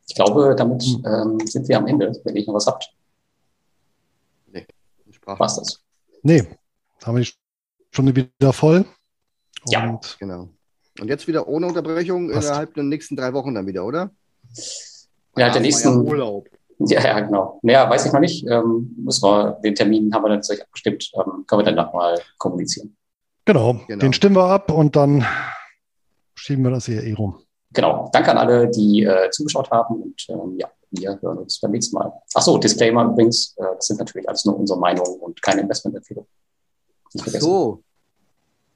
Ich 0.08 0.16
glaube, 0.16 0.56
damit 0.56 0.82
hm. 0.82 1.04
ähm, 1.06 1.46
sind 1.46 1.68
wir 1.68 1.78
am 1.78 1.88
Ende, 1.88 2.14
wenn 2.24 2.36
ihr 2.38 2.46
noch 2.48 2.54
was 2.54 2.68
habt. 2.68 2.90
Nee, 4.48 4.66
Sprach. 5.12 5.38
War's 5.42 5.58
das? 5.58 5.84
Nee, 6.24 6.44
haben 7.04 7.18
wir 7.18 7.24
die 7.24 7.32
Stunde 7.92 8.16
wieder 8.16 8.54
voll. 8.54 8.86
Und 9.66 9.72
ja. 9.72 10.00
Genau. 10.20 10.50
Und 11.00 11.08
jetzt 11.08 11.28
wieder 11.28 11.48
ohne 11.48 11.68
Unterbrechung 11.68 12.32
passt. 12.32 12.48
innerhalb 12.48 12.74
der 12.74 12.84
nächsten 12.84 13.16
drei 13.16 13.34
Wochen 13.34 13.54
dann 13.54 13.68
wieder, 13.68 13.86
oder? 13.86 14.12
Ja, 15.36 15.50
der 15.52 15.62
nächsten. 15.62 15.90
Ja 15.90 16.12
Urlaub. 16.12 16.50
Ja, 16.80 17.04
ja, 17.04 17.20
genau. 17.20 17.60
Naja, 17.64 17.90
weiß 17.90 18.06
ich 18.06 18.14
noch 18.14 18.20
nicht. 18.20 18.46
Ähm, 18.48 18.96
müssen 18.98 19.24
wir, 19.24 19.60
den 19.64 19.74
Termin 19.74 20.14
haben 20.14 20.24
wir 20.24 20.30
dann 20.30 20.40
natürlich 20.40 20.62
abgestimmt. 20.62 21.12
Ähm, 21.16 21.44
können 21.48 21.62
wir 21.62 21.66
dann 21.66 21.76
nochmal 21.76 22.20
kommunizieren. 22.38 22.96
Genau, 23.46 23.80
genau, 23.88 24.02
den 24.02 24.14
stimmen 24.14 24.36
wir 24.36 24.46
ab 24.46 24.72
und 24.72 24.96
dann 24.96 25.26
schieben 26.36 26.64
wir 26.64 26.72
das 26.72 26.86
hier 26.86 27.02
eh 27.02 27.14
rum. 27.14 27.40
genau, 27.72 28.10
danke 28.12 28.32
an 28.32 28.38
alle, 28.38 28.70
die 28.70 29.04
äh, 29.04 29.30
zugeschaut 29.32 29.72
haben 29.72 30.04
und 30.04 30.26
ähm, 30.30 30.58
ja, 30.60 30.70
wir 30.92 31.20
hören 31.22 31.40
uns 31.40 31.60
beim 31.60 31.72
nächsten 31.72 31.96
Mal. 31.96 32.12
Achso, 32.34 32.58
Disclaimer 32.58 33.06
übrigens, 33.06 33.56
äh, 33.58 33.64
das 33.76 33.88
sind 33.88 34.00
natürlich 34.00 34.28
alles 34.28 34.46
nur 34.46 34.58
unsere 34.58 34.80
Meinungen 34.80 35.20
und 35.20 35.42
keine 35.42 35.62
Investmentempfehlung. 35.62 36.28
Ach 37.20 37.28
so. 37.28 37.84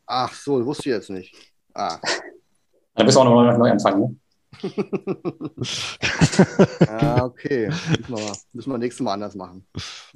Ach 0.05 0.34
so, 0.34 0.66
wusste 0.66 0.89
ich 0.89 0.95
jetzt 0.95 1.09
nicht. 1.09 1.34
Ah. 1.74 1.99
Dann 2.95 3.05
müssen 3.05 3.18
wir 3.18 3.22
auch 3.22 3.45
noch 3.45 3.57
neu 3.57 3.72
anfangen, 3.72 4.01
ne? 4.01 4.16
ah, 6.88 7.24
okay. 7.24 7.70
Müssen 7.70 8.16
wir, 8.16 8.34
müssen 8.51 8.72
wir 8.72 8.78
nächstes 8.78 9.03
Mal 9.03 9.14
anders 9.14 9.34
machen. 9.34 9.66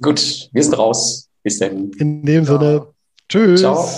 Gut, 0.00 0.50
wir 0.52 0.62
sind 0.62 0.76
raus. 0.76 1.30
Bis 1.42 1.58
dann. 1.58 1.90
In 1.92 2.26
dem 2.26 2.44
Sinne, 2.44 2.92
tschüss. 3.28 3.60
Ciao. 3.60 3.88